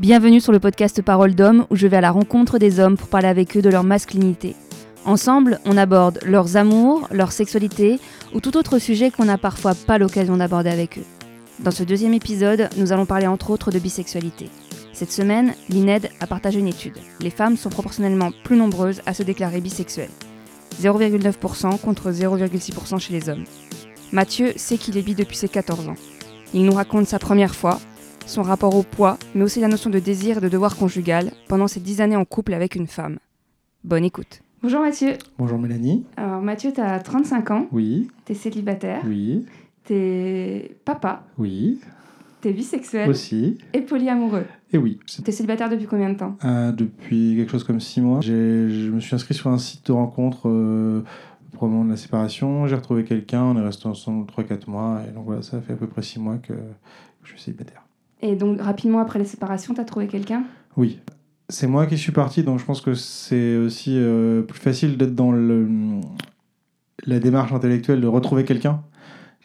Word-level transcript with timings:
Bienvenue 0.00 0.40
sur 0.40 0.52
le 0.52 0.60
podcast 0.60 1.02
Parole 1.02 1.34
d'hommes 1.34 1.66
où 1.68 1.76
je 1.76 1.86
vais 1.86 1.98
à 1.98 2.00
la 2.00 2.10
rencontre 2.10 2.58
des 2.58 2.80
hommes 2.80 2.96
pour 2.96 3.08
parler 3.08 3.28
avec 3.28 3.54
eux 3.54 3.60
de 3.60 3.68
leur 3.68 3.84
masculinité. 3.84 4.56
Ensemble, 5.04 5.60
on 5.66 5.76
aborde 5.76 6.20
leurs 6.24 6.56
amours, 6.56 7.06
leur 7.10 7.32
sexualité 7.32 8.00
ou 8.34 8.40
tout 8.40 8.56
autre 8.56 8.78
sujet 8.78 9.10
qu'on 9.10 9.26
n'a 9.26 9.36
parfois 9.36 9.74
pas 9.74 9.98
l'occasion 9.98 10.38
d'aborder 10.38 10.70
avec 10.70 10.96
eux. 10.96 11.04
Dans 11.58 11.70
ce 11.70 11.82
deuxième 11.82 12.14
épisode, 12.14 12.70
nous 12.78 12.92
allons 12.92 13.04
parler 13.04 13.26
entre 13.26 13.50
autres 13.50 13.70
de 13.70 13.78
bisexualité. 13.78 14.48
Cette 14.94 15.12
semaine, 15.12 15.52
l'INED 15.68 16.08
a 16.20 16.26
partagé 16.26 16.60
une 16.60 16.68
étude. 16.68 16.96
Les 17.20 17.28
femmes 17.28 17.58
sont 17.58 17.68
proportionnellement 17.68 18.30
plus 18.42 18.56
nombreuses 18.56 19.02
à 19.04 19.12
se 19.12 19.22
déclarer 19.22 19.60
bisexuelles. 19.60 20.08
0,9% 20.80 21.78
contre 21.78 22.10
0,6% 22.10 22.98
chez 22.98 23.12
les 23.12 23.28
hommes. 23.28 23.44
Mathieu 24.12 24.54
sait 24.56 24.78
qu'il 24.78 24.96
est 24.96 25.02
bi 25.02 25.14
depuis 25.14 25.36
ses 25.36 25.50
14 25.50 25.90
ans. 25.90 25.96
Il 26.54 26.64
nous 26.64 26.72
raconte 26.72 27.06
sa 27.06 27.18
première 27.18 27.54
fois, 27.54 27.78
son 28.30 28.42
rapport 28.42 28.76
au 28.76 28.82
poids, 28.84 29.18
mais 29.34 29.42
aussi 29.42 29.60
la 29.60 29.66
notion 29.68 29.90
de 29.90 29.98
désir 29.98 30.38
et 30.38 30.40
de 30.40 30.48
devoir 30.48 30.76
conjugal 30.76 31.32
pendant 31.48 31.66
ses 31.66 31.80
10 31.80 32.00
années 32.00 32.14
en 32.16 32.24
couple 32.24 32.54
avec 32.54 32.76
une 32.76 32.86
femme. 32.86 33.18
Bonne 33.82 34.04
écoute. 34.04 34.40
Bonjour 34.62 34.80
Mathieu. 34.80 35.14
Bonjour 35.38 35.58
Mélanie. 35.58 36.04
Alors 36.16 36.40
Mathieu, 36.40 36.72
tu 36.72 36.80
as 36.80 37.00
35 37.00 37.50
ans, 37.50 37.66
Oui, 37.72 38.08
tu 38.26 38.32
es 38.32 38.34
célibataire, 38.36 39.02
oui, 39.04 39.46
tu 39.84 39.94
es 39.94 40.76
papa, 40.84 41.24
oui, 41.38 41.80
tu 42.40 42.48
es 42.48 42.52
bisexuel 42.52 43.08
aussi. 43.10 43.58
et 43.72 43.80
polyamoureux. 43.80 44.44
Et 44.72 44.78
oui, 44.78 45.00
c'est- 45.06 45.22
Tu 45.22 45.30
es 45.30 45.32
célibataire 45.32 45.68
depuis 45.68 45.86
combien 45.86 46.10
de 46.10 46.16
temps? 46.18 46.36
Euh, 46.44 46.70
depuis 46.70 47.34
quelque 47.36 47.50
chose 47.50 47.64
comme 47.64 47.80
six 47.80 48.00
mois, 48.00 48.20
j'ai- 48.20 48.70
je 48.70 48.90
me 48.90 49.00
suis 49.00 49.14
inscrit 49.16 49.34
sur 49.34 49.50
un 49.50 49.58
site 49.58 49.86
de 49.88 49.92
rencontre 49.92 50.48
euh, 50.48 51.02
pour 51.54 51.66
le 51.66 51.72
moment 51.72 51.84
de 51.86 51.90
la 51.90 51.96
séparation. 51.96 52.66
J'ai 52.68 52.76
retrouvé 52.76 53.02
quelqu'un, 53.02 53.42
on 53.42 53.56
est 53.56 53.64
resté 53.64 53.88
ensemble 53.88 54.26
3-4 54.26 54.68
mois, 54.68 55.00
et 55.08 55.10
donc 55.10 55.24
voilà, 55.24 55.42
ça 55.42 55.60
fait 55.60 55.72
à 55.72 55.76
peu 55.76 55.88
près 55.88 56.02
six 56.02 56.20
mois 56.20 56.36
que 56.36 56.52
je 57.24 57.30
suis 57.30 57.40
célibataire. 57.40 57.79
Et 58.22 58.36
donc 58.36 58.60
rapidement 58.60 59.00
après 59.00 59.18
la 59.18 59.24
séparation, 59.24 59.74
tu 59.74 59.80
as 59.80 59.84
trouvé 59.84 60.06
quelqu'un? 60.06 60.44
Oui. 60.76 61.00
C'est 61.48 61.66
moi 61.66 61.86
qui 61.86 61.98
suis 61.98 62.12
parti, 62.12 62.44
donc 62.44 62.60
je 62.60 62.64
pense 62.64 62.80
que 62.80 62.94
c'est 62.94 63.56
aussi 63.56 63.96
euh, 63.96 64.42
plus 64.42 64.60
facile 64.60 64.96
d'être 64.96 65.16
dans 65.16 65.32
le, 65.32 65.68
la 67.06 67.18
démarche 67.18 67.52
intellectuelle 67.52 68.00
de 68.00 68.06
retrouver 68.06 68.44
quelqu'un 68.44 68.82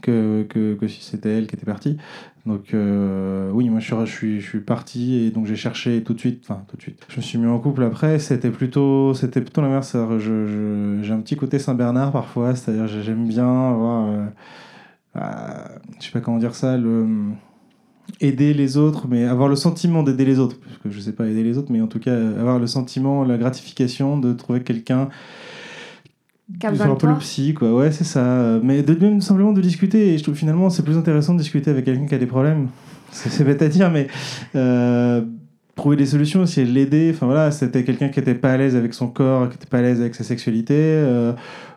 que, 0.02 0.44
que, 0.44 0.88
si 0.88 1.02
c'était 1.02 1.36
elle 1.36 1.48
qui 1.48 1.56
était 1.56 1.66
partie. 1.66 1.98
Donc 2.46 2.76
euh, 2.76 3.50
oui, 3.52 3.70
moi 3.70 3.80
je 3.80 4.06
suis, 4.06 4.40
je, 4.40 4.48
suis, 4.48 4.60
parti 4.60 5.16
et 5.16 5.32
donc 5.32 5.48
j'ai 5.48 5.56
cherché 5.56 6.04
tout 6.04 6.14
de 6.14 6.20
suite, 6.20 6.46
enfin 6.48 6.64
tout 6.68 6.78
de 6.78 6.82
suite. 6.82 7.04
Je 7.10 7.18
me 7.18 7.22
suis 7.24 7.40
mis 7.40 7.48
en 7.48 7.58
couple 7.58 7.84
après, 7.84 8.20
c'était 8.20 8.52
plutôt, 8.52 9.16
c'était 9.16 9.42
plutôt 9.42 9.62
l'inverse. 9.62 9.96
je- 10.20 11.00
J'ai 11.02 11.14
un 11.14 11.22
petit 11.22 11.38
côté 11.38 11.58
Saint-Bernard 11.58 12.12
parfois, 12.12 12.56
c'est-à-dire 12.56 12.88
j'ai- 12.88 13.02
j'aime 13.02 13.28
bien 13.28 13.48
avoir, 13.48 14.08
euh, 14.10 14.26
euh, 15.16 15.22
je 16.00 16.06
sais 16.06 16.12
pas 16.12 16.20
comment 16.22 16.38
dire 16.38 16.54
ça, 16.54 16.78
le 16.78 17.08
aider 18.22 18.54
les 18.54 18.78
autres, 18.78 19.08
mais 19.10 19.26
avoir 19.26 19.48
le 19.48 19.56
sentiment 19.56 20.04
d'aider 20.04 20.26
les 20.26 20.40
autres, 20.40 20.58
parce 20.60 20.78
que 20.78 20.90
je 20.90 21.00
sais 21.00 21.12
pas 21.12 21.28
aider 21.28 21.44
les 21.44 21.58
autres, 21.58 21.72
mais 21.72 21.82
en 21.82 21.88
tout 21.88 22.00
cas 22.00 22.16
avoir 22.16 22.60
le 22.60 22.68
sentiment, 22.68 23.24
la 23.24 23.38
gratification 23.38 24.18
de 24.18 24.34
trouver 24.34 24.62
quelqu'un 24.62 25.10
Qui 26.60 26.68
un 26.68 26.96
peu 26.96 27.08
le 27.08 27.18
psy, 27.18 27.54
quoi. 27.54 27.74
Ouais, 27.74 27.92
c'est 27.92 28.04
ça. 28.04 28.60
Mais 28.64 28.84
de 28.84 28.94
même 28.94 29.22
simplement 29.22 29.54
de 29.54 29.62
discuter. 29.62 30.14
Et 30.14 30.18
je 30.18 30.24
trouve 30.24 30.36
finalement 30.36 30.70
c'est 30.70 30.84
plus 30.84 30.98
intéressant 30.98 31.34
de 31.34 31.40
discuter 31.40 31.72
avec 31.72 31.86
quelqu'un 31.86 32.06
qui 32.06 32.16
a 32.16 32.20
des 32.20 32.28
problèmes. 32.28 32.68
C'est 33.12 33.30
c'est 33.30 33.44
bête 33.44 33.62
à 33.62 33.68
dire, 33.68 33.90
mais 33.92 34.08
euh, 34.56 35.22
trouver 35.76 35.96
des 35.98 36.06
solutions, 36.06 36.44
essayer 36.44 36.66
de 36.68 36.72
l'aider. 36.72 37.12
Enfin 37.14 37.26
voilà, 37.26 37.52
c'était 37.52 37.84
quelqu'un 37.84 38.10
qui 38.10 38.20
était 38.20 38.36
pas 38.36 38.52
à 38.54 38.58
l'aise 38.58 38.76
avec 38.76 38.94
son 38.94 39.08
corps, 39.08 39.50
qui 39.50 39.56
était 39.56 39.68
pas 39.68 39.80
à 39.80 39.82
l'aise 39.82 40.00
avec 40.02 40.16
sa 40.16 40.24
sexualité. 40.24 40.74
Euh, 40.78 41.34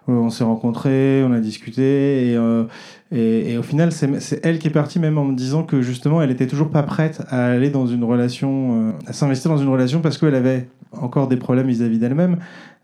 on 0.07 0.31
s'est 0.31 0.45
rencontrés, 0.45 1.23
on 1.25 1.33
a 1.33 1.39
discuté 1.41 2.31
et, 2.31 2.37
euh, 2.37 2.65
et, 3.13 3.53
et 3.53 3.59
au 3.59 3.63
final 3.63 3.93
c'est 3.93 4.41
elle 4.43 4.59
qui 4.59 4.69
est 4.69 4.71
partie 4.71 4.99
même 4.99 5.19
en 5.19 5.25
me 5.27 5.37
disant 5.37 5.65
que 5.65 5.83
justement 5.83 6.23
elle 6.23 6.31
était 6.31 6.47
toujours 6.47 6.71
pas 6.71 6.83
prête 6.83 7.21
à 7.29 7.45
aller 7.49 7.69
dans 7.69 7.87
une 7.87 8.05
relation, 8.05 8.89
euh, 8.89 8.93
à 9.07 9.13
s'investir 9.13 9.51
dans 9.51 9.59
une 9.59 9.69
relation 9.69 10.01
parce 10.01 10.17
qu'elle 10.17 10.35
avait 10.35 10.67
encore 10.93 11.29
des 11.29 11.37
problèmes 11.37 11.67
vis-à-vis 11.67 11.99
d'elle-même. 11.99 12.39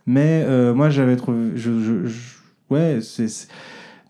Mais 0.07 0.45
euh, 0.47 0.75
moi 0.75 0.91
j'avais 0.91 1.17
trouvé, 1.17 1.53
je, 1.55 1.81
je- 1.81 2.07
je- 2.07 2.35
ouais 2.69 2.99
c'est- 3.01 3.49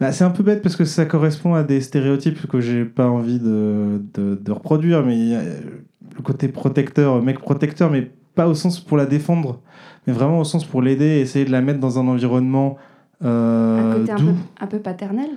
bah, 0.05 0.13
c'est 0.13 0.25
un 0.25 0.31
peu 0.31 0.43
bête 0.43 0.61
parce 0.61 0.77
que 0.77 0.85
ça 0.85 1.07
correspond 1.07 1.55
à 1.55 1.63
des 1.63 1.81
stéréotypes 1.81 2.47
que 2.47 2.61
j'ai 2.61 2.85
pas 2.85 3.09
envie 3.09 3.39
de, 3.39 4.03
de, 4.13 4.35
de 4.35 4.53
reproduire, 4.53 5.03
mais 5.03 5.17
il 5.19 5.29
y 5.29 5.35
a 5.35 5.41
le 5.43 6.23
côté 6.23 6.49
protecteur, 6.49 7.23
mec 7.23 7.39
protecteur, 7.39 7.91
mais 7.91 8.11
pas 8.35 8.47
au 8.47 8.55
sens 8.55 8.81
pour 8.81 8.99
la 8.99 9.07
défendre, 9.07 9.61
mais 10.07 10.13
vraiment 10.13 10.41
au 10.41 10.45
sens 10.45 10.67
pour 10.67 10.83
l'aider, 10.83 11.21
essayer 11.21 11.47
de 11.47 11.51
la 11.51 11.63
mettre 11.63 11.81
dans 11.81 11.99
un 11.99 12.07
environnement 12.07 12.77
euh, 13.25 13.93
Un 13.95 13.99
côté 14.01 14.13
un 14.13 14.17
doux. 14.17 14.27
peu, 14.27 14.35
un 14.61 14.67
peu 14.67 14.79
paternel? 14.79 15.31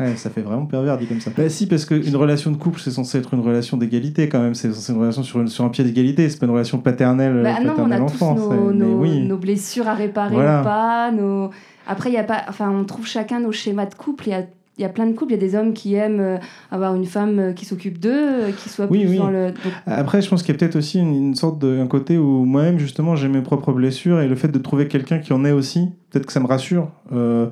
Ouais, 0.00 0.16
ça 0.16 0.30
fait 0.30 0.40
vraiment 0.40 0.66
pervers 0.66 0.96
dit 0.98 1.06
comme 1.06 1.20
ça. 1.20 1.30
Bah 1.36 1.48
si, 1.48 1.66
parce 1.66 1.84
qu'une 1.84 2.16
relation 2.16 2.50
de 2.50 2.56
couple, 2.56 2.80
c'est 2.80 2.90
censé 2.90 3.18
être 3.18 3.34
une 3.34 3.40
relation 3.40 3.76
d'égalité 3.76 4.28
quand 4.28 4.40
même. 4.40 4.54
C'est 4.54 4.72
censé 4.72 4.90
être 4.92 4.96
une 4.96 5.00
relation 5.02 5.22
sur, 5.22 5.40
une- 5.40 5.48
sur 5.48 5.64
un 5.64 5.68
pied 5.68 5.84
d'égalité. 5.84 6.28
C'est 6.28 6.38
pas 6.40 6.46
une 6.46 6.52
relation 6.52 6.78
paternelle, 6.78 7.40
Bah 7.42 7.60
non, 7.62 7.72
on 7.76 7.90
a 7.90 7.98
paternelle 7.98 8.06
tous 8.18 8.24
nos, 8.34 8.72
nos- 8.72 8.94
oui. 8.98 9.20
nos 9.26 9.36
blessures 9.36 9.86
à 9.88 9.94
réparer 9.94 10.34
Voilà. 10.34 10.60
ou 10.60 10.64
pas. 10.64 11.10
Nos... 11.12 11.50
Après, 11.86 12.10
y 12.10 12.16
a 12.16 12.24
pas, 12.24 12.42
enfin, 12.48 12.70
on 12.70 12.84
trouve 12.84 13.06
chacun 13.06 13.40
nos 13.40 13.52
schémas 13.52 13.86
de 13.86 13.94
couple. 13.94 14.28
Il 14.28 14.30
y 14.30 14.34
a, 14.34 14.42
il 14.78 14.82
y 14.82 14.84
a 14.84 14.88
plein 14.88 15.06
de 15.06 15.12
couples. 15.12 15.32
Il 15.32 15.36
y 15.36 15.38
a 15.38 15.46
des 15.46 15.54
hommes 15.56 15.74
qui 15.74 15.94
aiment 15.94 16.20
euh, 16.20 16.38
avoir 16.70 16.94
une 16.94 17.04
femme 17.04 17.38
euh, 17.38 17.52
qui 17.52 17.66
s'occupe 17.66 17.98
d'eux, 17.98 18.10
euh, 18.14 18.50
qui 18.52 18.68
soit 18.70 18.86
Oui, 18.88 19.00
plus 19.00 19.10
oui. 19.10 19.16
dans 19.18 19.28
le. 19.28 19.48
donc, 19.48 19.72
Après, 19.86 20.22
je 20.22 20.28
pense 20.30 20.42
qu'il 20.42 20.54
y 20.54 20.56
a 20.56 20.58
peut-être 20.58 20.76
aussi 20.76 20.98
une, 21.00 21.14
une 21.14 21.34
sorte 21.34 21.58
de 21.58 21.78
un 21.78 21.86
côté 21.86 22.16
où 22.16 22.44
moi-même, 22.46 22.78
justement, 22.78 23.16
j'ai 23.16 23.28
mes 23.28 23.42
propres 23.42 23.72
blessures 23.72 24.20
et 24.20 24.28
le 24.28 24.36
fait 24.36 24.48
de 24.48 24.58
trouver 24.58 24.88
quelqu'un 24.88 25.18
qui 25.18 25.32
en 25.34 25.44
ait 25.44 25.52
aussi, 25.52 25.88
peut-être 26.10 26.24
que 26.26 26.32
ça 26.32 26.40
me 26.40 26.46
rassure. 26.46 26.88
Euh, 27.12 27.48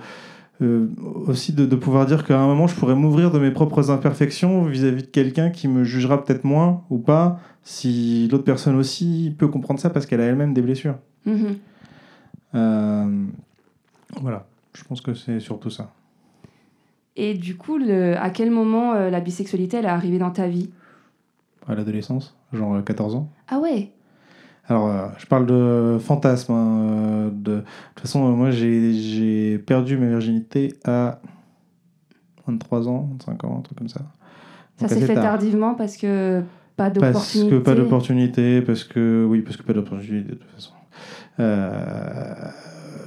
euh, 0.60 0.88
aussi 1.26 1.52
de, 1.52 1.66
de 1.66 1.76
pouvoir 1.76 2.06
dire 2.06 2.24
qu'à 2.24 2.38
un 2.38 2.46
moment, 2.46 2.66
je 2.66 2.74
pourrais 2.74 2.94
m'ouvrir 2.94 3.30
de 3.30 3.38
mes 3.38 3.50
propres 3.50 3.90
imperfections 3.90 4.64
vis-à-vis 4.64 5.02
de 5.02 5.08
quelqu'un 5.08 5.50
qui 5.50 5.68
me 5.68 5.84
jugera 5.84 6.22
peut-être 6.24 6.44
moins 6.44 6.82
ou 6.90 6.98
pas, 6.98 7.38
si 7.62 8.28
l'autre 8.30 8.44
personne 8.44 8.76
aussi 8.76 9.34
peut 9.38 9.48
comprendre 9.48 9.78
ça 9.78 9.90
parce 9.90 10.06
qu'elle 10.06 10.20
a 10.20 10.24
elle-même 10.24 10.54
des 10.54 10.62
blessures. 10.62 10.96
mhm. 11.26 11.56
Euh, 12.54 13.24
voilà, 14.22 14.46
je 14.72 14.82
pense 14.84 15.00
que 15.02 15.12
c'est 15.12 15.38
surtout 15.38 15.68
ça. 15.70 15.92
Et 17.14 17.34
du 17.34 17.56
coup, 17.56 17.78
le, 17.78 18.16
à 18.16 18.30
quel 18.30 18.50
moment 18.50 18.94
euh, 18.94 19.10
la 19.10 19.20
bisexualité 19.20 19.76
elle 19.76 19.84
est 19.84 19.88
arrivée 19.88 20.18
dans 20.18 20.30
ta 20.30 20.48
vie? 20.48 20.70
À 21.66 21.74
l'adolescence, 21.74 22.36
genre 22.52 22.76
euh, 22.76 22.82
14 22.82 23.16
ans. 23.16 23.28
Ah 23.48 23.58
ouais? 23.58 23.92
Alors, 24.68 24.88
euh, 24.88 25.06
je 25.18 25.26
parle 25.26 25.46
de 25.46 25.98
fantasme. 25.98 26.52
hein, 26.52 26.78
euh, 26.80 27.30
de... 27.30 27.56
de 27.56 27.60
toute 27.94 28.00
façon, 28.02 28.26
euh, 28.28 28.34
moi, 28.34 28.50
j'ai 28.50 28.92
j'ai 28.92 29.58
perdu 29.58 29.96
ma 29.96 30.06
virginité 30.08 30.74
à 30.84 31.20
23 32.46 32.88
ans, 32.88 33.08
25 33.12 33.44
ans, 33.44 33.56
un 33.58 33.62
truc 33.62 33.78
comme 33.78 33.88
ça. 33.88 34.00
Ça 34.76 34.88
s'est 34.88 35.00
fait 35.00 35.14
tard. 35.14 35.24
tardivement 35.24 35.74
parce 35.74 35.96
que 35.96 36.40
pas 36.76 36.90
Parce 36.90 36.94
d'opportunité. 36.94 37.50
que 37.50 37.56
pas 37.62 37.74
d'opportunité, 37.74 38.62
parce 38.62 38.84
que... 38.84 39.26
Oui, 39.28 39.40
parce 39.42 39.56
que 39.56 39.62
pas 39.64 39.72
d'opportunité, 39.72 40.28
de 40.30 40.34
toute 40.36 40.50
façon. 40.52 40.72
Euh, 41.40 42.22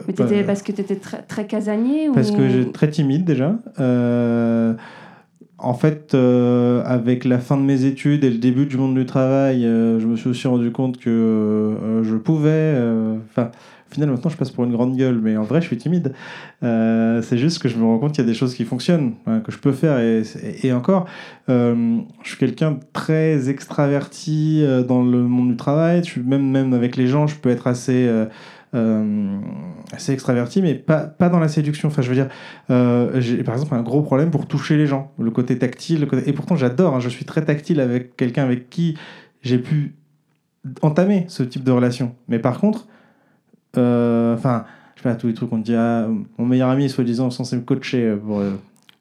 Mais 0.07 0.13
t'étais- 0.13 0.41
bah, 0.41 0.47
parce 0.47 0.61
que 0.63 0.71
tu 0.73 0.81
étais 0.81 0.95
très, 0.97 1.21
très 1.21 1.45
casanier 1.47 2.09
ou... 2.09 2.13
Parce 2.13 2.31
que 2.31 2.49
j'étais 2.49 2.71
très 2.71 2.89
timide 2.89 3.23
déjà. 3.23 3.55
Euh, 3.79 4.73
en 5.61 5.73
fait, 5.73 6.13
euh, 6.13 6.83
avec 6.85 7.23
la 7.23 7.39
fin 7.39 7.57
de 7.57 7.61
mes 7.61 7.85
études 7.85 8.23
et 8.23 8.29
le 8.29 8.37
début 8.37 8.65
du 8.65 8.77
monde 8.77 8.95
du 8.95 9.05
travail, 9.05 9.65
euh, 9.65 9.99
je 9.99 10.07
me 10.07 10.15
suis 10.15 10.29
aussi 10.29 10.47
rendu 10.47 10.71
compte 10.71 10.97
que 10.97 11.09
euh, 11.09 12.03
je 12.03 12.15
pouvais. 12.15 12.75
Enfin, 13.29 13.51
au 13.89 13.93
final, 13.93 14.09
maintenant, 14.09 14.29
je 14.29 14.37
passe 14.37 14.51
pour 14.51 14.63
une 14.63 14.71
grande 14.71 14.95
gueule, 14.95 15.19
mais 15.21 15.37
en 15.37 15.43
vrai, 15.43 15.61
je 15.61 15.67
suis 15.67 15.77
timide. 15.77 16.13
C'est 16.61 17.37
juste 17.37 17.59
que 17.59 17.69
je 17.69 17.77
me 17.77 17.83
rends 17.83 17.99
compte 17.99 18.13
qu'il 18.13 18.23
y 18.23 18.27
a 18.27 18.29
des 18.29 18.37
choses 18.37 18.55
qui 18.55 18.63
fonctionnent, 18.63 19.13
hein, 19.27 19.41
que 19.41 19.51
je 19.51 19.57
peux 19.57 19.73
faire. 19.73 19.99
Et, 19.99 20.73
encore, 20.73 21.07
je 21.47 22.03
suis 22.23 22.37
quelqu'un 22.37 22.79
très 22.93 23.49
extraverti 23.49 24.65
dans 24.87 25.03
le 25.03 25.21
monde 25.23 25.49
du 25.49 25.57
travail. 25.57 26.03
Je 26.03 26.09
suis 26.09 26.21
même, 26.21 26.49
même 26.49 26.73
avec 26.73 26.95
les 26.95 27.07
gens, 27.07 27.27
je 27.27 27.35
peux 27.35 27.49
être 27.49 27.67
assez. 27.67 28.09
Euh, 28.73 28.77
euh, 28.81 29.39
assez 29.91 30.13
extraverti, 30.13 30.61
mais 30.61 30.75
pas, 30.75 31.01
pas 31.01 31.29
dans 31.29 31.39
la 31.39 31.47
séduction. 31.47 31.89
Enfin, 31.89 32.01
je 32.01 32.09
veux 32.09 32.15
dire, 32.15 32.29
euh, 32.69 33.19
j'ai 33.19 33.43
par 33.43 33.55
exemple 33.55 33.75
un 33.75 33.81
gros 33.81 34.01
problème 34.01 34.31
pour 34.31 34.47
toucher 34.47 34.77
les 34.77 34.87
gens, 34.87 35.11
le 35.19 35.31
côté 35.31 35.57
tactile. 35.57 36.07
Et 36.25 36.33
pourtant, 36.33 36.55
j'adore, 36.55 36.95
hein, 36.95 36.99
je 36.99 37.09
suis 37.09 37.25
très 37.25 37.43
tactile 37.43 37.79
avec 37.79 38.15
quelqu'un 38.15 38.43
avec 38.43 38.69
qui 38.69 38.97
j'ai 39.41 39.57
pu 39.57 39.95
entamer 40.81 41.25
ce 41.27 41.43
type 41.43 41.63
de 41.63 41.71
relation. 41.71 42.15
Mais 42.27 42.39
par 42.39 42.59
contre, 42.59 42.87
euh, 43.77 44.35
enfin, 44.35 44.65
je 44.95 45.01
sais 45.01 45.09
pas, 45.09 45.15
tous 45.15 45.27
les 45.27 45.33
trucs 45.33 45.49
qu'on 45.49 45.57
dit, 45.57 45.75
ah, 45.75 46.07
mon 46.37 46.45
meilleur 46.45 46.69
ami, 46.69 46.89
soi-disant, 46.89 47.29
censé 47.29 47.55
me 47.55 47.61
coacher 47.61 48.15
pour 48.15 48.41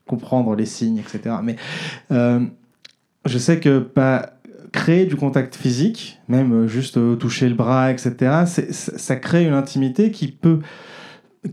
comprendre 0.06 0.55
les 0.56 0.66
signes, 0.66 0.99
etc. 0.99 1.37
Mais 1.43 1.56
je 2.11 3.38
sais 3.38 3.61
que 3.61 3.87
bah, 3.94 4.32
créer 4.72 5.06
du 5.06 5.17
contact 5.17 5.55
physique, 5.56 6.20
même 6.28 6.52
euh, 6.52 6.67
juste 6.69 6.96
euh, 6.96 7.17
toucher 7.17 7.49
le 7.49 7.55
bras, 7.55 7.90
etc., 7.90 8.44
ça 8.46 9.17
crée 9.17 9.44
une 9.44 9.55
intimité 9.55 10.11
qui 10.11 10.28
peut 10.28 10.61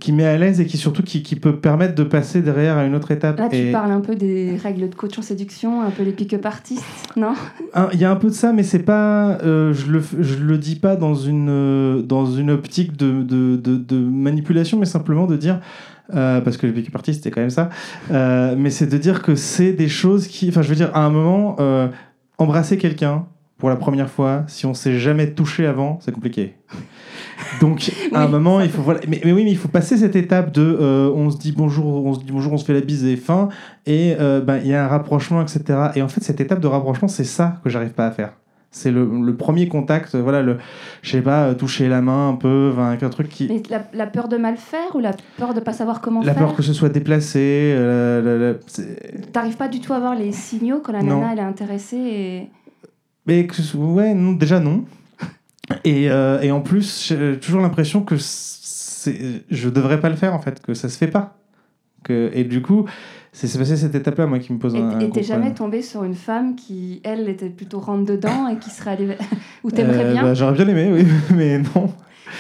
qui 0.01 0.11
met 0.11 0.25
à 0.25 0.37
l'aise 0.37 0.59
et 0.59 0.65
qui 0.65 0.75
surtout 0.75 1.01
qui, 1.01 1.23
qui 1.23 1.37
peut 1.37 1.55
permettre 1.61 1.95
de 1.95 2.03
passer 2.03 2.41
derrière 2.41 2.75
à 2.77 2.83
une 2.83 2.93
autre 2.93 3.09
étape. 3.11 3.39
Là, 3.39 3.47
tu 3.49 3.55
Et 3.55 3.71
parles 3.71 3.91
un 3.93 4.01
peu 4.01 4.15
des 4.15 4.57
règles 4.61 4.89
de 4.89 4.93
coach 4.93 5.17
en 5.17 5.21
séduction, 5.21 5.81
un 5.81 5.91
peu 5.91 6.03
les 6.03 6.11
pick-up 6.11 6.45
artistes, 6.45 6.83
non? 7.15 7.31
Il 7.93 7.99
y 7.99 8.03
a 8.03 8.11
un 8.11 8.17
peu 8.17 8.27
de 8.27 8.33
ça, 8.33 8.51
mais 8.51 8.63
c'est 8.63 8.83
pas. 8.83 9.37
euh, 9.43 9.73
je 9.73 9.89
le 9.89 10.03
je 10.19 10.43
le 10.43 10.57
dis 10.57 10.75
pas 10.75 10.97
dans 10.97 11.15
une 11.15 11.47
euh, 11.49 12.01
dans 12.01 12.25
une 12.25 12.51
optique 12.51 12.97
de, 12.97 13.23
de, 13.23 13.55
de, 13.55 13.77
de 13.77 13.97
manipulation, 13.97 14.77
mais 14.77 14.85
simplement 14.85 15.25
de 15.25 15.37
dire. 15.37 15.61
euh, 16.13 16.41
parce 16.41 16.57
que 16.57 16.67
le 16.67 16.73
pick-up 16.73 16.93
artist, 16.95 17.23
c'est 17.23 17.31
quand 17.31 17.39
même 17.41 17.49
ça. 17.49 17.69
Mais 18.09 18.69
c'est 18.69 18.87
de 18.87 18.97
dire 18.97 19.21
que 19.21 19.35
c'est 19.35 19.71
des 19.71 19.87
choses 19.87 20.27
qui. 20.27 20.49
Enfin, 20.49 20.63
je 20.63 20.67
veux 20.69 20.75
dire, 20.75 20.91
à 20.95 21.05
un 21.05 21.09
moment, 21.09 21.55
embrasser 22.37 22.77
quelqu'un, 22.77 23.25
pour 23.57 23.69
la 23.69 23.75
première 23.75 24.09
fois, 24.09 24.43
si 24.47 24.65
on 24.65 24.73
s'est 24.73 24.99
jamais 24.99 25.31
touché 25.31 25.65
avant, 25.65 25.97
c'est 26.01 26.11
compliqué. 26.11 26.55
Donc, 27.59 27.91
à 28.13 28.23
un 28.23 28.27
moment, 28.27 28.61
il 28.61 28.69
faut 28.69 28.83
voilà, 28.83 28.99
mais, 29.07 29.19
mais 29.25 29.31
oui, 29.31 29.43
mais 29.43 29.51
il 29.51 29.57
faut 29.57 29.67
passer 29.67 29.97
cette 29.97 30.15
étape 30.15 30.51
de 30.51 30.61
euh, 30.61 31.11
on 31.15 31.31
se 31.31 31.37
dit 31.37 31.53
bonjour, 31.53 32.05
on 32.05 32.13
se 32.13 32.19
dit 32.19 32.31
bonjour, 32.31 32.53
on 32.53 32.57
se 32.57 32.65
fait 32.65 32.73
la 32.73 32.81
bise 32.81 33.05
et 33.05 33.15
fin, 33.15 33.49
et 33.85 34.15
euh, 34.19 34.41
ben, 34.41 34.59
il 34.63 34.67
y 34.67 34.75
a 34.75 34.85
un 34.85 34.87
rapprochement, 34.87 35.41
etc. 35.41 35.89
Et 35.95 36.01
en 36.01 36.07
fait, 36.07 36.23
cette 36.23 36.39
étape 36.39 36.59
de 36.59 36.67
rapprochement, 36.67 37.07
c'est 37.07 37.23
ça 37.23 37.59
que 37.63 37.69
j'arrive 37.69 37.93
pas 37.93 38.05
à 38.05 38.11
faire. 38.11 38.33
C'est 38.69 38.91
le, 38.91 39.05
le 39.25 39.35
premier 39.35 39.67
contact, 39.69 40.13
euh, 40.13 40.21
voilà, 40.21 40.41
le, 40.41 40.57
je 41.01 41.11
sais 41.11 41.21
pas, 41.21 41.45
euh, 41.47 41.53
toucher 41.55 41.87
la 41.87 42.01
main 42.01 42.29
un 42.29 42.33
peu, 42.35 42.73
avec 42.77 43.01
un 43.01 43.09
truc 43.09 43.29
qui. 43.29 43.47
Mais 43.47 43.63
la, 43.69 43.87
la 43.93 44.05
peur 44.07 44.27
de 44.27 44.37
mal 44.37 44.57
faire 44.57 44.95
ou 44.95 44.99
la 44.99 45.13
peur 45.37 45.53
de 45.53 45.59
pas 45.61 45.73
savoir 45.73 46.01
comment 46.01 46.21
La 46.21 46.33
faire 46.33 46.47
peur 46.47 46.55
que 46.55 46.61
ce 46.61 46.73
soit 46.73 46.89
déplacé, 46.89 47.39
euh, 47.75 48.21
la- 48.21 48.37
la- 48.37 48.51
la- 48.53 49.21
T'arrives 49.31 49.57
pas 49.57 49.67
du 49.69 49.79
tout 49.79 49.93
à 49.93 49.99
voir 49.99 50.15
les 50.15 50.31
signaux 50.31 50.79
quand 50.83 50.91
la 50.91 51.01
Non. 51.01 51.21
nana 51.21 51.33
elle 51.33 51.39
est 51.39 51.41
intéressée 51.43 51.97
et... 51.97 52.49
Mais 53.25 53.47
que 53.47 53.55
ouais, 53.77 54.13
non, 54.13 54.33
déjà 54.33 54.59
non. 54.59 54.83
Et, 55.83 56.09
euh, 56.11 56.39
et 56.41 56.51
en 56.51 56.61
plus, 56.61 57.07
j'ai 57.07 57.39
toujours 57.39 57.61
l'impression 57.61 58.01
que 58.01 58.15
je 58.17 59.69
devrais 59.69 59.99
pas 59.99 60.09
le 60.09 60.15
faire 60.15 60.33
en 60.33 60.39
fait, 60.39 60.61
que 60.61 60.73
ça 60.73 60.89
se 60.89 60.97
fait 60.97 61.07
pas. 61.07 61.37
Que, 62.03 62.29
et 62.33 62.43
du 62.43 62.61
coup, 62.61 62.85
c'est 63.45 63.59
passé 63.59 63.77
cette 63.77 63.93
étape-là, 63.93 64.25
moi, 64.25 64.39
qui 64.39 64.51
me 64.51 64.57
pose 64.57 64.73
Et 64.73 64.79
un, 64.79 64.99
et 64.99 65.09
t'es 65.11 65.21
jamais 65.21 65.53
tombé 65.53 65.81
sur 65.83 66.03
une 66.03 66.15
femme 66.15 66.55
qui, 66.55 67.01
elle, 67.03 67.29
était 67.29 67.49
plutôt 67.49 67.79
rentre 67.79 68.05
dedans 68.05 68.47
et 68.47 68.57
qui 68.57 68.69
serait 68.71 68.91
allée... 68.91 69.15
ou 69.63 69.69
t'aimerais 69.69 70.05
Euh, 70.05 70.13
bien 70.13 70.23
bah, 70.23 70.33
J'aurais 70.33 70.53
bien 70.53 70.67
aimé, 70.67 70.89
oui, 70.91 71.05
mais 71.35 71.59
non. 71.59 71.91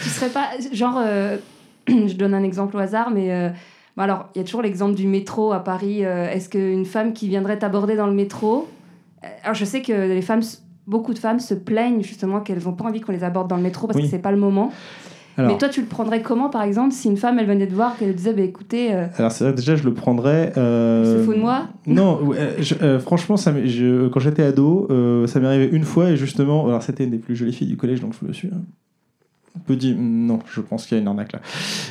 Tu 0.01 0.09
serais 0.09 0.29
pas... 0.29 0.47
Genre, 0.73 0.97
euh, 0.97 1.37
je 1.87 2.13
donne 2.13 2.33
un 2.33 2.43
exemple 2.43 2.75
au 2.77 2.79
hasard, 2.79 3.11
mais... 3.11 3.31
euh, 3.31 3.49
bon, 3.95 4.03
alors, 4.03 4.29
il 4.33 4.39
y 4.39 4.41
a 4.41 4.43
toujours 4.45 4.63
l'exemple 4.63 4.95
du 4.95 5.05
métro 5.05 5.51
à 5.51 5.63
Paris. 5.63 6.03
euh, 6.03 6.31
Est-ce 6.31 6.49
qu'une 6.49 6.85
femme 6.85 7.13
qui 7.13 7.27
viendrait 7.27 7.59
t'aborder 7.59 7.95
dans 7.95 8.07
le 8.07 8.13
métro... 8.13 8.67
Alors, 9.43 9.53
je 9.55 9.65
sais 9.65 9.81
que 9.81 9.91
les 9.93 10.21
femmes... 10.21 10.41
Beaucoup 10.87 11.13
de 11.13 11.19
femmes 11.19 11.41
se 11.41 11.53
plaignent 11.53 12.01
justement 12.01 12.39
qu'elles 12.39 12.63
n'ont 12.63 12.71
pas 12.71 12.85
envie 12.85 13.01
qu'on 13.01 13.11
les 13.11 13.25
aborde 13.25 13.49
dans 13.49 13.57
le 13.57 13.61
métro 13.61 13.87
parce 13.87 13.97
Oui. 13.97 14.05
que 14.05 14.09
c'est 14.09 14.19
pas 14.21 14.31
le 14.31 14.37
moment. 14.37 14.71
Alors, 15.37 15.51
Mais 15.51 15.57
toi, 15.57 15.69
tu 15.69 15.81
le 15.81 15.87
prendrais 15.87 16.21
comment, 16.21 16.49
par 16.49 16.63
exemple, 16.63 16.93
si 16.93 17.07
une 17.07 17.17
femme, 17.17 17.37
elle 17.39 17.45
venait 17.45 17.67
te 17.67 17.73
voir, 17.75 17.95
qu'elle 17.97 18.15
disait, 18.15 18.33
bah, 18.33 18.41
écoutez, 18.41 18.93
euh, 18.93 19.05
alors 19.17 19.31
c'est 19.31 19.43
vrai, 19.43 19.53
déjà, 19.53 19.75
je 19.75 19.83
le 19.83 19.93
prendrais. 19.93 20.51
euh, 20.57 21.19
se 21.21 21.25
fout 21.25 21.35
de 21.35 21.39
moi 21.41 21.67
Non, 21.85 22.19
euh, 22.33 22.55
je- 22.59 22.73
euh, 22.81 22.99
franchement, 22.99 23.37
ça 23.37 23.51
m'est- 23.51 23.67
je- 23.67 24.07
quand 24.07 24.19
j'étais 24.19 24.43
ado, 24.43 24.87
ça 25.27 25.39
m'est 25.39 25.47
arrivé 25.47 25.69
une 25.71 25.83
fois 25.83 26.09
et 26.09 26.17
justement, 26.17 26.65
alors 26.67 26.81
c'était 26.81 27.03
une 27.03 27.11
des 27.11 27.17
plus 27.19 27.35
jolies 27.35 27.53
filles 27.53 27.67
du 27.67 27.77
collège, 27.77 28.01
donc 28.01 28.13
je 28.19 28.27
me 28.27 28.33
suis 28.33 28.47
un 28.49 29.59
peu 29.65 29.75
dit 29.75 29.95
non, 29.97 30.39
je 30.51 30.61
pense 30.61 30.85
qu'il 30.85 30.95
y 30.97 30.99
a 30.99 31.01
une 31.01 31.07
arnaque 31.07 31.33
là. 31.33 31.39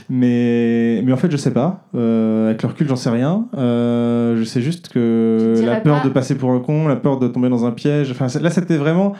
Mais, 0.08 1.02
mais 1.04 1.12
en 1.12 1.16
fait, 1.16 1.30
je 1.30 1.36
sais 1.36 1.52
pas. 1.52 1.84
Avec 1.94 2.62
le 2.62 2.68
recul, 2.68 2.88
j'en 2.88 2.96
sais 2.96 3.10
rien. 3.10 3.46
Je 3.54 4.42
sais 4.44 4.60
juste 4.62 4.88
que 4.88 5.62
la 5.64 5.76
peur 5.80 6.00
pas- 6.02 6.08
de 6.08 6.12
passer 6.12 6.34
pour 6.36 6.50
un 6.50 6.60
con, 6.60 6.86
la 6.88 6.96
peur 6.96 7.18
de 7.18 7.28
tomber 7.28 7.48
dans 7.48 7.64
un 7.66 7.72
piège. 7.72 8.10
Enfin, 8.10 8.26
là, 8.40 8.50
c'était 8.50 8.76
vraiment. 8.76 9.14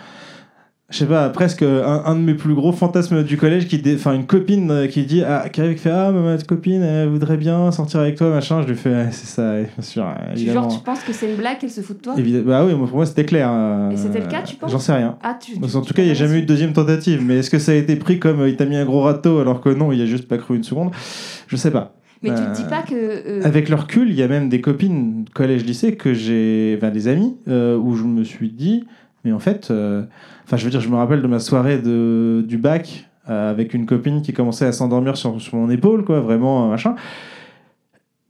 Je 0.89 0.99
sais 0.99 1.07
pas, 1.07 1.29
presque 1.31 1.63
un, 1.63 2.03
un 2.05 2.15
de 2.15 2.21
mes 2.21 2.35
plus 2.35 2.55
gros 2.55 2.71
fantasmes 2.71 3.25
du 3.25 3.37
collège, 3.37 3.67
qui 3.67 3.83
enfin 3.97 4.15
une 4.15 4.25
copine 4.25 4.71
euh, 4.71 4.87
qui 4.87 5.05
dit, 5.05 5.21
ah, 5.25 5.49
qui 5.49 5.61
arrive 5.61 5.79
fait 5.79 5.91
ah 5.91 6.13
ma 6.13 6.21
ma 6.21 6.39
copine, 6.39 6.81
elle 6.81 7.09
voudrait 7.09 7.37
bien 7.37 7.73
sortir 7.73 7.99
avec 7.99 8.15
toi, 8.15 8.31
machin. 8.31 8.63
Je 8.63 8.69
lui 8.69 8.77
fais, 8.77 9.07
c'est 9.11 9.27
ça, 9.27 9.57
bien 9.63 9.67
sûr, 9.83 10.07
évidemment. 10.33 10.63
genre, 10.69 10.79
tu 10.79 10.85
penses 10.85 11.03
que 11.03 11.13
c'est 11.13 11.29
une 11.29 11.35
blague, 11.37 11.59
qu'elle 11.59 11.71
se 11.73 11.81
fout 11.81 11.97
de 11.97 12.03
toi? 12.03 12.15
Évidemment. 12.17 12.45
Bah 12.47 12.65
oui, 12.65 12.75
moi, 12.77 12.87
pour 12.87 12.99
moi 12.99 13.07
c'était 13.07 13.25
clair. 13.25 13.49
euh, 13.51 13.91
Et 13.91 13.97
c'était 13.97 14.21
le 14.21 14.27
cas, 14.29 14.43
tu 14.43 14.55
penses? 14.55 14.71
J'en 14.71 14.79
sais 14.79 14.93
rien. 14.93 15.19
Ah, 15.25 15.37
tu, 15.41 15.55
En 15.57 15.81
tout 15.81 15.93
cas, 15.93 16.03
il 16.03 16.07
n'y 16.07 16.13
a 16.13 16.15
jamais 16.15 16.39
eu 16.39 16.43
de 16.43 16.47
deuxième 16.47 16.73
tentative. 16.73 17.21
Mais 17.21 17.39
est-ce 17.39 17.51
que 17.51 17.59
ça 17.59 17.73
a 17.73 17.75
été 17.75 17.97
pris 17.97 18.21
comme 18.21 18.41
euh, 18.43 18.49
il 18.49 18.55
t'a 18.55 18.65
mis 18.65 18.77
un 18.77 18.85
gros 18.85 19.01
râteau 19.03 19.41
alors 19.41 19.61
que 19.61 19.71
non, 19.71 19.91
il 19.91 20.01
a 20.01 20.07
juste 20.07 20.29
pas 20.29 20.39
cru 20.39 20.55
une 20.55 20.63
seconde? 20.63 20.93
Je 21.49 21.57
sais 21.57 21.73
pas. 21.73 21.97
Mais 22.23 22.31
tu 22.31 22.37
te 22.43 22.57
dis 22.57 22.65
pas 22.71 22.83
que. 22.83 22.95
euh, 22.95 23.41
Avec 23.45 23.69
le 23.69 23.75
recul, 23.75 24.09
il 24.09 24.15
y 24.17 24.23
a 24.23 24.29
même 24.29 24.49
des 24.49 24.61
copines 24.61 25.25
collège-lycée 25.35 25.97
que 25.97 26.15
j'ai. 26.15 26.75
Enfin, 26.79 26.91
des 26.91 27.09
amis 27.09 27.37
euh, 27.49 27.77
où 27.77 27.97
je 27.97 28.05
me 28.05 28.23
suis 28.25 28.51
dit, 28.51 28.85
mais 29.27 29.33
en 29.33 29.39
fait. 29.39 29.71
euh, 29.71 30.05
Enfin, 30.47 30.57
je 30.57 30.65
veux 30.65 30.71
dire, 30.71 30.81
je 30.81 30.89
me 30.89 30.95
rappelle 30.95 31.23
de 31.23 31.27
ma 31.27 31.41
soirée 31.41 31.79
de, 31.79 32.45
du 32.47 32.57
bac 32.57 33.09
euh, 33.29 33.51
avec 33.51 33.75
une 33.75 33.85
copine 33.85 34.23
qui 34.23 34.33
commençait 34.33 34.65
à 34.65 34.71
s'endormir 34.71 35.17
sur, 35.17 35.41
sur 35.41 35.57
mon 35.57 35.69
épaule, 35.71 36.05
quoi, 36.05 36.21
vraiment, 36.21 36.67
euh, 36.67 36.71
machin. 36.71 36.95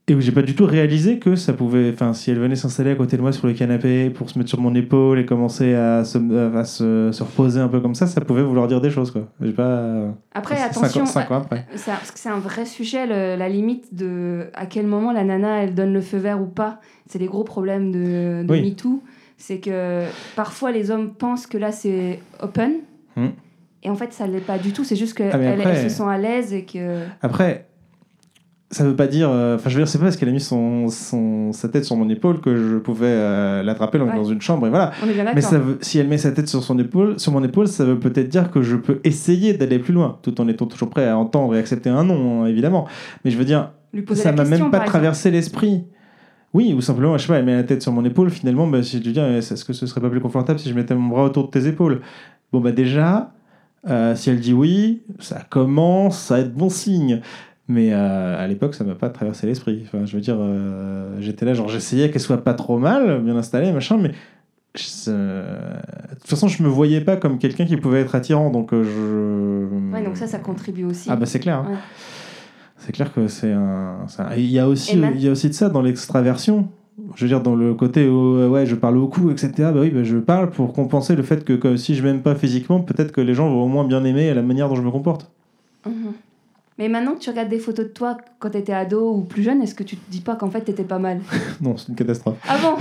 Et 0.09 0.15
où 0.15 0.21
j'ai 0.21 0.31
pas 0.33 0.43
du 0.43 0.55
tout 0.55 0.65
réalisé 0.67 1.19
que 1.19 1.35
ça 1.35 1.53
pouvait. 1.53 1.91
Enfin, 1.93 2.13
si 2.15 2.31
elle 2.31 2.39
venait 2.39 2.55
s'installer 2.55 2.93
à 2.93 2.95
côté 2.95 3.17
de 3.17 3.23
moi 3.23 3.33
sur 3.33 3.49
le 3.49 3.53
canapé 3.55 4.09
pour 4.09 4.31
se 4.31 4.39
mettre 4.39 4.49
sur 4.49 4.61
mon 4.61 4.73
épaule 4.77 5.19
et 5.19 5.27
commencer 5.27 5.75
à 5.75 6.05
se, 6.05 6.17
à 6.57 6.65
se, 6.65 7.11
se 7.13 7.23
reposer 7.25 7.59
un 7.61 7.67
peu 7.69 7.81
comme 7.81 7.97
ça, 7.97 8.07
ça 8.07 8.21
pouvait 8.21 8.43
vouloir 8.45 8.69
dire 8.69 8.81
des 8.81 8.89
choses, 8.91 9.11
quoi. 9.11 9.23
J'ai 9.43 9.51
pas. 9.53 10.05
Après, 10.33 10.63
attention. 10.63 11.05
cinq 11.07 11.31
ans 11.33 11.39
après. 11.43 11.67
c'est 11.75 11.91
un- 11.91 11.95
parce 11.97 12.13
que 12.13 12.19
c'est 12.21 12.29
un 12.31 12.39
vrai 12.39 12.65
sujet, 12.67 13.07
le- 13.07 13.37
la 13.37 13.49
limite 13.49 13.95
de 13.95 14.47
à 14.55 14.67
quel 14.67 14.87
moment 14.87 15.11
la 15.13 15.25
nana 15.25 15.65
elle 15.65 15.75
donne 15.75 15.93
le 15.93 16.01
feu 16.01 16.19
vert 16.19 16.41
ou 16.41 16.47
pas. 16.47 16.79
C'est 17.09 17.19
les 17.19 17.27
gros 17.27 17.43
problèmes 17.45 17.91
de, 17.91 18.45
de 18.47 18.51
Oui. 18.53 18.63
MeToo. 18.63 19.03
C'est 19.37 19.59
que 19.61 20.03
parfois 20.35 20.73
les 20.73 20.91
hommes 20.91 21.13
pensent 21.15 21.47
que 21.47 21.59
là 21.59 21.73
c'est 21.73 22.21
open. 22.41 22.73
Hmm. 23.17 23.29
Et 23.83 23.91
en 23.91 23.95
fait, 23.95 24.13
ça 24.13 24.27
l'est 24.27 24.41
pas 24.41 24.59
du 24.59 24.73
tout. 24.73 24.83
C'est 24.85 24.97
juste 24.97 25.15
qu'elles 25.17 25.31
Ah, 25.65 25.83
se 25.83 25.89
sentent 25.89 26.09
à 26.11 26.19
l'aise 26.19 26.53
et 26.53 26.65
que. 26.65 27.01
Après, 27.23 27.69
ça 28.71 28.83
veut 28.83 28.97
pas 28.97 29.07
dire. 29.07 29.29
euh, 29.31 29.55
Enfin, 29.55 29.71
je 29.71 29.77
veux 29.77 29.81
dire, 29.83 29.89
c'est 29.89 29.99
pas 29.99 30.05
parce 30.05 30.17
qu'elle 30.17 30.29
a 30.31 30.33
mis 30.33 30.41
son, 30.41 30.89
son, 30.89 31.53
sa 31.53 31.69
tête 31.69 31.85
sur 31.85 31.95
mon 31.95 32.09
épaule 32.09 32.41
que 32.41 32.57
je 32.57 32.77
pouvais 32.79 33.07
euh, 33.09 33.63
l'attraper 33.63 33.99
dans, 33.99 34.07
Ouais. 34.07 34.17
dans 34.17 34.25
une 34.25 34.41
chambre 34.41 34.67
et 34.67 34.71
voilà. 34.71 34.91
On 35.05 35.09
est 35.09 35.13
bien 35.13 35.25
Mais 35.25 35.35
d'accord. 35.35 35.51
ça 35.51 35.59
veut, 35.59 35.79
si 35.83 35.99
elle 35.99 36.09
met 36.09 36.19
sa 36.19 36.33
tête 36.33 36.49
sur 36.49 36.65
son 36.65 36.77
épaule, 36.81 37.21
sur 37.21 37.31
mon 37.31 37.45
épaule, 37.45 37.69
ça 37.69 37.85
veut 37.85 38.01
peut-être 38.01 38.29
dire 38.29 38.51
que 38.51 38.63
je 38.63 38.75
peux 38.75 39.01
essayer 39.05 39.53
d'aller 39.55 39.79
plus 39.79 39.93
loin, 39.95 40.19
tout 40.23 40.41
en 40.41 40.49
étant 40.49 40.67
toujours 40.67 40.91
prêt 40.91 41.07
à 41.07 41.17
entendre 41.17 41.55
et 41.55 41.59
accepter 41.59 41.91
un 41.91 42.03
non, 42.03 42.43
hein, 42.43 42.47
évidemment. 42.47 42.89
Mais 43.25 43.31
je 43.31 43.37
veux 43.39 43.45
dire, 43.45 43.71
ça 44.15 44.33
m'a 44.33 44.45
même 44.45 44.71
pas 44.71 44.81
traversé 44.81 45.31
l'esprit. 45.31 45.85
Oui, 46.57 46.73
ou 46.75 46.81
simplement, 46.81 47.19
je 47.19 47.23
sais 47.23 47.29
pas, 47.29 47.39
elle 47.39 47.45
met 47.45 47.55
la 47.55 47.65
tête 47.65 47.83
sur 47.83 47.93
mon 47.93 48.05
épaule, 48.05 48.31
finalement, 48.31 48.67
bah, 48.67 48.83
si 48.83 49.01
tu 49.03 49.13
dis, 49.13 49.21
eh, 49.21 49.37
est-ce 49.39 49.63
que 49.65 49.73
ce 49.75 49.87
serait 49.87 50.01
pas 50.01 50.09
plus 50.09 50.21
confortable 50.21 50.59
si 50.59 50.71
je 50.71 50.75
mettais 50.75 50.95
mon 50.95 51.09
bras 51.09 51.25
autour 51.25 51.45
de 51.47 51.51
tes 51.51 51.67
épaules? 51.67 52.01
Bon, 52.53 52.61
bah 52.61 52.73
déjà, 52.73 53.33
euh, 53.89 54.15
si 54.17 54.31
elle 54.31 54.41
dit 54.41 54.55
oui, 54.55 55.03
ça 55.19 55.43
commence 55.51 56.31
à 56.31 56.39
être 56.41 56.55
bon 56.55 56.71
signe. 56.71 57.21
Mais 57.69 57.93
euh, 57.93 58.43
à 58.43 58.47
l'époque, 58.47 58.75
ça 58.75 58.85
m'a 58.85 58.95
pas 58.95 59.11
traversé 59.11 59.47
l'esprit. 59.47 59.83
Enfin, 59.85 60.07
je 60.07 60.15
veux 60.15 60.21
dire, 60.23 60.37
euh, 60.39 61.17
j'étais 61.21 61.45
là, 61.45 61.53
genre, 61.53 61.69
j'essayais 61.69 62.11
qu'elle 62.11 62.23
soit 62.23 62.43
pas 62.43 62.55
trop 62.55 62.79
mal, 62.79 63.21
bien 63.23 63.37
installée, 63.37 63.73
machin, 63.73 63.99
mais. 64.01 64.13
je- 64.77 65.11
De 65.11 66.15
toute 66.21 66.29
façon, 66.29 66.49
je 66.49 66.63
me 66.63 66.69
voyais 66.69 67.01
pas 67.01 67.17
comme 67.17 67.39
quelqu'un 67.39 67.67
qui 67.67 67.77
pouvait 67.77 68.01
être 68.01 68.15
attirant, 68.15 68.51
donc 68.51 68.71
je. 68.73 69.67
Ouais, 69.93 70.03
donc 70.05 70.17
ça, 70.17 70.27
ça 70.27 70.39
contribue 70.39 70.85
aussi. 70.85 71.09
Ah 71.11 71.17
bah 71.17 71.27
c'est 71.27 71.41
clair. 71.41 71.59
hein. 71.59 71.67
Ouais. 71.73 71.77
C'est 72.79 72.93
clair 72.93 73.13
que 73.13 73.29
c'est 73.29 73.53
un. 73.53 73.99
Il 74.37 74.47
y 74.47 74.59
a 74.59 74.69
aussi, 74.69 74.99
il 75.15 75.21
y 75.21 75.29
a 75.29 75.31
aussi 75.31 75.49
de 75.49 75.55
ça 75.55 75.69
dans 75.69 75.83
l'extraversion. 75.83 76.69
Je 77.15 77.25
veux 77.25 77.29
dire 77.29 77.43
dans 77.43 77.55
le 77.55 77.75
côté 77.75 78.09
où, 78.09 78.37
euh, 78.37 78.49
ouais 78.49 78.65
je 78.65 78.75
parle 78.75 78.95
beaucoup 78.95 79.31
etc. 79.31 79.53
Bah 79.59 79.81
oui 79.81 79.91
bah 79.91 80.03
je 80.03 80.17
parle 80.17 80.51
pour 80.51 80.73
compenser 80.73 81.15
le 81.15 81.23
fait 81.23 81.45
que 81.45 81.77
si 81.77 81.95
je 81.95 82.03
m'aime 82.03 82.23
pas 82.23 82.35
physiquement 82.35 82.81
peut-être 82.81 83.13
que 83.13 83.21
les 83.21 83.35
gens 83.35 83.51
vont 83.51 83.65
au 83.65 83.69
moins 83.69 83.85
bien 83.85 84.03
aimer 84.05 84.33
la 84.33 84.41
manière 84.41 84.71
dont 84.71 84.77
je 84.77 84.83
me 84.83 84.91
comporte. 84.91 85.31
Mhm. 85.87 86.13
Mais 86.79 86.89
maintenant 86.91 87.15
que 87.15 87.21
tu 87.21 87.31
regardes 87.31 87.49
des 87.49 87.59
photos 87.59 87.87
de 87.87 87.91
toi 87.91 88.19
quand 88.39 88.51
t'étais 88.51 88.73
ado 88.75 89.15
ou 89.15 89.23
plus 89.23 89.43
jeune, 89.43 89.63
est-ce 89.63 89.75
que 89.75 89.83
tu 89.83 89.97
te 89.97 90.11
dis 90.11 90.21
pas 90.21 90.37
qu'en 90.37 90.51
fait 90.51 90.61
t'étais 90.61 90.85
pas 90.85 90.99
mal? 90.99 91.21
Non 91.63 91.77
c'est 91.77 91.89
une 91.89 91.95
catastrophe. 91.95 92.37
Ah 92.47 92.59
bon? 92.61 92.75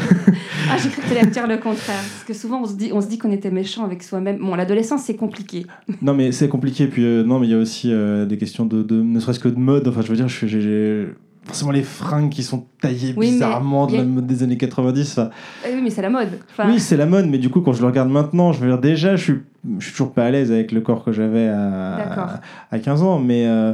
Ah 0.70 0.78
j'ai 0.78 0.90
cru 0.90 1.02
que 1.02 1.08
t'allais 1.08 1.24
me 1.26 1.32
dire 1.32 1.48
le 1.48 1.58
contraire. 1.58 1.96
Parce 2.02 2.24
que 2.28 2.34
souvent 2.34 2.62
on 2.62 2.66
se 2.66 2.74
dit, 2.76 2.92
on 2.94 3.00
se 3.00 3.08
dit 3.08 3.18
qu'on 3.18 3.32
était 3.32 3.52
méchant 3.52 3.86
avec 3.86 4.04
soi-même. 4.04 4.40
Bon, 4.40 4.56
l'adolescence 4.56 5.04
c'est 5.04 5.16
compliqué. 5.16 5.66
non 6.02 6.14
mais 6.14 6.32
c'est 6.34 6.50
compliqué 6.50 6.88
puis 6.88 7.06
euh, 7.06 7.24
non 7.24 7.40
mais 7.40 7.48
il 7.48 7.52
y 7.52 7.56
a 7.56 7.58
aussi 7.58 7.92
euh, 7.94 8.26
des 8.26 8.38
questions 8.38 8.66
de, 8.66 8.84
de 8.84 9.02
ne 9.02 9.20
serait-ce 9.20 9.40
que 9.40 9.48
de 9.50 9.58
mode. 9.60 9.88
Enfin 9.88 10.02
je 10.02 10.10
veux 10.10 10.18
dire 10.18 10.28
je 10.28 10.46
suis- 10.46 11.16
forcément 11.46 11.72
les 11.72 11.84
fringues 11.84 12.30
qui 12.30 12.44
sont 12.44 12.66
taillées 12.82 13.14
Oui, 13.16 13.32
bizarrement 13.32 13.88
de 13.88 13.94
a- 13.96 13.98
la 13.98 14.04
mode 14.04 14.28
des 14.28 14.44
années 14.44 14.58
90. 14.58 15.12
enfin, 15.18 15.30
Eh 15.68 15.74
oui, 15.76 15.82
mais 15.84 15.90
c'est 15.90 16.02
la 16.02 16.10
mode. 16.10 16.30
Enfin, 16.52 16.68
Oui, 16.70 16.80
c'est 16.80 16.98
la 16.98 17.06
mode, 17.06 17.28
mais 17.28 17.38
du 17.38 17.50
coup, 17.50 17.62
quand 17.62 17.74
je 17.74 17.82
le 17.82 17.88
regarde 17.88 18.10
maintenant, 18.10 18.52
je 18.52 18.60
veux 18.60 18.68
dire, 18.68 18.80
déjà, 18.80 19.16
je 19.16 19.24
suis, 19.24 19.34
je 19.80 19.84
suis 19.86 19.92
toujours 19.94 20.12
pas 20.14 20.26
à 20.26 20.32
l'aise 20.32 20.52
avec 20.52 20.72
le 20.72 20.82
corps 20.82 21.04
que 21.04 21.12
j'avais 21.12 21.48
à, 21.48 22.42
à 22.72 22.80
15 22.80 23.02
ans, 23.04 23.20
mais, 23.20 23.46
euh, 23.48 23.74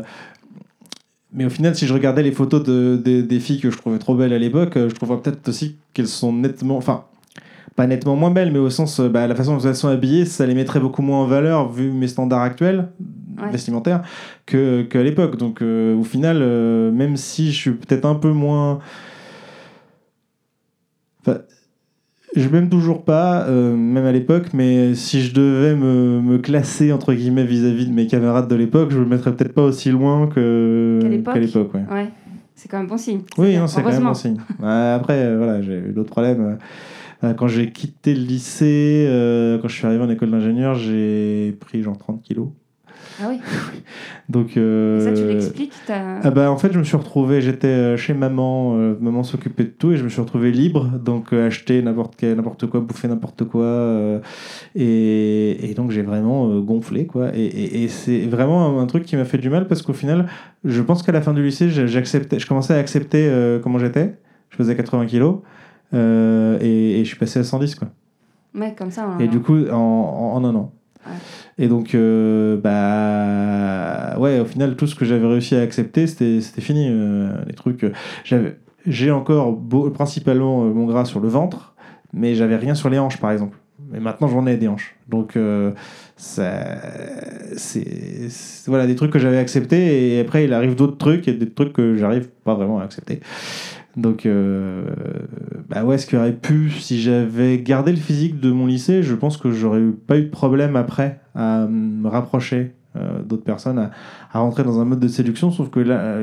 mais 1.33 1.45
au 1.45 1.49
final, 1.49 1.75
si 1.75 1.87
je 1.87 1.93
regardais 1.93 2.23
les 2.23 2.31
photos 2.33 2.63
de, 2.63 2.99
des- 3.03 3.23
des 3.23 3.39
filles 3.39 3.59
que 3.61 3.71
je 3.71 3.77
trouvais 3.77 3.99
trop 3.99 4.15
belles 4.15 4.33
à 4.33 4.39
l'époque, 4.39 4.75
euh, 4.77 4.89
je 4.89 4.95
trouverais 4.95 5.21
peut-être 5.21 5.47
aussi 5.47 5.77
qu'elles 5.93 6.07
sont 6.07 6.33
nettement. 6.33 6.77
Enfin, 6.77 7.05
pas 7.77 7.87
nettement 7.87 8.17
moins 8.17 8.31
belles, 8.31 8.51
mais 8.51 8.59
au 8.59 8.69
sens, 8.69 8.99
euh, 8.99 9.07
bah, 9.07 9.27
la 9.27 9.35
façon 9.35 9.55
dont 9.55 9.63
elles 9.63 9.75
sont 9.77 9.87
habillées, 9.87 10.25
ça 10.25 10.45
les 10.45 10.55
mettrait 10.55 10.81
beaucoup 10.81 11.01
moins 11.01 11.19
en 11.19 11.25
valeur, 11.25 11.71
vu 11.71 11.89
mes 11.91 12.07
standards 12.09 12.41
actuels 12.41 12.89
Ouais. 13.39 13.51
vestimentaires, 13.51 14.01
que- 14.45 14.81
qu'à 14.83 15.03
l'époque. 15.03 15.37
Donc, 15.37 15.61
euh, 15.61 15.95
au 15.95 16.03
final, 16.03 16.39
euh, 16.41 16.91
même 16.91 17.17
si 17.17 17.51
je 17.51 17.57
suis 17.57 17.71
peut-être 17.71 18.05
un 18.05 18.15
peu 18.15 18.31
moins. 18.31 18.79
Enfin, 21.21 21.39
je 22.35 22.47
m'aime 22.49 22.69
toujours 22.69 23.03
pas, 23.03 23.43
euh, 23.47 23.75
même 23.75 24.05
à 24.05 24.11
l'époque, 24.11 24.47
mais 24.53 24.95
si 24.95 25.21
je 25.21 25.33
devais 25.33 25.75
me, 25.75 26.21
me 26.21 26.37
classer 26.37 26.91
entre 26.91 27.13
guillemets 27.13 27.45
vis-à-vis 27.45 27.85
de 27.87 27.93
mes 27.93 28.07
camarades 28.07 28.47
de 28.47 28.55
l'époque, 28.55 28.91
je 28.91 28.99
me 28.99 29.05
mettrais 29.05 29.35
peut-être 29.35 29.53
pas 29.53 29.63
aussi 29.63 29.91
loin 29.91 30.27
que 30.27 30.99
Qu'à 31.01 31.39
l'époque. 31.39 31.73
ouais. 31.73 31.83
Ouais, 31.91 32.09
c'est 32.55 32.69
quand 32.69 32.77
même 32.79 32.87
bon 32.87 32.97
signe. 32.97 33.21
Oui, 33.37 33.57
c'est 33.67 33.81
quand 33.83 33.89
même 33.89 34.03
bon 34.03 34.13
signe. 34.13 34.37
Ouais, 34.59 34.93
après, 34.95 35.35
voilà, 35.35 35.61
j'ai 35.61 35.77
eu 35.77 35.91
d'autres 35.93 36.11
problèmes. 36.11 36.57
Quand 37.37 37.47
j'ai 37.47 37.71
quitté 37.71 38.15
le 38.15 38.21
lycée, 38.23 39.05
euh, 39.07 39.59
quand 39.59 39.67
je 39.67 39.75
suis 39.75 39.85
arrivé 39.85 40.01
en 40.03 40.09
école 40.09 40.31
d'ingénieur, 40.31 40.73
j'ai 40.73 41.55
pris 41.59 41.83
genre 41.83 41.95
30 41.97 42.23
kilos. 42.23 42.47
Ah 43.21 43.27
oui. 43.29 43.39
Donc, 44.29 44.55
Et 44.55 44.59
euh, 44.59 44.99
ça, 45.03 45.11
tu 45.21 45.27
l'expliques 45.27 45.73
t'as- 45.85 46.19
ah 46.23 46.31
bah, 46.31 46.49
en 46.51 46.57
fait, 46.57 46.71
je 46.71 46.79
me 46.79 46.83
suis 46.83 46.95
retrouvé, 46.97 47.41
j'étais 47.41 47.67
euh, 47.67 47.97
chez 47.97 48.13
maman, 48.13 48.75
euh, 48.77 48.95
maman 49.01 49.23
s'occupait 49.23 49.63
de 49.65 49.69
tout 49.69 49.91
et 49.91 49.97
je 49.97 50.03
me 50.03 50.09
suis 50.09 50.21
retrouvé 50.21 50.51
libre, 50.51 50.87
donc 51.03 51.33
euh, 51.33 51.47
acheter 51.47 51.81
n'importe 51.81 52.67
quoi, 52.67 52.79
bouffer 52.79 53.07
n'importe 53.07 53.43
quoi, 53.45 53.63
euh, 53.63 54.19
et, 54.75 55.69
et 55.69 55.73
donc 55.73 55.91
j'ai 55.91 56.01
vraiment 56.01 56.49
euh, 56.49 56.61
gonflé 56.61 57.05
quoi. 57.05 57.35
Et, 57.35 57.43
et- 57.45 57.83
et 57.83 57.87
c'est 57.87 58.21
vraiment 58.27 58.79
un, 58.79 58.81
un 58.83 58.85
truc 58.87 59.03
qui 59.03 59.15
m'a 59.17 59.25
fait 59.25 59.37
du 59.37 59.49
mal 59.49 59.67
parce 59.67 59.81
qu'au 59.81 59.93
final, 59.93 60.27
je 60.63 60.81
pense 60.81 61.03
qu'à 61.03 61.11
la 61.11 61.21
fin 61.21 61.33
du 61.33 61.43
lycée, 61.43 61.69
j'acceptais, 61.69 62.39
je 62.39 62.47
commençais 62.47 62.73
à 62.73 62.77
accepter 62.77 63.27
euh, 63.29 63.59
comment 63.59 63.79
j'étais. 63.79 64.17
Je 64.49 64.57
faisais 64.57 64.75
80 64.75 65.05
kilos 65.05 65.39
euh, 65.93 66.57
et, 66.61 66.99
je 67.03 67.07
suis 67.07 67.17
passé 67.17 67.39
à 67.39 67.43
110 67.43 67.75
quoi. 67.75 67.89
Ouais, 68.55 68.73
comme 68.77 68.91
ça. 68.91 69.07
Et 69.19 69.27
du 69.27 69.39
coup, 69.39 69.55
en, 69.69 69.75
en, 69.75 70.33
en 70.35 70.43
un 70.45 70.55
an. 70.55 70.73
Et 71.57 71.67
donc, 71.67 71.93
euh, 71.95 72.57
bah, 72.57 74.17
ouais, 74.19 74.39
au 74.39 74.45
final, 74.45 74.75
tout 74.75 74.87
ce 74.87 74.95
que 74.95 75.05
j'avais 75.05 75.27
réussi 75.27 75.55
à 75.55 75.61
accepter, 75.61 76.07
c'était 76.07 76.39
fini. 76.61 76.87
euh, 76.89 77.29
les 77.47 77.53
trucs. 77.53 77.85
J'ai 78.87 79.11
encore 79.11 79.59
principalement 79.93 80.63
euh, 80.65 80.73
mon 80.73 80.85
gras 80.85 81.05
sur 81.05 81.19
le 81.19 81.27
ventre, 81.27 81.75
mais 82.13 82.33
j'avais 82.35 82.55
rien 82.55 82.73
sur 82.75 82.89
les 82.89 82.97
hanches, 82.99 83.17
par 83.17 83.31
exemple. 83.31 83.57
Mais 83.91 83.99
maintenant, 83.99 84.27
j'en 84.27 84.47
ai 84.47 84.57
des 84.57 84.67
hanches. 84.67 84.95
Donc, 85.09 85.35
euh, 85.35 85.71
c'est- 87.57 88.63
voilà, 88.67 88.87
des 88.87 88.95
trucs 88.95 89.11
que 89.11 89.19
j'avais 89.19 89.37
acceptés, 89.37 90.15
et 90.15 90.19
après, 90.19 90.45
il 90.45 90.53
arrive 90.53 90.75
d'autres 90.75 90.97
trucs, 90.97 91.27
et 91.27 91.33
des 91.33 91.49
trucs 91.49 91.73
que 91.73 91.95
j'arrive 91.97 92.29
pas 92.43 92.53
vraiment 92.55 92.79
à 92.79 92.83
accepter. 92.83 93.19
Donc, 93.97 94.25
euh, 94.25 94.85
bah 95.69 95.83
ouais, 95.83 95.97
ce 95.97 96.07
qui 96.07 96.15
aurait 96.15 96.33
pu, 96.33 96.69
si 96.69 97.01
j'avais 97.01 97.57
gardé 97.59 97.91
le 97.91 97.97
physique 97.97 98.39
de 98.39 98.51
mon 98.51 98.65
lycée, 98.65 99.03
je 99.03 99.15
pense 99.15 99.37
que 99.37 99.51
j'aurais 99.51 99.81
pas 100.07 100.17
eu 100.17 100.23
de 100.23 100.29
problème 100.29 100.75
après 100.75 101.19
à 101.35 101.67
me 101.67 102.07
rapprocher 102.07 102.73
euh, 102.95 103.21
d'autres 103.21 103.43
personnes, 103.43 103.77
à, 103.79 104.39
rentrer 104.39 104.63
dans 104.63 104.79
un 104.79 104.85
mode 104.85 104.99
de 104.99 105.07
séduction. 105.07 105.51
Sauf 105.51 105.69
que 105.69 105.79
là, 105.79 106.19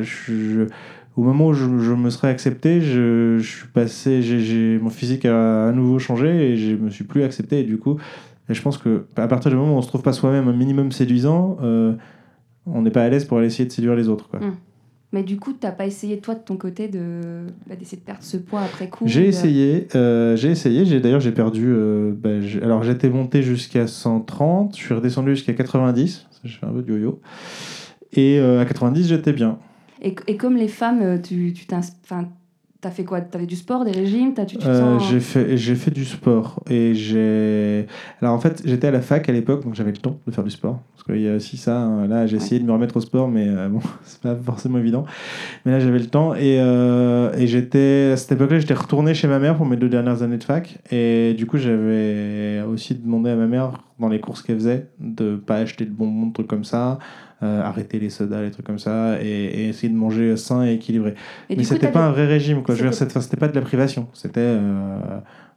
au 1.16 1.22
moment 1.22 1.48
où 1.48 1.52
je, 1.52 1.66
me 1.66 2.10
serais 2.10 2.28
accepté, 2.28 2.80
je, 2.80 3.38
suis 3.40 3.68
passé, 3.68 4.22
j'ai- 4.22 4.78
mon 4.78 4.90
physique 4.90 5.24
a 5.24 5.68
à 5.68 5.72
nouveau 5.72 5.98
changé 5.98 6.52
et 6.52 6.56
je 6.56 6.74
me 6.74 6.90
suis 6.90 7.04
plus 7.04 7.22
accepté. 7.22 7.60
Et 7.60 7.64
du 7.64 7.78
coup, 7.78 7.98
je 8.48 8.62
pense 8.62 8.78
que 8.78 9.04
à 9.16 9.28
partir 9.28 9.50
du 9.50 9.56
moment 9.56 9.74
où 9.74 9.78
on 9.78 9.82
se 9.82 9.88
trouve 9.88 10.02
pas 10.02 10.12
soi-même 10.12 10.48
un 10.48 10.52
minimum 10.52 10.90
séduisant, 10.92 11.58
euh, 11.62 11.94
on 12.66 12.82
n'est 12.82 12.90
pas 12.90 13.02
à 13.02 13.08
l'aise 13.08 13.24
pour 13.24 13.38
aller 13.38 13.48
essayer 13.48 13.66
de 13.66 13.72
séduire 13.72 13.94
les 13.94 14.08
autres. 14.08 14.28
Quoi. 14.28 14.40
Mm. 14.40 14.54
Mais 15.12 15.22
du 15.22 15.38
coup, 15.38 15.54
t'as 15.54 15.70
pas 15.72 15.86
essayé, 15.86 16.18
toi, 16.18 16.34
de 16.34 16.40
ton 16.40 16.56
côté, 16.58 16.86
de 16.88 17.46
bah, 17.66 17.76
d'essayer 17.76 17.96
de 17.96 18.02
perdre 18.02 18.22
ce 18.22 18.36
poids 18.36 18.60
après 18.60 18.88
coup 18.90 19.04
J'ai 19.06 19.22
de- 19.22 19.26
essayé, 19.28 19.88
euh, 19.94 20.36
j'ai 20.36 20.50
essayé. 20.50 20.84
J'ai 20.84 21.00
d'ailleurs 21.00 21.20
j'ai 21.20 21.32
perdu. 21.32 21.64
euh, 21.68 22.12
bah, 22.14 22.28
alors 22.62 22.82
j'étais 22.82 23.08
monté 23.08 23.42
jusqu'à 23.42 23.86
130, 23.86 24.76
je 24.76 24.82
suis 24.82 24.92
redescendu 24.94 25.30
jusqu'à 25.34 25.54
90. 25.54 26.26
J'ai 26.44 26.58
fait 26.58 26.66
un 26.66 26.72
peu 26.72 26.82
de 26.82 26.92
yo-yo. 26.92 27.20
Et 28.12 28.38
euh, 28.38 28.60
à 28.60 28.64
90 28.66 29.08
j'étais 29.08 29.32
bien. 29.32 29.58
Et, 30.02 30.14
et 30.26 30.36
comme 30.36 30.56
les 30.56 30.68
femmes, 30.68 31.00
euh, 31.02 31.18
tu 31.18 31.52
tu 31.54 31.66
t'as 32.80 32.90
fait 32.90 33.04
quoi? 33.04 33.20
T'avais 33.20 33.46
du 33.46 33.56
sport, 33.56 33.84
des 33.84 33.90
régimes? 33.90 34.34
T'as, 34.34 34.44
tu, 34.44 34.56
tu 34.56 34.66
Euh, 34.66 34.98
sens- 34.98 35.08
j'ai 35.08 35.20
fait 35.20 35.56
j'ai 35.56 35.74
fait 35.74 35.90
du 35.90 36.04
sport 36.04 36.62
et 36.70 36.94
j'ai. 36.94 37.86
Alors 38.22 38.34
en 38.34 38.38
fait 38.38 38.62
j'étais 38.64 38.86
à 38.86 38.90
la 38.90 39.00
fac 39.00 39.28
à 39.28 39.32
l'époque 39.32 39.64
donc 39.64 39.74
j'avais 39.74 39.90
le 39.90 39.96
temps 39.96 40.18
de 40.26 40.32
faire 40.32 40.44
du 40.44 40.50
sport 40.50 40.80
parce 40.94 41.04
qu'il 41.04 41.20
y 41.20 41.28
a 41.28 41.34
aussi 41.36 41.56
ça. 41.56 41.80
hein. 41.80 42.06
Là 42.06 42.26
j'ai 42.26 42.36
essayé 42.36 42.60
de 42.60 42.64
me 42.66 42.72
remettre 42.72 42.96
au 42.96 43.00
sport 43.00 43.28
mais 43.28 43.46
euh, 43.48 43.68
bon 43.68 43.80
c'est 44.04 44.20
pas 44.20 44.36
forcément 44.36 44.78
évident. 44.78 45.04
Mais 45.64 45.72
là 45.72 45.80
j'avais 45.80 45.98
le 45.98 46.06
temps 46.06 46.34
et, 46.34 46.58
euh, 46.60 47.32
et 47.36 47.46
j'étais 47.46 48.10
à 48.12 48.16
cette 48.16 48.32
époque-là 48.32 48.58
j'étais 48.60 48.74
retourné 48.74 49.12
chez 49.14 49.28
ma 49.28 49.38
mère 49.38 49.56
pour 49.56 49.66
mes 49.66 49.76
deux 49.76 49.88
dernières 49.88 50.22
années 50.22 50.38
de 50.38 50.44
fac 50.44 50.78
et 50.92 51.34
du 51.36 51.46
coup 51.46 51.58
j'avais 51.58 52.62
aussi 52.68 52.94
demandé 52.94 53.30
à 53.30 53.36
ma 53.36 53.46
mère 53.46 53.72
dans 53.98 54.08
les 54.08 54.20
courses 54.20 54.42
qu'elle 54.42 54.56
faisait 54.56 54.86
de 55.00 55.34
pas 55.36 55.56
acheter 55.56 55.84
de 55.84 55.90
bonbons 55.90 56.28
de 56.28 56.32
trucs 56.32 56.46
comme 56.46 56.64
ça. 56.64 56.98
Euh, 57.42 57.62
arrêter 57.62 57.98
les 58.00 58.10
sodas, 58.10 58.42
les 58.42 58.50
trucs 58.50 58.66
comme 58.66 58.78
ça, 58.78 59.22
et, 59.22 59.26
et 59.28 59.68
essayer 59.68 59.88
de 59.92 59.96
manger 59.98 60.36
sain 60.36 60.64
et 60.66 60.74
équilibré. 60.74 61.14
Et 61.50 61.56
Mais 61.56 61.64
c'était 61.64 61.88
pas 61.92 62.06
un 62.06 62.10
vrai 62.12 62.26
régime, 62.26 62.62
quoi. 62.62 62.74
Je 62.74 62.82
veux 62.82 62.88
dire, 62.90 62.98
C'était- 62.98 63.16
enfin, 63.16 63.36
pas 63.36 63.48
de 63.48 63.54
la 63.54 63.62
privation. 63.62 64.08
C'était. 64.12 64.40
euh, 64.40 64.98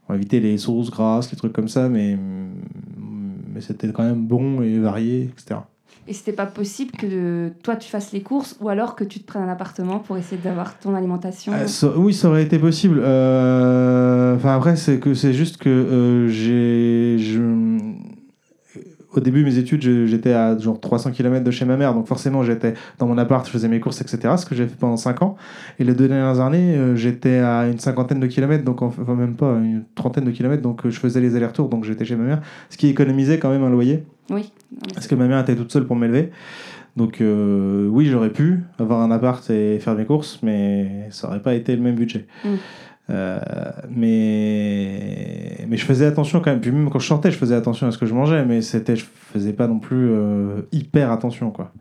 on 0.09 0.13
va 0.13 0.17
éviter 0.17 0.39
les 0.39 0.57
sauces 0.57 0.89
grasses, 0.91 1.31
les 1.31 1.37
trucs 1.37 1.53
comme 1.53 1.67
ça, 1.69 1.87
mais, 1.87 2.17
mais 3.53 3.61
c'était 3.61 3.87
quand 3.91 4.03
même 4.03 4.25
bon 4.25 4.61
et 4.61 4.77
varié, 4.79 5.29
etc. 5.31 5.61
Et 6.07 6.13
c'était 6.13 6.33
pas 6.33 6.47
possible 6.47 6.91
que 6.91 7.49
toi 7.63 7.75
tu 7.75 7.87
fasses 7.89 8.11
les 8.11 8.21
courses 8.21 8.57
ou 8.59 8.69
alors 8.69 8.95
que 8.95 9.03
tu 9.03 9.19
te 9.19 9.25
prennes 9.25 9.43
un 9.43 9.47
appartement 9.49 9.99
pour 9.99 10.17
essayer 10.17 10.41
d'avoir 10.41 10.77
ton 10.79 10.95
alimentation. 10.95 11.53
Euh, 11.53 11.67
ça- 11.67 11.95
oui, 11.95 12.13
ça 12.13 12.27
aurait 12.29 12.43
été 12.43 12.57
possible. 12.59 12.99
Euh, 13.03 14.35
Enfin, 14.35 14.55
après, 14.55 14.75
c'est 14.75 14.99
que 14.99 15.13
c'est 15.13 15.33
juste 15.33 15.57
que 15.57 15.69
euh, 15.69 16.27
j'ai. 16.27 17.17
je- 17.19 17.77
Au 19.13 19.19
début, 19.19 19.43
mes 19.43 19.57
études, 19.57 19.81
j'étais 20.07 20.31
à 20.31 20.57
genre 20.57 20.79
300 20.79 21.11
km 21.11 21.43
de 21.43 21.51
chez 21.51 21.65
ma 21.65 21.75
mère, 21.75 21.93
donc 21.93 22.07
forcément, 22.07 22.43
j'étais 22.43 22.75
dans 22.97 23.07
mon 23.07 23.17
appart, 23.17 23.45
je 23.45 23.51
faisais 23.51 23.67
mes 23.67 23.79
courses, 23.81 23.99
etc. 24.01 24.35
Ce 24.37 24.45
que 24.45 24.55
j'ai 24.55 24.67
fait 24.67 24.77
pendant 24.77 24.95
5 24.95 25.21
ans. 25.21 25.35
Et 25.79 25.83
les 25.83 25.93
deux 25.93 26.07
dernières 26.07 26.39
années, 26.39 26.75
euh, 26.77 26.95
j'étais 26.95 27.39
à 27.39 27.67
une 27.67 27.77
cinquantaine 27.79 28.19
de 28.21 28.27
kilomètres, 28.27 28.63
donc 28.63 28.81
enfin 28.81 29.13
même 29.15 29.35
pas, 29.35 29.51
une 29.57 29.83
trentaine 29.95 30.23
de 30.23 30.31
kilomètres, 30.31 30.61
donc 30.63 30.85
euh, 30.85 30.89
je 30.91 30.99
faisais 30.99 31.19
les 31.19 31.35
allers-retours, 31.35 31.67
donc 31.67 31.83
j'étais 31.83 32.05
chez 32.05 32.15
ma 32.15 32.23
mère, 32.23 32.41
ce 32.69 32.77
qui 32.77 32.87
économisait 32.87 33.37
quand 33.37 33.49
même 33.49 33.63
un 33.63 33.69
loyer, 33.69 34.05
Oui. 34.29 34.51
parce 34.93 35.07
que 35.07 35.15
ma 35.15 35.27
mère 35.27 35.39
était 35.41 35.55
toute 35.55 35.71
seule 35.73 35.85
pour 35.85 35.95
m'élever. 35.97 36.31
Donc 36.97 37.21
euh, 37.21 37.87
oui, 37.87 38.07
j'aurais 38.07 38.31
pu 38.31 38.59
avoir 38.77 39.01
un 39.01 39.11
appart 39.11 39.49
et 39.49 39.79
faire 39.79 39.95
mes 39.95 40.05
courses, 40.05 40.39
mais 40.43 41.07
ça 41.09 41.27
aurait 41.27 41.41
pas 41.41 41.53
été 41.53 41.75
le 41.75 41.81
même 41.81 41.95
budget. 41.95 42.25
Mm. 42.43 42.49
Euh, 43.09 43.39
mais 43.89 45.65
mais 45.67 45.77
je 45.77 45.85
faisais 45.85 46.05
attention 46.05 46.39
quand 46.39 46.51
même. 46.51 46.61
Puis 46.61 46.71
même 46.71 46.89
quand 46.89 46.99
je 46.99 47.07
sortais, 47.07 47.31
je 47.31 47.37
faisais 47.37 47.55
attention 47.55 47.87
à 47.87 47.91
ce 47.91 47.97
que 47.97 48.05
je 48.05 48.13
mangeais, 48.13 48.45
mais 48.45 48.61
c'était 48.61 48.95
je 48.95 49.05
faisais 49.05 49.53
pas 49.53 49.67
non 49.67 49.79
plus 49.79 50.09
euh, 50.09 50.61
hyper 50.71 51.11
attention 51.11 51.51
quoi. 51.51 51.71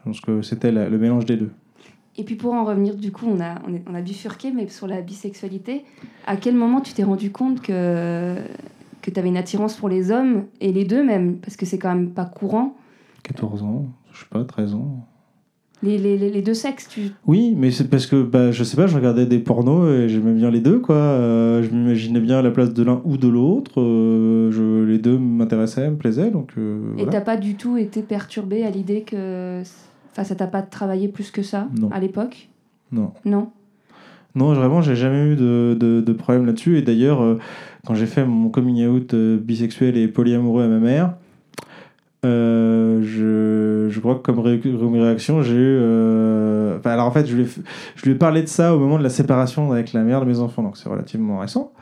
Je 0.00 0.04
pense 0.04 0.20
que 0.20 0.42
c'était 0.42 0.72
la- 0.72 0.88
le 0.88 0.98
mélange 0.98 1.24
des 1.26 1.36
deux. 1.36 1.50
Et 2.16 2.24
puis 2.24 2.34
pour 2.34 2.52
en 2.54 2.64
revenir, 2.64 2.96
du 2.96 3.12
coup, 3.12 3.26
on 3.28 3.40
a, 3.40 3.56
on, 3.68 3.72
est- 3.74 3.84
on 3.88 3.94
a 3.94 4.00
bifurqué, 4.00 4.50
mais 4.50 4.66
sur 4.68 4.88
la 4.88 5.00
bisexualité, 5.02 5.84
à 6.26 6.36
quel 6.36 6.54
moment 6.56 6.80
tu 6.80 6.92
t'es 6.92 7.04
rendu 7.04 7.30
compte 7.30 7.60
que, 7.60 8.34
que 9.02 9.10
tu 9.10 9.18
avais 9.20 9.28
une 9.28 9.36
attirance 9.36 9.76
pour 9.76 9.88
les 9.88 10.10
hommes, 10.10 10.44
et 10.60 10.72
les 10.72 10.84
deux 10.84 11.04
même, 11.04 11.36
parce 11.36 11.56
que 11.56 11.64
c'est 11.64 11.78
quand 11.78 11.94
même 11.94 12.10
pas 12.10 12.24
courant, 12.24 12.76
14 13.22 13.62
ans, 13.62 13.84
je 14.12 14.20
sais 14.20 14.26
pas, 14.30 14.42
13 14.44 14.74
ans. 14.74 15.06
Les, 15.82 15.96
les, 15.98 16.16
les- 16.16 16.42
deux 16.42 16.54
sexes, 16.54 16.88
tu... 16.88 17.02
Oui, 17.26 17.54
mais 17.56 17.70
c'est 17.70 17.88
parce 17.88 18.06
que 18.06 18.22
bah, 18.22 18.50
je 18.50 18.64
sais 18.64 18.76
pas, 18.76 18.86
je 18.86 18.96
regardais 18.96 19.26
des 19.26 19.38
pornos 19.38 19.88
et 19.90 20.08
j'aimais 20.08 20.32
bien 20.32 20.50
les 20.50 20.60
deux 20.60 20.78
quoi. 20.80 20.96
Euh, 20.96 21.62
je 21.62 21.70
m'imaginais 21.74 22.20
bien 22.20 22.38
à 22.38 22.42
la 22.42 22.50
place 22.50 22.74
de 22.74 22.82
l'un 22.82 23.00
ou 23.04 23.16
de 23.16 23.28
l'autre. 23.28 23.80
Euh, 23.80 24.50
je, 24.50 24.84
les 24.84 24.98
deux 24.98 25.18
m'intéressaient, 25.18 25.88
me 25.90 25.96
plaisaient 25.96 26.30
donc. 26.30 26.52
euh, 26.58 26.80
Et 26.94 27.04
voilà. 27.04 27.12
t'as 27.12 27.20
pas 27.20 27.36
du 27.36 27.54
tout 27.54 27.76
été 27.76 28.02
perturbé 28.02 28.64
à 28.64 28.70
l'idée 28.70 29.02
que... 29.02 29.60
Enfin, 30.12 30.24
ça 30.24 30.34
t'a 30.34 30.46
pas 30.48 30.62
travaillé 30.62 31.06
plus 31.08 31.30
que 31.30 31.42
ça, 31.42 31.68
Non. 31.78 31.90
à 31.92 32.00
l'époque? 32.00 32.48
Non. 32.90 33.12
Non? 33.24 33.50
Non, 34.34 34.52
vraiment, 34.54 34.80
j'ai 34.82 34.96
jamais 34.96 35.32
eu 35.32 35.36
de, 35.36 35.76
de, 35.78 36.00
de 36.00 36.12
problème 36.12 36.44
là-dessus. 36.46 36.76
Et 36.78 36.82
d'ailleurs, 36.82 37.22
euh, 37.22 37.38
quand 37.86 37.94
j'ai 37.94 38.06
fait 38.06 38.24
mon 38.26 38.48
coming 38.50 38.86
out 38.86 39.14
bisexuel 39.14 39.96
et 39.96 40.08
polyamoureux 40.08 40.62
à 40.64 40.68
ma 40.68 40.78
mère, 40.78 41.14
euh, 42.24 43.00
je, 43.02 43.88
je 43.90 44.00
crois 44.00 44.16
que 44.16 44.20
comme, 44.22 44.40
ré- 44.40 44.60
comme 44.60 44.94
réaction, 44.94 45.42
j'ai 45.42 45.54
eu. 45.54 45.78
euh, 45.80 46.78
alors 46.84 47.06
en 47.06 47.10
fait, 47.10 47.26
je 47.26 47.36
lui, 47.36 47.42
ai, 47.44 47.46
je 47.96 48.04
lui 48.04 48.12
ai 48.12 48.14
parlé 48.14 48.42
de 48.42 48.48
ça 48.48 48.74
au 48.74 48.78
moment 48.78 48.98
de 48.98 49.02
la 49.02 49.10
séparation 49.10 49.70
avec 49.72 49.92
la 49.92 50.02
mère 50.02 50.20
de 50.20 50.26
mes 50.26 50.38
enfants, 50.40 50.62
donc 50.62 50.76
c'est 50.76 50.88
relativement 50.88 51.38
récent. 51.38 51.72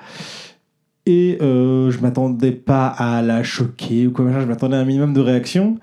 Et 1.07 1.39
euh, 1.41 1.91
je 1.91 2.01
m'attendais 2.01 2.53
pas 2.53 2.87
à 2.87 3.23
la 3.23 3.43
choquer 3.43 4.09
ou 4.09 4.13
quoi, 4.13 4.27
je 4.41 4.47
m'attendais 4.47 4.77
à 4.77 4.81
un 4.81 4.85
minimum 4.85 5.13
de 5.13 5.21
réaction. 5.21 5.79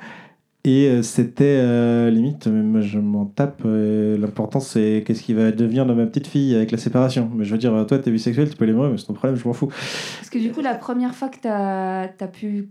Et 0.65 0.87
euh, 0.87 1.01
c'était 1.01 2.09
limite, 2.09 2.47
je 2.81 2.99
m'en 2.99 3.25
tape. 3.25 3.63
L'important, 3.65 4.61
c'est 4.61 5.03
qu'est-ce 5.05 5.21
qui 5.21 5.33
va 5.33 5.51
devenir 5.51 5.85
de 5.85 5.93
ma 5.93 6.05
petite 6.05 6.27
fille 6.27 6.55
avec 6.55 6.71
la 6.71 6.77
séparation. 6.77 7.29
Mais 7.35 7.43
je 7.43 7.51
veux 7.51 7.57
dire, 7.57 7.85
toi, 7.85 7.99
t'es 7.99 8.11
bisexuel, 8.11 8.49
tu 8.49 8.55
peux 8.55 8.63
l'aimer, 8.63 8.87
mais 8.91 8.97
c'est 8.97 9.05
ton 9.05 9.13
problème, 9.13 9.37
je 9.37 9.45
m'en 9.45 9.53
fous. 9.53 9.67
Parce 9.67 10.29
que 10.29 10.39
du 10.39 10.51
coup, 10.51 10.61
la 10.61 10.75
première 10.75 11.15
fois 11.15 11.27
que 11.27 11.37
t'as 11.41 12.03
as 12.03 12.27
pu 12.27 12.69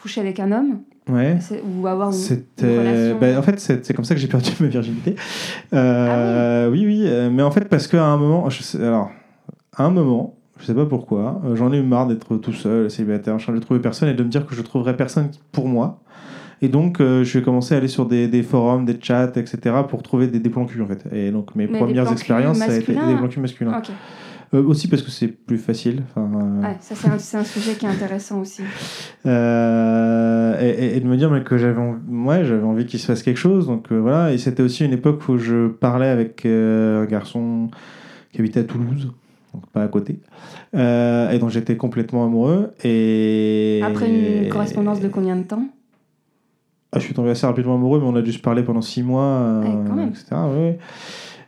coucher 0.00 0.22
avec 0.22 0.40
un 0.40 0.50
homme, 0.50 0.80
Ouais. 1.08 1.38
ou 1.64 1.86
avoir 1.86 2.08
une, 2.08 2.14
une 2.14 2.20
C'était. 2.20 2.78
relation... 2.78 3.18
bah, 3.20 3.38
en 3.38 3.42
fait, 3.42 3.60
c'est 3.60 3.94
comme 3.94 4.04
ça 4.04 4.14
que 4.14 4.20
j'ai 4.20 4.26
perdu 4.26 4.50
ma 4.60 4.66
virginité. 4.66 5.14
Euh, 5.72 6.70
oui, 6.70 6.84
oui, 6.84 7.04
euh, 7.06 7.30
mais 7.30 7.42
en 7.42 7.50
fait, 7.50 7.68
parce 7.68 7.86
qu'à 7.86 8.04
un 8.04 8.16
moment, 8.16 8.50
je 8.50 8.62
sais, 8.62 8.78
alors, 8.82 9.10
à 9.76 9.84
un 9.84 9.90
moment, 9.90 10.34
je 10.58 10.64
sais 10.64 10.74
pas 10.74 10.86
pourquoi, 10.86 11.40
euh, 11.44 11.54
j'en 11.54 11.72
ai 11.72 11.78
eu 11.78 11.82
marre 11.82 12.06
d'être 12.06 12.36
tout 12.38 12.52
seul, 12.52 12.90
célibataire, 12.90 13.38
je 13.38 13.52
de 13.52 13.58
trouver 13.58 13.80
personne 13.80 14.08
et 14.08 14.14
de 14.14 14.22
me 14.22 14.28
dire 14.28 14.46
que 14.46 14.54
je 14.54 14.62
trouverais 14.62 14.96
personne 14.96 15.30
pour 15.52 15.68
moi. 15.68 16.00
Et 16.62 16.68
donc, 16.68 17.00
euh, 17.00 17.22
je 17.22 17.38
vais 17.38 17.44
commencer 17.44 17.74
à 17.74 17.78
aller 17.78 17.88
sur 17.88 18.06
des, 18.06 18.28
des 18.28 18.42
forums, 18.42 18.86
des 18.86 18.98
chats, 19.00 19.30
etc., 19.36 19.58
pour 19.88 20.02
trouver 20.02 20.26
des, 20.26 20.40
des 20.40 20.48
plans 20.48 20.64
cul, 20.64 20.80
en 20.80 20.86
fait. 20.86 21.04
Et 21.12 21.30
donc, 21.30 21.54
mes 21.54 21.66
Mais 21.66 21.78
premières 21.78 22.10
expériences, 22.10 22.58
ça 22.58 22.72
a 22.72 22.76
été 22.76 22.94
des 22.94 23.14
plans 23.14 23.28
cul 23.28 23.40
masculins. 23.40 23.78
Ok. 23.78 23.90
Euh, 24.54 24.62
aussi 24.62 24.88
parce 24.88 25.02
que 25.02 25.10
c'est 25.10 25.28
plus 25.28 25.58
facile. 25.58 26.02
Enfin, 26.10 26.30
euh, 26.34 26.62
Ouais, 26.62 26.76
ça 26.80 26.94
c'est 27.18 27.36
un, 27.36 27.44
sujet 27.44 27.74
qui 27.74 27.86
est 27.86 27.88
intéressant 27.88 28.40
aussi. 28.40 28.62
Euh, 29.26 30.60
et, 30.60 31.00
de 31.00 31.06
me 31.06 31.16
dire 31.16 31.32
mais, 31.32 31.42
que 31.42 31.58
j'avais 31.58 31.80
envie, 31.80 31.98
ouais, 32.08 32.44
j'avais 32.44 32.62
envie 32.62 32.86
qu'il 32.86 33.00
se 33.00 33.06
fasse 33.06 33.24
quelque 33.24 33.38
chose. 33.38 33.66
Donc 33.66 33.90
euh, 33.90 33.98
voilà. 33.98 34.32
Et 34.32 34.38
c'était 34.38 34.62
aussi 34.62 34.84
une 34.84 34.92
époque 34.92 35.28
où 35.28 35.36
je 35.36 35.66
parlais 35.66 36.06
avec 36.06 36.46
un 36.46 37.04
garçon 37.06 37.68
qui 38.32 38.40
habitait 38.40 38.60
à 38.60 38.64
Toulouse, 38.64 39.12
donc 39.52 39.66
pas 39.72 39.82
à 39.82 39.88
côté, 39.88 40.20
et 40.74 41.38
dont 41.40 41.48
j'étais 41.48 41.76
complètement 41.76 42.24
amoureux. 42.24 42.70
Et 42.84 43.80
Après 43.84 44.08
une 44.08 44.48
correspondance 44.48 45.00
de 45.00 45.08
combien 45.08 45.34
de 45.34 45.42
temps? 45.42 45.66
Ah, 46.92 47.00
je 47.00 47.04
suis 47.04 47.14
tombé 47.14 47.30
assez 47.30 47.46
rapidement 47.46 47.74
amoureux, 47.74 47.98
mais 47.98 48.06
on 48.06 48.14
a 48.14 48.22
dû 48.22 48.32
se 48.32 48.38
parler 48.38 48.62
pendant 48.62 48.82
six 48.82 49.02
mois, 49.02 49.60
Ouais, 49.60 49.74
quand 49.88 49.94
même. 49.94 50.10
etc. 50.10 50.26
Ouais. 50.56 50.78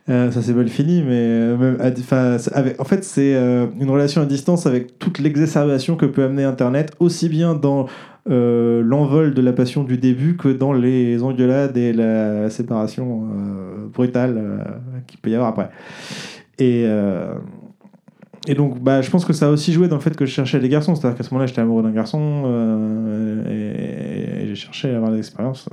Euh, 0.09 0.31
ça 0.31 0.41
s'est 0.41 0.55
mal 0.55 0.69
fini, 0.69 1.03
mais 1.03 1.13
euh, 1.13 2.39
c'est- 2.39 2.81
en 2.81 2.85
fait, 2.85 3.05
c'est 3.05 3.35
euh, 3.35 3.67
une 3.79 3.91
relation 3.91 4.23
à 4.23 4.25
distance 4.25 4.67
avec 4.67 4.99
toute 4.99 5.19
l'exacerbation 5.19 5.97
que 5.97 6.07
peut 6.07 6.25
amener 6.25 6.45
Internet, 6.45 6.93
aussi 6.99 7.29
bien 7.29 7.55
dans 7.55 7.87
l'envol 8.27 9.33
de 9.33 9.41
la 9.41 9.55
passion 9.55 9.85
du 9.85 9.97
début 9.97 10.37
que 10.37 10.49
dans 10.49 10.75
les 10.75 11.23
engueulades 11.23 11.79
et 11.79 11.95
la 11.95 12.51
séparation 12.51 13.27
brutale 13.91 14.67
qu'il 15.07 15.19
peut 15.19 15.31
y 15.31 15.35
avoir 15.35 15.49
après. 15.49 15.71
Et, 16.59 16.87
donc, 18.55 18.83
bah, 18.83 19.01
je 19.01 19.09
pense 19.09 19.25
que 19.25 19.33
ça 19.33 19.47
a 19.47 19.49
aussi 19.51 19.73
joué 19.73 19.89
dans 19.89 19.97
le 19.97 20.03
fait 20.03 20.15
que 20.15 20.27
je 20.27 20.31
cherchais 20.31 20.61
des 20.61 20.69
garçons. 20.69 20.95
C'est-à-dire 20.95 21.17
qu'à 21.17 21.25
ce 21.25 21.31
moment-là, 21.33 21.47
j'étais 21.47 21.63
amoureux 21.63 21.83
d'un 21.83 21.91
garçon 21.91 22.45
et, 23.49 24.43
et 24.43 24.49
j'ai 24.49 24.55
cherché 24.57 24.93
à 24.93 24.97
avoir 24.97 25.11
des 25.11 25.19
expériences 25.21 25.71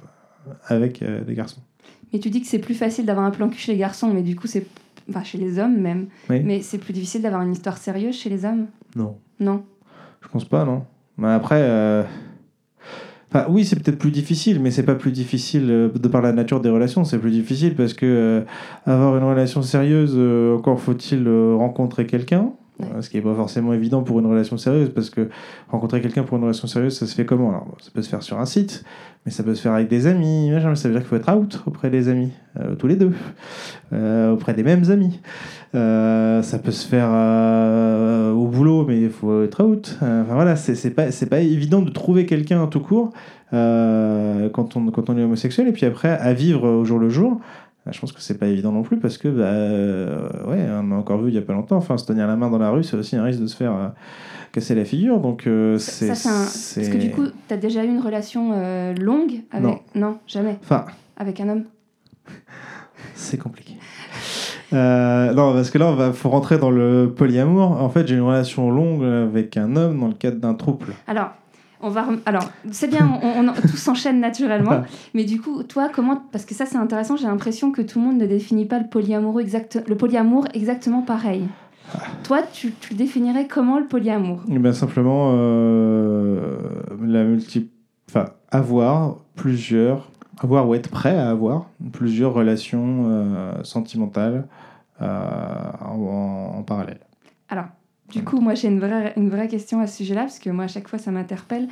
avec 0.70 1.04
des 1.28 1.34
garçons. 1.36 1.60
Mais 2.16 2.22
tu 2.22 2.30
dis 2.30 2.40
que 2.40 2.48
c'est 2.48 2.60
plus 2.60 2.76
facile 2.76 3.06
d'avoir 3.06 3.26
un 3.26 3.32
plan 3.32 3.50
cul 3.50 3.60
chez 3.60 3.74
les 3.74 3.78
garçons, 3.78 4.10
mais 4.14 4.22
du 4.22 4.38
coup, 4.38 4.48
c'est. 4.48 4.66
Enfin, 5.10 5.22
chez 5.26 5.38
les 5.38 5.60
hommes 5.60 5.78
même. 5.82 6.08
Oui. 6.30 6.40
Mais 6.46 6.62
c'est 6.62 6.78
plus 6.78 6.94
difficile 6.94 7.22
d'avoir 7.22 7.42
une 7.42 7.52
histoire 7.52 7.78
sérieuse 7.78 8.16
chez 8.16 8.30
les 8.30 8.46
hommes? 8.46 8.68
Non. 8.96 9.18
Non. 9.42 9.64
Je 10.22 10.30
pense 10.30 10.46
pas, 10.46 10.64
non. 10.64 10.84
Mais 11.18 11.28
après. 11.28 11.60
euh, 11.60 12.04
Enfin, 13.34 13.48
oui, 13.50 13.66
c'est 13.66 13.76
peut-être 13.76 13.98
plus 14.00 14.12
difficile, 14.12 14.62
mais 14.62 14.72
c'est 14.72 14.84
pas 14.84 14.96
plus 14.96 15.12
difficile 15.12 15.68
euh, 15.70 15.90
de 15.90 16.08
par 16.08 16.22
la 16.22 16.32
nature 16.32 16.62
des 16.62 16.70
relations. 16.70 17.04
C'est 17.04 17.18
plus 17.20 17.32
difficile 17.32 17.76
parce 17.76 17.94
que 17.94 18.06
euh, 18.06 18.42
avoir 18.86 19.18
une 19.18 19.26
relation 19.26 19.62
sérieuse, 19.62 20.14
euh, 20.16 20.56
encore 20.56 20.80
faut-il 20.80 21.28
rencontrer 21.28 22.06
quelqu'un. 22.06 22.54
Euh, 22.82 23.02
Ce 23.02 23.10
qui 23.10 23.18
n'est 23.18 23.24
pas 23.24 23.34
forcément 23.36 23.74
évident 23.74 24.04
pour 24.04 24.20
une 24.20 24.26
relation 24.26 24.58
sérieuse, 24.58 24.90
parce 24.94 25.10
que 25.10 25.30
rencontrer 25.70 26.02
quelqu'un 26.02 26.24
pour 26.24 26.38
une 26.38 26.44
relation 26.44 26.68
sérieuse, 26.68 26.98
ça 26.98 27.08
se 27.08 27.16
fait 27.16 27.26
comment? 27.26 27.50
Alors, 27.50 27.78
Ça 27.80 27.92
peut 27.94 28.02
se 28.02 28.10
faire 28.10 28.24
sur 28.24 28.40
un 28.40 28.46
site, 28.46 28.84
mais 29.26 29.32
ça 29.32 29.44
peut 29.44 29.56
se 29.56 29.62
faire 29.62 29.74
avec 29.74 29.88
des 29.88 30.08
amis. 30.08 30.52
mais 30.52 30.76
Ça 30.76 30.88
veut 30.88 30.94
dire 30.94 31.02
qu'il 31.02 31.10
faut 31.10 31.16
être 31.16 31.34
out 31.34 31.64
auprès 31.66 31.90
des 31.90 32.10
amis, 32.10 32.32
euh, 32.60 32.76
tous 32.76 32.88
les 32.88 32.96
deux, 32.96 33.14
euh, 33.94 34.34
auprès 34.34 34.54
des 34.54 34.64
mêmes 34.64 34.90
amis. 34.92 35.20
Euh, 35.74 36.42
ça 36.42 36.60
peut 36.60 36.72
se 36.72 36.88
faire 36.88 37.10
au 38.36 38.48
boulot, 38.48 38.86
mais 38.88 39.02
il 39.02 39.10
faut 39.10 39.44
être 39.44 39.64
out. 39.64 39.98
Enfin 40.02 40.34
voilà, 40.34 40.56
c'est 40.56 40.92
pas, 40.92 41.08
pas 41.30 41.40
évident 41.40 41.82
de 41.82 41.90
trouver 41.90 42.26
quelqu'un 42.26 42.68
tout 42.68 42.80
court 42.80 43.12
quand, 43.52 44.76
on, 44.76 44.92
quand 44.92 45.10
on 45.10 45.18
est 45.18 45.24
homosexuel. 45.24 45.68
Et 45.68 45.72
puis 45.72 45.86
après, 45.86 46.10
à 46.10 46.34
vivre 46.34 46.68
au 46.68 46.86
jour 46.86 47.00
le 47.00 47.10
jour, 47.10 47.40
je 47.92 48.00
pense 48.00 48.12
que 48.12 48.22
c'est 48.22 48.38
pas 48.38 48.48
évident 48.48 48.72
non 48.72 48.82
plus 48.82 48.98
parce 48.98 49.18
que, 49.18 49.28
bah, 49.28 49.44
euh, 49.44 50.30
ouais, 50.48 50.66
on 50.82 50.92
a 50.92 50.96
encore 50.96 51.22
vu 51.22 51.30
il 51.30 51.36
y 51.36 51.38
a 51.38 51.42
pas 51.42 51.54
longtemps, 51.54 51.78
enfin, 51.78 51.98
se 51.98 52.06
tenir 52.06 52.26
la 52.28 52.36
main 52.36 52.50
dans 52.50 52.58
la 52.58 52.70
rue, 52.72 52.84
c'est 52.84 52.98
aussi 52.98 53.16
un 53.16 53.24
risque 53.24 53.42
de 53.42 53.48
se 53.48 53.56
faire 53.56 53.74
euh, 53.76 53.88
casser 54.52 54.74
la 54.76 54.86
figure. 54.86 55.20
Donc, 55.20 55.46
euh, 55.48 55.78
c'est. 55.78 56.10
Un- 56.10 56.14
Parce 56.14 56.76
que 56.76 56.98
du 56.98 57.12
coup, 57.12 57.26
t'as 57.48 57.58
déjà 57.58 57.84
eu 57.84 57.88
une 57.90 58.00
relation 58.02 58.52
euh, 58.54 58.94
longue 58.96 59.42
avec. 59.52 59.82
Non. 59.94 60.18
jamais. 60.28 60.58
Enfin, 60.64 60.86
Avec 61.18 61.40
un 61.42 61.50
homme 61.50 61.64
c'est 63.14 63.38
compliqué. 63.38 63.74
Non, 64.72 65.54
parce 65.54 65.70
que 65.70 65.78
là, 65.78 65.96
il 66.08 66.14
faut 66.14 66.30
rentrer 66.30 66.58
dans 66.58 66.72
le 66.72 67.14
polyamour. 67.16 67.72
En 67.82 67.90
fait, 67.90 68.08
j'ai 68.08 68.16
une 68.16 68.22
relation 68.22 68.70
longue 68.72 69.04
avec 69.04 69.56
un 69.58 69.76
homme 69.76 70.00
dans 70.00 70.08
le 70.08 70.14
cadre 70.16 70.38
d'un 70.38 70.54
trouble. 70.54 70.88
Alors. 71.08 71.30
On 71.86 71.90
va 71.90 72.02
rem- 72.02 72.20
Alors, 72.26 72.50
c'est 72.72 72.88
bien, 72.90 73.20
on, 73.22 73.48
on- 73.48 73.54
tout 73.54 73.78
s'enchaîne 73.78 74.20
naturellement. 74.20 74.82
mais 75.14 75.24
du 75.24 75.40
coup, 75.40 75.62
toi, 75.62 75.88
comment 75.94 76.20
Parce 76.32 76.44
que 76.44 76.56
ça, 76.56 76.66
c'est 76.66 76.78
intéressant. 76.78 77.16
J'ai 77.16 77.28
l'impression 77.28 77.72
que 77.72 77.84
tout 77.84 78.00
le 78.00 78.06
monde 78.06 78.18
ne 78.18 78.26
définit 78.26 78.66
pas 78.66 78.80
le 78.80 78.88
polyamour, 78.88 79.40
exact... 79.40 79.84
le 79.88 79.96
polyamour 79.96 80.48
exactement 80.56 81.04
pareil. 81.04 81.48
Toi, 82.24 82.40
tu, 82.52 82.72
tu 82.72 82.96
définirais 82.96 83.46
comment 83.48 83.78
le 83.78 83.86
polyamour? 83.86 84.42
Eh 84.50 84.58
bien, 84.58 84.74
simplement, 84.74 85.34
euh, 85.34 86.58
la 87.04 87.24
multi... 87.24 87.70
enfin, 88.10 88.26
avoir 88.50 89.18
plusieurs, 89.36 90.10
avoir 90.42 90.68
ou 90.68 90.74
être 90.74 90.90
prêt 90.90 91.16
à 91.16 91.30
avoir 91.30 91.68
plusieurs 91.94 92.34
relations 92.34 93.04
euh, 93.06 93.64
sentimentales 93.64 94.48
euh, 95.02 95.06
en, 95.82 96.56
en 96.58 96.64
parallèle. 96.64 97.00
Alors, 97.50 97.66
du 98.12 98.24
coup, 98.24 98.40
moi, 98.40 98.54
j'ai 98.54 98.68
une 98.68 98.80
vraie, 98.80 99.14
une 99.18 99.30
vraie 99.30 99.48
question 99.48 99.80
à 99.80 99.88
ce 99.88 99.98
sujet-là, 99.98 100.22
parce 100.22 100.40
que 100.40 100.50
moi, 100.50 100.66
à 100.66 100.68
chaque 100.68 100.88
fois, 100.88 101.00
ça 101.00 101.12
m'interpelle. 101.12 101.68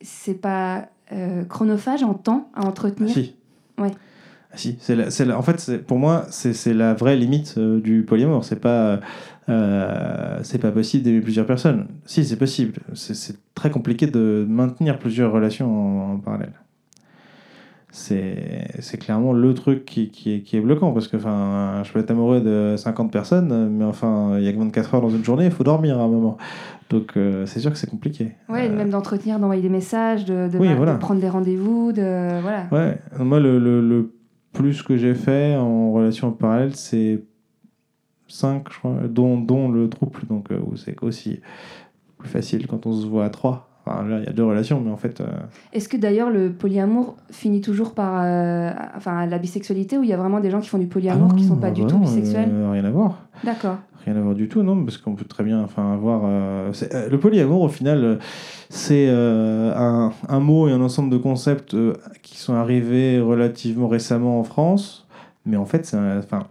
C'est 0.00 0.40
pas 0.40 0.88
euh, 1.12 1.44
chronophage 1.44 2.02
en 2.02 2.14
temps 2.14 2.50
à 2.54 2.60
Ah, 2.62 2.66
entretenir 2.68 3.10
si. 3.14 3.34
Ouais. 3.78 3.90
Ah, 4.52 4.56
si. 4.56 4.76
C'est 4.80 4.94
la- 4.96 5.10
c'est 5.10 5.24
la- 5.24 5.38
en 5.38 5.42
fait, 5.42 5.58
c'est- 5.60 5.78
pour 5.78 5.98
moi, 5.98 6.26
c'est 6.30 6.52
c'est 6.52 6.74
la 6.74 6.94
vraie 6.94 7.16
limite 7.16 7.54
euh, 7.58 7.80
du 7.80 8.02
polyamour. 8.02 8.44
C'est 8.44 8.60
pas, 8.60 9.00
euh, 9.48 10.38
c'est 10.42 10.58
pas 10.58 10.70
possible 10.70 11.04
d'aimer 11.04 11.20
plusieurs 11.20 11.46
personnes. 11.46 11.86
Si, 12.04 12.24
c'est 12.24 12.36
possible. 12.36 12.74
C'est- 12.94 13.14
C'est 13.14 13.36
très 13.54 13.70
compliqué 13.70 14.06
de 14.06 14.44
maintenir 14.48 14.98
plusieurs 14.98 15.32
relations 15.32 15.70
en, 15.70 16.12
en 16.14 16.18
parallèle. 16.18 16.52
C'est 17.90 18.98
clairement 19.00 19.32
le 19.32 19.54
truc 19.54 19.84
qui, 19.86 20.10
qui, 20.10 20.34
est, 20.34 20.40
qui 20.42 20.56
est 20.56 20.60
bloquant 20.60 20.92
parce 20.92 21.08
que 21.08 21.16
enfin, 21.16 21.82
je 21.84 21.92
peux 21.92 21.98
être 22.00 22.10
amoureux 22.10 22.40
de 22.40 22.74
50 22.76 23.10
personnes, 23.10 23.68
mais 23.70 23.84
enfin, 23.84 24.36
il 24.38 24.44
y 24.44 24.48
a 24.48 24.52
que 24.52 24.58
24 24.58 24.94
heures 24.94 25.00
dans 25.00 25.08
une 25.10 25.24
journée, 25.24 25.46
il 25.46 25.50
faut 25.50 25.64
dormir 25.64 25.98
à 25.98 26.02
un 26.02 26.08
moment. 26.08 26.36
Donc, 26.90 27.16
euh, 27.16 27.46
c'est 27.46 27.60
sûr 27.60 27.70
que 27.72 27.78
c'est 27.78 27.88
compliqué. 27.90 28.32
Ouais, 28.48 28.68
Euh, 28.68 28.76
même 28.76 28.90
d'entretenir, 28.90 29.38
d'envoyer 29.38 29.62
des 29.62 29.68
messages, 29.70 30.24
de, 30.26 30.48
de- 30.48 30.58
Oui, 30.58 30.68
de 30.68 30.74
voilà. 30.74 30.94
prendre 30.94 31.20
des 31.20 31.28
rendez-vous, 31.30 31.92
de 31.92 32.40
voilà. 32.42 32.66
Ouais, 32.72 32.98
moi, 33.18 33.40
le, 33.40 33.58
le, 33.58 33.80
le 33.86 34.12
plus 34.52 34.82
que 34.82 34.96
j'ai 34.96 35.14
fait 35.14 35.56
en 35.56 35.92
relation 35.92 36.30
parallèle, 36.30 36.74
c'est 36.74 37.22
5, 38.26 38.64
je 38.70 38.78
crois, 38.78 38.94
dont, 39.08 39.38
dont 39.40 39.70
le 39.70 39.88
trouble, 39.88 40.20
donc 40.28 40.50
euh, 40.50 40.58
où 40.66 40.76
c'est 40.76 40.96
aussi 41.02 41.40
plus 42.18 42.28
facile 42.28 42.66
quand 42.66 42.84
on 42.86 42.92
se 42.92 43.06
voit 43.06 43.24
à 43.24 43.30
3. 43.30 43.67
Enfin, 43.88 44.04
il 44.20 44.24
y 44.24 44.28
a 44.28 44.32
deux 44.32 44.44
relations, 44.44 44.80
mais 44.80 44.90
en 44.90 44.96
fait, 44.96 45.20
euh, 45.20 45.26
Est-ce 45.72 45.88
que 45.88 45.96
d'ailleurs 45.96 46.30
le 46.30 46.50
polyamour 46.50 47.16
finit 47.30 47.60
toujours 47.60 47.94
par 47.94 48.22
euh, 48.24 48.70
enfin 48.96 49.26
la 49.26 49.38
bisexualité 49.38 49.98
ou 49.98 50.02
il 50.02 50.08
y 50.08 50.12
a 50.12 50.16
vraiment 50.16 50.40
des 50.40 50.50
gens 50.50 50.60
qui 50.60 50.68
font 50.68 50.78
du 50.78 50.86
polyamour 50.86 51.28
ah 51.32 51.34
qui 51.36 51.42
non, 51.44 51.48
sont 51.48 51.56
pas 51.56 51.68
bah 51.68 51.74
du 51.74 51.82
non, 51.82 51.88
tout 51.88 51.98
bisexuels? 51.98 52.48
euh, 52.52 52.70
rien 52.70 52.84
à 52.84 52.90
voir. 52.90 53.18
D'accord. 53.44 53.76
Rien 54.06 54.16
à 54.16 54.20
voir 54.20 54.34
du 54.34 54.48
tout, 54.48 54.62
non, 54.62 54.84
parce 54.84 54.96
qu'on 54.96 55.14
peut 55.14 55.24
très 55.24 55.44
bien 55.44 55.62
enfin, 55.62 55.92
avoir. 55.92 56.22
le 56.26 57.16
polyamour, 57.18 57.62
au 57.62 57.68
final, 57.68 58.18
c'est 58.70 59.08
un, 59.08 60.12
un 60.28 60.40
mot 60.40 60.68
et 60.68 60.72
un 60.72 60.80
ensemble 60.80 61.10
de 61.10 61.18
concepts 61.18 61.76
qui 62.22 62.38
sont 62.38 62.54
arrivés 62.54 63.20
relativement 63.20 63.88
récemment 63.88 64.38
en 64.40 64.44
France, 64.44 65.06
mais 65.44 65.56
en 65.58 65.66
fait, 65.66 65.84
c'est 65.84 65.96
un- 65.96 66.18
enfin, 66.18 66.44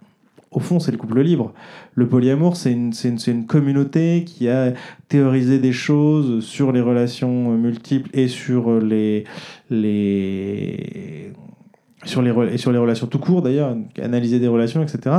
au 0.51 0.59
fond, 0.59 0.79
c'est 0.79 0.91
le 0.91 0.97
couple 0.97 1.19
libre. 1.21 1.53
Le 1.93 2.07
polyamour, 2.07 2.55
c'est 2.55 2.71
une, 2.71 2.93
c'est 2.93 3.09
une, 3.09 3.17
c'est 3.19 3.31
une 3.31 3.45
communauté 3.45 4.23
qui 4.25 4.47
a 4.49 4.73
théorisé 5.09 5.59
des 5.59 5.73
choses 5.73 6.43
sur 6.43 6.71
les 6.71 6.81
relations 6.81 7.51
multiples 7.57 8.09
et 8.13 8.27
sur 8.27 8.79
les. 8.79 9.25
les 9.69 11.33
sur 12.05 12.21
les, 12.21 12.31
et 12.53 12.57
sur 12.57 12.71
les 12.71 12.77
relations 12.77 13.07
tout 13.07 13.19
court 13.19 13.41
d'ailleurs, 13.41 13.75
analyser 14.01 14.39
des 14.39 14.47
relations, 14.47 14.81
etc. 14.83 15.15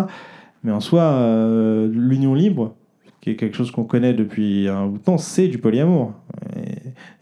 Mais 0.65 0.73
en 0.73 0.81
soi, 0.81 1.03
euh, 1.03 1.89
l'union 1.93 2.35
libre, 2.35 2.75
qui 3.21 3.31
est 3.31 3.37
quelque 3.37 3.57
chose 3.57 3.71
qu'on 3.71 3.85
connaît 3.85 4.15
depuis 4.15 4.69
un 4.69 4.87
bout 4.87 4.99
de 4.99 5.03
temps, 5.03 5.19
c'est 5.19 5.49
du 5.49 5.59
polyamour. 5.59 6.13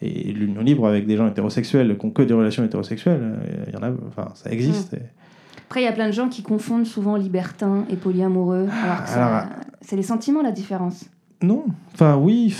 Et, 0.02 0.28
et 0.28 0.32
l'union 0.32 0.60
libre 0.62 0.86
avec 0.86 1.06
des 1.06 1.16
gens 1.16 1.26
hétérosexuels, 1.26 1.96
qui 1.98 2.06
ont 2.06 2.10
que 2.10 2.22
des 2.22 2.34
relations 2.34 2.64
hétérosexuelles, 2.64 3.20
euh, 3.22 3.64
il 3.68 3.74
y 3.74 3.76
en 3.76 3.82
a, 3.82 3.90
enfin, 4.08 4.28
ça 4.34 4.50
existe. 4.52 4.94
Et- 4.94 4.98
Après 5.68 5.80
il 5.82 5.84
y 5.84 5.88
a 5.88 5.92
plein 5.92 6.06
de 6.06 6.12
gens 6.12 6.28
qui 6.28 6.42
confondent 6.42 6.86
souvent 6.86 7.16
libertin 7.16 7.84
et 7.90 7.96
polyamoureux 7.96 8.68
alors 8.84 9.02
que 9.04 9.08
ça- 9.10 9.48
c'est 9.80 9.96
les 9.96 10.02
sentiments 10.02 10.42
la 10.42 10.52
différence. 10.52 11.04
Non, 11.42 11.64
enfin 11.94 12.16
oui. 12.16 12.54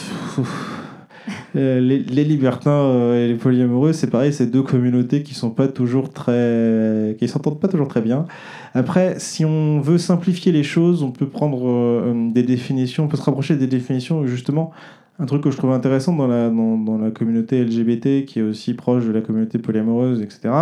Euh, 1.57 1.81
les, 1.81 1.99
les 1.99 2.23
libertins 2.23 2.71
euh, 2.71 3.25
et 3.25 3.29
les 3.29 3.35
polyamoureux, 3.35 3.93
c'est 3.93 4.09
pareil, 4.09 4.33
c'est 4.33 4.47
deux 4.47 4.63
communautés 4.63 5.23
qui 5.25 5.35
sont 5.35 5.51
pas 5.51 5.67
toujours 5.67 6.13
très, 6.13 7.17
qui 7.19 7.27
s'entendent 7.27 7.59
pas 7.59 7.67
toujours 7.67 7.89
très 7.89 8.01
bien. 8.03 8.27
Après, 8.75 9.19
si 9.19 9.45
on 9.45 9.81
veut 9.81 9.99
simplifier 9.99 10.53
les 10.53 10.63
choses, 10.63 11.03
on 11.03 11.11
peut 11.11 11.27
prendre 11.29 11.67
euh, 11.69 12.31
des 12.31 12.43
définitions, 12.45 13.05
on 13.05 13.09
peut 13.09 13.17
se 13.17 13.23
rapprocher 13.23 13.57
des 13.57 13.67
définitions 13.67 14.25
justement. 14.27 14.71
Un 15.19 15.25
truc 15.27 15.43
que 15.43 15.51
je 15.51 15.57
trouve 15.57 15.73
intéressant 15.73 16.15
dans 16.15 16.27
la, 16.27 16.51
dans, 16.51 16.77
dans 16.77 16.99
la 16.99 17.11
communauté 17.11 17.65
LGBT, 17.65 18.27
qui 18.27 18.39
est 18.39 18.43
aussi 18.43 18.75
proche 18.75 19.07
de 19.07 19.13
la 19.13 19.23
communauté 19.23 19.59
polyamoureuse, 19.59 20.21
etc., 20.21 20.53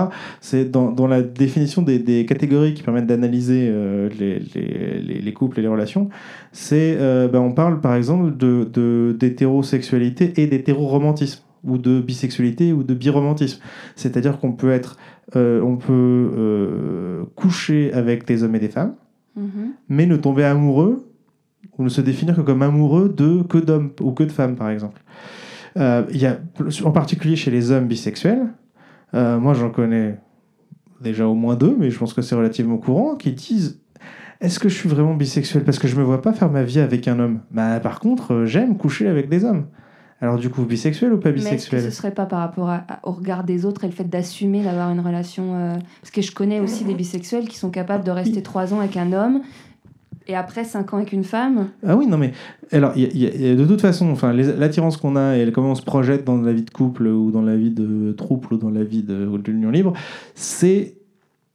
c'est 0.41 0.71
dans, 0.71 0.93
dans 0.93 1.09
la 1.09 1.23
définition 1.23 1.83
des, 1.83 1.99
des 1.99 2.25
catégories 2.25 2.75
qui 2.75 2.83
permettent 2.85 3.07
d'analyser 3.09 3.69
euh, 3.71 4.09
les, 4.21 4.39
les, 4.55 5.01
les- 5.01 5.21
les 5.21 5.33
couples 5.33 5.59
et 5.59 5.63
les 5.63 5.69
relations 5.69 6.09
c'est 6.53 6.97
euh, 7.01 7.27
ben, 7.29 7.41
on 7.41 7.53
parle 7.53 7.81
par 7.81 7.95
exemple 7.97 8.37
de 8.37 8.69
de- 8.73 9.17
d'hétérosexualité 9.19 10.33
et 10.37 10.47
d'hétéroromantisme 10.47 11.43
ou 11.65 11.79
de 11.79 12.01
bisexualité 12.01 12.73
ou 12.73 12.83
de 12.85 12.95
biromantisme 12.95 13.61
c'est-à-dire 13.97 14.39
qu'on 14.39 14.53
peut 14.53 14.71
être 14.71 14.97
euh, 15.35 15.61
on 15.63 15.77
peut 15.77 17.25
coucher 17.35 17.93
avec 17.93 18.27
des 18.27 18.43
hommes 18.45 18.55
et 18.55 18.61
des 18.61 18.69
femmes 18.69 18.95
Mhm. 19.37 19.73
mais 19.89 20.07
ne 20.07 20.15
tomber 20.17 20.45
amoureux 20.45 21.09
ou 21.79 21.85
ne 21.85 21.89
se 21.89 22.01
définir 22.01 22.37
que 22.37 22.41
comme 22.43 22.63
amoureux 22.63 23.09
de 23.09 23.43
que 23.43 23.59
d'hommes 23.59 23.91
ou 24.01 24.13
que 24.13 24.25
de 24.25 24.33
femmes 24.33 24.57
par 24.57 24.71
exemple 24.71 25.03
Euh, 25.77 26.05
il 26.11 26.19
y 26.19 26.27
a 26.27 26.39
en 26.85 26.93
particulier 26.93 27.35
chez 27.37 27.51
les 27.51 27.71
hommes 27.73 27.89
bisexuels 27.89 28.47
euh, 29.15 29.39
moi 29.41 29.55
j'en 29.55 29.71
connais 29.71 30.19
déjà 31.01 31.27
au 31.27 31.35
moins 31.35 31.57
deux 31.57 31.75
mais 31.79 31.91
je 31.91 31.99
pense 31.99 32.15
que 32.15 32.23
c'est 32.23 32.37
relativement 32.37 32.77
courant 32.79 33.17
qui 33.17 33.33
disent 33.33 33.81
est-ce 34.41 34.59
que 34.59 34.69
je 34.69 34.75
suis 34.75 34.89
vraiment 34.89 35.15
bisexuel? 35.15 35.65
Parce 35.65 35.79
que 35.79 35.89
je 35.89 35.97
me 35.97 36.03
vois 36.03 36.21
pas 36.21 36.33
faire 36.35 36.51
ma 36.51 36.65
vie 36.65 36.81
avec 36.81 37.09
un 37.09 37.19
homme. 37.19 37.41
Bah, 37.51 37.79
par 37.81 37.99
contre, 38.01 38.35
euh, 38.35 38.47
j'aime 38.47 38.77
coucher 38.77 39.07
avec 39.09 39.29
des 39.31 39.45
hommes. 39.45 39.67
Alors 40.21 40.37
du 40.37 40.51
coup, 40.51 40.65
bisexuel 40.65 41.13
ou 41.15 41.19
pas 41.19 41.31
Mais 41.31 41.37
est-ce 41.37 41.45
que 41.45 41.51
bisexuel? 41.53 41.83
ce 41.83 41.91
serait 41.91 42.11
pas 42.11 42.27
par 42.27 42.41
rapport 42.41 42.69
à- 42.69 42.85
à- 42.89 43.01
au 43.05 43.13
regard 43.13 43.45
des 43.45 43.65
autres 43.65 43.85
et 43.85 43.87
le 43.87 43.93
fait 43.95 44.05
d'assumer 44.05 44.63
d'avoir 44.63 44.91
une 44.91 45.01
relation 45.01 45.55
euh, 45.55 45.77
Parce 46.03 46.11
que 46.11 46.21
je 46.21 46.33
connais 46.33 46.61
aussi 46.61 46.85
des 46.85 46.95
bisexuels 46.95 47.49
qui 47.49 47.57
sont 47.57 47.71
capables 47.71 48.05
de 48.05 48.11
rester 48.11 48.43
trois 48.43 48.75
ans 48.75 48.81
avec 48.81 48.97
un 48.99 49.13
homme 49.13 49.41
et 50.27 50.35
après 50.35 50.65
cinq 50.65 50.95
ans 50.95 50.99
avec 50.99 51.13
une 51.13 51.25
femme? 51.25 51.69
Ah 51.87 51.97
oui, 51.97 52.07
non 52.07 52.19
mais 52.19 52.33
alors 52.73 52.97
y 52.97 53.27
a- 53.27 53.55
de 53.55 53.65
toute 53.65 53.81
façon, 53.81 54.11
enfin 54.11 54.33
l'attirance 54.33 54.97
qu'on 54.97 55.17
a 55.17 55.37
et 55.37 55.51
comment 55.53 55.73
on 55.73 55.75
se 55.75 55.83
projette 55.83 56.25
dans 56.25 56.41
la 56.41 56.53
vie 56.53 56.63
de 56.63 56.71
couple 56.71 57.07
ou 57.07 57.31
dans 57.31 57.43
la 57.43 57.57
vie 57.57 57.71
de 57.71 58.13
trouble 58.13 58.55
ou 58.55 58.57
dans 58.57 58.71
la 58.71 58.85
vie 58.85 59.03
de, 59.03 59.29
l'union 59.47 59.71
libre, 59.71 59.93
c'est 60.35 60.95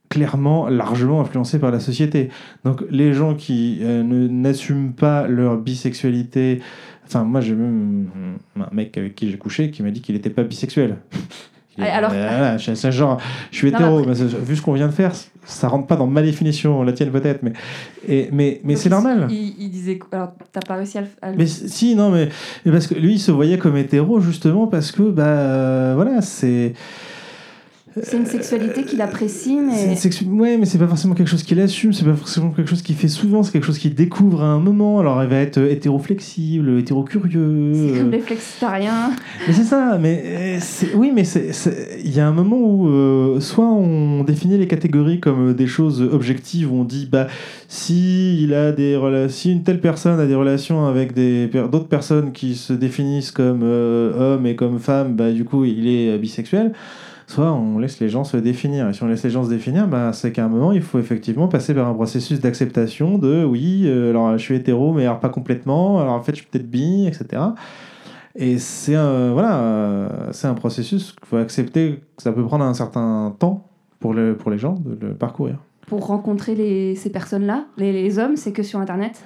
clairement 0.08 0.68
largement 0.68 1.20
influencé 1.20 1.58
par 1.58 1.70
la 1.70 1.80
société. 1.80 2.30
Donc 2.64 2.82
les 2.90 3.12
gens 3.12 3.34
qui 3.34 3.78
euh, 3.82 4.02
n'assument 4.02 4.92
pas 4.92 5.28
leur 5.28 5.56
bisexualité, 5.56 6.60
enfin 7.06 7.24
moi 7.24 7.40
j'ai 7.40 7.54
même 7.54 8.08
un 8.56 8.74
mec 8.74 8.96
avec 8.98 9.14
qui 9.14 9.30
j'ai 9.30 9.38
couché 9.38 9.70
qui 9.70 9.82
m'a 9.82 9.90
dit 9.90 10.00
qu'il 10.00 10.14
n'était 10.14 10.30
pas 10.30 10.42
bisexuel. 10.42 10.96
Ah, 11.82 11.96
alors- 11.96 12.10
voilà, 12.10 12.58
c'est 12.58 12.74
c'est 12.74 12.92
genre, 12.92 13.18
je 13.50 13.56
suis 13.56 13.68
hétéro, 13.68 14.04
mais 14.06 14.14
vu 14.14 14.56
ce 14.56 14.62
qu'on 14.62 14.72
vient 14.72 14.86
de 14.88 14.92
faire, 14.92 15.12
ça 15.44 15.68
rentre 15.68 15.86
pas 15.86 15.96
dans 15.96 16.06
ma 16.06 16.22
définition, 16.22 16.82
la 16.82 16.92
tienne 16.92 17.10
peut-être, 17.10 17.42
mais, 17.42 17.52
et, 18.08 18.28
mais, 18.32 18.60
mais 18.64 18.76
c'est 18.76 18.88
normal. 18.90 19.26
Il, 19.30 19.54
il 19.58 19.70
disait. 19.70 19.98
Alors, 20.12 20.32
t'as 20.52 20.60
pas 20.60 20.74
réussi 20.76 20.98
à 20.98 21.00
le. 21.02 21.06
à 21.22 21.30
le- 21.30 21.36
Mais 21.36 21.46
si, 21.46 21.94
non, 21.94 22.10
mais, 22.10 22.28
mais 22.64 22.72
parce 22.72 22.86
que 22.86 22.94
lui, 22.94 23.14
il 23.14 23.18
se 23.20 23.30
voyait 23.30 23.58
comme 23.58 23.76
hétéro 23.76 24.20
justement 24.20 24.66
parce 24.66 24.92
que, 24.92 25.02
bah, 25.10 25.22
euh, 25.24 25.92
voilà, 25.96 26.20
c'est. 26.20 26.74
C'est 28.02 28.16
une 28.16 28.26
sexualité 28.26 28.84
qu'il 28.84 29.00
apprécie, 29.02 29.56
mais. 29.56 29.96
sexu- 29.96 30.24
Ouais, 30.26 30.56
mais 30.56 30.64
c'est 30.64 30.78
pas 30.78 30.86
forcément 30.86 31.14
quelque 31.14 31.26
chose 31.28 31.42
qu'il 31.42 31.60
assume, 31.60 31.92
c'est 31.92 32.04
pas 32.04 32.14
forcément 32.14 32.50
quelque 32.50 32.68
chose 32.70 32.82
qu'il 32.82 32.94
fait 32.94 33.08
souvent, 33.08 33.42
c'est 33.42 33.50
quelque 33.50 33.64
chose 33.66 33.78
qu'il 33.78 33.94
découvre 33.96 34.42
à 34.42 34.46
un 34.46 34.60
moment. 34.60 35.00
Alors, 35.00 35.20
il 35.24 35.28
va 35.28 35.36
être 35.38 35.58
hétéro-flexible, 35.58 36.78
hétéro-curieux. 36.78 37.72
C'est 37.74 37.98
comme 37.98 38.08
euh, 38.08 38.10
les 38.12 38.20
flexitariens. 38.20 39.10
Mais 39.46 39.52
c'est 39.52 39.64
ça, 39.64 39.98
mais 40.00 40.22
euh, 40.24 40.56
c'est- 40.60 40.94
oui, 40.94 41.10
mais 41.14 41.24
c'est- 41.24 41.52
c'est- 41.52 41.98
il 42.04 42.14
y 42.14 42.20
a 42.20 42.28
un 42.28 42.32
moment 42.32 42.58
où 42.58 42.88
euh, 42.88 43.40
soit 43.40 43.66
on 43.68 44.22
définit 44.22 44.56
les 44.56 44.68
catégories 44.68 45.18
comme 45.18 45.52
des 45.54 45.66
choses 45.66 46.00
objectives, 46.00 46.72
où 46.72 46.76
on 46.76 46.84
dit 46.84 47.08
bah 47.10 47.26
si 47.68 48.42
il 48.42 48.54
a 48.54 48.72
des 48.72 48.94
rela- 48.96 49.28
si 49.28 49.52
une 49.52 49.62
telle 49.62 49.80
personne 49.80 50.18
a 50.20 50.26
des 50.26 50.34
relations 50.34 50.86
avec 50.86 51.12
des 51.12 51.48
d'autres 51.48 51.88
personnes 51.88 52.32
qui 52.32 52.54
se 52.54 52.72
définissent 52.72 53.30
comme 53.32 53.60
euh, 53.64 54.34
hommes 54.36 54.46
et 54.46 54.54
comme 54.54 54.78
femmes, 54.78 55.14
bah 55.14 55.32
du 55.32 55.44
coup 55.44 55.64
il 55.64 55.88
est 55.88 56.10
euh, 56.10 56.18
bisexuel. 56.18 56.72
Soit 57.30 57.52
on 57.52 57.78
laisse 57.78 58.00
les 58.00 58.08
gens 58.08 58.24
se 58.24 58.36
définir. 58.36 58.88
Et 58.88 58.92
si 58.92 59.04
on 59.04 59.06
laisse 59.06 59.22
les 59.22 59.30
gens 59.30 59.44
se 59.44 59.50
définir, 59.50 59.86
bah, 59.86 60.12
c'est 60.12 60.32
qu'à 60.32 60.44
un 60.44 60.48
moment, 60.48 60.72
il 60.72 60.82
faut 60.82 60.98
effectivement 60.98 61.46
passer 61.46 61.74
par 61.74 61.86
un 61.86 61.94
processus 61.94 62.40
d'acceptation 62.40 63.18
de 63.18 63.44
oui, 63.44 63.84
euh, 63.84 64.10
alors 64.10 64.36
je 64.36 64.42
suis 64.42 64.56
hétéro, 64.56 64.92
mais 64.92 65.04
alors 65.04 65.20
pas 65.20 65.28
complètement, 65.28 66.00
alors 66.00 66.14
en 66.14 66.22
fait 66.22 66.32
je 66.32 66.38
suis 66.38 66.46
peut-être 66.50 66.68
bi, 66.68 67.06
etc. 67.06 67.40
Et 68.34 68.58
c'est 68.58 68.96
un, 68.96 69.32
voilà, 69.32 69.60
euh, 69.60 70.08
c'est 70.32 70.48
un 70.48 70.54
processus 70.54 71.12
qu'il 71.12 71.28
faut 71.28 71.36
accepter 71.36 72.00
que 72.16 72.22
ça 72.24 72.32
peut 72.32 72.44
prendre 72.44 72.64
un 72.64 72.74
certain 72.74 73.32
temps 73.38 73.68
pour, 74.00 74.12
le, 74.12 74.36
pour 74.36 74.50
les 74.50 74.58
gens 74.58 74.74
de 74.84 74.98
le 75.00 75.14
parcourir. 75.14 75.58
Pour 75.86 76.08
rencontrer 76.08 76.56
les, 76.56 76.96
ces 76.96 77.10
personnes-là, 77.10 77.66
les, 77.76 77.92
les 77.92 78.18
hommes, 78.18 78.34
c'est 78.34 78.50
que 78.50 78.64
sur 78.64 78.80
Internet? 78.80 79.22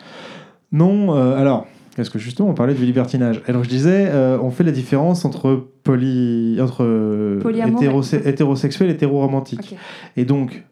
Non, 0.73 1.17
euh, 1.17 1.39
alors, 1.39 1.67
parce 1.97 2.09
que 2.11 2.19
justement, 2.19 2.49
on 2.49 2.55
parlait 2.55 2.75
du 2.75 2.85
libertinage. 2.85 3.43
Et 3.47 3.53
donc, 3.53 3.65
je 3.65 3.69
disais, 3.69 4.09
euh, 4.09 4.39
on 4.43 4.51
fait 4.51 4.65
la 4.65 4.73
différence 4.73 5.25
entre, 5.25 5.69
poly, 5.83 6.59
entre 6.61 6.85
euh, 6.85 7.41
hétérose- 7.41 8.15
hétérosexuel 8.27 8.91
et 8.91 8.93
hétéroromantique. 8.93 9.71
Ok. 9.73 9.79
Et 10.17 10.25
donc, 10.25 10.65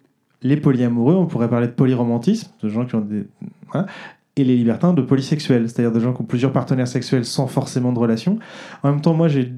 les 0.42 0.56
polyamoureux, 0.56 1.14
on 1.14 1.26
pourrait 1.26 1.48
parler 1.48 1.68
de 1.68 1.72
polyromantisme, 1.72 2.50
de 2.62 2.68
gens 2.68 2.84
qui 2.84 2.94
ont 2.96 3.00
des. 3.00 3.24
voilà, 3.70 3.86
et 4.36 4.44
les 4.44 4.56
libertins 4.56 4.94
de 4.94 5.02
polysexuels, 5.02 5.68
c'est-à-dire 5.68 5.92
de 5.92 6.00
gens 6.00 6.12
qui 6.12 6.22
ont 6.22 6.24
plusieurs 6.24 6.52
partenaires 6.52 6.88
sexuels 6.88 7.24
sans 7.24 7.46
forcément 7.46 7.92
de 7.92 7.98
relation. 7.98 8.38
En 8.82 8.90
même 8.90 9.00
temps, 9.00 9.14
moi, 9.14 9.28
j'ai 9.28 9.52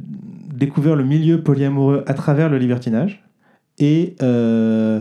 découvert 0.53 0.97
le 0.97 1.05
milieu 1.05 1.43
polyamoureux 1.43 2.05
à 2.07 2.15
travers 2.15 2.49
le 2.49 2.59
libertinage. 2.59 3.25
Et 3.79 4.15
euh, 4.23 5.01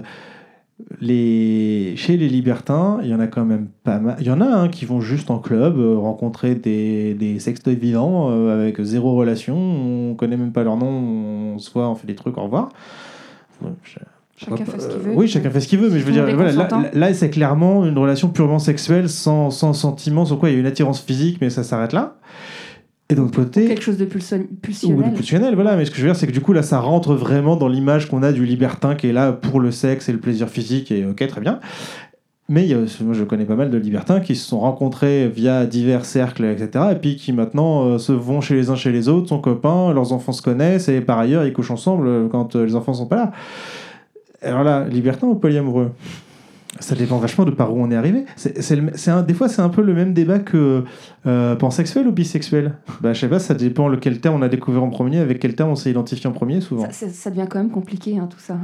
les... 0.99 1.93
chez 1.95 2.17
les 2.17 2.27
libertins, 2.29 2.99
il 3.03 3.09
y 3.09 3.13
en 3.13 3.19
a 3.19 3.27
quand 3.27 3.45
même 3.45 3.67
pas 3.83 3.99
mal. 3.99 4.15
Il 4.19 4.25
y 4.27 4.31
en 4.31 4.41
a 4.41 4.45
hein, 4.45 4.67
qui 4.69 4.85
vont 4.85 5.01
juste 5.01 5.29
en 5.31 5.39
club 5.39 5.77
euh, 5.77 5.97
rencontrer 5.97 6.55
des, 6.55 7.13
des 7.13 7.39
sextoys 7.39 7.75
vivants 7.75 8.29
euh, 8.31 8.53
avec 8.53 8.81
zéro 8.81 9.15
relation. 9.15 9.55
On 9.57 10.15
connaît 10.15 10.37
même 10.37 10.51
pas 10.51 10.63
leur 10.63 10.77
nom. 10.77 11.53
On 11.55 11.57
se 11.59 11.71
voit, 11.71 11.87
on 11.89 11.95
fait 11.95 12.07
des 12.07 12.15
trucs, 12.15 12.37
au 12.37 12.43
revoir. 12.43 12.69
Ouais, 13.61 13.69
je- 13.83 13.99
Chacun 14.35 14.65
fait 14.65 14.79
ce 14.81 14.87
qu'il 14.87 14.97
euh, 14.97 14.99
veut. 14.99 15.13
Oui, 15.15 15.27
chacun 15.27 15.51
fait 15.51 15.59
ce 15.61 15.67
qu'il 15.67 15.77
veut, 15.79 15.89
mais 15.91 15.99
je 15.99 16.03
veux 16.05 16.11
dire, 16.11 16.25
voilà, 16.35 16.89
là, 16.91 17.13
c'est 17.13 17.29
clairement 17.29 17.85
une 17.85 17.97
relation 17.97 18.29
purement 18.29 18.57
sexuelle, 18.57 19.07
sans, 19.07 19.51
sans 19.51 19.73
sentiment, 19.73 20.25
sans 20.25 20.37
quoi 20.37 20.49
il 20.49 20.53
y 20.53 20.55
a 20.55 20.59
une 20.59 20.65
attirance 20.65 20.99
physique, 21.01 21.37
mais 21.39 21.51
ça 21.51 21.61
s'arrête 21.63 21.93
là. 21.93 22.15
Et 23.13 23.31
côté, 23.35 23.67
Quelque 23.67 23.83
chose 23.83 23.97
de 23.97 24.05
pulsion- 24.05 24.39
ou 24.51 24.55
pulsionnel. 24.61 25.11
de 25.11 25.15
pulsionnel, 25.15 25.55
voilà. 25.55 25.75
Mais 25.75 25.85
ce 25.85 25.91
que 25.91 25.97
je 25.97 26.01
veux 26.03 26.07
dire, 26.09 26.15
c'est 26.15 26.27
que 26.27 26.31
du 26.31 26.41
coup, 26.41 26.53
là, 26.53 26.61
ça 26.63 26.79
rentre 26.79 27.13
vraiment 27.15 27.55
dans 27.55 27.67
l'image 27.67 28.09
qu'on 28.09 28.23
a 28.23 28.31
du 28.31 28.45
libertin 28.45 28.95
qui 28.95 29.07
est 29.07 29.13
là 29.13 29.31
pour 29.31 29.59
le 29.59 29.71
sexe 29.71 30.09
et 30.09 30.11
le 30.11 30.19
plaisir 30.19 30.49
physique, 30.49 30.91
et 30.91 31.05
ok, 31.05 31.25
très 31.27 31.41
bien. 31.41 31.59
Mais 32.49 32.67
moi, 33.01 33.13
je 33.13 33.23
connais 33.23 33.45
pas 33.45 33.55
mal 33.55 33.69
de 33.71 33.77
libertins 33.77 34.19
qui 34.19 34.35
se 34.35 34.45
sont 34.45 34.59
rencontrés 34.59 35.29
via 35.29 35.65
divers 35.65 36.03
cercles, 36.03 36.43
etc. 36.43 36.87
Et 36.91 36.95
puis 36.95 37.15
qui 37.15 37.31
maintenant 37.31 37.85
euh, 37.85 37.97
se 37.97 38.11
vont 38.11 38.41
chez 38.41 38.53
les 38.55 38.69
uns 38.69 38.75
chez 38.75 38.91
les 38.91 39.07
autres, 39.07 39.29
sont 39.29 39.39
copains, 39.39 39.93
leurs 39.93 40.11
enfants 40.11 40.33
se 40.33 40.41
connaissent, 40.41 40.89
et 40.89 40.99
par 40.99 41.19
ailleurs, 41.19 41.45
ils 41.45 41.53
couchent 41.53 41.71
ensemble 41.71 42.05
euh, 42.07 42.27
quand 42.27 42.55
euh, 42.57 42.65
les 42.65 42.75
enfants 42.75 42.93
sont 42.93 43.05
pas 43.07 43.15
là. 43.15 43.31
Alors 44.41 44.63
là, 44.65 44.85
libertin 44.89 45.27
ou 45.27 45.35
polyamoureux? 45.35 45.91
Ça 46.79 46.95
dépend 46.95 47.17
vachement 47.17 47.45
de 47.45 47.51
par 47.51 47.73
où 47.73 47.81
on 47.81 47.91
est 47.91 47.95
arrivé. 47.95 48.25
C'est, 48.35 49.09
un, 49.09 49.21
des 49.21 49.33
fois, 49.33 49.47
c'est 49.47 49.61
un 49.61 49.69
peu 49.69 49.81
le 49.81 49.93
même 49.93 50.13
débat 50.13 50.39
que 50.39 50.83
euh, 51.25 51.55
pansexuel 51.55 52.07
ou 52.07 52.11
bisexuel. 52.11 52.73
Bah, 53.01 53.13
je 53.13 53.19
sais 53.19 53.29
pas, 53.29 53.39
ça 53.39 53.53
dépend 53.53 53.87
lequel 53.87 54.19
terme 54.19 54.35
on 54.35 54.41
a 54.41 54.49
découvert 54.49 54.83
en 54.83 54.89
premier, 54.89 55.19
avec 55.19 55.39
quel 55.39 55.55
terme 55.55 55.69
on 55.69 55.75
s'est 55.75 55.91
identifié 55.91 56.27
en 56.29 56.33
premier, 56.33 56.61
souvent. 56.61 56.87
Ça, 56.91 57.29
devient 57.29 57.47
quand 57.49 57.59
même 57.59 57.69
compliqué, 57.69 58.17
hein, 58.17 58.27
tout 58.29 58.39
ça. 58.39 58.57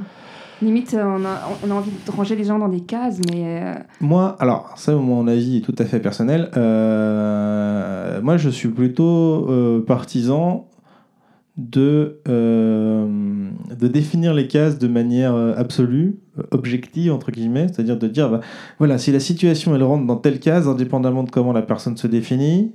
Limite, 0.62 0.94
euh, 0.94 1.04
on 1.06 1.24
a, 1.24 1.40
on 1.66 1.72
a 1.72 1.74
envie 1.74 1.92
de 1.92 2.12
ranger 2.12 2.36
les 2.36 2.44
gens 2.44 2.60
dans 2.60 2.68
des 2.68 2.82
cases, 2.82 3.20
mais 3.32 3.62
euh, 3.64 3.74
Moi, 4.02 4.36
alors, 4.40 4.74
ça, 4.76 4.94
mon 4.96 5.28
avis 5.28 5.58
est 5.58 5.62
tout 5.62 5.76
à 5.78 5.86
fait 5.86 6.00
personnel. 6.00 6.50
Euh, 6.58 8.22
moi, 8.22 8.38
je 8.38 8.50
suis 8.50 8.70
plutôt 8.70 9.48
partisan 9.88 10.69
de, 11.60 12.22
euh, 12.28 13.50
de 13.78 13.88
définir 13.88 14.34
les 14.34 14.48
cases 14.48 14.80
de 14.80 14.88
manière 14.88 15.36
euh, 15.36 15.54
absolue, 15.58 16.16
euh, 16.38 16.44
objective, 16.52 17.12
entre 17.12 17.32
guillemets, 17.32 17.68
c'est-à-dire 17.68 17.98
de 17.98 18.08
dire, 18.08 18.30
bah, 18.30 18.40
voilà, 18.78 18.98
si 18.98 19.12
la 19.12 19.20
situation, 19.20 19.76
elle 19.76 19.84
rentre 19.84 20.06
dans 20.06 20.16
telle 20.16 20.40
case, 20.40 20.68
indépendamment 20.68 21.24
de 21.24 21.30
comment 21.30 21.52
la 21.52 21.62
personne 21.62 21.98
se 21.98 22.08
définit, 22.08 22.72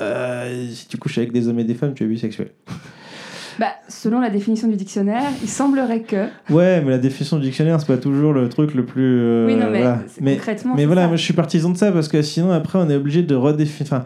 euh, 0.00 0.68
si 0.72 0.88
tu 0.88 0.96
couches 0.98 1.18
avec 1.18 1.32
des 1.32 1.46
hommes 1.48 1.60
et 1.60 1.64
des 1.64 1.74
femmes, 1.74 1.94
tu 1.94 2.02
es 2.02 2.06
bisexuel. 2.06 2.48
bah, 3.60 3.68
selon 3.88 4.20
la 4.20 4.30
définition 4.30 4.66
du 4.66 4.74
dictionnaire, 4.74 5.30
il 5.40 5.48
semblerait 5.48 6.02
que. 6.02 6.26
Ouais, 6.50 6.82
mais 6.82 6.90
la 6.90 6.98
définition 6.98 7.36
du 7.36 7.44
dictionnaire, 7.44 7.80
c'est 7.80 7.86
pas 7.86 7.96
toujours 7.96 8.32
le 8.32 8.48
truc 8.48 8.74
le 8.74 8.84
plus... 8.84 9.20
euh, 9.20 9.46
oui, 9.46 9.54
non, 9.54 9.70
mais, 9.70 9.82
voilà. 9.82 10.02
Mais- 10.20 10.34
concrètement. 10.34 10.74
Mais 10.76 10.84
voilà, 10.84 11.02
ça. 11.02 11.08
moi 11.08 11.16
je 11.16 11.22
suis 11.22 11.34
partisan 11.34 11.70
de 11.70 11.76
ça 11.76 11.92
parce 11.92 12.08
que 12.08 12.20
sinon 12.22 12.50
après 12.50 12.80
on 12.80 12.90
est 12.90 12.96
obligé 12.96 13.22
de 13.22 13.36
redéfinir. 13.36 13.92
Enfin, 13.92 14.04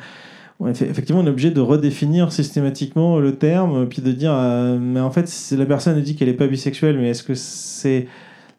on 0.61 0.67
est 0.67 0.75
fait- 0.75 0.87
effectivement, 0.89 1.21
on 1.23 1.27
est 1.27 1.31
obligé 1.31 1.51
de 1.51 1.61
redéfinir 1.61 2.33
systématiquement 2.33 3.19
le 3.21 3.37
terme, 3.37 3.87
puis 3.89 4.03
de 4.03 4.13
dire, 4.13 4.33
euh, 4.35 4.79
mais 4.81 5.01
en 5.01 5.11
fait, 5.11 5.29
si 5.29 5.57
la 5.57 5.67
personne 5.67 6.01
dit 6.01 6.17
qu'elle 6.17 6.29
est 6.29 6.33
pas 6.35 6.47
bisexuelle, 6.49 6.99
mais 6.99 7.11
est-ce 7.11 7.23
que 7.23 7.35
c'est. 7.35 8.07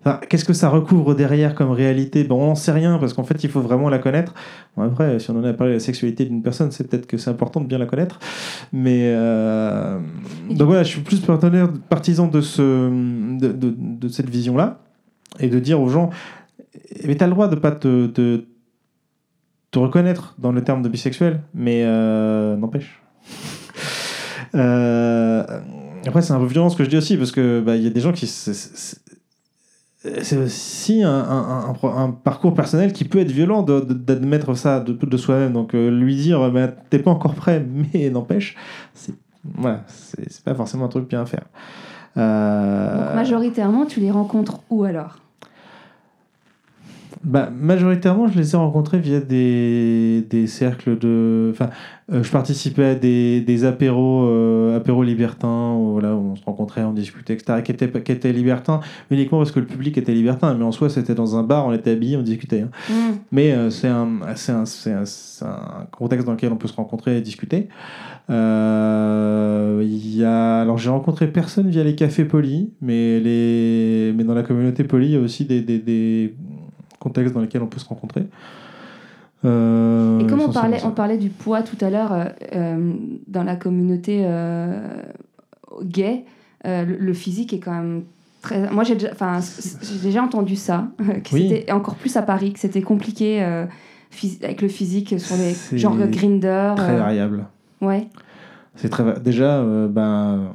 Enfin, 0.02 0.22
Qu'est-ce 0.30 0.46
que 0.46 0.54
ça 0.54 0.70
recouvre 0.70 1.14
derrière 1.14 1.54
comme 1.56 1.72
réalité? 1.72 2.24
Bon, 2.24 2.42
on 2.42 2.48
n'en 2.48 2.56
sait 2.56 2.72
rien 2.72 2.98
parce 3.00 3.12
qu'en 3.12 3.26
fait, 3.26 3.44
il 3.44 3.50
faut 3.50 3.60
vraiment 3.60 3.90
la 3.90 4.00
connaître. 4.00 4.34
Bon, 4.78 4.84
après, 4.84 5.20
si 5.20 5.30
on 5.30 5.36
en 5.38 5.44
a 5.44 5.52
parlé 5.52 5.74
de 5.74 5.76
la 5.78 5.80
sexualité 5.82 6.24
d'une 6.24 6.42
personne, 6.42 6.72
c'est 6.72 6.88
peut-être 6.88 7.06
que 7.06 7.18
c'est 7.18 7.30
important 7.30 7.60
de 7.60 7.66
bien 7.66 7.78
la 7.78 7.86
connaître. 7.86 8.18
Mais 8.72 9.12
euh, 9.14 10.00
donc 10.50 10.68
voilà, 10.68 10.84
je 10.84 10.88
suis 10.90 11.02
plus 11.02 11.22
partisan 11.90 12.28
de, 12.28 12.40
ce, 12.40 12.62
de, 12.62 13.48
de, 13.52 13.76
de 13.78 14.08
cette 14.08 14.30
vision-là 14.30 14.80
et 15.42 15.50
de 15.50 15.60
dire 15.60 15.82
aux 15.82 15.90
gens, 15.90 16.12
mais 17.06 17.18
tu 17.18 17.24
as 17.26 17.28
le 17.28 17.34
droit 17.34 17.50
de 17.50 17.56
pas 17.56 17.72
te, 17.72 18.08
te, 18.08 18.46
te 19.72 19.80
reconnaître 19.80 20.36
dans 20.40 20.52
le 20.52 20.64
terme 20.64 20.82
de 20.82 20.90
bisexuel, 20.90 21.42
mais 21.54 21.84
euh, 21.86 22.56
n'empêche. 22.58 23.02
Euh, 24.56 25.44
après, 26.08 26.24
c'est 26.24 26.34
un 26.34 26.40
peu 26.40 26.46
violent 26.46 26.70
ce 26.70 26.76
que 26.78 26.84
je 26.84 26.90
dis 26.90 26.98
aussi, 26.98 27.18
parce 27.18 27.32
que 27.32 27.60
bah, 27.62 27.76
il 27.76 27.84
y 27.84 27.88
a 27.88 27.92
des 27.92 28.00
gens 28.02 28.12
qui. 28.12 28.26
c'est- 28.26 28.98
aussi 30.38 31.04
un, 31.04 31.10
un, 31.12 31.70
un 31.70 31.74
pro- 31.74 31.90
un 31.90 32.10
parcours 32.12 32.54
personnel 32.54 32.94
qui 32.94 33.04
peut 33.04 33.20
être 33.20 33.32
violent 33.32 33.62
d'admettre 33.64 34.56
ça 34.56 34.80
de, 34.80 34.94
de 34.94 35.18
soi-même. 35.18 35.54
Donc, 35.54 35.76
euh, 35.76 35.92
lui 35.92 36.16
dire, 36.16 36.50
bah, 36.52 36.68
t'es 36.90 37.00
pas 37.00 37.12
encore 37.12 37.36
prêt, 37.36 37.64
mais 37.94 38.10
n'empêche, 38.10 38.56
c'est 38.94 39.14
voilà, 39.44 39.84
pas 40.46 40.56
forcément 40.56 40.86
un 40.86 40.90
truc 40.90 41.08
bien 41.08 41.22
à 41.22 41.26
faire. 41.26 41.46
Euh, 42.18 43.06
Donc, 43.08 43.16
majoritairement, 43.16 43.86
tu 43.86 44.00
les 44.00 44.10
rencontres 44.10 44.62
où 44.70 44.84
alors? 44.84 45.18
Bah, 47.24 47.50
majoritairement, 47.54 48.28
je 48.28 48.38
les 48.38 48.54
ai 48.54 48.58
rencontrés 48.58 49.00
via 49.00 49.20
des, 49.20 50.26
des 50.30 50.48
cercles 50.48 50.98
de. 50.98 51.50
Enfin, 51.52 51.70
euh, 52.12 52.24
je 52.24 52.32
participais 52.32 52.86
à 52.86 52.96
des, 52.96 53.42
des 53.42 53.66
apéros, 53.66 54.26
euh, 54.26 54.78
apéros 54.78 55.04
libertins, 55.04 55.74
où, 55.74 55.92
voilà, 55.92 56.16
où 56.16 56.32
on 56.32 56.36
se 56.36 56.44
rencontrait, 56.46 56.84
on 56.84 56.94
discutait, 56.94 57.34
etc., 57.34 57.62
qui 57.64 57.72
étaient, 57.72 57.92
qui 58.02 58.12
étaient 58.12 58.32
libertins 58.32 58.80
uniquement 59.12 59.38
parce 59.40 59.52
que 59.52 59.60
le 59.60 59.66
public 59.66 59.98
était 59.98 60.14
libertin, 60.14 60.56
mais 60.56 60.64
en 60.64 60.72
soi, 60.72 60.90
c'était 60.90 61.14
dans 61.14 61.36
un 61.36 61.44
bar, 61.44 61.66
on 61.66 61.74
était 61.74 61.92
habillés, 61.92 62.16
on 62.18 62.22
discutait. 62.22 62.62
hein. 62.62 62.70
Mm. 62.90 62.94
Mais 63.32 63.52
euh, 63.52 63.70
c'est 63.70 63.90
un, 63.90 64.08
un, 64.22 64.36
un, 64.54 65.04
un 65.04 65.86
contexte 65.92 66.26
dans 66.26 66.34
lequel 66.34 66.54
on 66.54 66.58
peut 66.58 66.70
se 66.70 66.76
rencontrer 66.76 67.18
et 67.18 67.22
discuter. 67.22 67.68
Y 68.30 68.34
a, 70.24 70.62
alors 70.62 70.78
j'ai 70.78 70.90
rencontré 70.90 71.28
personne 71.28 71.70
via 71.70 71.84
les 71.84 71.96
cafés 71.96 72.26
polis, 72.26 72.68
mais, 72.82 73.20
les, 73.20 74.14
mais 74.16 74.24
dans 74.24 74.36
la 74.36 74.44
communauté 74.44 74.84
polie, 74.84 75.08
il 75.08 75.14
y 75.14 75.18
a 75.18 75.20
aussi 75.20 75.46
des, 75.46 75.62
des, 75.62 75.80
des 75.80 76.36
contextes 77.00 77.34
dans 77.34 77.42
lesquels 77.42 77.62
on 77.64 77.68
peut 77.68 77.80
se 77.80 77.88
rencontrer. 77.88 78.26
Euh, 79.46 80.20
Et 80.20 80.28
comme 80.28 80.42
on 80.42 80.52
parlait, 80.52 80.80
on 80.84 80.92
parlait 80.92 81.18
du 81.18 81.30
poids 81.30 81.62
tout 81.64 81.78
à 81.84 81.90
l'heure 81.90 82.12
euh, 82.12 82.26
euh, 82.56 82.94
dans 83.28 83.44
la 83.44 83.56
communauté 83.56 84.24
euh, 84.26 84.82
gay, 85.84 86.26
le, 86.66 87.14
physique 87.14 87.54
est 87.54 87.60
quand 87.60 87.72
même 87.72 88.04
très. 88.42 88.70
Moi, 88.70 88.84
j'ai 88.84 88.96
déjà, 88.96 89.12
j'ai 89.82 90.00
déjà 90.04 90.24
entendu 90.24 90.56
ça, 90.56 90.90
que 90.98 91.34
Oui. 91.34 91.48
c'était 91.50 91.72
encore 91.72 91.96
plus 91.96 92.16
à 92.18 92.22
Paris, 92.22 92.52
que 92.52 92.60
c'était 92.60 92.82
compliqué 92.82 93.42
avec 93.42 94.62
le 94.62 94.68
physique 94.68 95.20
sur 95.20 95.38
les 95.38 95.54
C'est 95.54 95.78
genre 95.78 95.96
Grinder. 95.98 96.74
Très 96.76 96.98
variable. 96.98 97.46
ouais. 97.82 98.08
C'est 98.82 98.88
très 98.89 99.04
déjà 99.20 99.58
euh, 99.60 99.88
ben 99.89 100.52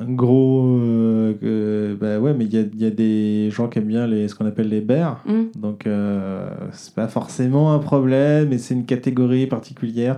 un 0.00 0.12
gros 0.12 0.64
euh, 0.78 1.34
euh, 1.42 1.96
ben 2.00 2.20
ouais 2.20 2.32
mais 2.32 2.44
il 2.44 2.54
y 2.54 2.58
a, 2.58 2.62
y 2.76 2.86
a 2.86 2.90
des 2.90 3.48
gens 3.50 3.66
qui 3.68 3.78
aiment 3.80 3.86
bien 3.86 4.06
les 4.06 4.28
ce 4.28 4.34
qu'on 4.36 4.46
appelle 4.46 4.68
les 4.68 4.80
bears 4.80 5.20
Mm. 5.26 5.60
donc 5.60 5.86
euh, 5.86 6.48
c'est 6.72 6.94
pas 6.94 7.08
forcément 7.08 7.72
un 7.74 7.80
problème 7.80 8.48
mais 8.50 8.58
c'est 8.58 8.74
une 8.74 8.84
catégorie 8.86 9.46
particulière 9.48 10.16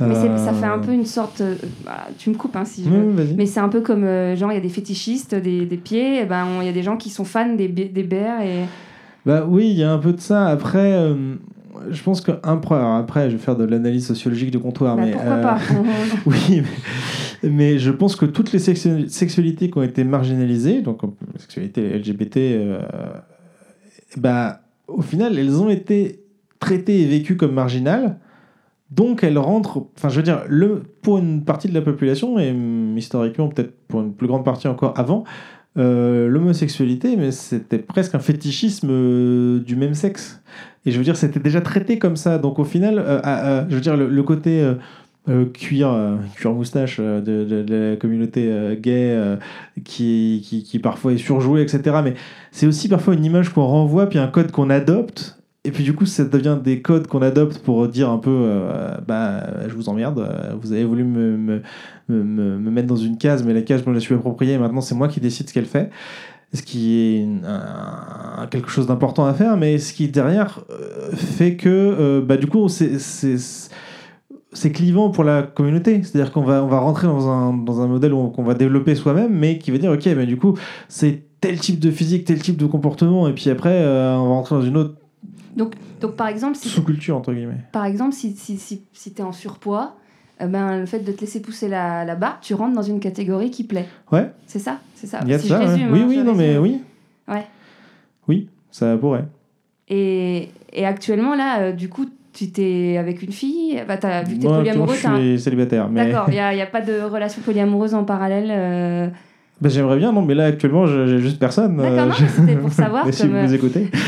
Mais 0.00 0.14
ça 0.14 0.52
fait 0.52 0.66
un 0.66 0.78
peu 0.78 0.92
une 0.92 1.04
sorte. 1.06 1.42
voilà, 1.84 2.08
tu 2.18 2.30
me 2.30 2.34
coupes 2.34 2.56
hein, 2.56 2.64
si 2.64 2.84
je 2.84 2.90
veux. 2.90 3.34
Mais 3.36 3.46
c'est 3.46 3.60
un 3.60 3.68
peu 3.68 3.80
comme, 3.82 4.04
genre, 4.34 4.50
il 4.50 4.54
y 4.54 4.58
a 4.58 4.62
des 4.62 4.68
fétichistes 4.70 5.34
des, 5.34 5.66
des 5.66 5.76
pieds, 5.76 6.24
ben 6.24 6.46
il 6.60 6.66
y 6.66 6.70
a 6.70 6.72
des 6.72 6.82
gens 6.82 6.96
qui 6.96 7.10
sont 7.10 7.24
fans 7.24 7.54
des, 7.54 7.68
des 7.68 8.02
bears 8.02 8.40
et. 8.42 8.64
Bah 9.26 9.46
oui, 9.46 9.68
il 9.70 9.78
y 9.78 9.82
a 9.84 9.92
un 9.92 9.98
peu 9.98 10.12
de 10.14 10.20
ça. 10.20 10.46
Après, 10.46 11.12
je 11.90 12.02
pense 12.02 12.20
que 12.20 12.32
un 12.42 12.56
pro- 12.56 12.74
alors 12.74 12.94
après, 12.94 13.30
je 13.30 13.36
vais 13.36 13.42
faire 13.42 13.56
de 13.56 13.64
l'analyse 13.64 14.06
sociologique 14.06 14.50
de 14.50 14.58
comptoir, 14.58 14.96
Bah, 14.96 15.02
mais 15.04 15.12
pourquoi 15.12 15.32
euh, 15.32 15.42
pas 15.42 15.58
oui, 16.26 16.62
mais, 17.42 17.50
mais 17.50 17.78
je 17.78 17.90
pense 17.90 18.16
que 18.16 18.26
toutes 18.26 18.52
les 18.52 18.58
sexu- 18.58 19.08
sexualités 19.08 19.70
qui 19.70 19.78
ont 19.78 19.82
été 19.82 20.04
marginalisées, 20.04 20.82
donc 20.82 21.00
sexualité 21.36 21.98
LGBT, 21.98 22.36
euh, 22.36 22.80
bah 24.16 24.60
au 24.86 25.02
final, 25.02 25.38
elles 25.38 25.60
ont 25.60 25.68
été 25.70 26.24
traitées 26.58 27.02
et 27.02 27.06
vécues 27.06 27.36
comme 27.36 27.52
marginales. 27.52 28.18
Donc 28.90 29.22
elles 29.22 29.38
rentrent, 29.38 29.86
enfin 29.96 30.08
je 30.08 30.16
veux 30.16 30.22
dire, 30.24 30.42
le, 30.48 30.82
pour 31.02 31.18
une 31.18 31.44
partie 31.44 31.68
de 31.68 31.74
la 31.74 31.80
population, 31.80 32.38
et 32.40 32.50
hum, 32.50 32.98
historiquement 32.98 33.48
peut-être 33.48 33.72
pour 33.86 34.00
une 34.00 34.12
plus 34.14 34.26
grande 34.26 34.44
partie 34.44 34.66
encore 34.66 34.94
avant, 34.98 35.22
euh, 35.78 36.28
l'homosexualité, 36.28 37.16
mais 37.16 37.30
c'était 37.30 37.78
presque 37.78 38.14
un 38.14 38.18
fétichisme 38.18 38.88
euh, 38.90 39.60
du 39.60 39.76
même 39.76 39.94
sexe. 39.94 40.42
Et 40.84 40.90
je 40.90 40.98
veux 40.98 41.04
dire, 41.04 41.16
c'était 41.16 41.40
déjà 41.40 41.60
traité 41.60 41.98
comme 41.98 42.16
ça. 42.16 42.38
Donc 42.38 42.58
au 42.58 42.64
final, 42.64 42.98
euh, 42.98 43.64
je 43.68 43.74
veux 43.74 43.80
dire, 43.80 43.96
le, 43.96 44.22
côté 44.22 44.66
cuir, 45.52 46.18
cuir 46.34 46.52
moustache 46.52 46.98
de, 46.98 47.20
de- 47.20 47.90
la 47.90 47.96
communauté 47.96 48.78
gay 48.80 49.36
qui, 49.84 50.42
qui, 50.44 50.62
qui 50.62 50.78
parfois 50.78 51.12
est 51.12 51.18
surjoué, 51.18 51.62
etc. 51.62 51.98
Mais 52.02 52.14
c'est 52.50 52.66
aussi 52.66 52.88
parfois 52.88 53.14
une 53.14 53.24
image 53.24 53.50
qu'on 53.50 53.66
renvoie, 53.66 54.08
puis 54.08 54.18
un 54.18 54.26
code 54.28 54.50
qu'on 54.50 54.70
adopte. 54.70 55.39
Et 55.64 55.72
puis 55.72 55.84
du 55.84 55.94
coup, 55.94 56.06
ça 56.06 56.24
devient 56.24 56.56
des 56.62 56.80
codes 56.80 57.06
qu'on 57.06 57.20
adopte 57.20 57.58
pour 57.58 57.86
dire 57.86 58.08
un 58.08 58.16
peu, 58.16 58.30
euh, 58.30 58.96
bah, 59.06 59.68
je 59.68 59.74
vous 59.74 59.90
emmerde, 59.90 60.20
euh, 60.20 60.54
vous 60.58 60.72
avez 60.72 60.84
voulu 60.84 61.04
me, 61.04 61.36
me, 61.36 61.62
me, 62.08 62.22
me- 62.24 62.58
me 62.58 62.70
mettre 62.70 62.86
dans 62.88 62.96
une 62.96 63.18
case, 63.18 63.44
mais 63.44 63.52
la 63.52 63.60
case, 63.60 63.82
je 63.84 63.88
me 63.90 63.94
la 63.94 64.00
suis 64.00 64.14
appropriée, 64.14 64.54
et 64.54 64.58
maintenant 64.58 64.80
c'est 64.80 64.94
moi 64.94 65.06
qui 65.06 65.20
décide 65.20 65.48
ce 65.48 65.52
qu'elle 65.54 65.66
fait. 65.66 65.90
Ce 66.54 66.62
qui 66.62 66.96
est 66.98 67.28
quelque 68.50 68.70
chose 68.70 68.86
d'important 68.86 69.24
à 69.26 69.34
faire, 69.34 69.56
mais 69.58 69.78
ce 69.78 69.92
qui 69.92 70.08
derrière 70.08 70.64
euh, 70.70 71.10
fait 71.14 71.54
que, 71.56 72.20
bah, 72.26 72.36
du 72.38 72.46
coup, 72.46 72.68
c'est- 72.68 72.98
clivant 74.72 75.10
pour 75.10 75.24
la 75.24 75.42
communauté. 75.42 76.02
C'est-à-dire 76.02 76.32
qu'on 76.32 76.42
va, 76.42 76.64
on 76.64 76.68
va 76.68 76.80
rentrer 76.80 77.06
dans 77.06 77.28
un, 77.28 77.52
dans 77.52 77.82
un 77.82 77.86
modèle 77.86 78.12
qu'on 78.12 78.42
va 78.42 78.54
développer 78.54 78.94
soi-même, 78.94 79.32
mais 79.32 79.58
qui 79.58 79.70
va 79.70 79.78
dire, 79.78 79.92
ok, 79.92 80.08
du 80.24 80.36
coup, 80.38 80.56
c'est 80.88 81.22
tel 81.40 81.58
type 81.60 81.78
de 81.78 81.90
physique, 81.90 82.24
tel 82.24 82.40
type 82.40 82.56
de 82.56 82.66
comportement, 82.66 83.28
et 83.28 83.32
puis 83.32 83.48
après, 83.50 83.78
on 83.84 84.24
va 84.28 84.34
rentrer 84.34 84.54
dans 84.56 84.62
une 84.62 84.76
autre 84.78 84.94
Donc, 85.56 85.74
par 86.16 86.28
exemple, 86.28 86.56
si, 86.56 86.68
sous-culture, 86.68 87.16
entre 87.16 87.32
guillemets. 87.32 87.58
par 87.72 87.84
exemple, 87.84 88.12
si, 88.14 88.32
si, 88.36 88.56
si, 88.56 88.82
si 88.92 89.12
tu 89.12 89.20
es 89.20 89.24
en 89.24 89.32
surpoids, 89.32 89.96
euh, 90.40 90.46
ben, 90.46 90.78
le 90.78 90.86
fait 90.86 91.00
de 91.00 91.12
te 91.12 91.20
laisser 91.20 91.42
pousser 91.42 91.68
la, 91.68 92.04
la 92.04 92.14
barbe, 92.14 92.36
tu 92.40 92.54
rentres 92.54 92.74
dans 92.74 92.82
une 92.82 93.00
catégorie 93.00 93.50
qui 93.50 93.64
plaît. 93.64 93.86
Ouais. 94.12 94.30
C'est 94.46 94.58
ça 94.60 94.78
C'est 94.94 95.06
ça. 95.06 95.20
Il 95.24 95.30
y 95.30 95.34
a 95.34 95.38
Si 95.38 95.48
ça, 95.48 95.56
je 95.56 95.60
ouais. 95.62 95.68
résume, 95.72 95.92
Oui, 95.92 96.00
hein, 96.00 96.06
oui, 96.08 96.14
je 96.16 96.20
non, 96.22 96.34
mais 96.34 96.56
oui. 96.58 96.80
Ouais. 97.28 97.46
Oui, 98.28 98.48
ça 98.70 98.96
pourrait. 98.96 99.24
Et, 99.88 100.48
et 100.72 100.86
actuellement, 100.86 101.34
là, 101.34 101.60
euh, 101.62 101.72
du 101.72 101.88
coup, 101.88 102.06
tu 102.32 102.50
t'es 102.52 102.96
avec 102.96 103.22
une 103.22 103.32
fille, 103.32 103.82
bah, 103.88 103.96
t'as- 103.96 104.22
vu 104.22 104.36
que 104.36 104.40
tu 104.40 104.46
es 104.46 104.48
Moi, 104.48 104.58
actuellement, 104.58 104.86
polyamoureux, 104.86 104.96
je 104.96 105.02
t'as 105.02 105.10
un- 105.10 105.18
suis 105.18 105.40
célibataire. 105.40 105.88
Mais... 105.88 106.06
D'accord, 106.06 106.26
il 106.28 106.34
n'y 106.34 106.38
a, 106.62 106.66
pas 106.66 106.80
de 106.80 107.00
relation 107.02 107.42
polyamoureuse 107.42 107.94
en 107.94 108.04
parallèle. 108.04 108.48
euh. 108.50 109.08
Bah, 109.60 109.68
J'aimerais 109.68 109.98
bien, 109.98 110.12
non, 110.12 110.22
mais 110.22 110.34
là, 110.34 110.44
actuellement, 110.46 110.86
j'ai 110.86 111.18
juste 111.18 111.38
personne. 111.40 111.76
D'accord, 111.76 111.98
euh, 111.98 112.06
non, 112.06 112.14
c'était 112.34 112.56
pour 112.56 112.72
savoir, 112.72 113.04
mais 113.04 113.12
si 113.12 113.22
comme, 113.22 113.30
vous 113.32 113.36
euh, 113.36 113.46
nous 113.46 113.54
écoutez. 113.54 113.90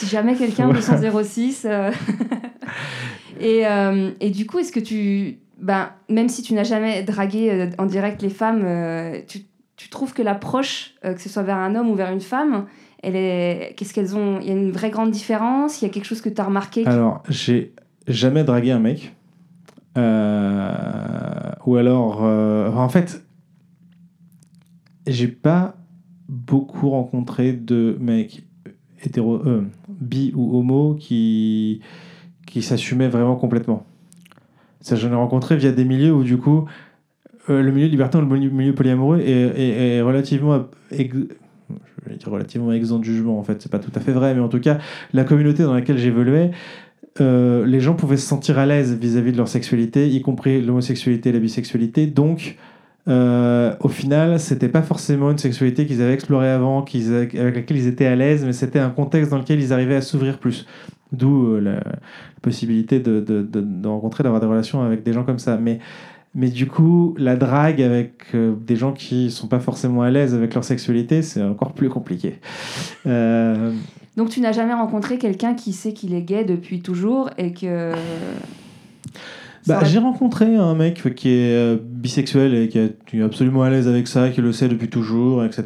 Si 0.00 0.06
jamais 0.06 0.34
quelqu'un 0.34 0.64
Voilà. 0.64 0.80
206. 0.80 1.66
euh, 1.68 1.90
et, 3.40 3.66
euh, 3.66 4.10
et 4.20 4.30
du 4.30 4.46
coup, 4.46 4.58
est-ce 4.58 4.72
que 4.72 4.80
tu. 4.80 5.38
Ben, 5.60 5.90
même 6.08 6.28
si 6.30 6.40
tu 6.42 6.54
n'as 6.54 6.64
jamais 6.64 7.02
dragué 7.02 7.50
euh, 7.50 7.66
en 7.76 7.84
direct 7.84 8.22
les 8.22 8.30
femmes, 8.30 8.62
euh, 8.64 9.20
tu, 9.28 9.40
tu 9.76 9.90
trouves 9.90 10.14
que 10.14 10.22
l'approche, 10.22 10.94
que 11.02 11.20
ce 11.20 11.28
soit 11.28 11.42
vers 11.42 11.58
un 11.58 11.74
homme 11.74 11.90
ou 11.90 11.94
vers 11.94 12.10
une 12.12 12.20
femme, 12.22 12.66
elle 13.02 13.16
est. 13.16 13.74
Qu'est-ce 13.76 13.92
qu'elles 13.92 14.16
ont 14.16 14.40
Il 14.40 14.46
y 14.46 14.50
a 14.50 14.54
une 14.54 14.72
vraie 14.72 14.90
grande 14.90 15.10
différence 15.10 15.82
Il 15.82 15.84
y 15.84 15.88
a 15.88 15.92
quelque 15.92 16.06
chose 16.06 16.22
que 16.22 16.30
tu 16.30 16.40
as 16.40 16.44
remarqué 16.44 16.86
Alors, 16.86 17.22
j'ai 17.28 17.74
jamais 18.08 18.42
dragué 18.44 18.70
un 18.72 18.78
mec. 18.78 19.14
Euh, 19.98 21.50
ou 21.66 21.76
alors, 21.76 22.20
euh, 22.22 22.70
en 22.72 22.88
fait, 22.88 23.22
j'ai 25.06 25.28
pas 25.28 25.76
beaucoup 26.28 26.90
rencontré 26.90 27.52
de 27.52 27.96
mecs 28.00 28.44
hétéro, 29.04 29.36
euh, 29.46 29.62
bi 29.88 30.32
ou 30.34 30.58
homo 30.58 30.94
qui, 30.98 31.80
qui 32.46 32.62
s'assumaient 32.62 33.08
vraiment 33.08 33.36
complètement. 33.36 33.84
Ça, 34.80 34.96
j'en 34.96 35.10
ai 35.10 35.14
rencontré 35.14 35.56
via 35.56 35.72
des 35.72 35.84
milieux 35.84 36.12
où, 36.12 36.22
du 36.24 36.36
coup, 36.38 36.64
euh, 37.48 37.62
le 37.62 37.70
milieu 37.72 37.86
libertin 37.86 38.20
le 38.20 38.26
milieu- 38.26 38.74
polyamoureux 38.74 39.20
est, 39.20 39.30
est- 39.30 39.96
est 39.96 40.00
relativement. 40.02 40.66
ex- 40.90 41.14
je 42.04 42.10
vais 42.10 42.16
dire 42.16 42.28
relativement 42.28 42.72
exempt 42.72 42.98
de 42.98 43.04
jugement, 43.04 43.38
en 43.38 43.42
fait, 43.44 43.60
c'est 43.62 43.70
pas 43.70 43.78
tout 43.78 43.92
à 43.94 44.00
fait 44.00 44.12
vrai, 44.12 44.34
mais 44.34 44.40
en 44.40 44.48
tout 44.48 44.58
cas, 44.60 44.78
la 45.12 45.24
communauté 45.24 45.62
dans 45.62 45.74
laquelle 45.74 45.98
j'évoluais, 45.98 46.50
euh, 47.20 47.66
les 47.66 47.80
gens 47.80 47.94
pouvaient 47.94 48.16
se 48.16 48.26
sentir 48.26 48.58
à 48.58 48.66
l'aise 48.66 48.96
vis-à-vis 48.98 49.32
de 49.32 49.36
leur 49.36 49.48
sexualité, 49.48 50.08
y 50.08 50.20
compris 50.22 50.62
l'homosexualité 50.62 51.28
et 51.28 51.32
la 51.32 51.38
bisexualité. 51.40 52.06
Donc, 52.06 52.56
euh, 53.08 53.74
au 53.80 53.88
final, 53.88 54.38
c'était 54.38 54.68
pas 54.68 54.82
forcément 54.82 55.30
une 55.30 55.38
sexualité 55.38 55.86
qu'ils 55.86 56.02
avaient 56.02 56.14
explorée 56.14 56.50
avant, 56.50 56.82
qu'ils 56.82 57.14
avec 57.14 57.34
laquelle 57.34 57.76
ils 57.76 57.86
étaient 57.86 58.06
à 58.06 58.16
l'aise, 58.16 58.44
mais 58.44 58.52
c'était 58.52 58.78
un 58.78 58.90
contexte 58.90 59.30
dans 59.30 59.38
lequel 59.38 59.60
ils 59.60 59.72
arrivaient 59.72 59.96
à 59.96 60.02
s'ouvrir 60.02 60.38
plus. 60.38 60.66
D'où 61.12 61.54
euh, 61.54 61.60
la, 61.60 61.82
possibilité 62.42 63.00
de, 63.00 63.20
de, 63.20 63.42
de- 63.42 63.88
rencontrer, 63.88 64.22
d'avoir 64.22 64.40
des 64.40 64.46
relations 64.46 64.82
avec 64.82 65.02
des 65.02 65.12
gens 65.12 65.24
comme 65.24 65.38
ça. 65.38 65.56
Mais, 65.56 65.78
mais 66.34 66.48
du 66.48 66.66
coup, 66.66 67.14
la 67.18 67.36
drague 67.36 67.82
avec 67.82 68.34
euh, 68.34 68.54
des 68.54 68.76
gens 68.76 68.92
qui 68.92 69.30
sont 69.30 69.48
pas 69.48 69.60
forcément 69.60 70.02
à 70.02 70.10
l'aise 70.10 70.34
avec 70.34 70.54
leur 70.54 70.64
sexualité, 70.64 71.22
c'est 71.22 71.42
encore 71.42 71.72
plus 71.72 71.88
compliqué. 71.88 72.38
Donc, 73.04 74.28
tu 74.28 74.40
n'as 74.40 74.52
jamais 74.52 74.74
rencontré 74.74 75.18
quelqu'un 75.18 75.54
qui 75.54 75.72
sait 75.72 75.92
qu'il 75.92 76.14
est 76.14 76.22
gay 76.22 76.44
depuis 76.44 76.80
toujours 76.80 77.30
et 77.38 77.52
que. 77.52 77.92
Bah, 79.66 79.76
aurait- 79.78 79.86
J'ai 79.86 79.98
rencontré 79.98 80.56
un 80.56 80.74
mec 80.74 81.14
qui 81.14 81.28
est 81.30 81.54
euh, 81.54 81.76
bisexuel 81.82 82.54
et 82.54 82.68
qui 82.68 82.78
est 82.78 83.22
absolument 83.22 83.62
à 83.62 83.70
l'aise 83.70 83.88
avec 83.88 84.08
ça, 84.08 84.30
qui 84.30 84.40
le 84.40 84.52
sait 84.52 84.68
depuis 84.68 84.88
toujours, 84.88 85.44
etc. 85.44 85.64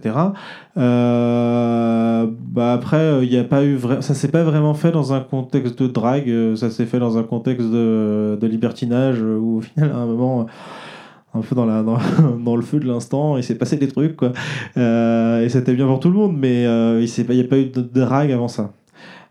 Euh, 0.77 2.27
bah 2.31 2.73
après, 2.73 3.25
il 3.25 3.33
y 3.33 3.39
a 3.39 3.45
pas 3.45 3.65
eu 3.65 3.77
vra- 3.77 4.01
ça 4.03 4.15
s'est 4.15 4.29
pas 4.31 4.43
vraiment 4.43 4.75
fait 4.75 4.91
dans 4.91 5.13
un 5.13 5.21
contexte 5.21 5.81
de 5.83 5.87
drague, 5.89 6.29
euh, 6.29 6.57
ça 6.57 6.71
s'est 6.71 6.87
fait 6.87 6.99
dans 6.99 7.19
un 7.19 7.23
contexte 7.23 7.67
de, 7.71 8.37
de 8.41 8.47
libertinage 8.47 9.19
euh, 9.23 9.37
où 9.39 9.59
au 9.59 9.61
final, 9.61 9.91
à 9.93 9.97
un 9.99 10.07
moment, 10.07 10.41
euh, 10.43 11.39
un 11.39 11.41
peu 11.43 11.55
dans, 11.55 11.67
la, 11.67 11.83
dans, 11.83 11.99
dans 12.45 12.57
le 12.57 12.63
feu 12.63 12.79
de 12.81 12.87
l'instant, 12.87 13.37
il 13.37 13.43
s'est 13.45 13.57
passé 13.57 13.77
des 13.77 13.89
trucs, 13.89 14.17
quoi. 14.17 14.33
Euh, 14.77 15.45
et 15.45 15.49
c'était 15.49 15.75
bien 15.75 15.87
pour 15.87 16.01
tout 16.01 16.09
le 16.11 16.17
monde, 16.17 16.37
mais 16.39 16.67
euh, 16.67 17.01
il 17.05 17.35
n'y 17.35 17.41
a 17.41 17.45
pas 17.45 17.59
eu 17.59 17.67
de 17.67 17.81
drague 17.81 18.33
avant 18.33 18.49
ça. 18.49 18.73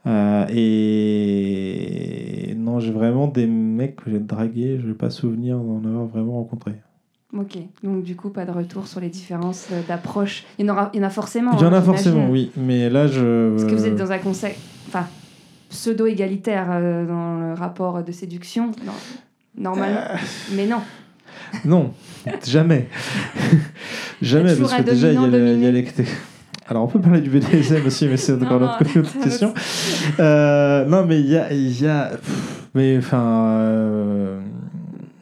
Euh, 0.05 0.45
et 0.49 2.53
non, 2.57 2.79
j'ai 2.79 2.91
vraiment 2.91 3.27
des 3.27 3.47
mecs 3.47 3.95
que 3.97 4.11
j'ai 4.11 4.19
dragués, 4.19 4.79
je 4.81 4.87
n'ai 4.87 4.93
pas 4.93 5.09
souvenir 5.09 5.57
d'en 5.57 5.83
avoir 5.85 6.05
vraiment 6.05 6.33
rencontré. 6.33 6.73
Ok, 7.35 7.57
donc 7.83 8.03
du 8.03 8.15
coup, 8.15 8.29
pas 8.29 8.45
de 8.45 8.51
retour 8.51 8.85
sur 8.87 8.99
les 8.99 9.09
différences 9.09 9.69
euh, 9.71 9.81
d'approche. 9.87 10.43
Il 10.59 10.67
y 10.67 10.69
en, 10.69 10.73
aura, 10.73 10.91
il 10.93 10.99
y 10.99 11.03
en 11.03 11.07
a 11.07 11.09
forcément. 11.09 11.51
Il 11.53 11.61
y 11.61 11.65
en 11.65 11.73
hein, 11.73 11.77
a 11.77 11.81
forcément, 11.81 12.27
j'imagine. 12.27 12.31
oui. 12.33 12.51
Mais 12.57 12.89
là, 12.91 13.07
je. 13.07 13.49
Parce 13.55 13.65
que 13.65 13.73
vous 13.75 13.85
êtes 13.87 13.95
dans 13.95 14.11
un 14.11 14.19
concept 14.19 14.59
enfin, 14.87 15.07
pseudo-égalitaire 15.69 16.67
euh, 16.69 17.07
dans 17.07 17.39
le 17.39 17.53
rapport 17.53 18.03
de 18.03 18.11
séduction, 18.11 18.67
non, 18.85 18.91
normalement. 19.57 20.01
Euh. 20.11 20.17
Mais 20.55 20.67
non. 20.67 20.81
Non, 21.65 21.91
jamais. 22.45 22.87
jamais, 24.21 24.55
parce 24.55 24.75
que 24.75 24.81
déjà, 24.83 25.11
il 25.11 25.15
y 25.15 25.17
a, 25.17 25.27
y 25.27 25.65
a 25.65 25.71
les- 25.71 25.87
Alors, 26.69 26.83
on 26.83 26.87
peut 26.87 26.99
parler 27.01 27.21
du 27.21 27.29
BDSM 27.29 27.85
aussi, 27.85 28.07
mais 28.07 28.17
c'est 28.17 28.33
encore 28.33 28.59
la 28.59 28.77
question. 29.23 29.53
Euh, 30.19 30.85
non, 30.85 31.05
mais 31.05 31.19
il 31.19 31.27
y 31.29 31.37
a. 31.37 31.53
y 31.53 31.87
a 31.87 32.11
mais 32.75 32.97
enfin. 32.97 33.23
euh, 33.57 34.39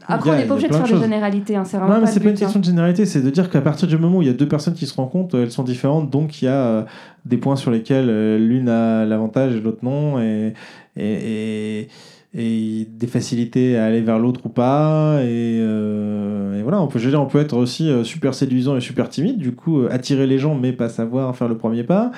Après, 0.07 0.29
a- 0.29 0.33
on 0.33 0.37
n'est 0.37 0.45
pas 0.45 0.53
obligé 0.53 0.67
de 0.69 0.73
faire 0.75 0.83
des 0.87 0.97
généralités, 0.97 1.55
hein, 1.55 1.63
c'est 1.65 1.77
vraiment 1.77 1.95
Non, 1.95 2.01
mais 2.01 2.07
c'est 2.07 2.19
pas 2.19 2.25
une 2.29 2.31
but, 2.33 2.37
hein. 2.41 2.45
question 2.45 2.59
de 2.59 2.65
généralité, 2.65 3.05
c'est 3.05 3.21
de 3.21 3.29
dire 3.29 3.49
qu'à 3.49 3.61
partir 3.61 3.87
du 3.87 3.97
moment 3.97 4.17
où 4.17 4.21
il 4.21 4.27
y 4.27 4.31
a 4.31 4.33
deux 4.33 4.47
personnes 4.47 4.73
qui 4.73 4.85
se 4.85 4.93
rencontrent, 4.95 5.37
elles 5.37 5.51
sont 5.51 5.63
différentes, 5.63 6.09
donc 6.09 6.41
il 6.41 6.45
y 6.45 6.47
a 6.47 6.53
euh, 6.53 6.83
des 7.25 7.37
points 7.37 7.55
sur 7.55 7.71
lesquels 7.71 8.37
l'une 8.37 8.69
a 8.69 9.05
l'avantage 9.05 9.55
et 9.55 9.59
l'autre 9.61 9.79
non, 9.83 10.19
et, 10.19 10.53
et, 10.97 11.79
et, 11.81 11.87
et 12.33 12.87
des 12.89 13.07
facilités 13.07 13.77
à 13.77 13.85
aller 13.85 14.01
vers 14.01 14.17
l'autre 14.19 14.41
ou 14.45 14.49
pas, 14.49 15.19
et, 15.23 15.59
euh, 15.61 16.57
et 16.59 16.61
voilà, 16.63 16.81
on 16.81 16.87
peut, 16.87 16.97
je 16.99 17.05
veux 17.05 17.11
dire, 17.11 17.21
on 17.21 17.25
peut 17.25 17.39
être 17.41 17.57
aussi 17.57 17.89
euh, 17.89 18.03
super 18.05 18.33
séduisant 18.33 18.77
et 18.77 18.81
super 18.81 19.09
timide, 19.09 19.37
du 19.37 19.51
coup 19.53 19.81
euh, 19.81 19.89
attirer 19.91 20.27
les 20.27 20.37
gens 20.39 20.55
mais 20.55 20.71
pas 20.73 20.87
savoir 20.89 21.35
faire 21.35 21.47
le 21.49 21.57
premier 21.57 21.83
pas. 21.83 22.11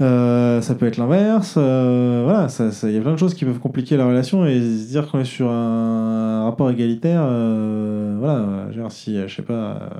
Euh, 0.00 0.60
ça 0.62 0.74
peut 0.74 0.86
être 0.86 0.96
l'inverse. 0.96 1.54
euh, 1.58 2.22
voilà, 2.24 2.48
ça- 2.48 2.72
ça- 2.72 2.88
il 2.88 2.94
y 2.94 2.98
a 2.98 3.00
plein 3.02 3.12
de 3.12 3.16
choses 3.18 3.34
qui 3.34 3.44
peuvent 3.44 3.58
compliquer 3.60 3.96
la 3.96 4.06
relation 4.06 4.44
et 4.46 4.58
se 4.60 4.88
dire 4.88 5.06
qu'on 5.10 5.20
est 5.20 5.24
sur 5.24 5.50
un 5.50 6.44
rapport 6.44 6.70
égalitaire. 6.70 7.22
euh, 7.24 8.16
voilà, 8.18 8.70
genre 8.72 8.90
si, 8.90 9.16
je 9.26 9.32
sais 9.34 9.42
pas. 9.42 9.90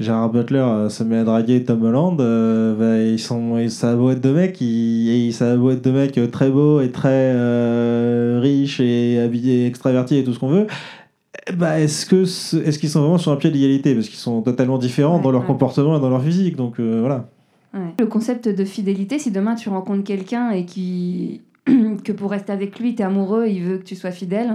Euh, 0.00 0.04
Gérard 0.04 0.30
Butler 0.30 0.58
euh, 0.58 0.88
se 0.88 1.02
met 1.04 1.18
à 1.18 1.24
draguer 1.24 1.64
Tom 1.64 1.82
Holland, 1.84 2.20
euh, 2.20 2.74
bah, 2.74 3.02
ils 3.02 3.18
sont, 3.18 3.68
ça 3.68 3.94
beau 3.96 4.10
être 4.10 4.20
deux 4.20 4.32
mecs, 4.34 4.60
ils- 4.60 5.28
et 5.28 5.32
ça 5.32 5.52
a 5.52 5.56
beau 5.56 5.70
être 5.70 5.82
deux 5.82 5.92
mecs 5.92 6.16
euh, 6.18 6.26
très 6.28 6.50
beaux 6.50 6.80
et 6.80 6.90
très 6.90 7.32
euh, 7.34 8.38
riches 8.42 8.80
et 8.80 9.20
habillés, 9.20 9.66
extravertis 9.66 10.16
et 10.18 10.24
tout 10.24 10.32
ce 10.32 10.38
qu'on 10.38 10.48
veut. 10.48 10.66
Bah, 11.56 11.80
est-ce 11.80 12.04
que 12.06 12.24
ce- 12.24 12.56
est-ce 12.56 12.78
qu'ils 12.78 12.88
sont 12.90 13.00
vraiment 13.00 13.18
sur 13.18 13.32
un 13.32 13.36
pied 13.36 13.50
d'égalité? 13.50 13.94
Parce 13.94 14.08
qu'ils 14.08 14.18
sont 14.18 14.42
totalement 14.42 14.78
différents 14.78 15.16
Ouais, 15.18 15.22
dans 15.22 15.30
leur 15.30 15.42
ouais. 15.42 15.46
comportement 15.46 15.96
et 15.96 16.00
dans 16.00 16.10
leur 16.10 16.22
physique 16.22 16.56
donc 16.56 16.78
euh, 16.80 16.98
voilà 17.00 17.28
Ouais. 17.74 17.94
Le 18.00 18.06
concept 18.06 18.48
de 18.48 18.64
fidélité, 18.64 19.18
si 19.18 19.30
demain 19.30 19.54
tu 19.54 19.68
rencontres 19.68 20.02
quelqu'un 20.02 20.50
et 20.50 20.64
qui 20.64 21.42
que 22.04 22.12
pour 22.12 22.30
rester 22.30 22.50
avec 22.50 22.78
lui, 22.80 22.94
tu 22.94 23.02
es 23.02 23.04
amoureux, 23.04 23.46
il 23.46 23.62
veut 23.62 23.76
que 23.78 23.84
tu 23.84 23.94
sois 23.94 24.10
fidèle, 24.10 24.54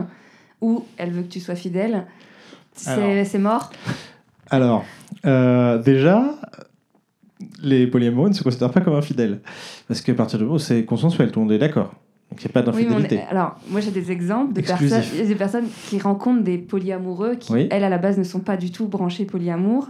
ou 0.61 0.83
elle 0.97 1.11
veut 1.11 1.21
que 1.21 1.27
tu 1.31 1.39
sois 1.39 1.53
fidèle, 1.55 2.05
c'est 2.75 3.37
mort? 3.37 3.71
Alors, 4.53 4.85
euh, 5.25 5.79
déjà, 5.79 6.35
les 7.61 7.87
polyamoureux 7.87 8.29
ne 8.29 8.33
se 8.33 8.43
considèrent 8.43 8.71
pas 8.71 8.81
comme 8.81 8.93
infidèles. 8.95 9.41
Parce 9.87 10.01
qu'à 10.01 10.13
partir 10.13 10.37
du 10.37 10.45
moment 10.45 10.55
où 10.57 10.59
c'est 10.59 10.85
consensuel, 10.85 11.31
tout 11.31 11.39
le 11.39 11.45
monde 11.45 11.53
est 11.53 11.57
d'accord. 11.59 11.93
Donc 12.29 12.41
il 12.43 12.45
n'y 12.47 12.51
a 12.51 12.53
pas 12.61 12.71
Oui, 12.71 12.85
d'infidélité. 12.85 13.15
est- 13.15 13.27
alors, 13.29 13.55
moi 13.69 13.79
j'ai 13.81 13.91
des 13.91 14.11
exemples 14.11 14.53
de 14.53 14.59
Exclusif. 14.59 14.89
personnes, 14.95 15.27
des 15.27 15.35
personnes 15.35 15.65
qui 15.89 15.99
rencontrent 15.99 16.43
des 16.43 16.57
polyamoureux 16.57 17.35
qui, 17.35 17.51
Oui. 17.51 17.67
elles, 17.71 17.83
à 17.83 17.89
la 17.89 17.97
base, 17.97 18.17
ne 18.17 18.23
sont 18.23 18.39
pas 18.39 18.57
du 18.57 18.71
tout 18.71 18.87
branchées 18.87 19.25
polyamour. 19.25 19.89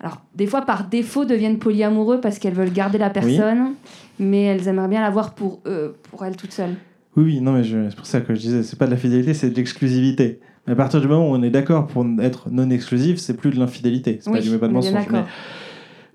Alors, 0.00 0.20
des 0.34 0.46
fois, 0.46 0.62
par 0.62 0.88
défaut, 0.88 1.24
deviennent 1.24 1.58
polyamoureux 1.58 2.20
parce 2.20 2.38
qu'elles 2.38 2.54
veulent 2.54 2.72
garder 2.72 2.98
la 2.98 3.10
personne, 3.10 3.74
mais 4.18 4.42
elles 4.42 4.68
aimeraient 4.68 4.88
bien 4.88 5.00
l'avoir 5.00 5.34
pour 5.34 5.60
eux, 5.66 5.96
pour 6.10 6.24
elles 6.24 6.36
toutes 6.36 6.52
seules. 6.52 6.74
Oui, 7.16 7.24
oui, 7.24 7.40
non, 7.40 7.52
mais 7.52 7.64
je- 7.64 7.88
c'est 7.90 7.96
pour 7.96 8.06
ça 8.06 8.20
que 8.20 8.34
je 8.34 8.40
disais, 8.40 8.62
c'est 8.62 8.78
pas 8.78 8.86
de 8.86 8.90
la 8.90 8.96
fidélité, 8.98 9.32
c'est 9.32 9.50
de 9.50 9.56
l'exclusivité. 9.56 10.40
Mais 10.66 10.72
à 10.72 10.76
partir 10.76 11.00
du 11.00 11.08
moment 11.08 11.30
où 11.30 11.34
on 11.34 11.42
est 11.42 11.50
d'accord 11.50 11.86
pour 11.86 12.04
être 12.20 12.50
non 12.50 12.70
exclusif, 12.70 13.18
c'est 13.18 13.34
plus 13.36 13.50
de 13.50 13.58
l'infidélité. 13.58 14.18
C'est 14.20 14.30
Oui, 14.30 14.38
pas 14.38 14.42
du 14.44 14.58
pas 14.58 14.68
de 14.68 14.72
mensonge. 14.72 15.06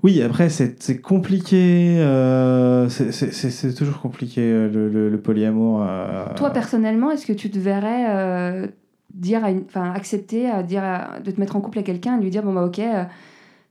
Oui, 0.03 0.21
après, 0.23 0.49
c'est 0.49 0.99
compliqué. 0.99 1.97
euh, 1.99 2.89
c'est- 2.89 3.73
toujours 3.75 3.99
compliqué, 4.01 4.41
euh, 4.41 4.67
le, 4.69 4.89
le- 4.89 5.09
le 5.09 5.21
polyamour. 5.21 5.85
euh, 5.87 6.25
Toi, 6.35 6.49
personnellement, 6.49 7.11
est-ce 7.11 7.25
que 7.27 7.33
tu 7.33 7.51
te 7.51 7.59
verrais 7.59 8.05
euh, 8.09 8.67
dire 9.13 9.45
à 9.45 9.51
une, 9.51 9.63
accepter 9.75 10.49
à 10.49 10.63
dire 10.63 10.83
à- 10.83 11.19
de 11.19 11.29
te 11.31 11.39
mettre 11.39 11.55
en 11.55 11.61
couple 11.61 11.77
avec 11.77 11.85
quelqu'un 11.85 12.17
et 12.17 12.21
lui 12.23 12.31
dire 12.31 12.41
bon 12.43 12.53
bah 12.53 12.63
ok, 12.65 12.81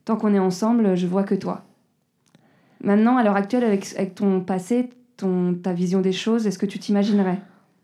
tant 0.05 0.15
qu'on 0.15 0.33
est 0.33 0.39
ensemble, 0.39 0.95
je 0.95 1.05
vois 1.05 1.23
que 1.23 1.35
toi. 1.35 1.65
Maintenant, 2.83 3.17
à 3.17 3.23
l'heure 3.23 3.35
actuelle, 3.35 3.63
avec, 3.63 3.85
avec 3.97 4.15
ton 4.15 4.39
passé, 4.41 4.89
ton, 5.17 5.53
ta 5.53 5.73
vision 5.73 6.01
des 6.01 6.13
choses, 6.13 6.47
est-ce 6.47 6.57
que 6.57 6.65
tu 6.65 6.79
t'imaginerais? 6.79 7.39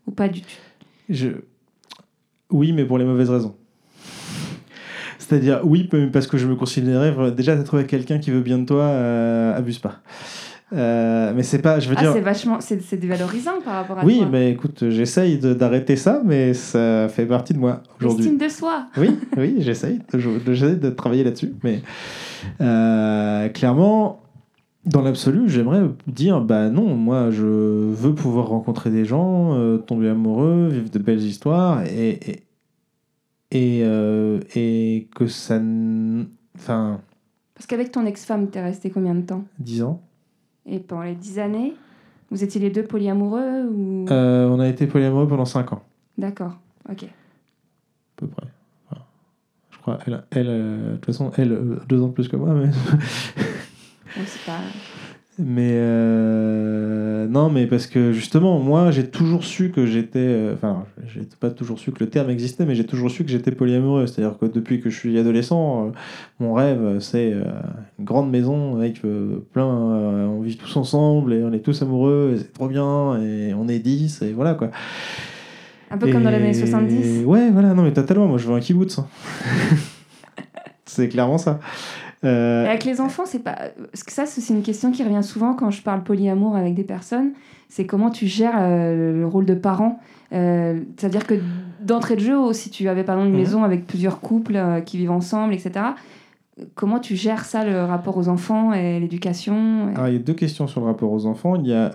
Ou 0.06 0.10
pas 0.10 0.28
du 0.28 0.40
tout? 0.40 0.48
Je... 1.08 1.28
Oui, 2.50 2.72
mais 2.72 2.84
pour 2.84 2.98
les 2.98 3.04
mauvaises 3.04 3.30
raisons. 3.30 3.54
C'est-à-dire, 5.18 5.60
oui, 5.64 5.88
parce 6.12 6.26
que 6.26 6.38
je 6.38 6.46
me 6.46 6.54
considérais 6.56 7.10
vra- 7.12 7.34
déjà 7.34 7.54
d'être 7.56 7.74
avec 7.74 7.86
quelqu'un 7.88 8.18
qui 8.18 8.30
veut 8.30 8.40
bien 8.40 8.58
de 8.58 8.64
toi, 8.64 8.82
euh, 8.84 9.54
abuse 9.56 9.78
pas. 9.78 9.96
Euh, 10.72 11.32
mais 11.34 11.42
c'est 11.42 11.60
pas, 11.60 11.80
je 11.80 11.88
veux 11.88 11.94
Ah, 11.98 12.02
dire. 12.02 12.12
c'est 12.12 12.20
vachement, 12.20 12.60
c'est 12.60 12.82
c'est 12.82 12.98
dévalorisant 12.98 13.60
par 13.64 13.74
rapport 13.76 13.98
à 13.98 14.04
Oui, 14.04 14.18
toi. 14.18 14.28
mais 14.30 14.50
écoute, 14.52 14.84
j'essaye 14.90 15.38
de- 15.38 15.54
d'arrêter 15.54 15.96
ça, 15.96 16.20
mais 16.24 16.52
ça 16.54 17.08
fait 17.08 17.24
partie 17.26 17.54
de 17.54 17.58
moi 17.58 17.82
aujourd'hui. 18.00 18.24
Estime 18.26 18.38
de 18.38 18.48
soi. 18.50 18.86
Oui, 18.98 19.18
oui, 19.38 19.56
j'essaye 19.60 20.00
de, 20.12 20.74
de- 20.74 20.90
travailler 20.90 21.24
là-dessus. 21.24 21.54
Mais 21.64 21.80
euh, 22.60 23.48
clairement, 23.48 24.20
dans 24.88 25.02
l'absolu, 25.02 25.48
j'aimerais 25.48 25.82
dire 26.06 26.40
bah 26.40 26.68
non, 26.70 26.94
moi 26.96 27.30
je 27.30 27.44
veux 27.44 28.14
pouvoir 28.14 28.48
rencontrer 28.48 28.90
des 28.90 29.04
gens, 29.04 29.54
euh, 29.54 29.78
tomber 29.78 30.08
amoureux, 30.08 30.68
vivre 30.68 30.90
de 30.90 30.98
belles 30.98 31.22
histoires 31.22 31.84
et. 31.86 32.10
et 32.30 32.42
et, 33.50 33.80
euh, 33.82 34.40
et 34.54 35.08
que 35.16 35.26
ça. 35.26 35.56
n- 35.56 36.26
Enfin, 36.54 37.00
Parce 37.54 37.66
qu'avec 37.66 37.90
ton 37.90 38.04
ex-femme, 38.04 38.48
t'es 38.50 38.60
resté 38.62 38.90
combien 38.90 39.14
de 39.14 39.22
temps? 39.22 39.44
10 39.58 39.82
ans. 39.84 40.02
Et 40.66 40.78
pendant 40.80 41.00
les 41.04 41.14
10 41.14 41.38
années, 41.38 41.72
vous 42.30 42.44
étiez 42.44 42.60
les 42.60 42.68
deux 42.68 42.82
polyamoureux 42.84 43.64
ou? 43.72 44.04
Euh, 44.10 44.46
on 44.50 44.60
a 44.60 44.68
été 44.68 44.86
polyamoureux 44.86 45.26
pendant 45.26 45.46
5 45.46 45.72
ans, 45.72 45.82
D'accord, 46.18 46.58
ok. 46.90 47.04
à 47.04 47.06
peu 48.16 48.26
près. 48.26 48.48
Voilà. 48.90 49.06
Je 49.70 49.78
crois, 49.78 49.98
elle, 50.06 50.24
elle 50.30 50.46
euh, 50.50 50.90
de 50.90 50.96
toute 50.96 51.06
façon, 51.06 51.30
elle, 51.38 51.52
euh, 51.52 51.80
deux 51.88 52.02
ans 52.02 52.08
de 52.08 52.12
plus 52.12 52.28
que 52.28 52.36
moi, 52.36 52.52
mais. 52.52 52.68
Bon, 54.16 54.22
c'est 54.26 54.44
pas... 54.44 54.58
Mais 55.40 55.70
euh, 55.74 57.28
non, 57.28 57.48
mais 57.48 57.68
parce 57.68 57.86
que 57.86 58.10
justement, 58.10 58.58
moi, 58.58 58.90
j'ai 58.90 59.08
toujours 59.08 59.44
su 59.44 59.70
que 59.70 59.86
j'étais. 59.86 60.18
euh, 60.18 60.54
Enfin, 60.54 60.84
j'ai 61.06 61.20
pas 61.38 61.50
toujours 61.50 61.78
su 61.78 61.92
que 61.92 62.00
le 62.02 62.10
terme 62.10 62.28
existait, 62.30 62.64
mais 62.66 62.74
j'ai 62.74 62.84
toujours 62.84 63.08
su 63.08 63.22
que 63.24 63.30
j'étais 63.30 63.52
polyamoureux. 63.52 64.08
C'est-à-dire 64.08 64.36
que 64.36 64.46
depuis 64.46 64.80
que 64.80 64.90
je 64.90 64.98
suis 64.98 65.16
adolescent, 65.16 65.86
euh, 65.86 65.90
mon 66.40 66.54
rêve, 66.54 66.98
c'est 66.98 67.32
euh, 67.32 67.44
une 68.00 68.04
grande 68.04 68.32
maison 68.32 68.78
avec 68.78 69.04
euh, 69.04 69.46
plein. 69.52 69.68
euh, 69.92 70.26
on 70.26 70.40
vit 70.40 70.56
tous 70.56 70.76
ensemble 70.76 71.32
et 71.32 71.44
on 71.44 71.52
est 71.52 71.60
tous 71.60 71.82
amoureux, 71.82 72.32
et 72.34 72.38
c'est 72.38 72.52
trop 72.52 72.66
bien, 72.66 73.22
et 73.22 73.54
on 73.54 73.68
est 73.68 73.78
10, 73.78 74.22
et 74.22 74.32
voilà 74.32 74.54
quoi. 74.54 74.72
Un 75.92 75.98
peu 75.98 76.10
comme 76.10 76.24
dans 76.24 76.30
les 76.30 76.36
années 76.38 76.50
Et- 76.50 76.54
70. 76.54 77.24
Ouais, 77.26 77.48
voilà, 77.52 77.74
non, 77.74 77.84
mais 77.84 77.92
totalement. 77.92 78.26
Moi, 78.26 78.38
je 78.38 78.48
veux 78.48 78.54
un 78.56 78.60
kibbutz. 78.60 78.98
hein. 78.98 79.06
c'est 80.84 81.08
clairement 81.08 81.38
ça. 81.38 81.60
Euh, 82.24 82.66
avec 82.66 82.84
les 82.84 83.00
enfants, 83.00 83.24
c'est 83.26 83.42
pas. 83.42 83.56
Parce 83.92 84.02
que 84.02 84.12
ça, 84.12 84.26
c'est 84.26 84.52
une 84.52 84.62
question 84.62 84.90
qui 84.90 85.04
revient 85.04 85.22
souvent 85.22 85.54
quand 85.54 85.70
je 85.70 85.82
parle 85.82 86.02
polyamour 86.02 86.56
avec 86.56 86.74
des 86.74 86.84
personnes. 86.84 87.30
C'est 87.68 87.86
comment 87.86 88.10
tu 88.10 88.26
gères 88.26 88.56
euh, 88.58 89.20
le 89.20 89.26
rôle 89.26 89.44
de 89.44 89.54
parent. 89.54 90.00
Euh, 90.32 90.80
C'est-à-dire 90.96 91.26
que 91.26 91.34
d'entrée 91.80 92.16
de 92.16 92.20
jeu, 92.20 92.52
si 92.52 92.70
tu 92.70 92.88
avais 92.88 93.04
par 93.04 93.16
exemple 93.16 93.28
une 93.30 93.34
Mhm. 93.36 93.40
maison 93.40 93.62
avec 93.64 93.86
plusieurs 93.86 94.20
couples 94.20 94.58
qui 94.84 94.96
vivent 94.96 95.10
ensemble, 95.12 95.54
etc., 95.54 95.70
comment 96.74 96.98
tu 96.98 97.14
gères 97.14 97.44
ça, 97.44 97.64
le 97.64 97.84
rapport 97.84 98.16
aux 98.16 98.28
enfants 98.28 98.72
et 98.72 98.98
l'éducation 98.98 99.90
et- 99.90 99.94
Alors, 99.94 100.08
il 100.08 100.14
y 100.14 100.16
a 100.16 100.20
deux 100.20 100.34
questions 100.34 100.66
sur 100.66 100.80
le 100.80 100.86
rapport 100.86 101.12
aux 101.12 101.24
enfants. 101.26 101.54
Il 101.56 101.68
y 101.68 101.72
a, 101.74 101.92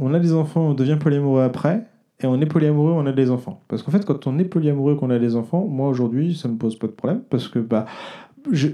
on 0.00 0.14
a 0.14 0.20
des 0.20 0.32
enfants, 0.32 0.60
on 0.60 0.74
devient 0.74 0.96
polyamoureux 1.00 1.42
après, 1.42 1.82
et 2.22 2.26
on 2.26 2.40
est 2.40 2.46
polyamoureux, 2.46 2.92
on 2.92 3.04
a 3.06 3.12
des 3.12 3.30
enfants. 3.32 3.62
Parce 3.68 3.82
qu'en 3.82 3.90
fait, 3.90 4.04
quand 4.04 4.26
on 4.28 4.38
est 4.38 4.44
polyamoureux, 4.44 4.94
qu'on 4.94 5.10
a 5.10 5.18
des 5.18 5.34
enfants, 5.34 5.66
moi 5.68 5.88
aujourd'hui, 5.88 6.36
ça 6.36 6.46
me 6.48 6.56
pose 6.56 6.78
pas 6.78 6.86
de 6.86 6.92
problème, 6.92 7.22
parce 7.30 7.48
que 7.48 7.58
bah, 7.58 7.86
je- 8.52 8.68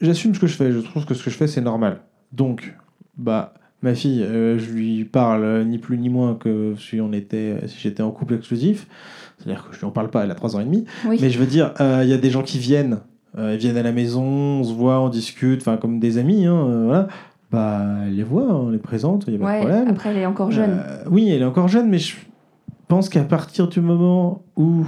j'assume 0.00 0.34
ce 0.34 0.40
que 0.40 0.46
je 0.46 0.54
fais. 0.54 0.72
Je 0.72 0.78
trouve 0.80 1.04
que 1.06 1.14
ce 1.14 1.24
que 1.24 1.30
je 1.30 1.36
fais, 1.36 1.46
c'est 1.46 1.60
normal. 1.60 2.00
Donc, 2.32 2.74
bah, 3.16 3.54
ma 3.82 3.94
fille, 3.94 4.22
euh, 4.22 4.58
je 4.58 4.70
lui 4.70 5.04
parle 5.04 5.42
euh, 5.44 5.64
ni 5.64 5.78
plus 5.78 5.98
ni 5.98 6.08
moins 6.08 6.34
que 6.34 6.74
si 6.78 7.00
on 7.00 7.12
était, 7.12 7.56
si 7.66 7.78
j'étais 7.80 8.02
en 8.02 8.10
couple 8.10 8.34
exclusif. 8.34 8.86
C'est-à-dire 9.38 9.66
que 9.68 9.74
je 9.74 9.80
lui 9.80 9.86
en 9.86 9.90
parle 9.90 10.10
pas, 10.10 10.24
elle 10.24 10.30
a 10.30 10.34
3 10.34 10.56
ans 10.56 10.60
et 10.60 10.64
demi. 10.64 10.84
Oui. 11.06 11.18
Mais 11.20 11.30
je 11.30 11.38
veux 11.38 11.46
dire, 11.46 11.72
euh, 11.80 12.00
il 12.02 12.08
y 12.10 12.12
a 12.12 12.18
des 12.18 12.30
gens 12.30 12.42
qui 12.42 12.58
viennent, 12.58 12.98
ils 13.38 13.56
viennent 13.56 13.76
à 13.76 13.82
la 13.82 13.92
maison, 13.92 14.22
on 14.24 14.64
se 14.64 14.72
voit, 14.72 15.00
on 15.00 15.08
discute, 15.08 15.60
enfin 15.62 15.76
comme 15.76 15.98
des 16.00 16.18
amis, 16.18 16.46
hein, 16.46 16.84
voilà. 16.84 17.08
Bah, 17.50 17.80
elle 18.06 18.14
les 18.16 18.22
voit, 18.22 18.42
on 18.54 18.70
les 18.70 18.78
présente, 18.78 19.24
il 19.26 19.36
n'y 19.36 19.42
a 19.42 19.46
pas 19.46 19.54
de 19.54 19.58
problème. 19.60 19.88
après, 19.88 20.10
elle 20.10 20.18
est 20.18 20.26
encore 20.26 20.50
jeune. 20.50 20.82
Oui, 21.10 21.30
elle 21.30 21.42
est 21.42 21.44
encore 21.44 21.68
jeune, 21.68 21.88
mais 21.88 21.98
je 21.98 22.14
pense 22.88 23.08
qu'à 23.08 23.24
partir 23.24 23.68
du 23.68 23.80
moment 23.80 24.42
où. 24.56 24.84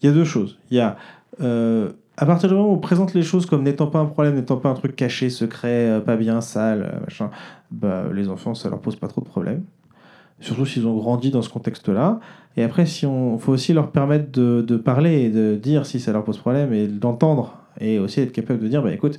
Il 0.00 0.06
y 0.06 0.08
a 0.08 0.12
deux 0.12 0.24
choses. 0.24 0.58
Il 0.70 0.76
y 0.76 0.80
a. 0.80 0.96
euh, 1.40 1.90
à 2.16 2.26
partir 2.26 2.48
du 2.48 2.54
moment 2.54 2.70
où 2.70 2.74
on 2.74 2.78
présente 2.78 3.14
les 3.14 3.22
choses 3.22 3.46
comme 3.46 3.62
n'étant 3.62 3.86
pas 3.86 3.98
un 3.98 4.06
problème, 4.06 4.34
n'étant 4.34 4.56
pas 4.56 4.68
un 4.68 4.74
truc 4.74 4.94
caché, 4.96 5.30
secret, 5.30 5.88
euh, 5.88 6.00
pas 6.00 6.16
bien, 6.16 6.40
sale, 6.40 6.82
euh, 6.82 7.00
machin, 7.00 7.30
bah, 7.70 8.04
les 8.12 8.28
enfants, 8.28 8.54
ça 8.54 8.68
leur 8.68 8.80
pose 8.80 8.96
pas 8.96 9.08
trop 9.08 9.20
de 9.22 9.26
problèmes. 9.26 9.62
surtout 10.40 10.66
s'ils 10.66 10.86
ont 10.86 10.96
grandi 10.96 11.30
dans 11.30 11.42
ce 11.42 11.48
contexte-là. 11.48 12.20
Et 12.56 12.64
après, 12.64 12.84
si 12.86 13.06
on 13.06 13.38
faut 13.38 13.52
aussi 13.52 13.72
leur 13.72 13.90
permettre 13.92 14.30
de, 14.32 14.60
de 14.60 14.76
parler 14.76 15.22
et 15.22 15.30
de 15.30 15.56
dire 15.56 15.86
si 15.86 16.00
ça 16.00 16.12
leur 16.12 16.24
pose 16.24 16.38
problème 16.38 16.72
et 16.72 16.86
d'entendre 16.86 17.58
et 17.80 17.98
aussi 17.98 18.20
être 18.20 18.32
capable 18.32 18.60
de 18.60 18.68
dire 18.68 18.82
bah 18.82 18.92
écoute 18.92 19.18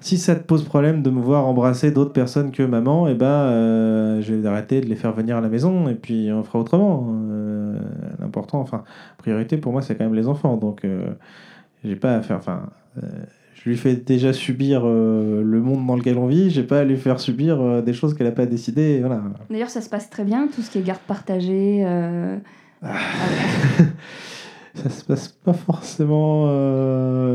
si 0.00 0.16
ça 0.18 0.34
te 0.36 0.42
pose 0.44 0.64
problème 0.64 1.02
de 1.02 1.10
me 1.10 1.20
voir 1.20 1.46
embrasser 1.46 1.90
d'autres 1.90 2.12
personnes 2.12 2.52
que 2.52 2.62
maman, 2.62 3.08
eh 3.08 3.14
ben, 3.14 3.26
euh, 3.26 4.20
je 4.22 4.32
vais 4.32 4.48
arrêter 4.48 4.80
de 4.80 4.86
les 4.86 4.94
faire 4.94 5.12
venir 5.12 5.36
à 5.36 5.40
la 5.40 5.48
maison 5.48 5.88
et 5.88 5.94
puis 5.94 6.30
on 6.32 6.44
fera 6.44 6.60
autrement. 6.60 7.12
L'important, 8.20 8.60
enfin, 8.60 8.84
priorité 9.18 9.56
pour 9.56 9.72
moi, 9.72 9.82
c'est 9.82 9.96
quand 9.96 10.04
même 10.04 10.14
les 10.14 10.28
enfants. 10.28 10.56
Donc, 10.56 10.84
j'ai 11.84 11.96
pas 11.96 12.14
à 12.16 12.20
faire. 12.22 12.36
Enfin, 12.38 12.62
euh, 13.02 13.06
je 13.54 13.68
lui 13.68 13.76
fais 13.76 13.96
déjà 13.96 14.32
subir 14.32 14.82
euh, 14.84 15.42
le 15.42 15.60
monde 15.60 15.84
dans 15.86 15.96
lequel 15.96 16.16
on 16.16 16.26
vit, 16.26 16.48
j'ai 16.50 16.62
pas 16.62 16.80
à 16.80 16.84
lui 16.84 16.96
faire 16.96 17.18
subir 17.18 17.60
euh, 17.60 17.82
des 17.82 17.92
choses 17.92 18.14
qu'elle 18.14 18.28
a 18.28 18.32
pas 18.32 18.46
décidé. 18.46 19.00
Voilà. 19.00 19.20
D'ailleurs, 19.50 19.70
ça 19.70 19.80
se 19.80 19.88
passe 19.88 20.08
très 20.10 20.24
bien, 20.24 20.48
tout 20.54 20.62
ce 20.62 20.70
qui 20.70 20.78
est 20.78 20.82
garde 20.82 21.00
partagée. 21.00 21.82
euh, 21.84 22.36
Ça 24.74 24.90
se 24.90 25.04
passe 25.04 25.28
pas 25.28 25.54
forcément. 25.54 26.46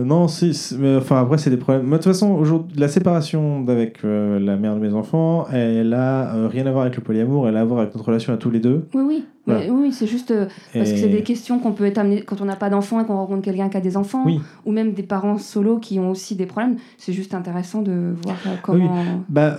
Non, 0.06 0.30
si, 0.30 0.54
si, 0.54 0.78
mais 0.78 0.96
enfin 0.96 1.22
après 1.22 1.38
c'est 1.38 1.50
des 1.50 1.58
problèmes. 1.58 1.90
De 1.90 1.96
toute 1.96 2.06
façon, 2.06 2.32
aujourd'hui, 2.32 2.78
la 2.80 2.88
séparation 2.88 3.66
avec 3.68 4.02
la 4.04 4.56
mère 4.56 4.76
de 4.76 4.80
mes 4.80 4.94
enfants, 4.94 5.46
elle 5.52 5.94
a 5.94 6.48
rien 6.48 6.66
à 6.68 6.72
voir 6.72 6.84
avec 6.84 6.96
le 6.96 7.04
polyamour, 7.04 7.50
elle 7.50 7.58
a 7.58 7.62
à 7.62 7.66
voir 7.66 7.82
avec 7.82 7.94
notre 7.96 8.06
relation 8.08 8.32
à 8.34 8.38
tous 8.38 8.50
les 8.50 8.60
deux. 8.62 8.88
Oui, 8.94 9.04
oui. 9.06 9.26
Voilà. 9.46 9.70
Oui, 9.70 9.92
c'est 9.92 10.08
juste 10.08 10.32
euh, 10.32 10.46
parce 10.74 10.92
que 10.92 10.98
c'est 10.98 11.10
des 11.10 11.22
questions 11.24 11.60
qu'on 11.60 11.74
peut 11.74 11.86
être 11.86 11.98
amené 11.98 12.22
quand 12.22 12.40
on 12.40 12.46
n'a 12.46 12.56
pas 12.56 12.70
d'enfants 12.70 13.02
et 13.02 13.06
qu'on 13.06 13.18
rencontre 13.18 13.42
quelqu'un 13.42 13.68
qui 13.68 13.76
a 13.76 13.82
des 13.82 13.98
enfants, 13.98 14.24
Oui. 14.26 14.40
ou 14.66 14.72
même 14.72 14.94
des 14.94 15.04
parents 15.04 15.38
solos 15.38 15.80
qui 15.80 16.00
ont 16.00 16.10
aussi 16.12 16.36
des 16.36 16.46
problèmes. 16.46 16.78
C'est 16.98 17.12
juste 17.12 17.34
intéressant 17.34 17.82
de 17.82 18.16
voir 18.24 18.38
euh, 18.48 18.56
comment. 18.62 19.04
Bah, 19.28 19.58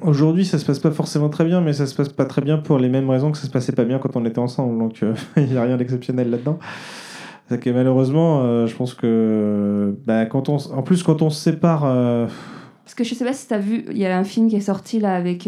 aujourd'hui, 0.00 0.46
ça 0.46 0.58
se 0.58 0.64
passe 0.64 0.78
pas 0.78 0.90
forcément 0.90 1.28
très 1.28 1.44
bien, 1.44 1.60
mais 1.60 1.74
ça 1.74 1.86
se 1.86 1.94
passe 1.94 2.08
pas 2.08 2.24
très 2.24 2.40
bien 2.40 2.56
pour 2.56 2.78
les 2.78 2.88
mêmes 2.88 3.10
raisons 3.10 3.32
que 3.32 3.38
ça 3.38 3.46
se 3.46 3.50
passait 3.50 3.72
pas 3.72 3.84
bien 3.84 3.98
quand 3.98 4.16
on 4.16 4.24
était 4.24 4.38
ensemble. 4.38 4.78
Donc, 4.78 5.02
euh, 5.02 5.14
il 5.36 5.52
y 5.52 5.56
a 5.58 5.62
rien 5.62 5.76
d'exceptionnel 5.76 6.30
là-dedans. 6.30 6.58
C'est 7.50 7.60
que 7.60 7.68
malheureusement, 7.70 8.42
euh, 8.44 8.66
je 8.66 8.74
pense 8.74 8.94
que 8.94 9.94
bah, 10.06 10.24
quand 10.24 10.48
on, 10.48 10.56
en 10.56 10.82
plus 10.82 11.02
quand 11.02 11.20
on 11.20 11.28
se 11.28 11.38
sépare, 11.40 11.82
Parce 11.82 12.94
que 12.94 13.04
je 13.04 13.14
sais 13.14 13.26
pas 13.26 13.34
si 13.34 13.46
tu 13.46 13.52
as 13.52 13.58
vu, 13.58 13.84
il 13.90 13.98
y 13.98 14.06
a 14.06 14.16
un 14.16 14.24
film 14.24 14.48
qui 14.48 14.56
est 14.56 14.60
sorti 14.60 15.00
là 15.00 15.14
avec 15.14 15.46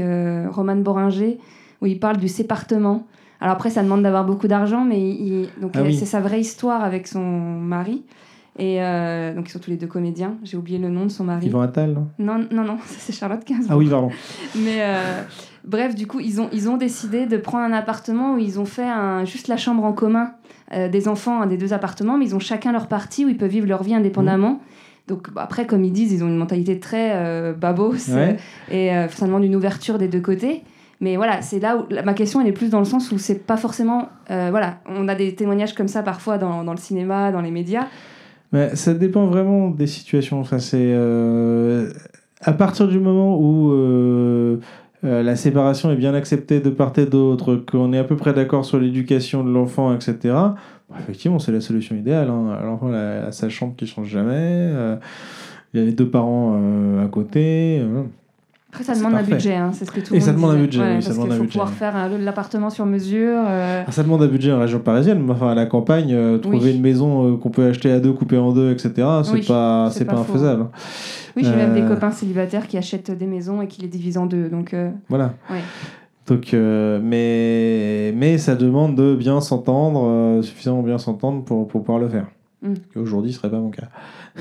Roman 0.50 0.76
Boringer 0.76 1.38
où 1.80 1.86
il 1.86 1.98
parle 1.98 2.16
du 2.18 2.28
sépartement. 2.28 3.06
Alors 3.40 3.54
après, 3.54 3.70
ça 3.70 3.82
demande 3.82 4.02
d'avoir 4.02 4.24
beaucoup 4.24 4.48
d'argent, 4.48 4.84
mais 4.84 5.00
il, 5.00 5.48
donc 5.60 5.72
Ah 5.74 5.82
oui. 5.82 5.94
c'est 5.94 6.04
sa 6.06 6.20
vraie 6.20 6.40
histoire 6.40 6.84
avec 6.84 7.06
son 7.06 7.20
mari. 7.20 8.02
Et 8.58 8.82
euh, 8.82 9.32
donc 9.34 9.48
ils 9.48 9.52
sont 9.52 9.58
tous 9.60 9.70
les 9.70 9.76
deux 9.78 9.86
comédiens. 9.86 10.34
J'ai 10.42 10.56
oublié 10.58 10.78
le 10.78 10.90
nom 10.90 11.04
de 11.06 11.10
son 11.10 11.24
mari. 11.24 11.46
Yvan 11.46 11.62
Attal, 11.62 11.96
non? 12.18 12.44
Non, 12.50 12.64
non, 12.64 12.76
c'est 12.84 13.12
Charlotte 13.14 13.40
Gainsbourg. 13.46 13.68
Ah 13.70 13.76
oui, 13.78 13.88
pardon. 13.88 14.10
Mais 14.56 14.78
euh, 14.82 15.22
bref, 15.64 15.94
du 15.94 16.06
coup, 16.06 16.20
ils 16.20 16.40
ont, 16.40 16.48
ils 16.52 16.68
ont 16.68 16.76
décidé 16.76 17.24
de 17.24 17.36
prendre 17.38 17.64
un 17.64 17.72
appartement 17.72 18.34
où 18.34 18.38
ils 18.38 18.60
ont 18.60 18.66
fait 18.66 18.86
un, 18.88 19.24
juste 19.24 19.48
la 19.48 19.56
chambre 19.56 19.84
en 19.84 19.92
commun 19.94 20.32
euh, 20.74 20.88
des 20.90 21.08
enfants, 21.08 21.46
des 21.46 21.56
deux 21.56 21.72
appartements, 21.72 22.18
mais 22.18 22.26
ils 22.26 22.34
ont 22.36 22.40
chacun 22.40 22.72
leur 22.72 22.88
partie 22.88 23.24
où 23.24 23.28
ils 23.28 23.38
peuvent 23.38 23.48
vivre 23.48 23.66
leur 23.68 23.82
vie 23.82 23.94
indépendamment. 23.94 24.60
Donc 25.08 25.30
bah, 25.32 25.42
après, 25.44 25.64
comme 25.64 25.82
ils 25.84 25.92
disent, 25.92 26.12
ils 26.12 26.22
ont 26.22 26.28
une 26.28 26.36
mentalité 26.36 26.78
très 26.78 27.54
babos 27.54 28.10
Ouais. 28.10 28.36
et 28.70 28.90
ça 29.10 29.24
demande 29.26 29.44
une 29.44 29.56
ouverture 29.56 29.96
des 29.96 30.08
deux 30.08 30.20
côtés. 30.20 30.62
Mais 31.00 31.16
voilà, 31.16 31.40
c'est 31.40 31.60
là 31.60 31.78
où 31.78 31.86
ma 32.04 32.12
question 32.12 32.40
elle 32.40 32.46
est 32.46 32.52
plus 32.52 32.68
dans 32.68 32.78
le 32.78 32.84
sens 32.84 33.10
où 33.10 33.18
c'est 33.18 33.46
pas 33.46 33.56
forcément. 33.56 34.08
euh, 34.30 34.48
voilà, 34.50 34.80
on 34.86 35.08
a 35.08 35.14
des 35.14 35.34
témoignages 35.34 35.74
comme 35.74 35.88
ça 35.88 36.02
parfois 36.02 36.36
dans, 36.36 36.62
dans 36.62 36.72
le 36.72 36.78
cinéma, 36.78 37.32
dans 37.32 37.40
les 37.40 37.50
médias. 37.50 37.86
Mais 38.52 38.76
ça 38.76 38.92
dépend 38.92 39.26
vraiment 39.26 39.70
des 39.70 39.86
situations. 39.86 40.40
Enfin, 40.40 40.58
c'est 40.58 40.76
euh, 40.78 41.90
à 42.42 42.52
partir 42.52 42.86
du 42.86 43.00
moment 43.00 43.38
où 43.38 43.72
euh, 43.72 44.58
la 45.02 45.36
séparation 45.36 45.90
est 45.90 45.96
bien 45.96 46.12
acceptée 46.12 46.60
de 46.60 46.68
part 46.68 46.92
et 46.98 47.06
d'autre, 47.06 47.56
qu'on 47.56 47.94
est 47.94 47.98
à 47.98 48.04
peu 48.04 48.16
près 48.16 48.34
d'accord 48.34 48.66
sur 48.66 48.78
l'éducation 48.78 49.42
de 49.42 49.50
l'enfant, 49.50 49.94
etc. 49.94 50.18
bah, 50.24 50.54
effectivement, 50.98 51.38
c'est 51.38 51.52
la 51.52 51.62
solution 51.62 51.96
idéale. 51.96 52.28
Hein. 52.28 52.58
L'enfant 52.62 52.92
a, 52.92 53.32
sa 53.32 53.48
chambre 53.48 53.74
qui 53.74 53.86
change 53.86 54.08
jamais. 54.08 54.70
il 55.72 55.80
y 55.80 55.82
a 55.82 55.86
les 55.86 55.92
deux 55.92 56.10
parents 56.10 56.60
à 57.02 57.08
côté. 57.08 57.80
Après, 58.72 58.84
ça 58.84 58.94
demande 58.94 59.14
un 59.14 59.22
budget, 59.24 59.56
hein, 59.56 59.70
c'est 59.72 59.84
ce 59.84 59.90
que 59.90 60.00
tout 60.00 60.14
Et 60.14 60.18
le 60.18 60.22
ça 60.24 60.32
monde 60.32 60.42
demande 60.42 60.56
un 60.56 60.60
budget, 60.60 60.80
Ouais, 60.80 60.96
oui, 60.96 61.02
ça 61.02 61.12
demande 61.12 61.32
un 61.32 61.34
faut 61.34 61.40
budget. 61.42 61.58
pouvoir 61.58 61.70
faire 61.70 61.92
euh, 61.96 62.18
l'appartement 62.18 62.70
sur 62.70 62.86
mesure. 62.86 63.42
euh, 63.48 63.82
Ah, 63.86 63.90
ça 63.90 64.04
demande 64.04 64.22
un 64.22 64.28
budget 64.28 64.52
en 64.52 64.60
région 64.60 64.78
parisienne, 64.78 65.20
mais 65.24 65.32
enfin 65.32 65.48
à 65.50 65.54
la 65.56 65.66
campagne, 65.66 66.12
euh, 66.12 66.38
trouver 66.38 66.58
Oui. 66.70 66.76
une 66.76 66.80
maison 66.80 67.36
qu'on 67.36 67.50
peut 67.50 67.66
acheter 67.66 67.90
à 67.90 67.98
deux, 67.98 68.12
couper 68.12 68.38
en 68.38 68.52
deux, 68.52 68.70
etc. 68.70 68.92
C'est 69.24 69.32
Oui, 69.32 69.44
pas, 69.46 69.88
c'est 69.90 70.04
pas 70.04 70.14
pas, 70.14 70.20
infaisable. 70.20 70.62
hein. 70.62 70.70
Oui, 71.36 71.42
j'ai 71.44 71.54
même 71.56 71.74
des 71.74 71.82
copains 71.84 72.12
célibataires 72.12 72.66
qui 72.68 72.78
achètent 72.78 73.10
des 73.10 73.26
maisons 73.26 73.60
et 73.60 73.66
qui 73.66 73.82
les 73.82 73.88
divisent 73.88 74.18
en 74.18 74.26
deux. 74.26 74.48
Donc, 74.48 74.74
Voilà. 75.08 75.34
Ouais. 75.50 75.60
Donc, 76.28 76.52
mais, 76.52 78.12
mais 78.16 78.38
ça 78.38 78.54
demande 78.54 78.94
de 78.94 79.14
bien 79.16 79.40
s'entendre, 79.40 80.42
suffisamment 80.42 80.82
bien 80.82 80.98
s'entendre 80.98 81.42
pour, 81.44 81.66
pour 81.66 81.82
pouvoir 81.82 81.98
le 82.00 82.08
faire. 82.08 82.26
Mm. 82.62 82.74
Ce 82.74 82.92
qui 82.92 82.98
aujourd'hui 82.98 83.32
serait 83.32 83.50
pas 83.50 83.58
mon 83.58 83.70
cas. 83.70 83.88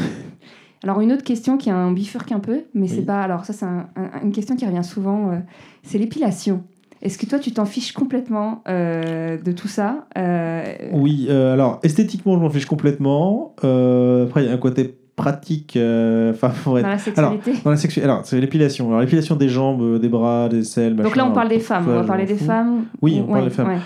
Alors, 0.84 1.02
une 1.02 1.12
autre 1.12 1.24
question 1.24 1.58
qui 1.58 1.70
a 1.70 1.76
un 1.76 1.92
bifurque 1.92 2.32
un 2.32 2.40
peu, 2.40 2.62
mais 2.74 2.88
c'est 2.88 3.02
pas. 3.06 3.22
Alors, 3.22 3.44
ça, 3.46 3.54
c'est 3.54 3.66
un- 3.66 3.88
un- 3.98 4.22
une 4.24 4.32
question 4.32 4.56
qui 4.56 4.66
revient 4.66 4.84
souvent 4.84 5.32
euh, 5.32 5.36
c'est 5.84 5.98
l'épilation. 5.98 6.64
Est-ce 7.02 7.18
que 7.18 7.26
toi, 7.26 7.40
tu 7.40 7.52
t'en 7.52 7.66
fiches 7.66 7.92
complètement 7.94 8.62
euh, 8.68 9.38
de 9.42 9.52
tout 9.54 9.68
ça 9.70 10.06
Euh, 10.18 10.64
Oui, 10.94 11.30
alors 11.30 11.80
esthétiquement, 11.84 12.36
je 12.36 12.40
m'en 12.42 12.50
fiche 12.50 12.66
complètement. 12.66 13.54
Après, 13.58 14.44
il 14.44 14.48
y 14.48 14.50
a 14.50 14.54
un 14.54 14.58
côté 14.58 14.96
pratique. 15.16 15.76
euh, 15.76 16.32
Enfin, 16.34 16.52
pour 16.64 16.78
être- 16.80 16.84
Dans 16.86 16.90
la 16.92 16.98
sexualité 16.98 17.54
Dans 17.64 17.72
la 17.72 17.78
sexu... 17.78 18.02
Alors, 18.02 18.22
c'est 18.26 18.40
l'épilation. 18.40 18.88
Alors, 18.90 19.02
l'épilation 19.02 19.36
des 19.36 19.50
jambes, 19.50 20.00
des 20.00 20.08
bras, 20.10 20.48
des 20.50 20.64
selles, 20.64 20.96
Donc 20.96 21.06
machin. 21.08 21.16
là, 21.18 21.28
on 21.30 21.34
parle 21.34 21.50
des 21.50 21.60
femmes. 21.60 21.86
on 21.90 21.94
va 21.96 22.04
parler 22.04 22.26
des 22.26 22.36
femmes. 22.36 22.86
Oui, 23.02 23.22
on 23.26 23.32
parle 23.32 23.44
des 23.46 23.50
femmes. 23.50 23.68
ouais. 23.68 23.80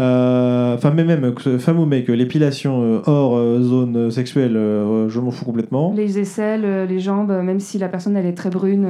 Euh, 0.00 0.74
Enfin, 0.74 0.90
mais 0.90 1.04
même, 1.04 1.32
femme 1.60 1.78
ou 1.78 1.86
mec, 1.86 2.08
l'épilation 2.08 2.82
euh, 2.82 3.00
hors 3.06 3.36
euh, 3.36 3.60
zone 3.62 4.10
sexuelle, 4.10 4.54
je 4.54 5.20
m'en 5.20 5.30
fous 5.30 5.44
complètement. 5.44 5.92
Les 5.96 6.18
aisselles, 6.18 6.86
les 6.88 6.98
jambes, 6.98 7.30
même 7.30 7.60
si 7.60 7.78
la 7.78 7.88
personne 7.88 8.16
elle 8.16 8.26
est 8.26 8.34
très 8.34 8.50
brune. 8.50 8.88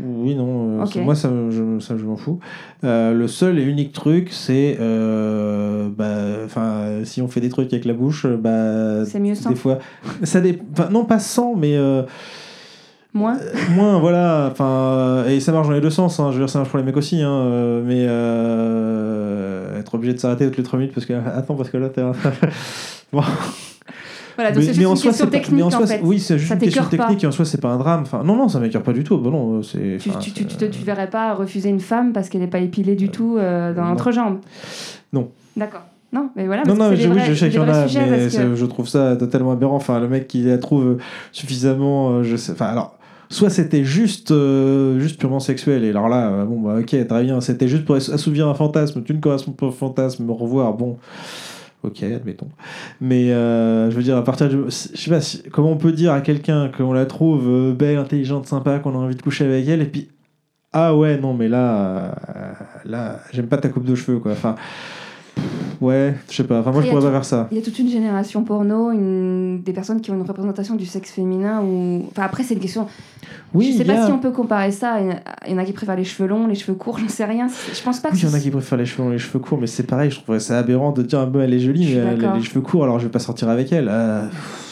Oui, 0.00 0.34
non, 0.34 0.84
moi 1.04 1.14
ça, 1.14 1.30
je, 1.50 1.78
ça, 1.78 1.96
je 1.96 2.04
m'en 2.04 2.16
fous. 2.16 2.40
Le 2.82 3.26
seul 3.26 3.58
et 3.58 3.62
unique 3.62 3.92
truc, 3.92 4.30
c'est. 4.32 4.76
bah, 4.78 6.14
enfin, 6.44 7.04
si 7.04 7.22
on 7.22 7.28
fait 7.28 7.40
des 7.40 7.48
trucs 7.48 7.72
avec 7.72 7.84
la 7.84 7.94
bouche, 7.94 8.26
bah. 8.26 9.04
C'est 9.04 9.20
mieux 9.20 9.36
sans. 9.36 9.50
Des 9.50 9.56
fois. 9.56 9.78
Ça 10.24 10.40
dé... 10.40 10.58
non, 10.90 11.04
pas 11.04 11.20
sans, 11.20 11.54
mais. 11.54 11.78
Moins. 13.16 13.38
moins, 13.76 14.00
voilà. 14.00 14.48
Enfin, 14.50 15.24
et 15.28 15.38
ça 15.38 15.52
marche 15.52 15.68
dans 15.68 15.74
les 15.74 15.80
deux 15.80 15.90
sens. 15.90 16.18
Hein, 16.18 16.32
je 16.32 16.38
veux 16.38 16.40
dire, 16.40 16.50
ça 16.50 16.58
marche 16.58 16.70
pour 16.70 16.80
les 16.80 16.84
mecs 16.84 16.96
aussi. 16.96 17.22
Hein, 17.22 17.82
mais. 17.86 18.04
euh, 18.08 19.23
être 19.76 19.94
obligé 19.94 20.14
de 20.14 20.18
s'arrêter 20.18 20.46
toutes 20.46 20.58
les 20.58 20.62
3 20.62 20.78
minutes 20.78 20.94
parce 20.94 21.06
que. 21.06 21.12
Attends, 21.36 21.54
parce 21.54 21.70
que 21.70 21.76
là, 21.76 21.88
t'es. 21.88 22.02
bon. 23.12 23.22
Voilà, 24.36 24.50
donc 24.50 24.58
Mais- 24.64 24.66
c'est 24.66 24.74
juste 24.74 24.88
une 24.88 25.10
question 25.10 25.26
technique 25.26 25.64
mais 25.68 25.74
en 25.74 25.86
fait. 25.86 26.00
Oui, 26.02 26.18
c'est 26.18 26.38
juste 26.38 26.52
une 26.52 26.58
question 26.58 26.84
technique 26.86 27.22
et 27.22 27.26
en 27.26 27.32
soi, 27.32 27.44
c'est 27.44 27.60
pas 27.60 27.68
un 27.70 27.78
drame. 27.78 28.02
Enfin, 28.02 28.22
non, 28.24 28.36
non, 28.36 28.48
ça 28.48 28.58
m'écœure 28.58 28.82
pas 28.82 28.92
du 28.92 29.04
tout. 29.04 29.18
Bah 29.18 29.30
non, 29.30 29.62
c'est. 29.62 29.98
Tu, 30.00 30.10
tu, 30.10 30.18
tu, 30.18 30.30
c'est- 30.30 30.46
tu 30.46 30.56
te 30.56 30.64
tu 30.64 30.82
verrais 30.82 31.08
pas 31.08 31.34
refuser 31.34 31.68
une 31.68 31.80
femme 31.80 32.12
parce 32.12 32.28
qu'elle 32.28 32.40
n'est 32.40 32.48
pas 32.48 32.58
épilée 32.58 32.96
du 32.96 33.10
tout 33.10 33.36
euh, 33.38 33.72
dans 33.72 33.84
l'entrejambe 33.84 34.38
Non. 35.12 35.30
D'accord. 35.56 35.82
Non, 36.12 36.30
mais 36.36 36.46
voilà. 36.46 36.62
Non, 36.64 36.76
non, 36.76 36.90
mais 36.90 36.96
je, 36.96 37.08
oui, 37.08 37.20
je 37.26 37.34
sais 37.34 37.48
qu'il 37.50 37.58
y 37.58 37.62
en 37.62 37.68
a, 37.68 37.86
mais 37.86 38.28
que- 38.28 38.54
je 38.54 38.66
trouve 38.66 38.86
ça 38.88 39.16
totalement 39.16 39.50
aberrant. 39.52 39.74
Enfin, 39.74 39.98
le 39.98 40.08
mec 40.08 40.28
qui 40.28 40.42
la 40.42 40.58
trouve 40.58 40.98
suffisamment, 41.32 42.10
euh, 42.10 42.22
je 42.22 42.36
sais, 42.36 42.52
enfin, 42.52 42.66
alors, 42.66 42.96
soit 43.28 43.50
c'était 43.50 43.84
juste, 43.84 44.30
euh, 44.30 44.98
juste 45.00 45.18
purement 45.18 45.40
sexuel, 45.40 45.84
et 45.84 45.90
alors 45.90 46.08
là, 46.08 46.30
euh, 46.30 46.44
bon, 46.44 46.60
bah, 46.60 46.76
ok, 46.80 47.06
très 47.06 47.24
bien, 47.24 47.40
c'était 47.40 47.68
juste 47.68 47.84
pour 47.84 47.96
assouvir 47.96 48.48
un 48.48 48.54
fantasme, 48.54 49.02
tu 49.02 49.14
ne 49.14 49.20
corresponds 49.20 49.52
pas 49.52 49.66
au 49.66 49.72
fantasme, 49.72 50.28
au 50.28 50.34
revoir, 50.34 50.74
bon. 50.74 50.98
Ok, 51.82 52.02
admettons. 52.02 52.48
Mais 53.02 53.30
euh, 53.30 53.90
je 53.90 53.96
veux 53.96 54.02
dire, 54.02 54.16
à 54.16 54.24
partir 54.24 54.48
du. 54.48 54.56
Je 54.68 54.70
sais 54.70 55.10
pas, 55.10 55.20
comment 55.52 55.72
on 55.72 55.76
peut 55.76 55.92
dire 55.92 56.14
à 56.14 56.22
quelqu'un 56.22 56.70
qu'on 56.74 56.94
la 56.94 57.04
trouve 57.04 57.74
belle, 57.74 57.98
intelligente, 57.98 58.46
sympa, 58.46 58.78
qu'on 58.78 58.94
a 58.94 58.96
envie 58.96 59.16
de 59.16 59.20
coucher 59.20 59.44
avec 59.44 59.68
elle, 59.68 59.82
et 59.82 59.86
puis. 59.86 60.08
Ah 60.72 60.96
ouais, 60.96 61.18
non, 61.18 61.34
mais 61.34 61.46
là. 61.46 62.14
là, 62.86 63.20
j'aime 63.32 63.48
pas 63.48 63.58
ta 63.58 63.68
coupe 63.68 63.84
de 63.84 63.94
cheveux, 63.94 64.18
quoi. 64.18 64.34
Ouais, 65.80 66.14
je 66.30 66.36
sais 66.36 66.44
pas. 66.44 66.60
Enfin, 66.60 66.70
moi, 66.72 66.80
je 66.82 66.86
a 66.86 66.90
pourrais 66.90 67.02
pas 67.04 67.10
faire 67.12 67.24
ça. 67.24 67.48
Il 67.50 67.58
y 67.58 67.60
a 67.60 67.62
toute 67.62 67.78
une 67.78 67.88
génération 67.88 68.42
porno, 68.44 68.90
une... 68.92 69.60
des 69.62 69.72
personnes 69.72 70.00
qui 70.00 70.10
ont 70.10 70.14
une 70.14 70.22
représentation 70.22 70.76
du 70.76 70.86
sexe 70.86 71.10
féminin. 71.10 71.60
Ou... 71.62 72.04
Enfin, 72.10 72.22
après, 72.22 72.42
c'est 72.42 72.54
une 72.54 72.60
question. 72.60 72.86
Oui, 73.52 73.72
je 73.72 73.78
sais 73.78 73.84
pas 73.84 74.02
a- 74.02 74.06
si 74.06 74.12
on 74.12 74.18
peut 74.18 74.30
comparer 74.30 74.70
ça. 74.70 74.98
Il 75.00 75.50
y 75.50 75.54
en 75.54 75.58
a- 75.58 75.62
a 75.62 75.64
qui 75.64 75.72
préfèrent 75.72 75.96
les 75.96 76.04
cheveux 76.04 76.28
longs, 76.28 76.46
les 76.46 76.54
cheveux 76.54 76.74
courts, 76.76 76.98
j'en 76.98 77.08
sais 77.08 77.24
rien. 77.24 77.48
Je 77.72 77.82
pense 77.82 78.00
pas 78.00 78.08
que 78.08 78.14
Oui, 78.14 78.20
il 78.22 78.28
y 78.28 78.32
en 78.32 78.34
a 78.34 78.40
qui 78.40 78.50
préfèrent 78.50 78.78
les 78.78 78.86
cheveux 78.86 79.02
longs, 79.04 79.10
les 79.10 79.18
cheveux 79.18 79.40
courts, 79.40 79.58
mais 79.60 79.66
c'est 79.66 79.82
pareil, 79.82 80.10
je 80.10 80.16
trouverais 80.20 80.40
ça 80.40 80.58
aberrant 80.58 80.92
de 80.92 81.02
dire, 81.02 81.18
ah, 81.20 81.26
bah, 81.26 81.40
elle 81.42 81.52
est 81.52 81.58
jolie, 81.60 81.84
mais 81.86 81.92
elle 82.00 82.06
a 82.08 82.14
d'accord. 82.14 82.36
les 82.36 82.42
cheveux 82.42 82.60
courts, 82.62 82.84
alors 82.84 82.98
je 82.98 83.04
vais 83.06 83.10
pas 83.12 83.18
sortir 83.18 83.48
avec 83.50 83.70
elle. 83.72 83.88
Euh, 83.90 84.22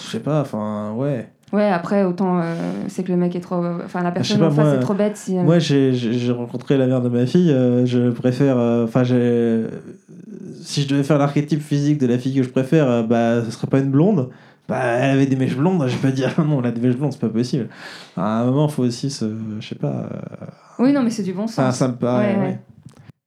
je 0.07 0.11
sais 0.13 0.21
pas, 0.21 0.41
enfin, 0.41 0.93
ouais. 0.97 1.29
Ouais, 1.53 1.69
après, 1.69 2.05
autant 2.05 2.39
euh, 2.41 2.55
c'est 2.89 3.03
que 3.03 3.13
le 3.13 3.19
mec 3.19 3.37
est 3.37 3.41
trop. 3.41 3.63
Enfin, 3.85 4.03
la 4.03 4.11
personne 4.11 4.39
pas, 4.39 4.47
en 4.47 4.51
face 4.51 4.65
moi- 4.65 4.75
est 4.77 4.81
trop 4.81 4.95
bête. 4.95 5.19
Si, 5.19 5.37
euh, 5.37 5.43
Moi, 5.43 5.59
j'ai 5.59 6.33
rencontré 6.33 6.79
la 6.79 6.87
mère 6.87 7.03
de 7.03 7.11
ma 7.11 7.27
fille, 7.27 7.51
euh, 7.53 7.85
je 7.85 8.09
préfère. 8.11 8.57
euh, 8.57 8.85
Enfin, 8.87 9.05
j'ai. 9.05 9.65
Si 10.63 10.83
je 10.83 10.89
devais 10.89 11.03
faire 11.03 11.19
l'archétype 11.19 11.61
physique 11.61 11.99
de 11.99 12.07
la 12.07 12.19
fille 12.19 12.35
que 12.35 12.43
je 12.43 12.49
préfère, 12.49 12.89
euh, 12.89 13.03
bah, 13.03 13.45
ce 13.45 13.51
serait 13.51 13.67
pas 13.67 13.79
une 13.81 13.91
blonde. 13.91 14.31
Bah, 14.69 14.81
elle 14.81 15.11
avait 15.11 15.27
des 15.27 15.37
mèches 15.37 15.57
blondes, 15.57 15.85
je 15.89 15.97
vais 15.97 16.09
pas 16.11 16.15
dire 16.15 16.33
non, 16.41 16.61
elle 16.61 16.67
a 16.67 16.71
des 16.71 16.81
mèches 16.81 16.97
blondes, 16.97 17.13
c'est 17.13 17.21
pas 17.21 17.29
possible. 17.29 17.69
À 18.17 18.41
un 18.41 18.45
moment, 18.47 18.69
faut 18.69 18.85
aussi 18.85 19.11
se. 19.11 19.27
Je 19.61 19.69
sais 19.69 19.75
pas. 19.75 20.09
euh, 20.13 20.47
Oui, 20.79 20.93
non, 20.93 21.03
mais 21.03 21.11
c'est 21.11 21.23
du 21.25 21.33
bon 21.33 21.47
sens. 21.47 21.77
Ça 21.77 21.89
me 21.89 21.95
paraît. 21.95 22.35
Ouais, 22.35 22.41
ouais. 22.41 22.47
ouais. 22.47 22.61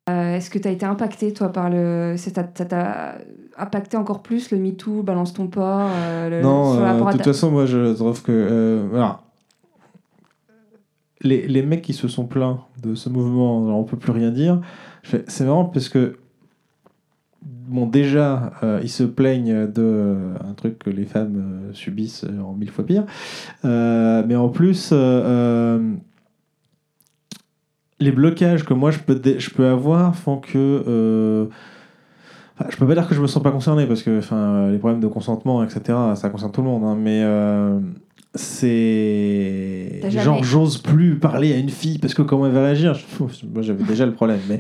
Euh, 0.08 0.36
est-ce 0.36 0.50
que 0.50 0.60
tu 0.60 0.68
as 0.68 0.72
été 0.72 0.86
impacté, 0.86 1.34
toi, 1.34 1.52
par 1.52 1.70
le. 1.70 2.16
Ça 2.18 2.32
t'a 2.32 3.16
impacté 3.58 3.98
encore 3.98 4.22
plus 4.22 4.52
le 4.52 4.58
MeToo, 4.58 5.04
balance 5.04 5.34
ton 5.34 5.48
port 5.48 5.90
euh, 5.92 6.42
Non, 6.42 6.76
de 6.76 7.12
toute 7.12 7.24
façon, 7.24 7.52
moi, 7.52 7.66
je 7.66 7.94
trouve 7.94 8.22
que. 8.22 8.86
voilà. 8.90 9.20
Les, 11.22 11.48
les, 11.48 11.64
mecs 11.64 11.82
qui 11.82 11.94
se 11.94 12.08
sont 12.08 12.26
plaints 12.26 12.60
de 12.84 12.94
ce 12.94 13.10
mouvement, 13.10 13.80
on 13.80 13.84
peut 13.84 13.98
plus 13.98 14.12
rien 14.12 14.30
dire. 14.30 14.62
C'est 15.04 15.46
marrant 15.46 15.66
parce 15.66 15.90
que 15.90 16.18
bon, 17.68 17.86
déjà, 17.86 18.54
euh, 18.64 18.80
ils 18.84 18.90
se 18.90 19.04
plaignent 19.04 19.68
de 19.68 19.82
euh, 19.82 20.34
un 20.48 20.54
truc 20.54 20.80
que 20.80 20.90
les 20.90 21.06
femmes 21.06 21.70
euh, 21.70 21.74
subissent 21.74 22.26
en 22.44 22.54
mille 22.54 22.70
fois 22.70 22.86
pire. 22.86 23.06
mais 23.64 24.36
en 24.36 24.50
plus, 24.50 24.94
les 28.00 28.12
blocages 28.12 28.66
que 28.66 28.74
moi 28.74 28.92
je 28.92 29.00
peux, 29.00 29.20
je 29.38 29.50
peux 29.50 29.68
avoir 29.68 30.16
font 30.16 30.38
que. 30.38 31.50
Je 32.70 32.78
peux 32.78 32.88
pas 32.88 32.94
dire 32.94 33.06
que 33.08 33.14
je 33.14 33.22
me 33.22 33.28
sens 33.28 33.44
pas 33.44 33.52
concerné 33.52 33.86
parce 33.86 34.02
que 34.02 34.20
enfin, 34.20 34.70
les 34.70 34.78
problèmes 34.78 35.02
de 35.02 35.08
consentement, 35.08 35.62
etc., 35.62 35.98
ça 36.16 36.30
concerne 36.30 36.54
tout 36.54 36.62
le 36.62 36.68
monde. 36.68 36.84
Hein, 36.86 36.96
mais 36.98 37.22
c'est 38.36 40.02
genre 40.10 40.44
j'ose 40.44 40.78
plus 40.78 41.16
parler 41.16 41.54
à 41.54 41.58
une 41.58 41.70
fille 41.70 41.98
parce 42.00 42.14
que 42.14 42.22
comment 42.22 42.46
elle 42.46 42.52
va 42.52 42.64
réagir? 42.64 42.98
Moi 43.20 43.62
j'avais 43.62 43.84
déjà 43.84 44.06
le 44.06 44.14
problème 44.14 44.40
mais 44.50 44.60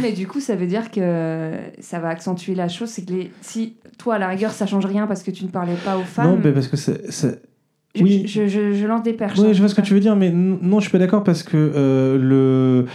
mais 0.00 0.12
du 0.12 0.26
coup 0.26 0.40
ça 0.40 0.54
veut 0.54 0.66
dire 0.66 0.90
que 0.90 1.54
ça 1.80 1.98
va 1.98 2.08
accentuer 2.08 2.54
la 2.54 2.68
chose 2.68 2.88
c'est 2.88 3.04
que 3.04 3.12
les... 3.12 3.30
si 3.40 3.74
toi 3.98 4.14
à 4.14 4.18
la 4.18 4.28
rigueur 4.28 4.52
ça 4.52 4.66
change 4.66 4.86
rien 4.86 5.06
parce 5.06 5.22
que 5.22 5.30
tu 5.30 5.44
ne 5.44 5.50
parlais 5.50 5.76
pas 5.84 5.98
aux 5.98 6.02
femmes. 6.02 6.30
non 6.30 6.40
mais 6.42 6.52
parce 6.52 6.68
que 6.68 6.76
c'est 6.76 7.42
je, 7.94 8.02
oui. 8.02 8.26
je, 8.26 8.46
je, 8.46 8.72
je, 8.72 8.86
lance 8.86 9.02
des 9.02 9.14
perches 9.14 9.38
oui 9.38 9.54
je 9.54 9.58
vois 9.58 9.68
ce 9.68 9.74
que 9.74 9.80
tu 9.80 9.94
veux 9.94 10.00
dire 10.00 10.14
mais 10.14 10.30
non 10.30 10.78
je 10.78 10.82
suis 10.82 10.92
pas 10.92 10.98
d'accord 10.98 11.24
parce 11.24 11.42
que 11.42 11.56
euh, 11.56 12.18
le 12.18 12.86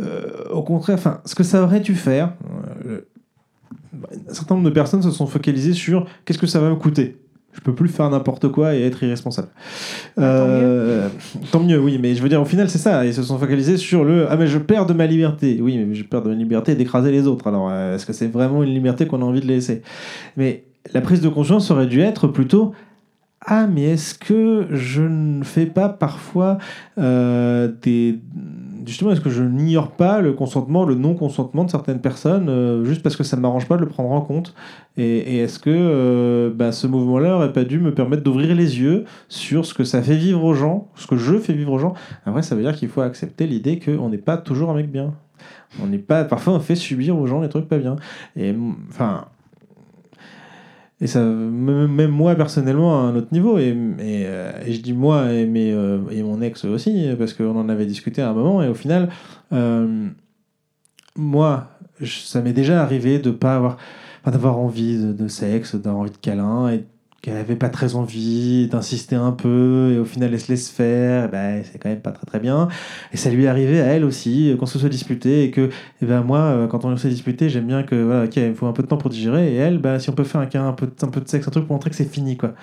euh, 0.00 0.48
au 0.50 0.62
contraire 0.62 0.96
enfin 0.96 1.20
ce 1.24 1.34
que 1.34 1.42
ça 1.42 1.62
aurait 1.62 1.80
dû 1.80 1.94
faire 1.94 2.34
euh, 2.86 3.00
un 4.28 4.34
certain 4.34 4.54
nombre 4.54 4.68
de 4.68 4.74
personnes 4.74 5.02
se 5.02 5.10
sont 5.10 5.26
focalisées 5.26 5.72
sur 5.72 6.06
qu'est-ce 6.24 6.38
que 6.38 6.46
ça 6.46 6.60
va 6.60 6.70
me 6.70 6.76
coûter 6.76 7.21
je 7.52 7.60
peux 7.60 7.74
plus 7.74 7.88
faire 7.88 8.08
n'importe 8.10 8.48
quoi 8.48 8.74
et 8.74 8.82
être 8.82 9.02
irresponsable. 9.02 9.48
Ah, 10.16 10.22
euh, 10.22 11.08
tant, 11.50 11.60
mieux. 11.60 11.78
oui, 11.78 11.98
mais 12.00 12.14
je 12.14 12.22
veux 12.22 12.28
dire, 12.28 12.40
au 12.40 12.46
final, 12.46 12.70
c'est 12.70 12.78
ça. 12.78 13.04
Ils 13.04 13.14
se 13.14 13.22
sont 13.22 13.38
focalisés 13.38 13.76
sur 13.76 14.04
le 14.04 14.26
Ah, 14.30 14.36
mais 14.36 14.46
je 14.46 14.58
perds 14.58 14.86
de 14.86 14.94
ma 14.94 15.06
liberté. 15.06 15.58
Oui, 15.60 15.76
mais 15.78 15.94
je 15.94 16.04
perds 16.04 16.22
de 16.22 16.30
ma 16.30 16.34
liberté 16.34 16.74
d'écraser 16.74 17.12
les 17.12 17.26
autres. 17.26 17.46
Alors, 17.46 17.68
euh, 17.70 17.96
est-ce 17.96 18.06
que 18.06 18.12
c'est 18.12 18.28
vraiment 18.28 18.62
une 18.62 18.72
liberté 18.72 19.06
qu'on 19.06 19.20
a 19.20 19.24
envie 19.24 19.40
de 19.40 19.46
laisser? 19.46 19.82
Mais 20.36 20.64
la 20.94 21.02
prise 21.02 21.20
de 21.20 21.28
conscience 21.28 21.70
aurait 21.70 21.86
dû 21.86 22.00
être 22.00 22.26
plutôt 22.26 22.72
ah, 23.44 23.66
mais 23.66 23.82
est-ce 23.82 24.14
que 24.14 24.68
je 24.70 25.02
ne 25.02 25.42
fais 25.42 25.66
pas 25.66 25.88
parfois 25.88 26.58
euh, 26.98 27.68
des. 27.82 28.20
Justement, 28.84 29.12
est-ce 29.12 29.20
que 29.20 29.30
je 29.30 29.42
n'ignore 29.42 29.92
pas 29.92 30.20
le 30.20 30.32
consentement, 30.32 30.84
le 30.84 30.94
non-consentement 30.94 31.64
de 31.64 31.70
certaines 31.70 32.00
personnes, 32.00 32.48
euh, 32.48 32.84
juste 32.84 33.02
parce 33.02 33.16
que 33.16 33.24
ça 33.24 33.36
ne 33.36 33.42
m'arrange 33.42 33.66
pas 33.66 33.76
de 33.76 33.80
le 33.80 33.88
prendre 33.88 34.10
en 34.10 34.20
compte? 34.20 34.54
Et, 34.96 35.38
est-ce 35.38 35.58
que 35.58 35.70
euh, 35.70 36.50
bah, 36.54 36.72
ce 36.72 36.86
mouvement-là 36.86 37.30
n'aurait 37.30 37.52
pas 37.52 37.64
dû 37.64 37.78
me 37.78 37.94
permettre 37.94 38.22
d'ouvrir 38.22 38.54
les 38.54 38.80
yeux 38.80 39.04
sur 39.28 39.66
ce 39.66 39.74
que 39.74 39.84
ça 39.84 40.02
fait 40.02 40.16
vivre 40.16 40.42
aux 40.44 40.54
gens, 40.54 40.88
ce 40.94 41.06
que 41.06 41.16
je 41.16 41.38
fais 41.38 41.52
vivre 41.52 41.72
aux 41.72 41.78
gens? 41.78 41.94
Après, 42.26 42.42
ça 42.42 42.54
veut 42.54 42.62
dire 42.62 42.74
qu'il 42.74 42.88
faut 42.88 43.00
accepter 43.00 43.46
l'idée 43.46 43.78
qu'on 43.78 44.08
n'est 44.08 44.18
pas 44.18 44.36
toujours 44.36 44.70
un 44.70 44.74
mec 44.74 44.90
bien. 44.90 45.14
On 45.82 45.86
n'est 45.86 45.98
pas. 45.98 46.24
Parfois, 46.24 46.54
on 46.54 46.60
fait 46.60 46.76
subir 46.76 47.18
aux 47.18 47.26
gens 47.26 47.40
des 47.40 47.48
trucs 47.48 47.68
pas 47.68 47.78
bien. 47.78 47.96
Et 48.36 48.54
enfin 48.88 49.26
et 51.02 51.08
ça, 51.08 51.20
même 51.20 52.12
moi 52.12 52.36
personnellement, 52.36 53.00
à 53.00 53.02
un 53.08 53.16
autre 53.16 53.32
niveau, 53.32 53.58
et, 53.58 53.76
et, 53.98 54.24
euh, 54.26 54.52
je 54.64 54.80
dis 54.80 54.92
moi 54.92 55.32
et, 55.32 55.46
mais, 55.46 55.72
euh, 55.72 55.98
et 56.12 56.22
mon 56.22 56.40
ex 56.40 56.64
aussi, 56.64 57.08
parce 57.18 57.32
qu'on 57.32 57.56
en 57.58 57.68
avait 57.68 57.86
discuté 57.86 58.22
à 58.22 58.30
un 58.30 58.32
moment, 58.32 58.62
et 58.62 58.68
au 58.68 58.74
final, 58.74 59.10
euh, 59.52 60.08
moi, 61.16 61.70
ça 62.04 62.40
m'est 62.40 62.52
déjà 62.52 62.80
arrivé 62.80 63.18
de 63.18 63.32
pas 63.32 63.56
avoir, 63.56 63.78
d'avoir 64.24 64.58
envie 64.58 64.96
de, 64.96 65.12
de 65.12 65.26
sexe, 65.26 65.74
d'avoir 65.74 66.02
envie 66.02 66.12
de 66.12 66.18
câlin, 66.18 66.70
et 66.70 66.84
qu'elle 67.22 67.36
avait 67.36 67.56
pas 67.56 67.68
très 67.68 67.94
envie 67.94 68.66
d'insister 68.66 69.14
un 69.14 69.30
peu 69.30 69.92
et 69.94 69.98
au 69.98 70.04
final 70.04 70.34
elle 70.34 70.40
se 70.40 70.50
laisse 70.50 70.68
faire 70.68 71.30
ben 71.30 71.62
c'est 71.64 71.78
quand 71.78 71.88
même 71.88 72.00
pas 72.00 72.10
très 72.10 72.26
très 72.26 72.40
bien. 72.40 72.66
Et 73.12 73.16
ça 73.16 73.30
lui 73.30 73.44
est 73.44 73.48
arrivé 73.48 73.80
à 73.80 73.86
elle 73.86 74.04
aussi 74.04 74.50
euh, 74.50 74.56
qu'on 74.56 74.66
se 74.66 74.78
soit 74.78 74.88
disputé 74.88 75.44
et 75.44 75.52
que 75.52 75.60
et 75.60 75.70
eh 76.02 76.06
ben 76.06 76.22
moi 76.22 76.38
euh, 76.38 76.66
quand 76.66 76.84
on 76.84 76.96
s'est 76.96 77.08
disputé 77.08 77.48
j'aime 77.48 77.68
bien 77.68 77.84
que 77.84 77.94
voilà 77.94 78.24
ok 78.24 78.36
il 78.36 78.54
faut 78.54 78.66
un 78.66 78.72
peu 78.72 78.82
de 78.82 78.88
temps 78.88 78.96
pour 78.96 79.08
digérer 79.08 79.54
et 79.54 79.56
elle 79.56 79.78
ben 79.78 80.00
si 80.00 80.10
on 80.10 80.14
peut 80.14 80.24
faire 80.24 80.40
un 80.40 80.66
un 80.66 80.72
peu 80.72 80.90
un 81.00 81.08
peu 81.08 81.20
de 81.20 81.28
sexe 81.28 81.46
un 81.46 81.52
truc 81.52 81.66
pour 81.66 81.74
montrer 81.74 81.90
que 81.90 81.96
c'est 81.96 82.12
fini 82.12 82.36
quoi. 82.36 82.54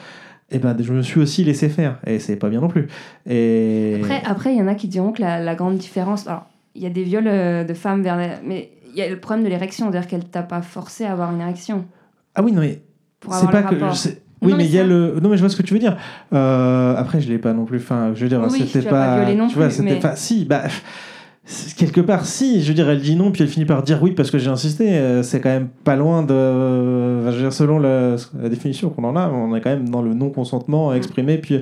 Et 0.51 0.55
eh 0.55 0.60
ben 0.60 0.76
je 0.78 0.91
me 0.91 1.03
suis 1.03 1.22
aussi 1.22 1.43
laissé 1.43 1.70
faire 1.70 1.99
et 2.05 2.20
c'est 2.20 2.36
pas 2.36 2.49
bien 2.49 2.60
non 2.60 2.68
plus. 2.68 2.88
Et 3.30 3.95
après 4.01 4.22
après 4.26 4.53
il 4.53 4.60
y 4.60 4.62
en 4.62 4.68
a 4.68 4.76
qui 4.76 4.89
diront 4.89 5.14
que 5.14 5.22
la, 5.22 5.39
la 5.39 5.55
grande 5.55 5.78
différence 5.78 6.28
alors 6.28 6.47
il 6.76 6.84
y 6.84 6.86
a 6.86 6.89
des 6.89 7.03
viols 7.03 7.28
euh, 7.28 7.64
de 7.64 7.74
femmes 7.74 8.03
vers 8.03 8.18
mais 8.43 8.72
il 8.91 8.97
y 8.97 9.01
a 9.01 9.10
le 9.10 9.20
problème 9.22 9.45
de 9.45 9.49
l'érection 9.49 9.89
c'est-à-dire 9.89 10.10
qu'elle 10.10 10.26
t'a 10.26 10.43
pas 10.43 10.62
forcé 10.62 11.05
à 11.05 11.14
avoir 11.14 11.32
une 11.34 11.39
érection. 11.39 11.86
Ah 12.36 12.43
oui 12.43 12.51
non 12.51 12.60
mais 12.60 12.82
c'est 13.32 13.51
pas 13.51 13.64
que 13.64 13.76
oui, 14.42 14.54
mais 14.56 14.66
il 14.66 14.72
y 14.72 14.80
a 14.80 14.84
le. 14.84 15.20
Non, 15.22 15.30
mais 15.30 15.38
je 15.38 15.42
vois 15.42 15.50
ce 15.50 15.58
que 15.58 15.64
tu 15.64 15.74
veux 15.74 15.80
dire. 15.80 15.98
Euh, 16.34 16.96
après, 16.96 17.22
je 17.22 17.30
l'ai 17.30 17.38
pas 17.38 17.54
non 17.54 17.66
plus. 17.66 17.78
Enfin, 17.78 18.12
je 18.16 18.24
veux 18.24 18.30
dire, 18.30 18.42
c'était 18.50 18.88
pas. 18.88 19.24
pas 19.24 19.34
non 19.34 19.48
tu 19.48 19.56
vois, 19.56 19.70
c'était 19.70 20.00
pas. 20.00 20.16
Si, 20.16 20.46
bah. 20.46 20.64
Quelque 21.78 22.02
part, 22.02 22.26
si, 22.26 22.62
je 22.62 22.68
veux 22.68 22.76
dire, 22.76 22.88
elle 22.88 23.02
dit 23.02 23.16
non, 23.16 23.32
puis 23.32 23.42
elle 23.42 23.50
finit 23.50 23.66
par 23.66 23.82
dire 23.82 24.04
oui 24.04 24.12
parce 24.12 24.30
que 24.30 24.38
j'ai 24.38 24.52
insisté. 24.52 24.90
Euh, 24.90 25.24
c'est 25.24 25.42
quand 25.42 25.50
même 25.50 25.70
pas 25.84 25.96
loin 25.96 26.22
de. 26.22 26.28
je 26.30 27.32
veux 27.32 27.42
dire, 27.42 27.54
selon 27.54 27.80
la, 27.80 28.18
la 28.40 28.50
définition 28.50 28.92
qu'on 28.92 29.04
en 29.04 29.16
a, 29.16 29.28
on 29.30 29.56
est 29.56 29.62
quand 29.62 29.72
même 29.72 29.90
dans 29.90 30.04
le 30.04 30.14
non-consentement 30.14 30.94
exprimé, 30.94 31.40
puis 31.40 31.62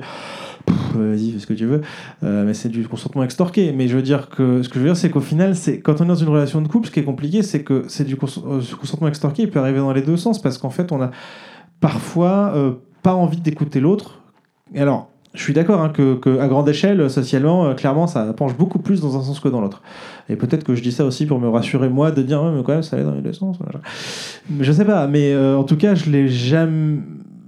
vas-y, 0.94 1.32
fais 1.32 1.38
ce 1.38 1.46
que 1.46 1.54
tu 1.54 1.66
veux. 1.66 1.80
Euh, 2.22 2.44
mais 2.44 2.54
c'est 2.54 2.68
du 2.68 2.86
consentement 2.86 3.24
extorqué. 3.24 3.72
Mais 3.72 3.88
je 3.88 3.96
veux 3.96 4.02
dire 4.02 4.28
que 4.28 4.62
ce 4.62 4.68
que 4.68 4.76
je 4.76 4.80
veux 4.80 4.88
dire, 4.90 4.96
c'est 4.96 5.10
qu'au 5.10 5.20
final, 5.20 5.56
c'est 5.56 5.80
quand 5.80 6.00
on 6.00 6.04
est 6.04 6.08
dans 6.08 6.14
une 6.14 6.28
relation 6.28 6.60
de 6.60 6.68
couple, 6.68 6.88
ce 6.88 6.92
qui 6.92 7.00
est 7.00 7.04
compliqué, 7.04 7.42
c'est 7.42 7.62
que 7.62 7.84
c'est 7.88 8.04
du 8.04 8.16
consentement 8.16 9.08
extorqué. 9.08 9.42
Il 9.42 9.50
peut 9.50 9.60
arriver 9.60 9.78
dans 9.78 9.92
les 9.92 10.02
deux 10.02 10.16
sens 10.16 10.40
parce 10.40 10.58
qu'en 10.58 10.70
fait, 10.70 10.92
on 10.92 11.02
a 11.02 11.10
parfois 11.80 12.52
euh, 12.54 12.72
pas 13.02 13.14
envie 13.14 13.40
d'écouter 13.40 13.80
l'autre. 13.80 14.20
Alors, 14.76 15.10
je 15.34 15.42
suis 15.42 15.52
d'accord 15.52 15.80
hein, 15.80 15.90
que, 15.90 16.38
à 16.40 16.48
grande 16.48 16.68
échelle, 16.68 17.08
socialement, 17.10 17.66
euh, 17.66 17.74
clairement, 17.74 18.06
ça 18.06 18.32
penche 18.32 18.56
beaucoup 18.56 18.78
plus 18.78 19.00
dans 19.00 19.16
un 19.16 19.22
sens 19.22 19.40
que 19.40 19.48
dans 19.48 19.60
l'autre. 19.60 19.82
Et 20.28 20.36
peut-être 20.36 20.64
que 20.64 20.74
je 20.74 20.82
dis 20.82 20.92
ça 20.92 21.04
aussi 21.04 21.26
pour 21.26 21.38
me 21.38 21.48
rassurer 21.48 21.88
moi 21.88 22.10
de 22.10 22.22
dire, 22.22 22.42
mais 22.42 22.62
quand 22.62 22.72
même, 22.72 22.82
ça 22.82 22.96
allait 22.96 23.04
dans 23.04 23.14
les 23.14 23.22
deux 23.22 23.32
sens. 23.32 23.58
Mais 24.50 24.64
je 24.64 24.72
sais 24.72 24.84
pas, 24.84 25.06
mais 25.06 25.32
euh, 25.32 25.56
en 25.56 25.64
tout 25.64 25.76
cas, 25.76 25.94
je 25.94 26.10
l'ai 26.10 26.28
jamais. 26.28 26.98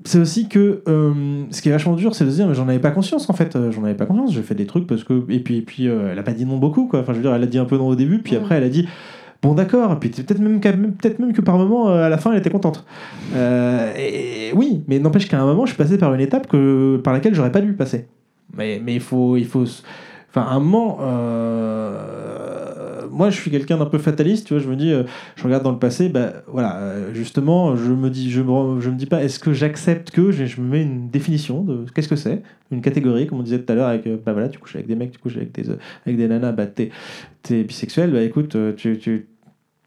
C'est 0.04 0.18
aussi 0.18 0.48
que 0.48 0.82
ce 0.86 1.60
qui 1.60 1.68
est 1.68 1.72
vachement 1.72 1.94
dur, 1.94 2.14
c'est 2.14 2.24
de 2.24 2.30
se 2.30 2.36
dire, 2.36 2.48
mais 2.48 2.54
j'en 2.54 2.66
avais 2.66 2.78
pas 2.78 2.90
conscience 2.90 3.28
en 3.28 3.34
fait, 3.34 3.58
j'en 3.70 3.84
avais 3.84 3.94
pas 3.94 4.06
conscience, 4.06 4.32
j'ai 4.32 4.40
fait 4.40 4.54
des 4.54 4.64
trucs 4.64 4.86
parce 4.86 5.04
que. 5.04 5.26
Et 5.28 5.40
puis, 5.40 5.58
et 5.58 5.62
puis 5.62 5.84
elle 5.84 6.18
a 6.18 6.22
pas 6.22 6.32
dit 6.32 6.46
non 6.46 6.56
beaucoup, 6.56 6.86
quoi. 6.86 7.00
Enfin, 7.00 7.12
je 7.12 7.18
veux 7.18 7.22
dire, 7.22 7.34
elle 7.34 7.42
a 7.42 7.46
dit 7.46 7.58
un 7.58 7.66
peu 7.66 7.76
non 7.76 7.86
au 7.86 7.94
début, 7.94 8.20
puis 8.20 8.34
après, 8.34 8.54
elle 8.54 8.64
a 8.64 8.70
dit 8.70 8.88
Bon, 9.42 9.54
d'accord. 9.54 9.98
Puis 9.98 10.10
peut-être 10.10 10.38
même, 10.38 10.60
peut 10.60 11.14
même 11.18 11.32
que 11.32 11.40
par 11.40 11.56
moment, 11.56 11.88
euh, 11.88 12.04
à 12.04 12.08
la 12.10 12.18
fin, 12.18 12.32
elle 12.32 12.38
était 12.38 12.50
contente. 12.50 12.84
Euh, 13.34 13.92
et, 13.96 14.52
oui, 14.54 14.84
mais 14.86 14.98
n'empêche 14.98 15.28
qu'à 15.28 15.40
un 15.40 15.46
moment, 15.46 15.64
je 15.64 15.70
suis 15.70 15.78
passé 15.78 15.96
par 15.96 16.12
une 16.12 16.20
étape 16.20 16.46
que, 16.46 17.00
par 17.02 17.14
laquelle 17.14 17.34
j'aurais 17.34 17.52
pas 17.52 17.62
dû 17.62 17.72
passer. 17.72 18.06
Mais, 18.56 18.80
mais 18.84 18.94
il 18.94 19.00
faut. 19.00 19.36
Il 19.36 19.46
faut 19.46 19.64
enfin, 20.28 20.46
un 20.46 20.60
moment. 20.60 20.98
Euh, 21.00 21.96
moi, 23.10 23.30
je 23.30 23.40
suis 23.40 23.50
quelqu'un 23.50 23.78
d'un 23.78 23.86
peu 23.86 23.96
fataliste, 23.98 24.46
tu 24.46 24.54
vois. 24.54 24.62
Je 24.62 24.68
me 24.68 24.76
dis, 24.76 24.92
je 25.36 25.42
regarde 25.42 25.62
dans 25.64 25.72
le 25.72 25.78
passé, 25.78 26.08
bah 26.10 26.32
voilà, 26.46 27.12
justement, 27.12 27.76
je 27.76 27.92
me 27.92 28.08
dis, 28.08 28.30
je 28.30 28.40
me, 28.40 28.80
je 28.80 28.90
me 28.90 28.94
dis 28.94 29.06
pas, 29.06 29.22
est-ce 29.22 29.38
que 29.38 29.52
j'accepte 29.52 30.10
que, 30.10 30.30
je, 30.30 30.60
me 30.60 30.66
mets 30.66 30.82
une 30.82 31.10
définition 31.10 31.62
de 31.62 31.84
qu'est-ce 31.94 32.08
que 32.08 32.16
c'est, 32.16 32.42
une 32.70 32.80
catégorie, 32.82 33.26
comme 33.26 33.40
on 33.40 33.42
disait 33.42 33.58
tout 33.58 33.72
à 33.72 33.74
l'heure, 33.74 33.88
avec, 33.88 34.04
bah 34.24 34.32
voilà, 34.32 34.48
tu 34.48 34.58
couches 34.58 34.76
avec 34.76 34.86
des 34.86 34.94
mecs, 34.94 35.10
tu 35.10 35.18
couches 35.18 35.36
avec, 35.36 35.52
des 35.52 35.70
avec 36.06 36.16
des 36.16 36.28
nanas, 36.28 36.52
bah 36.52 36.66
t'es, 36.66 36.90
es 37.50 37.64
bisexuel, 37.64 38.12
bah 38.12 38.22
écoute, 38.22 38.56
tu 38.76 39.26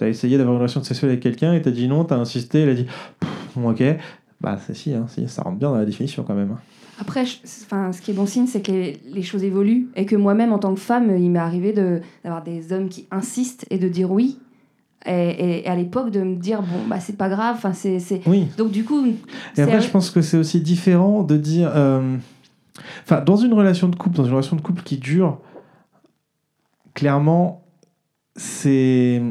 as 0.01 0.07
essayé 0.07 0.37
d'avoir 0.37 0.55
une 0.55 0.59
relation 0.59 0.83
sexuelle 0.83 1.11
avec 1.11 1.21
quelqu'un 1.21 1.53
et 1.53 1.61
t'as 1.61 1.71
dit 1.71 1.87
non, 1.87 2.05
t'as 2.05 2.17
insisté, 2.17 2.61
elle 2.61 2.69
a 2.69 2.73
dit, 2.73 2.87
ok, 3.55 3.83
bah 4.41 4.57
c'est 4.65 4.75
si, 4.75 4.93
hein, 4.93 5.05
si, 5.07 5.27
ça 5.27 5.41
rentre 5.43 5.57
bien 5.57 5.69
dans 5.69 5.77
la 5.77 5.85
définition 5.85 6.23
quand 6.23 6.35
même. 6.35 6.51
Hein. 6.51 6.59
Après, 6.99 7.23
enfin, 7.65 7.91
ce 7.91 8.01
qui 8.01 8.11
est 8.11 8.13
bon 8.13 8.25
signe, 8.25 8.45
c'est 8.45 8.61
que 8.61 8.71
les, 8.71 9.21
choses 9.23 9.43
évoluent 9.43 9.89
et 9.95 10.05
que 10.05 10.15
moi-même, 10.15 10.53
en 10.53 10.59
tant 10.59 10.73
que 10.73 10.79
femme, 10.79 11.15
il 11.17 11.31
m'est 11.31 11.39
arrivé 11.39 11.73
d'avoir 11.73 12.43
des 12.43 12.71
hommes 12.71 12.87
qui 12.87 13.07
insistent 13.09 13.65
et 13.69 13.79
de 13.79 13.87
dire 13.87 14.11
oui. 14.11 14.39
Et, 15.05 15.67
à 15.67 15.75
l'époque, 15.75 16.11
de 16.11 16.21
me 16.21 16.35
dire, 16.35 16.61
bon, 16.61 16.87
bah, 16.87 16.99
c'est 16.99 17.17
pas 17.17 17.29
grave. 17.29 17.55
Enfin, 17.57 17.73
c'est, 17.73 18.21
Oui. 18.25 18.47
Donc, 18.57 18.71
du 18.71 18.85
coup. 18.85 19.05
Et 19.57 19.61
après, 19.61 19.81
je 19.81 19.89
pense 19.89 20.11
que 20.11 20.21
c'est 20.21 20.37
aussi 20.37 20.61
différent 20.61 21.23
de 21.23 21.35
dire. 21.35 21.71
Euh, 21.75 22.15
enfin, 23.03 23.21
dans 23.21 23.35
une 23.35 23.53
relation 23.53 23.89
de 23.89 23.95
couple, 23.95 24.15
dans 24.15 24.25
une 24.25 24.31
relation 24.31 24.55
de 24.55 24.61
couple 24.61 24.83
qui 24.83 24.97
dure, 24.97 25.39
clairement, 26.93 27.65
c'est. 28.35 29.21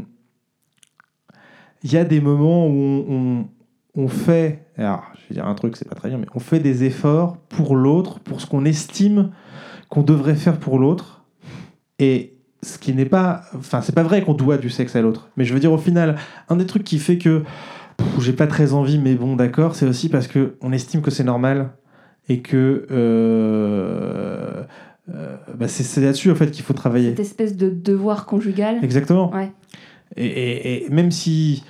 Il 1.85 1.93
y 1.93 1.97
a 1.97 2.05
des 2.05 2.21
moments 2.21 2.67
où 2.67 3.05
on, 3.09 3.49
on 3.95 4.09
fait, 4.09 4.67
alors 4.77 5.05
je 5.15 5.29
vais 5.29 5.35
dire 5.41 5.47
un 5.47 5.55
truc, 5.55 5.77
c'est 5.77 5.89
pas 5.89 5.95
très 5.95 6.09
bien, 6.09 6.19
mais 6.19 6.27
on 6.35 6.41
fait 6.41 6.61
des 6.61 6.85
efforts 6.85 7.37
pour 7.49 7.77
l'autre, 7.77 8.21
pour 8.21 8.41
ce 8.41 8.47
qu'on 8.47 8.65
estime 8.65 9.31
qu'on 9.93 10.03
devrait 10.03 10.37
faire 10.37 10.57
pour 10.57 10.79
l'autre. 10.79 11.23
Et 11.99 12.39
ce 12.63 12.79
qui 12.79 12.95
n'est 12.95 13.05
pas. 13.05 13.43
Enfin, 13.55 13.83
c'est 13.83 13.95
pas 13.95 14.03
vrai 14.03 14.25
qu'on 14.25 14.33
doit 14.33 14.57
du 14.57 14.71
sexe 14.71 14.97
à 14.97 15.03
l'autre. 15.03 15.29
Mais 15.37 15.45
je 15.45 15.53
veux 15.53 15.61
dire, 15.61 15.71
au 15.71 15.79
final, 15.79 16.17
un 16.49 16.57
des 16.57 16.65
trucs 16.65 16.85
qui 16.85 16.99
fait 16.99 17.19
que 17.19 17.43
j'ai 18.19 18.33
pas 18.33 18.47
très 18.47 18.73
envie, 18.73 18.99
mais 18.99 19.15
bon, 19.15 19.37
d'accord, 19.37 19.75
c'est 19.75 19.85
aussi 19.87 20.09
parce 20.09 20.29
qu'on 20.29 20.73
estime 20.73 21.03
que 21.03 21.11
c'est 21.11 21.25
normal 21.25 21.73
et 22.31 22.41
que. 22.41 22.87
Euh, 22.91 24.63
euh, 25.13 25.37
bah 25.59 25.69
c'est 25.69 26.01
là-dessus 26.01 26.31
en 26.31 26.37
fait 26.37 26.51
qu'il 26.51 26.65
faut 26.65 26.73
travailler. 26.73 27.11
Cette 27.11 27.21
espèce 27.21 27.57
de 27.57 27.69
devoir 27.69 28.25
conjugal. 28.25 28.79
Exactement. 28.83 29.31
Ouais. 29.35 29.53
Et, 30.17 30.27
et- 30.27 30.87
et 30.87 30.91
même 30.91 31.11
si, 31.11 31.63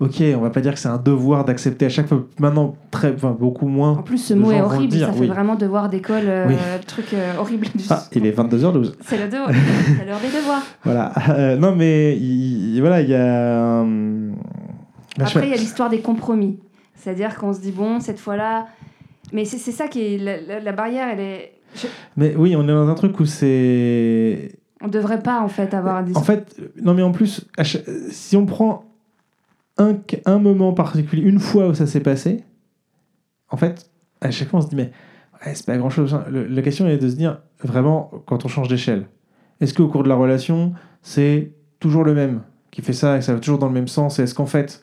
ok, 0.00 0.22
on 0.36 0.40
va 0.40 0.50
pas 0.50 0.60
dire 0.60 0.74
que 0.74 0.78
c'est 0.78 0.88
un 0.88 0.98
devoir 0.98 1.44
d'accepter 1.44 1.86
à 1.86 1.88
chaque 1.88 2.06
fois, 2.08 2.26
maintenant, 2.38 2.76
très, 2.90 3.12
enfin, 3.14 3.30
beaucoup 3.38 3.66
En 3.66 3.70
moins. 3.70 3.94
plus, 4.02 4.18
ce 4.18 4.34
mot 4.34 4.50
est 4.52 4.60
horrible, 4.60 4.92
ça 4.98 5.12
fait 5.12 5.20
oui. 5.20 5.26
vraiment 5.28 5.54
devoir 5.54 5.88
d'école, 5.88 6.24
euh, 6.26 6.46
Oui. 6.48 6.54
truc 6.86 7.06
euh, 7.14 7.32
horrible. 7.38 7.66
du- 7.74 7.84
Ah, 7.90 8.02
il 8.12 8.26
est 8.26 8.32
22h12. 8.32 8.94
C'est 9.00 9.16
devoir. 9.28 9.48
L'heure 9.50 10.20
des 10.20 10.28
devoirs. 10.38 10.62
Voilà. 10.84 11.12
Euh, 11.30 11.56
non, 11.56 11.74
mais 11.74 12.16
il, 12.16 12.78
voilà, 12.80 13.00
il 13.00 13.08
y 13.08 13.14
a. 13.14 13.84
sais 15.16 15.22
Après, 15.22 15.46
il 15.46 15.50
y 15.50 15.54
a 15.54 15.56
l'histoire 15.56 15.88
des 15.90 16.00
compromis. 16.00 16.58
C'est-à-dire 16.94 17.36
qu'on 17.36 17.52
se 17.52 17.60
dit, 17.60 17.72
bon, 17.72 18.00
cette 18.00 18.18
fois-là. 18.18 18.66
Mais 19.32 19.44
c'est 19.44 19.58
c'est 19.58 19.72
ça 19.72 19.88
qui 19.88 20.00
est. 20.14 20.18
La, 20.18 20.40
la- 20.40 20.60
la 20.60 20.72
barrière, 20.72 21.08
elle 21.12 21.20
est. 21.20 21.52
je- 21.74 21.86
Mais 22.16 22.34
oui, 22.36 22.54
on 22.56 22.62
est 22.64 22.66
dans 22.72 22.88
un 22.88 22.94
truc 22.94 23.18
où 23.20 23.24
c'est. 23.26 24.52
On 24.86 24.88
devrait 24.88 25.20
pas, 25.22 25.40
en 25.40 25.48
fait, 25.48 25.74
avoir 25.74 26.04
des. 26.04 26.16
En 26.16 26.22
fait, 26.22 26.56
non, 26.80 26.94
mais 26.94 27.02
en 27.02 27.10
plus, 27.10 27.44
cha- 27.62 27.80
si 28.10 28.36
on 28.36 28.46
prend 28.46 28.84
un, 29.78 29.96
un 30.26 30.38
moment 30.38 30.72
particulier, 30.72 31.22
une 31.22 31.40
fois 31.40 31.66
où 31.68 31.74
ça 31.74 31.86
s'est 31.86 32.00
passé, 32.00 32.44
en 33.50 33.56
fait, 33.56 33.90
à 34.20 34.30
chaque 34.30 34.48
fois, 34.48 34.60
on 34.60 34.62
se 34.62 34.68
dit, 34.68 34.76
mais 34.76 34.92
ouais, 35.44 35.54
c'est 35.54 35.66
pas 35.66 35.76
grand 35.76 35.90
chose. 35.90 36.16
la 36.30 36.62
question 36.62 36.86
est 36.86 36.98
de 36.98 37.08
se 37.08 37.16
dire, 37.16 37.40
vraiment, 37.64 38.10
quand 38.26 38.44
on 38.44 38.48
change 38.48 38.68
d'échelle, 38.68 39.06
est-ce 39.60 39.74
qu'au 39.74 39.88
cours 39.88 40.04
de 40.04 40.08
la 40.08 40.14
relation, 40.14 40.72
c'est 41.02 41.52
toujours 41.80 42.04
le 42.04 42.14
même 42.14 42.42
qui 42.70 42.80
fait 42.82 42.92
ça 42.92 43.16
et 43.16 43.22
ça 43.22 43.32
va 43.34 43.40
toujours 43.40 43.58
dans 43.58 43.68
le 43.68 43.74
même 43.74 43.88
sens? 43.88 44.18
Et 44.18 44.22
est-ce 44.22 44.34
qu'en 44.34 44.46
fait, 44.46 44.82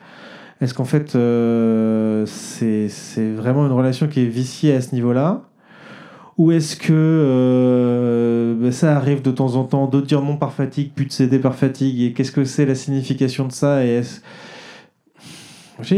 est-ce 0.62 0.74
qu'en 0.74 0.86
fait, 0.86 1.16
euh, 1.16 2.26
c'est 2.26 2.90
c'est 2.90 3.32
vraiment 3.32 3.66
une 3.66 3.72
relation 3.72 4.08
qui 4.08 4.22
est 4.22 4.28
viciée 4.28 4.76
à 4.76 4.82
ce 4.82 4.94
niveau-là? 4.96 5.44
Ou 6.38 6.52
est-ce 6.52 6.76
que 6.76 6.92
euh, 6.94 8.56
ben, 8.60 8.72
ça 8.72 8.96
arrive 8.98 9.22
de 9.22 9.32
temps 9.32 9.56
en 9.56 9.64
temps 9.66 9.88
de 9.88 10.02
dire 10.02 10.22
non 10.22 10.38
par 10.38 10.54
fatigue, 10.54 10.92
puis 10.96 11.06
de 11.06 11.12
céder 11.12 11.40
par 11.40 11.56
fatigue 11.56 12.02
Et 12.02 12.14
qu'est-ce 12.14 12.32
que 12.32 12.44
c'est 12.46 12.66
la 12.66 12.76
signification 12.76 13.46
de 13.48 13.52
ça 13.52 13.84
Et 13.86 14.02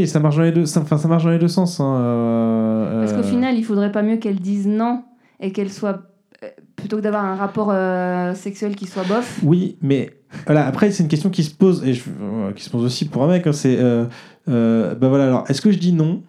ça 0.06 0.20
marche 0.20 0.36
dans 0.38 0.44
les 0.44 0.52
deux, 0.52 0.66
ça, 0.66 0.82
enfin, 0.82 0.98
ça 0.98 1.08
marche 1.08 1.24
dans 1.24 1.30
les 1.32 1.40
deux 1.40 1.48
sens. 1.48 1.80
hein, 1.80 1.96
euh, 2.00 3.00
Parce 3.02 3.14
qu'au 3.14 3.20
euh, 3.20 3.24
final, 3.32 3.56
il 3.58 3.64
faudrait 3.64 3.92
pas 3.92 4.02
mieux 4.04 4.18
qu'elle 4.18 4.40
dise 4.40 4.68
non 4.68 5.04
et 5.40 5.52
qu'elle 5.52 5.72
soit. 5.72 6.02
euh, 6.44 6.48
Plutôt 6.76 6.98
que 6.98 7.02
d'avoir 7.02 7.24
un 7.26 7.36
rapport 7.36 7.70
euh, 7.72 8.34
sexuel 8.36 8.76
qui 8.76 8.86
soit 8.86 9.04
bof. 9.04 9.40
Oui, 9.44 9.78
mais 9.82 10.12
voilà, 10.46 10.68
après, 10.68 10.92
c'est 10.92 11.02
une 11.04 11.10
question 11.10 11.30
qui 11.30 11.44
se 11.44 11.54
pose, 11.56 11.84
et 11.88 11.94
je- 11.94 12.04
euh, 12.22 12.52
qui 12.52 12.64
se 12.64 12.70
pose 12.70 12.84
aussi 12.84 13.06
pour 13.06 13.24
un 13.24 13.28
mec. 13.28 13.48
hein, 13.48 13.54
c'est, 13.54 13.78
euh, 13.80 14.06
ben 14.48 15.08
voilà, 15.10 15.24
alors, 15.26 15.44
est-ce 15.50 15.62
que 15.62 15.72
je 15.72 15.80
dis 15.80 15.94
non? 15.94 16.22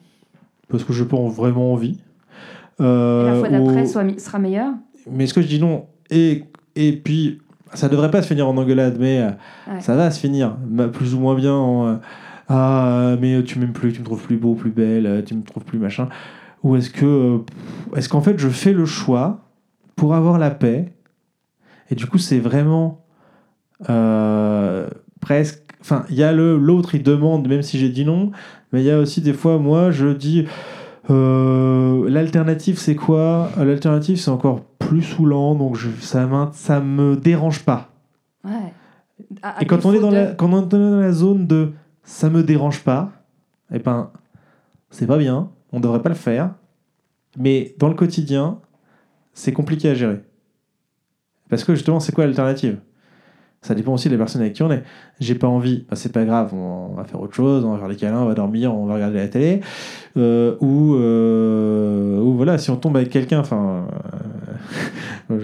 Parce 0.69 0.85
que 0.85 0.93
je 0.93 1.03
n'ai 1.03 1.09
pas 1.09 1.17
vraiment 1.29 1.73
envie. 1.73 1.99
La 2.79 2.85
Euh, 2.87 3.41
fois 3.41 3.49
d'après 3.49 3.87
soit 3.87 4.05
mi- 4.05 4.21
sera 4.21 4.39
meilleure. 4.39 4.75
Mais 5.11 5.25
est-ce 5.25 5.35
que 5.35 5.41
je 5.43 5.47
dis 5.49 5.61
non 5.61 5.87
et, 6.11 6.45
et 6.77 6.93
puis, 6.93 7.41
ça 7.75 7.89
devrait 7.89 8.11
pas 8.11 8.23
se 8.23 8.29
finir 8.29 8.49
en 8.49 8.57
engueulade, 8.57 8.97
mais 9.01 9.21
euh, 9.21 9.31
Ouais. 9.73 9.81
ça 9.81 9.97
va 9.97 10.11
se 10.11 10.21
finir, 10.21 10.57
plus 10.93 11.15
ou 11.15 11.19
moins 11.21 11.35
bien 11.35 11.55
en 11.55 11.87
euh, 11.87 11.95
Ah, 12.49 12.89
euh, 13.01 13.17
mais 13.21 13.43
tu 13.43 13.59
m'aimes 13.59 13.73
plus, 13.73 13.93
tu 13.93 14.01
me 14.01 14.05
trouves 14.05 14.23
plus 14.23 14.37
beau, 14.37 14.55
plus 14.55 14.71
belle, 14.71 15.07
euh, 15.07 15.23
tu 15.23 15.35
me 15.35 15.43
trouves 15.43 15.65
plus 15.65 15.79
machin. 15.79 16.09
Ou 16.63 16.77
est-ce 16.77 16.91
que, 16.91 17.05
euh, 17.07 17.39
est-ce 17.97 18.09
qu'en 18.09 18.21
fait, 18.21 18.39
je 18.39 18.49
fais 18.49 18.73
le 18.73 18.85
choix 18.87 19.41
pour 19.97 20.15
avoir 20.15 20.39
la 20.39 20.51
paix 20.51 20.93
Et 21.91 21.95
du 21.97 22.07
coup, 22.07 22.19
c'est 22.19 22.39
vraiment 22.39 23.05
euh, 23.91 24.89
presque. 25.21 25.63
Enfin, 25.81 26.05
il 26.11 26.17
y 26.17 26.23
a 26.23 26.33
le 26.33 26.57
l'autre, 26.57 26.95
il 26.95 27.03
demande, 27.03 27.49
même 27.49 27.63
si 27.63 27.79
j'ai 27.79 27.89
dit 27.89 28.05
non, 28.05 28.31
mais 28.73 28.83
il 28.83 28.87
y 28.87 28.91
a 28.91 28.99
aussi 28.99 29.21
des 29.21 29.33
fois, 29.33 29.59
moi, 29.59 29.91
je 29.91 30.09
dis. 30.09 30.47
Euh, 31.11 32.09
L'alternative, 32.09 32.79
c'est 32.79 32.95
quoi? 32.97 33.51
L'alternative, 33.57 34.17
c'est 34.19 34.31
encore 34.31 34.63
plus 34.79 35.03
saoulant, 35.03 35.55
donc 35.55 35.77
je, 35.77 35.89
ça, 36.01 36.29
ça 36.53 36.81
me 36.81 37.17
dérange 37.17 37.65
pas. 37.65 37.89
Ouais. 38.45 38.73
À- 39.43 39.59
à 39.59 39.63
Et 39.63 39.67
quand 39.67 39.85
on, 39.87 39.93
est 39.93 40.01
dans 40.01 40.11
de- 40.11 40.15
la, 40.17 40.27
quand 40.35 40.53
on 40.53 40.63
est 40.65 40.69
dans 40.69 40.97
la 41.01 41.13
zone 41.13 41.47
de 41.47 41.73
ça 42.05 42.31
me 42.31 42.43
dérange 42.43 42.83
pas, 42.85 43.11
eh 43.73 43.79
ben, 43.79 44.11
c'est 44.91 45.07
pas 45.07 45.19
bien, 45.19 45.51
on 45.73 45.81
devrait 45.81 46.03
pas 46.03 46.09
le 46.09 46.15
faire. 46.15 46.55
Mais 47.39 47.75
dans 47.79 47.89
le 47.89 47.95
quotidien, 47.95 48.59
c'est 49.33 49.53
compliqué 49.53 49.91
à 49.91 49.95
gérer. 49.95 50.23
Parce 51.49 51.65
que 51.65 51.75
justement, 51.75 52.01
c'est 52.01 52.13
quoi 52.13 52.27
l'alternative? 52.27 52.81
Ça 53.63 53.75
dépend 53.75 53.95
aussi 53.95 54.09
des 54.09 54.17
personnes 54.17 54.43
avec 54.43 54.53
qui 54.53 54.63
on 54.63 54.71
est. 54.71 54.85
J'ai 55.19 55.35
pas 55.35 55.49
envie, 55.49 55.87
bah, 55.91 55.97
c'est 55.97 56.13
pas 56.13 56.25
grave, 56.25 56.55
on 56.55 56.95
va 56.95 57.05
faire 57.05 57.21
autre 57.21 57.35
chose, 57.35 57.65
on 57.65 57.73
va 57.73 57.79
faire 57.79 57.89
des 57.89 57.97
câlins, 57.97 58.21
on 58.21 58.27
va 58.27 58.35
dormir, 58.35 58.73
on 58.73 58.87
va 58.87 58.95
regarder 58.95 59.19
la 59.19 59.29
télé. 59.29 59.61
Euh, 60.17 60.57
ou, 60.61 60.95
euh, 60.95 62.21
ou 62.21 62.35
voilà, 62.35 62.59
si 62.59 62.71
on 62.71 62.77
tombe 62.77 62.97
avec 62.97 63.11
quelqu'un, 63.11 63.41
enfin. 63.41 63.89
euh, 65.31 65.39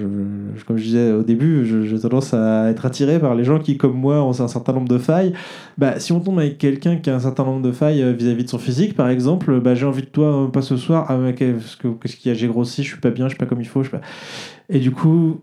comme 0.66 0.76
je 0.76 0.82
disais 0.82 1.12
au 1.12 1.24
début, 1.24 1.64
j'ai 1.64 1.98
tendance 1.98 2.32
à 2.32 2.70
être 2.70 2.86
attiré 2.86 3.18
par 3.18 3.34
les 3.34 3.42
gens 3.42 3.58
qui, 3.58 3.76
comme 3.76 3.94
moi, 3.94 4.22
ont 4.22 4.40
un 4.40 4.48
certain 4.48 4.72
nombre 4.72 4.88
de 4.88 4.98
failles. 4.98 5.32
Bah, 5.76 5.98
si 5.98 6.12
on 6.12 6.20
tombe 6.20 6.38
avec 6.38 6.58
quelqu'un 6.58 6.96
qui 6.96 7.10
a 7.10 7.16
un 7.16 7.20
certain 7.20 7.44
nombre 7.44 7.62
de 7.62 7.72
failles 7.72 8.14
vis-à-vis 8.14 8.44
de 8.44 8.50
son 8.50 8.58
physique, 8.58 8.94
par 8.94 9.08
exemple, 9.08 9.58
bah, 9.60 9.74
j'ai 9.74 9.86
envie 9.86 10.02
de 10.02 10.06
toi, 10.06 10.48
pas 10.52 10.62
ce 10.62 10.76
soir, 10.76 11.06
ah, 11.08 11.18
qu'est-ce 11.32 11.76
qu'il 12.16 12.30
y 12.30 12.30
a, 12.30 12.34
j'ai 12.34 12.46
grossi, 12.46 12.84
je 12.84 12.88
suis 12.88 13.00
pas 13.00 13.10
bien, 13.10 13.26
je 13.26 13.30
suis 13.30 13.38
pas 13.38 13.46
comme 13.46 13.60
il 13.60 13.68
faut, 13.68 13.82
je 13.82 13.88
suis 13.88 13.98
pas... 13.98 14.04
Et 14.68 14.78
du 14.78 14.92
coup, 14.92 15.40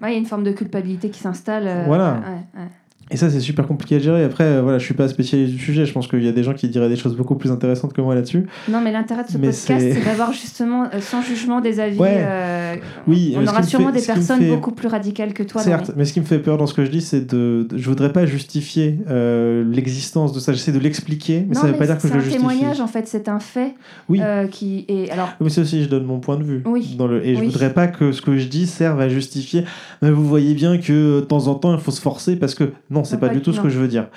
Ouais, 0.00 0.10
il 0.10 0.12
y 0.12 0.16
a 0.16 0.18
une 0.18 0.26
forme 0.26 0.44
de 0.44 0.52
culpabilité 0.52 1.10
qui 1.10 1.20
s'installe. 1.20 1.66
euh, 1.66 1.84
Voilà. 1.86 2.14
ouais, 2.14 2.60
ouais. 2.62 2.68
Et 3.12 3.16
ça, 3.16 3.28
c'est 3.28 3.40
super 3.40 3.66
compliqué 3.66 3.96
à 3.96 3.98
gérer. 3.98 4.22
Après, 4.22 4.44
euh, 4.44 4.62
voilà, 4.62 4.78
je 4.78 4.84
suis 4.84 4.94
pas 4.94 5.08
spécialiste 5.08 5.52
du 5.54 5.58
sujet. 5.60 5.84
Je 5.84 5.92
pense 5.92 6.06
qu'il 6.06 6.22
y 6.22 6.28
a 6.28 6.32
des 6.32 6.44
gens 6.44 6.54
qui 6.54 6.68
diraient 6.68 6.88
des 6.88 6.94
choses 6.96 7.16
beaucoup 7.16 7.34
plus 7.34 7.50
intéressantes 7.50 7.92
que 7.92 8.00
moi 8.00 8.14
là-dessus. 8.14 8.46
Non, 8.68 8.80
mais 8.80 8.92
l'intérêt 8.92 9.24
de 9.24 9.28
ce 9.28 9.38
Mais 9.38 9.48
podcast, 9.48 9.64
c'est- 9.66 9.92
c'est 9.94 10.04
d'avoir 10.04 10.32
justement, 10.32 10.84
euh, 10.84 11.00
sans 11.00 11.20
jugement 11.20 11.60
des 11.60 11.80
avis, 11.80 11.98
Ouais. 11.98 12.18
euh, 12.20 12.76
Oui, 13.08 13.34
on 13.36 13.44
aura 13.46 13.62
sûrement 13.64 13.92
fait- 13.92 14.00
des 14.00 14.06
personnes 14.06 14.38
fait- 14.40 14.48
beaucoup 14.50 14.70
plus 14.70 14.86
radicales 14.88 15.32
que 15.34 15.42
toi. 15.42 15.60
Certes, 15.62 15.90
mais 15.96 16.04
ce 16.04 16.12
qui 16.12 16.20
me 16.20 16.24
fait 16.24 16.38
peur 16.38 16.56
dans 16.56 16.66
ce 16.66 16.74
que 16.74 16.84
je 16.84 16.90
dis, 16.90 17.00
c'est 17.00 17.26
de, 17.34 17.66
Je 17.74 17.88
voudrais 17.88 18.12
pas 18.12 18.26
justifier 18.26 18.98
euh, 19.08 19.64
l'existence 19.68 20.32
de 20.32 20.38
ça. 20.38 20.52
J'essaie 20.52 20.70
de 20.72 20.78
l'expliquer, 20.78 21.40
mais 21.40 21.48
les- 21.48 21.54
ça 21.54 21.66
Non, 21.66 21.72
veut 21.72 21.78
pas 21.78 21.86
dire 21.86 21.96
que 21.96 22.02
je 22.02 22.08
c'est 22.08 22.14
le 22.14 22.20
un 22.20 22.22
justifie. 22.24 22.38
témoignage, 22.46 22.80
en 22.80 22.86
fait, 22.86 23.08
c'est 23.08 23.28
un 23.28 23.40
fait 23.40 23.74
Oui. 24.08 24.20
qui 24.52 24.84
est. 24.88 25.10
Alors, 25.10 25.30
Mais 25.40 25.48
c'est 25.50 25.62
aussi, 25.62 25.82
je 25.82 25.88
donne 25.88 26.04
mon 26.04 26.20
point 26.20 26.36
de 26.36 26.44
vue. 26.44 26.62
Oui. 26.66 26.94
Dans 26.96 27.06
le... 27.06 27.24
Et 27.26 27.34
je 27.34 27.40
Oui. 27.40 27.46
voudrais 27.46 27.72
pas 27.72 27.86
que 27.88 28.12
ce 28.12 28.22
que 28.22 28.36
je 28.38 28.46
dis 28.46 28.66
serve 28.66 29.00
à 29.00 29.08
justifier. 29.08 29.64
Mais 30.02 30.10
vous 30.10 30.24
voyez 30.26 30.54
bien 30.54 30.78
que 30.78 31.16
de 31.16 31.24
temps 31.24 31.46
en 31.48 31.54
temps, 31.54 31.74
il 31.74 31.80
faut 31.80 31.90
se 31.90 32.00
forcer 32.00 32.36
parce 32.36 32.54
que. 32.54 32.70
Non, 32.90 32.99
c'est 33.04 33.16
Non, 33.16 33.20
pas, 33.20 33.28
pas 33.28 33.34
du 33.34 33.40
tout 33.42 33.52
ce 33.52 33.58
non. 33.58 33.62
que 33.64 33.68
je 33.68 33.78
veux 33.78 33.88
dire. 33.88 34.08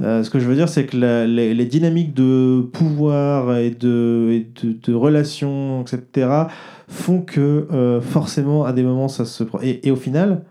Euh, 0.00 0.22
ce 0.24 0.30
que 0.30 0.38
je 0.38 0.46
veux 0.46 0.54
dire, 0.54 0.68
c'est 0.68 0.86
que 0.86 0.96
la- 0.96 1.26
les, 1.26 1.54
les 1.54 1.66
dynamiques 1.66 2.14
de 2.14 2.62
pouvoir 2.72 3.56
et 3.58 3.70
de, 3.70 4.28
et 4.32 4.50
de, 4.62 4.72
de 4.82 4.94
relations, 4.94 5.82
etc., 5.82 6.28
font 6.88 7.20
que 7.22 7.66
euh, 7.72 8.00
forcément, 8.00 8.64
à 8.64 8.72
des 8.72 8.82
moments, 8.82 9.08
ça 9.08 9.24
se. 9.24 9.44
Et, 9.62 9.86
et 9.86 9.90
au 9.90 9.96
final, 9.96 10.44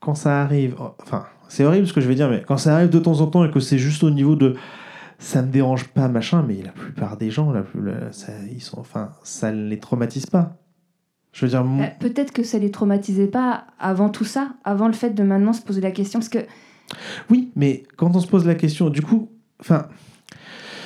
quand 0.00 0.14
ça 0.14 0.40
arrive. 0.42 0.76
Enfin, 1.02 1.24
c'est 1.48 1.64
horrible 1.64 1.86
ce 1.86 1.92
que 1.92 2.00
je 2.00 2.08
vais 2.08 2.14
dire, 2.14 2.28
mais 2.30 2.42
quand 2.46 2.58
ça 2.58 2.74
arrive 2.76 2.90
de 2.90 2.98
temps 2.98 3.20
en 3.20 3.26
temps 3.26 3.44
et 3.44 3.50
que 3.50 3.58
c'est 3.60 3.78
juste 3.78 4.04
au 4.04 4.10
niveau 4.10 4.36
de 4.36 4.54
ça 5.18 5.42
me 5.42 5.50
dérange 5.50 5.88
pas, 5.88 6.08
machin, 6.08 6.42
mais 6.46 6.58
la 6.64 6.70
plupart 6.70 7.16
des 7.18 7.30
gens, 7.30 7.52
la, 7.52 7.62
ça, 8.12 8.32
ils 8.52 8.62
sont, 8.62 8.78
enfin, 8.80 9.10
ça 9.22 9.52
ne 9.52 9.68
les 9.68 9.78
traumatise 9.78 10.24
pas. 10.26 10.56
Je 11.32 11.44
veux 11.44 11.50
dire, 11.50 11.62
mon- 11.64 11.82
euh, 11.82 11.86
peut-être 12.00 12.32
que 12.32 12.42
ça 12.42 12.58
les 12.58 12.70
traumatisait 12.70 13.26
pas 13.26 13.64
avant 13.78 14.08
tout 14.08 14.24
ça, 14.24 14.50
avant 14.64 14.86
le 14.86 14.94
fait 14.94 15.10
de 15.10 15.22
maintenant 15.22 15.52
se 15.52 15.60
poser 15.62 15.80
la 15.82 15.90
question. 15.90 16.20
Parce 16.20 16.28
que 16.30 16.38
oui, 17.30 17.50
mais 17.56 17.82
quand 17.96 18.14
on 18.16 18.20
se 18.20 18.26
pose 18.26 18.46
la 18.46 18.54
question, 18.54 18.90
du 18.90 19.02
coup, 19.02 19.28
enfin, 19.60 19.86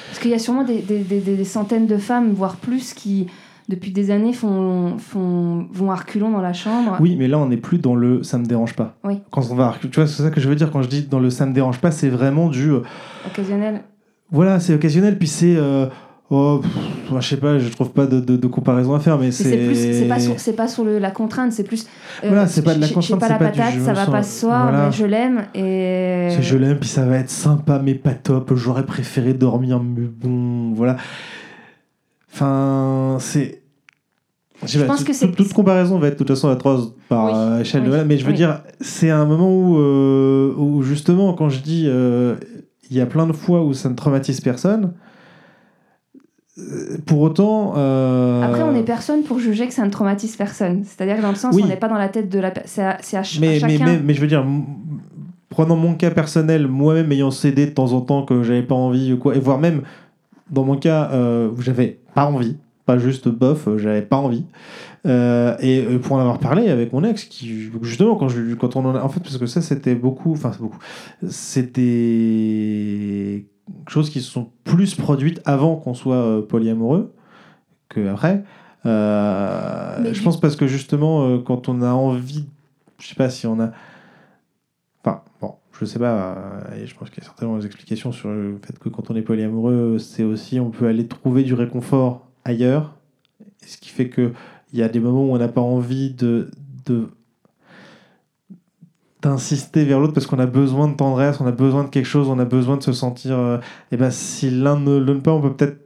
Parce 0.09 0.18
qu'il 0.20 0.30
y 0.30 0.34
a 0.34 0.38
sûrement 0.38 0.64
des, 0.64 0.80
des- 0.80 1.02
des- 1.02 1.20
des 1.20 1.44
centaines 1.44 1.86
de 1.86 1.96
femmes, 1.98 2.32
voire 2.32 2.57
plus, 2.57 2.94
qui, 2.94 3.26
depuis 3.68 3.90
des 3.92 4.11
années, 4.11 4.32
font, 4.32 4.98
font, 4.98 5.66
vont 5.72 5.90
à 5.90 5.96
reculons 5.96 6.30
dans 6.30 6.40
la 6.42 6.52
chambre. 6.52 6.96
oui, 7.00 7.16
mais 7.18 7.28
là, 7.28 7.38
on 7.38 7.46
n'est 7.48 7.57
plus 7.57 7.78
dans 7.78 7.94
le 7.94 8.22
ça 8.22 8.38
me 8.38 8.44
dérange 8.44 8.74
pas. 8.74 8.96
Oui. 9.05 9.20
Quand 9.30 9.42
on 9.50 9.55
va, 9.55 9.74
tu 9.80 9.88
vois, 9.88 10.07
c'est 10.07 10.22
ça 10.22 10.30
que 10.30 10.40
je 10.40 10.48
veux 10.48 10.55
dire 10.55 10.70
quand 10.70 10.82
je 10.82 10.88
dis 10.88 11.02
dans 11.02 11.18
le 11.20 11.30
ça 11.30 11.46
me 11.46 11.52
dérange 11.55 11.78
pas, 11.80 11.90
c'est 11.90 12.09
vraiment 12.11 12.48
du, 12.48 12.70
euh, 12.70 12.80
Occasionnel. 13.26 13.82
voilà, 14.30 14.61
c'est 14.61 14.74
occasionnel, 14.74 15.18
puis 15.18 15.28
c'est, 15.28 15.57
euh, 15.57 15.86
oh, 16.31 16.61
pff, 16.62 17.20
je 17.20 17.29
sais 17.29 17.37
pas, 17.37 17.59
je 17.59 17.68
trouve 17.68 17.91
pas 17.93 18.07
de, 18.07 18.20
de- 18.20 18.37
de 18.37 18.47
comparaison 18.47 18.95
à 18.95 19.01
faire, 19.01 19.18
mais 19.18 19.31
c'est. 19.31 19.75
c'est 19.75 20.09
pas 20.09 20.18
sur, 20.20 20.39
c'est 20.41 20.53
pas 20.55 20.68
sur 20.68 20.85
le, 20.85 20.99
la 20.99 21.11
contrainte, 21.11 21.53
c'est 21.53 21.64
plus. 21.64 21.87
euh, 22.25 22.29
Voilà, 22.29 22.47
c'est 22.47 22.62
pas 22.62 22.75
de 22.75 22.81
la 22.81 22.89
contrainte, 22.89 23.20
pas 23.20 23.29
la 23.29 23.39
du 23.39 23.45
patate, 23.45 23.75
je 23.75 23.81
ça 23.81 23.93
va 23.93 24.05
sens- 24.05 24.12
pas 24.12 24.22
ce 24.22 24.41
soir, 24.41 24.62
voilà. 24.70 24.87
mais 24.87 24.93
je 24.93 25.05
l'aime 25.05 25.45
et. 25.55 26.29
Je 26.41 26.57
l'aime, 26.57 26.79
puis 26.79 26.89
ça 26.89 27.05
va 27.07 27.18
être 27.18 27.31
sympa, 27.31 27.81
mais 27.85 27.95
pas 27.95 28.14
top. 28.14 28.53
J'aurais 28.55 28.87
préféré 28.87 29.35
dormir, 29.35 29.81
mais 29.83 30.07
bon, 30.07 30.72
voilà. 30.75 30.97
Enfin, 32.33 33.16
c'est. 33.20 33.61
Je, 34.64 34.81
pas, 34.81 34.87
pense 34.87 35.05
que 35.05 35.12
c'est- 35.12 35.31
toute, 35.31 35.53
comparaison 35.53 35.99
va 35.99 36.07
être 36.09 36.14
de 36.14 36.18
toute 36.18 36.29
façon 36.29 36.49
atroce 36.49 36.95
par 37.09 37.27
Oui, 37.27 37.33
euh, 37.35 37.61
échelle 37.61 37.83
de 37.85 37.89
voilà, 37.89 38.05
mais 38.05 38.16
je 38.16 38.25
veux 38.25 38.31
oui. 38.31 38.37
dire, 38.37 38.62
c'est 38.81 39.11
un 39.11 39.27
moment 39.27 39.51
où, 39.55 39.77
euh, 39.79 40.55
où 40.57 40.83
justement, 40.83 41.35
quand 41.35 41.49
je 41.51 41.61
dis, 41.61 41.85
euh, 41.87 42.37
il 42.91 42.97
y 42.97 43.01
a 43.01 43.07
plein 43.07 43.27
de 43.27 43.33
fois 43.33 43.62
où 43.62 43.75
ça 43.75 43.91
ne 43.91 43.95
traumatise 43.95 44.41
personne. 44.41 44.95
Euh, 46.59 46.96
Pour 47.07 47.20
autant. 47.20 47.74
euh, 47.76 48.42
Après, 48.42 48.62
on 48.62 48.74
est 48.74 48.82
personne 48.84 49.22
pour 49.22 49.38
juger 49.38 49.66
que 49.66 49.74
ça 49.74 49.84
ne 49.84 49.90
traumatise 49.90 50.36
personne. 50.36 50.84
C'est-à-dire 50.84 51.16
que 51.16 51.22
dans 51.22 51.30
le 51.30 51.34
sens, 51.36 51.55
Oui. 51.55 51.62
on 51.64 51.68
n'est 51.68 51.76
pas 51.76 51.88
dans 51.88 51.98
la 51.98 52.09
tête 52.09 52.28
de 52.28 52.38
la. 52.38 52.50
pe- 52.50 52.61
C'est 52.64 52.82
à, 52.82 52.90
à 52.90 53.22
mais, 53.40 53.59
mais, 53.66 53.78
mais, 53.78 53.98
mais 54.05 54.14
je 54.14 54.20
veux 54.20 54.26
dire, 54.28 54.44
prenant 55.48 55.76
mon 55.76 55.94
cas 55.94 56.11
personnel, 56.11 56.66
moi-même 56.68 57.11
ayant 57.12 57.30
cédé 57.30 57.66
de 57.66 57.70
temps 57.72 57.92
en 57.92 58.00
temps 58.00 58.24
que 58.24 58.42
j'avais 58.42 58.62
pas 58.62 58.74
envie 58.74 59.12
ou 59.12 59.18
quoi, 59.18 59.34
et 59.36 59.40
voire 59.40 59.59
même 59.59 59.82
dans 60.50 60.64
mon 60.64 60.76
cas 60.76 61.11
euh, 61.12 61.48
où 61.50 61.61
j'avais 61.62 61.98
pas 62.14 62.26
envie, 62.26 62.57
pas 62.86 62.98
juste 62.98 63.28
bof, 63.28 63.68
j'avais 63.78 64.02
pas 64.02 64.16
envie. 64.16 64.44
Euh, 65.07 65.55
et 65.61 65.82
pour 66.02 66.16
en 66.16 66.20
avoir 66.20 66.38
parlé 66.38 66.68
avec 66.70 66.92
mon 66.92 67.05
ex, 67.05 67.24
qui 67.24 67.70
justement 67.82 68.14
quand 68.16 68.28
je 68.28 68.55
quand 68.55 68.74
on 68.76 68.84
en 68.86 68.94
a, 68.94 69.02
en 69.02 69.09
fait 69.11 69.20
parce 69.20 69.36
que 69.38 69.46
ça 69.46 69.61
c'était 69.61 69.94
beaucoup, 69.94 70.32
enfin 70.32 70.50
c'est 70.52 70.61
beaucoup, 70.62 70.78
des 71.72 73.46
choses 73.89 74.11
qui 74.11 74.20
se 74.20 74.30
sont 74.30 74.51
plus 74.64 74.95
produites 74.95 75.41
avant 75.45 75.76
qu'on 75.76 75.95
soit 75.95 76.16
euh, 76.16 76.43
polyamoureux 76.43 77.12
que 77.89 78.09
après. 78.09 78.45
Euh, 78.87 80.12
je 80.12 80.22
pense 80.22 80.39
parce 80.41 80.57
que 80.57 80.66
justement 80.66 81.39
quand 81.39 81.68
on 81.68 81.80
a 81.80 81.93
envie, 81.93 82.47
je 82.99 83.09
sais 83.09 83.14
pas 83.14 83.30
si 83.30 83.47
on 83.47 83.59
a, 83.59 83.70
enfin 85.03 85.22
bon, 85.41 85.55
je 85.72 85.87
sais 85.87 85.99
pas, 85.99 86.37
et 86.76 86.87
je 86.87 86.95
pense 86.95 87.09
qu'il 87.09 87.22
y 87.22 87.22
a 87.22 87.24
certainement 87.24 87.57
des 87.57 87.64
explications 87.64 88.12
sur 88.12 88.28
le 88.28 88.59
fait 88.62 88.78
que 88.78 88.91
quand 88.91 89.11
on 89.11 89.16
est 89.16 89.22
polyamoureux, 89.22 89.99
c'est 89.99 90.24
aussi 90.24 90.61
on 90.61 90.70
peut 90.70 90.87
aller 90.87 91.07
trouver 91.07 91.45
du 91.45 91.55
réconfort 91.55 92.26
ailleurs, 92.45 92.95
ce 93.64 93.78
qui 93.78 93.89
fait 93.89 94.11
que 94.11 94.32
il 94.74 94.80
y 94.80 94.82
a 94.82 94.89
des 94.89 94.99
moments 94.99 95.24
où 95.24 95.32
on 95.32 95.39
n'a 95.39 95.49
pas 95.49 95.61
envie 95.61 96.12
de, 96.12 96.51
d'insister 99.25 99.85
vers 99.85 99.99
l'autre 99.99 100.12
parce 100.12 100.27
qu'on 100.27 100.39
a 100.39 100.47
besoin 100.47 100.89
de 100.89 100.95
tendresse, 100.95 101.41
on 101.41 101.47
a 101.47 101.53
besoin 101.53 101.85
de 101.85 101.89
quelque 101.89 102.07
chose, 102.07 102.29
on 102.29 102.39
a 102.39 102.45
besoin 102.45 102.77
de 102.77 102.83
se 102.83 102.93
sentir. 102.93 103.33
et 103.33 103.35
euh, 103.35 103.59
eh 103.93 103.97
ben 103.97 104.11
si 104.11 104.51
l'un 104.51 104.79
ne 104.79 104.99
le 104.99 105.18
pas, 105.18 105.33
on 105.33 105.41
peut 105.41 105.53
peut-être 105.53 105.79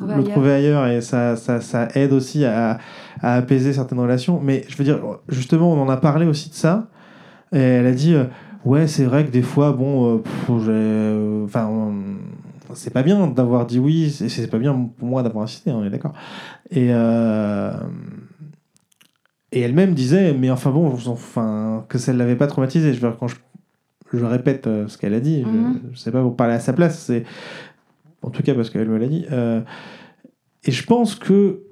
le 0.00 0.24
trouver, 0.24 0.52
ailleurs. 0.52 0.86
et 0.86 1.00
ça, 1.00 1.36
ça, 1.36 1.60
ça 1.60 1.88
aide 1.94 2.12
aussi 2.12 2.44
à, 2.44 2.78
à, 3.22 3.34
apaiser 3.34 3.72
certaines 3.72 4.00
relations. 4.00 4.40
Mais 4.42 4.64
je 4.68 4.76
veux 4.76 4.84
dire, 4.84 4.98
justement, 5.28 5.72
on 5.72 5.80
en 5.80 5.88
a 5.88 5.96
parlé 5.96 6.26
aussi 6.26 6.50
de 6.50 6.54
ça. 6.54 6.88
Et 7.52 7.58
elle 7.58 7.86
a 7.86 7.92
dit, 7.92 8.14
euh, 8.14 8.24
ouais, 8.64 8.86
c'est 8.86 9.04
vrai 9.04 9.24
que 9.24 9.30
des 9.30 9.42
fois, 9.42 9.72
bon, 9.72 10.22
euh, 10.50 11.44
enfin, 11.44 11.68
c'est 12.74 12.92
pas 12.92 13.02
bien 13.02 13.26
d'avoir 13.26 13.66
dit 13.66 13.78
oui, 13.78 14.10
c'est 14.10 14.50
pas 14.50 14.58
bien 14.58 14.90
pour 14.98 15.08
moi 15.08 15.22
d'avoir 15.22 15.44
insisté, 15.44 15.70
on 15.72 15.84
est 15.84 15.90
d'accord. 15.90 16.12
Et, 16.70 16.88
euh, 16.90 17.72
et 19.52 19.60
elle-même 19.60 19.94
disait, 19.94 20.32
mais 20.32 20.50
enfin 20.50 20.70
bon, 20.70 20.96
enfin, 21.06 21.84
que 21.88 21.98
ça 21.98 22.12
ne 22.12 22.18
l'avait 22.18 22.36
pas 22.36 22.46
traumatisé. 22.46 22.94
Je 22.94 23.00
veux 23.00 23.12
quand 23.12 23.28
je, 23.28 23.36
je 24.12 24.24
répète 24.24 24.66
euh, 24.66 24.88
ce 24.88 24.96
qu'elle 24.96 25.14
a 25.14 25.20
dit, 25.20 25.42
je, 25.42 25.48
mhm. 25.48 25.96
sais 25.96 26.12
pas 26.12 26.22
pour 26.22 26.36
parler 26.36 26.54
à 26.54 26.60
sa 26.60 26.72
place, 26.72 26.98
c'est 27.00 27.24
en 28.22 28.30
tout 28.30 28.42
cas 28.42 28.54
parce 28.54 28.70
qu'elle 28.70 28.88
me 28.88 28.98
l'a 28.98 29.08
dit. 29.08 29.26
Euh, 29.32 29.60
et 30.64 30.70
je 30.70 30.84
pense 30.84 31.14
que 31.14 31.62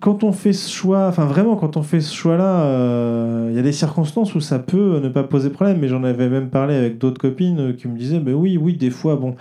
quand 0.00 0.24
on 0.24 0.32
fait 0.32 0.52
ce 0.52 0.70
choix, 0.70 1.06
enfin 1.08 1.24
vraiment 1.24 1.56
quand 1.56 1.78
on 1.78 1.82
fait 1.82 2.00
ce 2.00 2.14
choix-là, 2.14 3.48
il 3.48 3.56
y 3.56 3.58
a 3.58 3.62
des 3.62 3.72
circonstances 3.72 4.34
où 4.34 4.40
ça 4.40 4.58
peut 4.58 5.00
ne 5.02 5.08
pas 5.08 5.22
poser 5.22 5.48
problème. 5.48 5.78
Mais 5.78 5.88
j'en 5.88 6.04
avais 6.04 6.28
même 6.28 6.50
parlé 6.50 6.74
avec 6.74 6.98
d'autres 6.98 7.20
copines 7.20 7.74
qui 7.76 7.88
me 7.88 7.96
disaient, 7.96 8.20
ben 8.20 8.34
oui, 8.34 8.58
oui, 8.58 8.76
des 8.76 8.90
fois, 8.90 9.16
bon, 9.16 9.36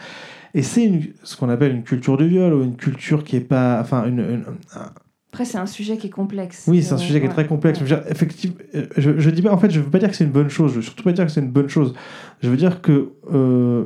et 0.55 0.61
c'est 0.61 0.89
ce 1.23 1.35
qu'on 1.35 1.49
appelle 1.49 1.75
une 1.75 1.83
culture 1.83 2.15
du 2.15 2.29
viol 2.29 2.53
ou 2.53 2.63
une 2.63 2.77
culture 2.77 3.25
qui 3.25 3.35
est 3.35 3.41
pas. 3.41 3.77
Enfin, 3.81 4.05
une, 4.05 4.45
Après, 5.35 5.43
c'est 5.43 5.57
un 5.57 5.65
sujet 5.65 5.97
qui 5.97 6.07
est 6.07 6.11
complexe. 6.11 6.63
Oui, 6.65 6.81
c'est 6.81 6.93
un 6.93 6.97
sujet 6.97 7.19
qui 7.19 7.25
est 7.25 7.29
très 7.29 7.45
complexe. 7.45 7.81
effectivement, 8.07 8.55
je, 8.95 9.19
je, 9.19 9.29
dis 9.29 9.41
pas, 9.41 9.51
en 9.51 9.57
fait, 9.57 9.69
je 9.69 9.81
veux 9.81 9.89
pas 9.89 9.99
dire 9.99 10.09
que 10.09 10.15
c'est 10.15 10.23
une 10.23 10.31
bonne 10.31 10.47
chose. 10.47 10.71
Je 10.71 10.75
veux 10.77 10.81
surtout 10.81 11.03
pas 11.03 11.11
dire 11.11 11.25
que 11.25 11.31
c'est 11.33 11.41
une 11.41 11.51
bonne 11.51 11.67
chose. 11.67 11.93
Je 12.41 12.49
veux 12.49 12.55
dire 12.55 12.81
que 12.81 13.09
euh, 13.33 13.83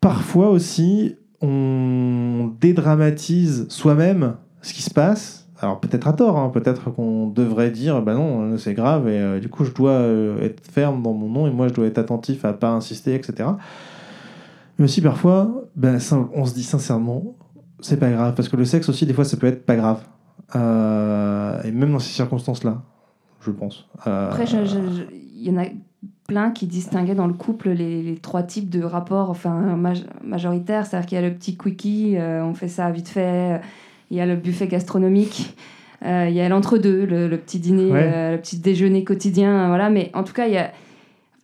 parfois 0.00 0.48
aussi, 0.48 1.16
on 1.42 2.54
dédramatise 2.58 3.66
soi-même 3.68 4.36
ce 4.62 4.72
qui 4.72 4.80
se 4.80 4.88
passe. 4.88 5.46
Alors 5.60 5.78
peut-être 5.78 6.08
à 6.08 6.14
tort, 6.14 6.38
hein. 6.38 6.48
peut-être 6.48 6.90
qu'on 6.90 7.26
devrait 7.26 7.70
dire, 7.70 8.00
bah 8.00 8.14
non, 8.14 8.56
c'est 8.56 8.72
grave 8.72 9.08
et 9.08 9.18
euh, 9.18 9.40
du 9.40 9.50
coup 9.50 9.64
je 9.64 9.72
dois 9.72 9.90
euh, 9.90 10.40
être 10.40 10.62
ferme 10.66 11.02
dans 11.02 11.12
mon 11.12 11.28
nom 11.28 11.46
et 11.46 11.50
moi 11.50 11.68
je 11.68 11.74
dois 11.74 11.86
être 11.86 11.98
attentif 11.98 12.46
à 12.46 12.54
pas 12.54 12.70
insister, 12.70 13.14
etc. 13.14 13.50
Mais 14.78 14.86
aussi 14.86 15.02
parfois, 15.02 15.66
ben, 15.76 15.98
on 16.34 16.46
se 16.46 16.54
dit 16.54 16.64
sincèrement, 16.64 17.36
c'est 17.82 17.98
pas 17.98 18.10
grave. 18.10 18.34
Parce 18.34 18.48
que 18.48 18.56
le 18.56 18.64
sexe 18.64 18.88
aussi, 18.88 19.06
des 19.06 19.12
fois, 19.12 19.24
ça 19.24 19.36
peut 19.36 19.46
être 19.46 19.66
pas 19.66 19.76
grave. 19.76 20.02
Euh, 20.56 21.62
et 21.62 21.70
même 21.70 21.92
dans 21.92 21.98
ces 21.98 22.12
circonstances-là, 22.12 22.82
je 23.40 23.50
pense. 23.50 23.88
Euh, 24.06 24.30
Après, 24.30 24.44
il 24.44 25.42
y 25.42 25.50
en 25.50 25.58
a 25.60 25.66
plein 26.26 26.50
qui 26.50 26.66
distinguaient 26.66 27.14
dans 27.14 27.26
le 27.26 27.32
couple 27.34 27.70
les, 27.70 28.16
trois 28.22 28.42
types 28.42 28.70
de 28.70 28.82
rapports 28.82 29.30
enfin, 29.30 29.76
majoritaires. 30.24 30.86
C'est-à-dire 30.86 31.06
qu'il 31.06 31.16
y 31.16 31.24
a 31.24 31.28
le 31.28 31.34
petit 31.34 31.56
quickie, 31.56 32.16
euh, 32.16 32.44
on 32.44 32.54
fait 32.54 32.68
ça 32.68 32.90
vite 32.90 33.08
fait. 33.08 33.60
Il 34.10 34.16
y 34.16 34.20
a 34.20 34.26
le 34.26 34.36
buffet 34.36 34.68
gastronomique. 34.68 35.56
il 36.02 36.32
y 36.32 36.40
a 36.40 36.48
l'entre-deux, 36.48 37.06
le, 37.06 37.28
le, 37.28 37.36
petit 37.38 37.58
dîner, 37.58 37.90
le 37.90 38.36
petit 38.36 38.58
déjeuner 38.58 39.04
quotidien. 39.04 39.68
Voilà. 39.68 39.90
Mais 39.90 40.10
en 40.14 40.22
tout 40.22 40.32
cas, 40.32 40.46
il 40.46 40.54
y 40.54 40.58
a 40.58 40.70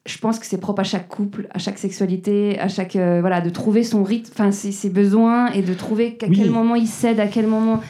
je 0.08 0.18
pense 0.18 0.38
que 0.38 0.46
c'est 0.46 0.58
propre 0.58 0.80
à 0.80 0.84
chaque 0.84 1.08
couple, 1.08 1.48
à 1.52 1.58
chaque 1.58 1.78
sexualité, 1.78 2.58
à 2.58 2.68
chaque 2.68 2.96
euh, 2.96 3.18
voilà, 3.20 3.40
de 3.40 3.50
trouver 3.50 3.84
son 3.84 4.02
rythme, 4.02 4.32
enfin 4.32 4.52
ses, 4.52 4.88
besoins 4.88 5.48
et 5.52 5.62
de 5.62 5.74
trouver 5.74 6.16
à 6.22 6.26
quel 6.26 6.50
moment 6.50 6.74
il 6.74 6.86
cède, 6.86 7.20
à 7.20 7.26
quel 7.26 7.46
moment. 7.46 7.80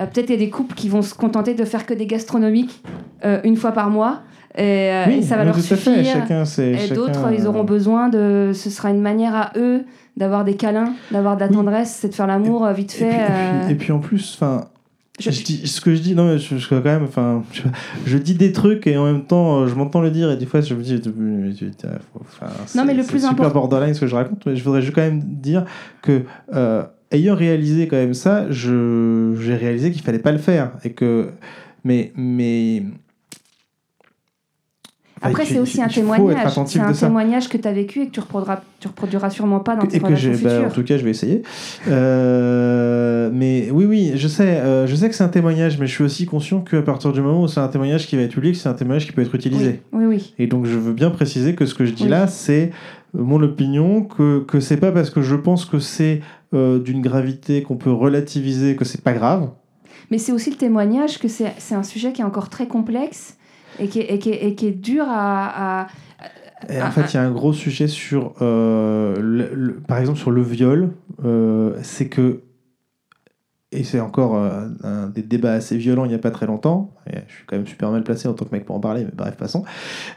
Euh, 0.00 0.06
peut-être 0.06 0.30
il 0.30 0.32
y 0.32 0.36
a 0.36 0.38
des 0.38 0.50
couples 0.50 0.74
qui 0.74 0.88
vont 0.88 1.02
se 1.02 1.14
contenter 1.14 1.54
de 1.54 1.64
faire 1.64 1.84
que 1.84 1.94
des 1.94 2.06
gastronomiques 2.06 2.82
euh, 3.24 3.40
une 3.44 3.56
fois 3.56 3.72
par 3.72 3.90
mois. 3.90 4.22
Et, 4.56 4.90
ça 5.22 5.36
va 5.36 5.44
leur 5.44 5.56
suffire. 5.56 6.04
Chacun, 6.04 6.42
et 6.44 6.88
d'autres, 6.92 7.32
ils 7.32 7.46
auront 7.46 7.62
besoin 7.62 8.08
de. 8.08 8.50
Ce 8.54 8.70
sera 8.70 8.90
une 8.90 9.00
manière 9.00 9.36
à 9.36 9.52
eux 9.56 9.84
d'avoir 10.16 10.44
des 10.44 10.56
câlins, 10.56 10.94
d'avoir 11.12 11.36
de 11.36 11.40
la 11.40 11.48
tendresse, 11.48 11.96
c'est 12.00 12.08
de 12.08 12.14
faire 12.14 12.26
l'amour 12.26 12.66
vite 12.68 12.90
fait. 12.90 13.08
Et 13.08 13.66
puis, 13.66 13.72
et 13.72 13.74
puis 13.76 13.92
en 13.92 14.00
plus, 14.00 14.36
enfin, 14.36 14.64
je... 15.18 15.30
dis, 15.30 15.66
ce 15.66 15.80
que 15.80 15.94
je 15.94 16.00
dis, 16.00 16.14
non, 16.14 16.36
je, 16.38 16.56
je 16.56 16.68
quand 16.68 16.82
même, 16.82 17.04
enfin, 17.04 17.42
je, 18.06 18.16
dis 18.18 18.34
des 18.34 18.52
trucs 18.52 18.86
et 18.86 18.96
en 18.96 19.04
même 19.04 19.24
temps, 19.24 19.66
je 19.66 19.74
m'entends 19.74 20.00
le 20.00 20.10
dire 20.10 20.30
et 20.30 20.36
des 20.36 20.46
fois, 20.46 20.60
je 20.60 20.74
me 20.74 20.82
dis, 20.82 21.00
non, 22.74 22.84
mais 22.84 22.94
le 22.94 23.02
plus 23.02 23.20
super 23.20 23.30
important, 23.30 23.60
borderline 23.60 23.94
ce 23.94 24.00
que 24.00 24.06
je 24.06 24.14
raconte, 24.14 24.46
mais 24.46 24.56
je 24.56 24.64
voudrais 24.64 24.82
juste 24.82 24.94
quand 24.94 25.02
même 25.02 25.22
dire 25.22 25.64
que, 26.02 26.22
euh, 26.54 26.84
ayant 27.10 27.34
réalisé 27.34 27.88
quand 27.88 27.96
même 27.96 28.14
ça, 28.14 28.50
j'ai 28.50 29.54
réalisé 29.54 29.90
qu'il 29.90 30.02
fallait 30.02 30.18
pas 30.18 30.32
le 30.32 30.38
faire 30.38 30.72
et 30.84 30.92
que, 30.92 31.30
mais, 31.84 32.12
mais 32.16 32.84
après, 35.22 35.44
c'est 35.44 35.58
aussi 35.58 35.82
un 35.82 35.88
témoignage. 35.88 36.52
C'est 36.66 36.80
un 36.80 36.92
témoignage 36.92 37.48
que 37.48 37.56
tu 37.56 37.66
as 37.66 37.72
vécu 37.72 38.02
et 38.02 38.06
que 38.06 38.12
tu 38.12 38.20
reproduiras, 38.20 38.60
tu 38.80 38.88
reproduiras 38.88 39.30
sûrement 39.30 39.60
pas 39.60 39.76
dans 39.76 39.86
tes 39.86 39.98
relations 39.98 40.32
bah, 40.42 40.66
en 40.66 40.70
tout 40.70 40.82
cas, 40.82 40.96
je 40.96 41.04
vais 41.04 41.10
essayer. 41.10 41.42
Euh, 41.88 43.30
mais 43.32 43.68
oui, 43.72 43.84
oui, 43.86 44.12
je 44.14 44.28
sais, 44.28 44.58
euh, 44.58 44.86
je 44.86 44.94
sais 44.94 45.08
que 45.08 45.14
c'est 45.14 45.24
un 45.24 45.28
témoignage, 45.28 45.78
mais 45.78 45.86
je 45.86 45.92
suis 45.92 46.04
aussi 46.04 46.26
conscient 46.26 46.60
qu'à 46.60 46.82
partir 46.82 47.12
du 47.12 47.20
moment 47.20 47.42
où 47.42 47.48
c'est 47.48 47.60
un 47.60 47.68
témoignage 47.68 48.06
qui 48.06 48.16
va 48.16 48.22
être 48.22 48.32
public, 48.32 48.56
c'est 48.56 48.68
un 48.68 48.74
témoignage 48.74 49.06
qui 49.06 49.12
peut 49.12 49.22
être 49.22 49.34
utilisé. 49.34 49.80
Oui, 49.92 50.04
oui, 50.04 50.34
Et 50.38 50.46
donc, 50.46 50.66
je 50.66 50.76
veux 50.76 50.92
bien 50.92 51.10
préciser 51.10 51.54
que 51.54 51.66
ce 51.66 51.74
que 51.74 51.84
je 51.84 51.92
dis 51.92 52.08
là, 52.08 52.26
c'est 52.26 52.70
mon 53.14 53.42
opinion, 53.42 54.02
que, 54.02 54.40
que 54.40 54.60
c'est 54.60 54.76
pas 54.76 54.92
parce 54.92 55.10
que 55.10 55.22
je 55.22 55.34
pense 55.34 55.64
que 55.64 55.78
c'est 55.78 56.20
euh, 56.54 56.78
d'une 56.78 57.00
gravité 57.00 57.62
qu'on 57.62 57.76
peut 57.76 57.92
relativiser 57.92 58.76
que 58.76 58.84
c'est 58.84 59.02
pas 59.02 59.12
grave. 59.12 59.50
Mais 60.10 60.18
c'est 60.18 60.32
aussi 60.32 60.50
le 60.50 60.56
témoignage 60.56 61.18
que 61.18 61.28
c'est 61.28 61.74
un 61.74 61.82
sujet 61.82 62.12
qui 62.12 62.22
est 62.22 62.24
encore 62.24 62.48
très 62.48 62.66
complexe 62.66 63.37
et 63.78 63.88
qui 63.88 64.00
est, 64.00 64.14
et 64.14 64.18
qui 64.18 64.30
est, 64.30 64.44
et 64.44 64.54
qui 64.54 64.66
est 64.66 64.72
dur 64.72 65.04
à, 65.08 65.86
en 66.70 66.90
fait, 66.90 67.12
il 67.12 67.14
y 67.14 67.16
a 67.16 67.22
un 67.22 67.30
gros 67.30 67.52
sujet 67.52 67.88
sur, 67.88 68.34
euh, 68.42 69.16
le, 69.20 69.74
par 69.74 69.98
exemple, 69.98 70.18
sur 70.18 70.30
le 70.30 70.42
viol. 70.42 70.90
Euh, 71.24 71.78
c'est 71.82 72.08
que, 72.08 72.42
et 73.70 73.84
c'est 73.84 74.00
encore 74.00 74.36
euh, 74.36 74.68
un 74.82 75.08
des 75.08 75.22
débats 75.22 75.52
assez 75.52 75.76
violents 75.76 76.04
il 76.04 76.08
n'y 76.08 76.14
a 76.14 76.18
pas 76.18 76.30
très 76.30 76.46
longtemps, 76.46 76.94
et 77.10 77.18
je 77.28 77.34
suis 77.34 77.44
quand 77.46 77.56
même 77.56 77.66
super 77.66 77.90
mal 77.90 78.02
placé 78.02 78.28
en 78.28 78.34
tant 78.34 78.44
que 78.44 78.54
mec 78.54 78.64
pour 78.64 78.76
en 78.76 78.80
parler, 78.80 79.04
mais 79.04 79.12
bref, 79.14 79.36
passons. 79.36 79.64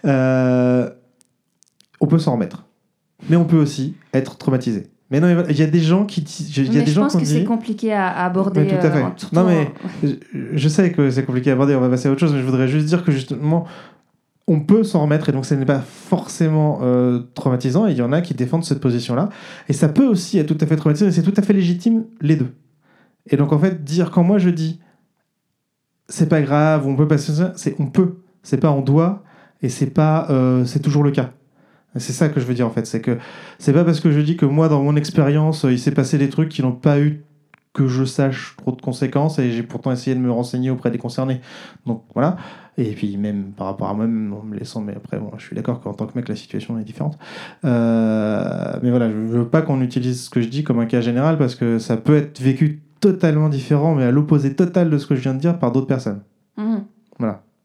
on 0.03 0.87
peut 2.07 2.19
s'en 2.19 2.33
remettre. 2.33 2.65
Mais 3.29 3.35
on 3.35 3.45
peut 3.45 3.57
aussi 3.57 3.95
être 4.13 4.37
traumatisé. 4.37 4.87
Mais 5.11 5.19
non, 5.19 5.43
il 5.49 5.57
y 5.57 5.61
a 5.61 5.67
des 5.67 5.81
gens 5.81 6.05
qui. 6.05 6.21
Il 6.21 6.73
y 6.73 6.77
a 6.77 6.81
des 6.81 6.87
je 6.87 6.91
gens 6.95 7.01
pense 7.03 7.17
que 7.17 7.25
c'est 7.25 7.43
compliqué 7.43 7.91
à, 7.91 8.07
aborder. 8.23 8.65
tout 8.65 8.75
à 8.75 8.89
fait. 8.89 9.03
non, 9.33 9.45
mais 9.45 9.69
je, 10.53 10.69
sais 10.69 10.93
que 10.93 11.11
c'est 11.11 11.25
compliqué 11.25 11.49
à 11.49 11.53
aborder, 11.53 11.75
on 11.75 11.81
va 11.81 11.89
passer 11.89 12.07
à 12.07 12.11
autre 12.11 12.21
chose, 12.21 12.31
mais 12.31 12.39
je 12.39 12.45
voudrais 12.45 12.69
juste 12.69 12.85
dire 12.85 13.03
que 13.03 13.11
justement, 13.11 13.65
on 14.47 14.61
peut 14.61 14.83
s'en 14.85 15.01
remettre 15.01 15.27
et 15.27 15.33
donc 15.33 15.45
ce 15.45 15.53
n'est 15.53 15.65
pas 15.65 15.79
forcément 15.79 16.79
euh, 16.81 17.19
traumatisant. 17.33 17.87
Et 17.87 17.91
il 17.91 17.97
y 17.97 18.01
en 18.01 18.13
a 18.13 18.21
qui 18.21 18.33
défendent 18.33 18.63
cette 18.63 18.79
position-là. 18.79 19.29
Et 19.67 19.73
ça 19.73 19.89
peut 19.89 20.07
aussi 20.07 20.39
être 20.39 20.47
tout 20.47 20.57
à 20.61 20.65
fait 20.65 20.77
traumatisant 20.77 21.07
et 21.07 21.11
c'est 21.11 21.23
tout 21.23 21.33
à 21.35 21.41
fait 21.41 21.53
légitime, 21.53 22.05
les 22.21 22.37
deux. 22.37 22.53
Et 23.29 23.35
donc 23.35 23.51
en 23.51 23.59
fait, 23.59 23.83
dire 23.83 24.11
quand 24.11 24.23
moi 24.23 24.37
je 24.37 24.49
dis 24.49 24.79
c'est 26.07 26.29
pas 26.29 26.41
grave, 26.41 26.87
on 26.87 26.95
peut 26.95 27.07
passer 27.07 27.33
ça, 27.33 27.51
c'est 27.57 27.75
on 27.79 27.87
peut, 27.87 28.21
c'est 28.43 28.57
pas 28.57 28.71
on 28.71 28.81
doit 28.81 29.23
et 29.61 29.67
c'est 29.67 29.87
pas 29.91 30.27
euh, 30.29 30.63
c'est 30.63 30.79
toujours 30.79 31.03
le 31.03 31.11
cas. 31.11 31.31
C'est 31.97 32.13
ça 32.13 32.29
que 32.29 32.39
je 32.39 32.45
veux 32.45 32.53
dire 32.53 32.65
en 32.65 32.71
fait, 32.71 32.85
c'est 32.85 33.01
que 33.01 33.17
c'est 33.59 33.73
pas 33.73 33.83
parce 33.83 33.99
que 33.99 34.11
je 34.11 34.19
dis 34.21 34.37
que 34.37 34.45
moi 34.45 34.69
dans 34.69 34.81
mon 34.81 34.95
expérience 34.95 35.65
il 35.69 35.79
s'est 35.79 35.91
passé 35.91 36.17
des 36.17 36.29
trucs 36.29 36.49
qui 36.49 36.61
n'ont 36.61 36.71
pas 36.71 36.99
eu 36.99 37.23
que 37.73 37.87
je 37.87 38.03
sache 38.03 38.55
trop 38.57 38.71
de 38.71 38.81
conséquences 38.81 39.39
et 39.39 39.51
j'ai 39.51 39.63
pourtant 39.63 39.91
essayé 39.91 40.15
de 40.15 40.21
me 40.21 40.31
renseigner 40.31 40.69
auprès 40.69 40.91
des 40.91 40.97
concernés. 40.97 41.39
Donc 41.85 42.03
voilà. 42.13 42.35
Et 42.77 42.91
puis 42.91 43.17
même 43.17 43.51
par 43.51 43.67
rapport 43.67 43.89
à 43.89 43.93
moi-même 43.93 44.33
en 44.33 44.43
me 44.43 44.57
laissant, 44.57 44.81
mais 44.81 44.93
après 44.95 45.19
bon, 45.19 45.31
je 45.37 45.45
suis 45.45 45.55
d'accord 45.55 45.79
qu'en 45.81 45.93
tant 45.93 46.05
que 46.05 46.17
mec 46.17 46.27
la 46.27 46.35
situation 46.35 46.77
est 46.79 46.83
différente. 46.83 47.17
Euh, 47.65 48.73
mais 48.83 48.89
voilà, 48.89 49.09
je 49.09 49.15
veux 49.15 49.47
pas 49.47 49.61
qu'on 49.61 49.81
utilise 49.81 50.25
ce 50.25 50.29
que 50.29 50.41
je 50.41 50.47
dis 50.47 50.63
comme 50.63 50.79
un 50.79 50.85
cas 50.85 51.01
général 51.01 51.37
parce 51.37 51.55
que 51.55 51.79
ça 51.79 51.97
peut 51.97 52.17
être 52.17 52.41
vécu 52.41 52.81
totalement 52.99 53.49
différent, 53.49 53.95
mais 53.95 54.03
à 54.03 54.11
l'opposé 54.11 54.55
total 54.55 54.89
de 54.89 54.97
ce 54.97 55.07
que 55.07 55.15
je 55.15 55.21
viens 55.21 55.33
de 55.33 55.39
dire 55.39 55.57
par 55.57 55.71
d'autres 55.71 55.87
personnes. 55.87 56.21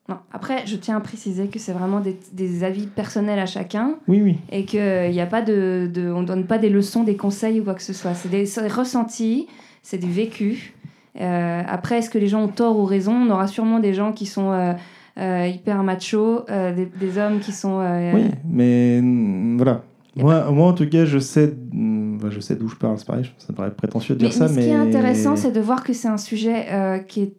Non. 0.09 0.17
Après, 0.33 0.67
je 0.67 0.77
tiens 0.77 0.97
à 0.97 1.01
préciser 1.01 1.49
que 1.49 1.59
c'est 1.59 1.73
vraiment 1.73 2.01
des, 2.01 2.17
des, 2.33 2.63
avis 2.63 2.87
personnels 2.87 3.41
à 3.41 3.47
chacun. 3.47 3.97
Oui, 4.07 4.23
oui. 4.23 4.37
Et 4.53 4.65
qu'il 4.65 5.11
n'y 5.11 5.21
a 5.21 5.27
pas 5.27 5.43
de, 5.43 5.91
de, 5.93 6.11
On 6.13 6.21
ne 6.23 6.27
donne 6.27 6.45
pas 6.47 6.59
des 6.59 6.71
leçons, 6.71 7.03
des 7.03 7.17
conseils 7.17 7.61
ou 7.61 7.65
quoi 7.65 7.75
que 7.75 7.83
ce 7.83 7.93
soit. 7.93 8.15
C'est 8.15 8.29
des 8.29 8.45
ressentis, 8.69 9.49
c'est 9.83 9.99
du 9.99 10.11
vécu. 10.11 10.75
Euh, 11.21 11.63
après, 11.67 11.99
est-ce 11.99 12.11
que 12.11 12.19
les 12.19 12.29
gens 12.29 12.43
ont 12.45 12.49
tort 12.49 12.79
ou 12.79 12.85
raison? 12.85 13.15
On 13.15 13.31
aura 13.31 13.47
sûrement 13.49 13.81
des 13.81 13.95
gens 13.95 14.13
qui 14.13 14.27
sont 14.27 14.53
euh, 14.53 14.75
euh, 15.19 15.47
hyper 15.49 15.83
machos, 15.83 16.45
euh, 16.51 16.73
des, 16.75 16.87
des 16.87 17.19
hommes 17.19 17.41
qui 17.41 17.51
sont. 17.53 17.81
euh, 17.81 18.13
Oui, 18.15 18.25
mais 18.49 19.01
mm, 19.03 19.57
voilà. 19.57 19.83
Moi, 20.15 20.51
moi, 20.51 20.69
en 20.69 20.73
tout 20.73 20.89
cas, 20.89 21.05
je 21.05 21.19
sais, 21.19 21.53
mm, 21.73 22.19
bah, 22.19 22.29
je 22.31 22.39
sais 22.41 22.55
d'où 22.55 22.69
je 22.69 22.77
parle. 22.77 22.97
C'est 22.99 23.07
pareil, 23.07 23.25
ça 23.39 23.47
me 23.51 23.57
paraît 23.57 23.71
prétentieux 23.73 24.15
de 24.15 24.23
Mais, 24.23 24.29
dire 24.29 24.39
ça, 24.39 24.45
mais 24.45 24.51
ce 24.51 24.57
mais 24.57 24.63
qui 24.67 24.71
est 24.71 24.75
intéressant, 24.75 25.37
c'est 25.37 25.53
de 25.53 25.61
voir 25.61 25.83
que 25.83 25.93
c'est 25.93 26.09
un 26.09 26.17
sujet 26.19 26.67
euh, 26.71 26.99
qui 26.99 27.23
est 27.23 27.25
euh, 27.27 27.31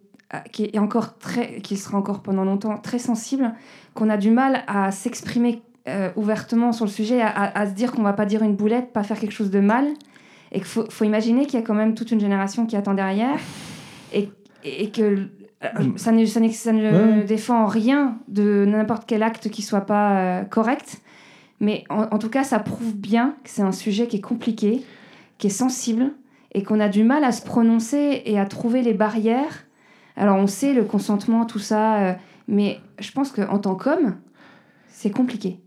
qui 0.52 0.64
est 0.72 0.78
encore 0.78 1.18
très, 1.18 1.60
qui 1.60 1.76
sera 1.76 1.96
encore 1.98 2.20
pendant 2.20 2.44
longtemps 2.44 2.76
très 2.76 2.98
sensible, 2.98 3.52
qu'on 3.94 4.10
a 4.10 4.16
du 4.16 4.30
mal 4.30 4.62
à 4.66 4.90
s'exprimer 4.90 5.62
euh, 5.88 6.10
ouvertement 6.16 6.72
sur 6.72 6.84
le 6.84 6.90
sujet, 6.90 7.20
à, 7.22 7.28
à- 7.28 7.58
à 7.60 7.66
se 7.66 7.72
dire 7.72 7.92
qu'on 7.92 8.02
va 8.02 8.12
pas 8.12 8.26
dire 8.26 8.42
une 8.42 8.54
boulette, 8.54 8.92
pas 8.92 9.02
faire 9.02 9.18
quelque 9.18 9.32
chose 9.32 9.50
de 9.50 9.60
mal, 9.60 9.86
et 10.52 10.56
qu'il 10.58 10.64
faut, 10.66 10.84
faut 10.90 11.04
imaginer 11.04 11.46
qu'il 11.46 11.58
y 11.58 11.62
a 11.62 11.66
quand 11.66 11.74
même 11.74 11.94
toute 11.94 12.10
une 12.10 12.20
génération 12.20 12.66
qui 12.66 12.76
attend 12.76 12.92
derrière, 12.94 13.38
et, 14.12 14.28
et 14.64 14.90
que 14.90 15.02
euh, 15.64 15.68
ça 15.96 16.12
ne, 16.12 16.24
ça 16.26 16.40
ne- 16.40 16.48
ça 16.50 16.72
ne 16.72 16.92
Ouais. 17.20 17.24
défend 17.24 17.64
rien 17.66 18.18
de 18.28 18.64
n'importe 18.66 19.04
quel 19.06 19.22
acte 19.22 19.48
qui 19.48 19.62
soit 19.62 19.80
pas 19.86 20.18
euh, 20.18 20.44
correct, 20.44 21.00
mais 21.60 21.84
en, 21.88 22.02
en 22.02 22.18
tout 22.18 22.28
cas, 22.28 22.44
ça 22.44 22.58
prouve 22.58 22.94
bien 22.94 23.34
que 23.44 23.50
c'est 23.50 23.62
un 23.62 23.72
sujet 23.72 24.06
qui 24.08 24.18
est 24.18 24.20
compliqué, 24.20 24.82
qui 25.38 25.46
est 25.46 25.50
sensible, 25.50 26.12
et 26.52 26.62
qu'on 26.62 26.80
a 26.80 26.88
du 26.88 27.02
mal 27.02 27.24
à 27.24 27.32
se 27.32 27.42
prononcer 27.42 28.22
et 28.26 28.38
à 28.38 28.44
trouver 28.44 28.82
les 28.82 28.94
barrières. 28.94 29.64
Alors 30.18 30.36
on 30.36 30.46
sait 30.46 30.74
le 30.74 30.84
consentement, 30.84 31.46
tout 31.46 31.58
ça, 31.58 31.98
euh, 32.02 32.12
mais 32.48 32.78
je 32.98 33.10
pense 33.12 33.30
qu'en 33.32 33.58
tant 33.58 33.74
qu'homme, 33.76 34.16
c'est 34.88 35.10
compliqué. 35.10 35.60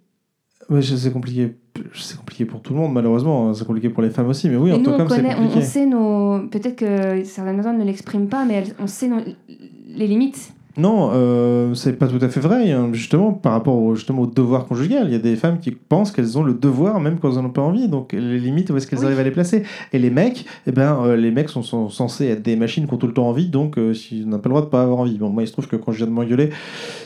Je- 0.69 0.95
c'est 0.95 1.11
compliqué. 1.11 1.55
C'est 1.95 2.17
compliqué 2.17 2.45
pour 2.45 2.61
tout 2.61 2.73
le 2.73 2.79
monde, 2.79 2.93
malheureusement. 2.93 3.53
C'est 3.53 3.65
compliqué 3.65 3.89
pour 3.89 4.03
les 4.03 4.09
femmes 4.09 4.27
aussi, 4.27 4.49
mais 4.49 4.57
oui, 4.57 4.71
en 4.73 4.77
nous, 4.77 4.83
tant 4.85 4.97
qu'homme, 4.97 5.09
c'est 5.09 5.25
on, 5.25 5.35
compliqué. 5.35 5.57
on 5.57 5.61
sait 5.61 5.85
nos... 5.85 6.39
Peut-être 6.49 6.75
que 6.75 7.23
certaines 7.23 7.55
personnes 7.55 7.77
ne 7.79 7.85
l'expriment 7.85 8.27
pas, 8.27 8.45
mais 8.45 8.55
elles- 8.55 8.75
on 8.79 8.87
sait 8.87 9.07
nos- 9.07 9.21
les 9.47 10.07
limites. 10.07 10.53
Non, 10.81 11.11
euh, 11.13 11.73
c'est 11.75 11.93
pas 11.93 12.07
tout 12.07 12.17
à 12.21 12.27
fait 12.27 12.39
vrai. 12.39 12.71
hein. 12.71 12.89
Justement, 12.91 13.33
par 13.33 13.51
rapport 13.53 13.75
au, 13.75 13.93
justement, 13.95 14.23
au 14.23 14.25
devoir 14.27 14.65
conjugal, 14.65 15.03
il 15.07 15.11
y 15.11 15.15
a 15.15 15.19
des 15.19 15.35
femmes 15.35 15.59
qui 15.59 15.69
pensent 15.71 16.11
qu'elles 16.11 16.37
ont 16.39 16.43
le 16.43 16.53
devoir 16.55 16.99
même 16.99 17.19
quand 17.19 17.29
elles 17.29 17.35
n'en 17.35 17.45
ont 17.45 17.49
pas 17.51 17.61
envie. 17.61 17.87
Donc, 17.87 18.13
les 18.13 18.39
limites, 18.39 18.71
où 18.71 18.77
est-ce 18.77 18.87
qu'elles 18.87 18.99
Oui. 18.99 19.05
arrivent 19.05 19.19
à 19.19 19.23
les 19.23 19.31
placer? 19.31 19.63
Et 19.93 19.99
les 19.99 20.09
mecs, 20.09 20.45
eh 20.65 20.71
ben, 20.71 20.97
euh, 21.05 21.15
les 21.15 21.29
mecs 21.29 21.49
sont, 21.49 21.61
sont 21.61 21.89
censés 21.89 22.25
être 22.27 22.41
des 22.41 22.55
machines 22.55 22.87
qui 22.87 22.93
ont 22.93 22.97
tout 22.97 23.07
le 23.07 23.13
temps 23.13 23.27
envie. 23.29 23.47
Donc, 23.49 23.77
euh, 23.77 23.93
si 23.93 24.23
on 24.25 24.29
n'a 24.29 24.39
pas 24.39 24.49
le 24.49 24.53
droit 24.55 24.61
de 24.65 24.69
pas 24.71 24.81
avoir 24.81 24.99
envie. 24.99 25.17
Bon, 25.19 25.29
moi, 25.29 25.43
il 25.43 25.47
se 25.47 25.51
trouve 25.53 25.67
que 25.67 25.75
quand 25.75 25.91
je 25.91 25.97
viens 25.99 26.07
de 26.07 26.11
m'engueuler, 26.11 26.49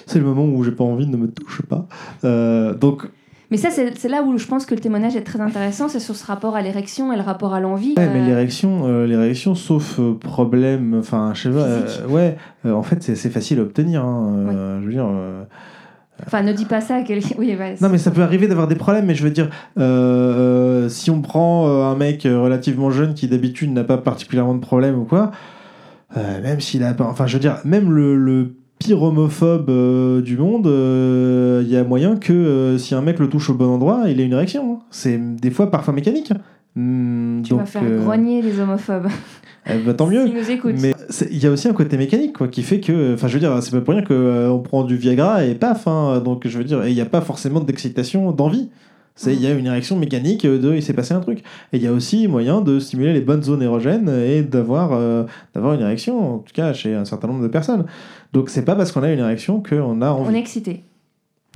c'est 0.05 0.19
le 0.19 0.25
moment 0.25 0.45
où 0.45 0.63
j'ai 0.63 0.71
pas 0.71 0.83
envie, 0.85 1.05
ne 1.07 1.17
me 1.17 1.27
touche 1.27 1.61
pas. 1.63 1.85
Donc, 2.79 3.07
Mais 3.55 3.61
ça, 3.61 3.69
c'est 3.71 4.09
là 4.09 4.21
où 4.21 4.37
je 4.37 4.45
pense 4.47 4.65
que 4.65 4.75
le 4.75 4.81
témoignage 4.81 5.15
est 5.15 5.21
très 5.21 5.39
intéressant, 5.39 5.87
c'est 5.87 6.01
sur 6.01 6.13
ce 6.15 6.25
rapport 6.25 6.57
à 6.57 6.61
l'érection 6.61 7.13
et 7.13 7.15
le 7.15 7.21
rapport 7.21 7.53
à 7.53 7.61
l'envie. 7.61 7.93
Ouais, 7.97 8.09
mais 8.13 8.19
Euh, 8.19 8.25
l'érection, 8.25 8.85
euh, 8.85 9.05
l'érection, 9.07 9.55
sauf 9.55 9.97
euh, 9.97 10.13
problème, 10.13 10.97
enfin, 10.99 11.31
je 11.33 11.43
sais 11.43 11.49
pas, 11.49 12.07
ouais, 12.09 12.35
en 12.65 12.83
fait, 12.83 13.01
c'est 13.01 13.29
facile 13.29 13.59
à 13.59 13.61
obtenir. 13.61 14.03
hein, 14.03 14.79
Je 14.81 14.85
veux 14.85 14.91
dire. 14.91 15.07
Enfin, 16.25 16.43
ne 16.43 16.51
dis 16.51 16.65
pas 16.65 16.81
ça 16.81 16.95
à 16.95 17.01
quelqu'un. 17.03 17.35
Oui, 17.37 17.55
ouais, 17.57 17.75
Non, 17.79 17.87
mais 17.87 17.97
ça 17.97 18.11
peut 18.11 18.23
arriver 18.23 18.47
d'avoir 18.49 18.67
des 18.67 18.75
problèmes, 18.75 19.05
mais 19.05 19.15
je 19.15 19.23
veux 19.23 19.31
dire, 19.31 19.49
si 20.89 21.09
on 21.11 21.21
prend 21.21 21.69
un 21.89 21.95
mec 21.95 22.23
relativement 22.23 22.91
jeune 22.91 23.13
qui 23.13 23.29
d'habitude 23.29 23.71
n'a 23.71 23.85
pas 23.85 23.97
particulièrement 23.97 24.55
de 24.55 24.59
problème 24.59 24.99
ou 24.99 25.05
quoi, 25.05 25.31
même 26.15 26.59
s'il 26.59 26.83
a 26.83 26.93
pas. 26.93 27.05
Enfin, 27.05 27.25
je 27.25 27.35
veux 27.35 27.41
dire, 27.41 27.59
même 27.63 27.89
le, 27.89 28.17
le 28.17 28.55
pire 28.79 29.01
homophobe 29.01 29.69
euh, 29.69 30.21
du 30.21 30.37
monde, 30.37 30.67
euh, 30.67 31.61
il 31.65 31.71
y 31.71 31.77
a 31.77 31.83
moyen 31.83 32.17
que 32.17 32.33
euh, 32.33 32.77
si 32.77 32.93
un 32.95 33.01
mec 33.01 33.19
le 33.19 33.29
touche 33.29 33.49
au 33.49 33.53
bon 33.53 33.67
endroit, 33.67 34.03
il 34.07 34.19
ait 34.19 34.25
une 34.25 34.33
érection. 34.33 34.73
hein. 34.73 34.79
C'est 34.91 35.17
des 35.17 35.51
fois 35.51 35.71
parfois 35.71 35.93
mécanique. 35.93 36.31
Hmm, 36.75 37.41
Tu 37.41 37.53
vas 37.53 37.65
faire 37.65 37.83
euh, 37.83 38.03
grogner 38.03 38.41
les 38.41 38.59
homophobes. 38.59 39.07
eh 39.65 39.77
ben, 39.77 39.93
tant 39.93 40.07
mieux. 40.07 40.25
Mais 40.81 40.93
il 41.31 41.37
y 41.43 41.47
a 41.47 41.51
aussi 41.51 41.67
un 41.69 41.73
côté 41.73 41.97
mécanique 41.97 42.33
quoi, 42.37 42.47
qui 42.49 42.63
fait 42.63 42.81
que, 42.81 43.13
enfin, 43.13 43.27
je 43.27 43.33
veux 43.35 43.39
dire, 43.39 43.57
c'est 43.63 43.71
pas 43.71 43.81
pour 43.81 43.93
rien 43.93 44.03
qu'on 44.03 44.59
prend 44.59 44.83
du 44.83 44.97
Viagra 44.97 45.45
et 45.45 45.55
paf. 45.55 45.87
hein, 45.87 46.19
donc, 46.23 46.45
je 46.47 46.57
veux 46.57 46.65
dire, 46.65 46.85
il 46.85 46.93
n'y 46.93 47.01
a 47.01 47.05
pas 47.05 47.21
forcément 47.21 47.61
d'excitation, 47.61 48.31
d'envie. 48.33 48.69
C'est 49.17 49.33
il 49.33 49.41
y 49.41 49.47
a 49.47 49.53
une 49.53 49.65
érection 49.67 49.95
mécanique 49.97 50.43
euh, 50.43 50.59
de 50.59 50.75
il 50.75 50.83
s'est 50.83 50.91
passé 50.91 51.13
un 51.13 51.21
truc. 51.21 51.39
Et 51.71 51.77
il 51.77 51.81
y 51.81 51.87
a 51.87 51.93
aussi 51.93 52.27
moyen 52.27 52.59
de 52.59 52.79
stimuler 52.79 53.13
les 53.13 53.21
bonnes 53.21 53.41
zones 53.43 53.61
érogènes 53.63 54.09
et 54.09 54.41
d'avoir 54.41 54.89
euh, 54.91 55.23
d'avoir 55.53 55.73
une 55.75 55.79
érection, 55.79 56.35
en 56.35 56.37
tout 56.39 56.51
cas 56.53 56.73
chez 56.73 56.93
un 56.93 57.05
certain 57.05 57.29
nombre 57.29 57.41
de 57.41 57.47
personnes. 57.47 57.85
Donc 58.35 58.49
c'est 58.49 58.65
pas 58.65 58.75
parce 58.75 58.91
qu'on 58.91 59.01
a 59.01 59.11
une 59.11 59.19
érection 59.19 59.63
qu'on 59.63 60.01
a 60.01 60.11
On 60.11 60.25
envie. 60.25 60.35
est 60.35 60.39
excité. 60.39 60.83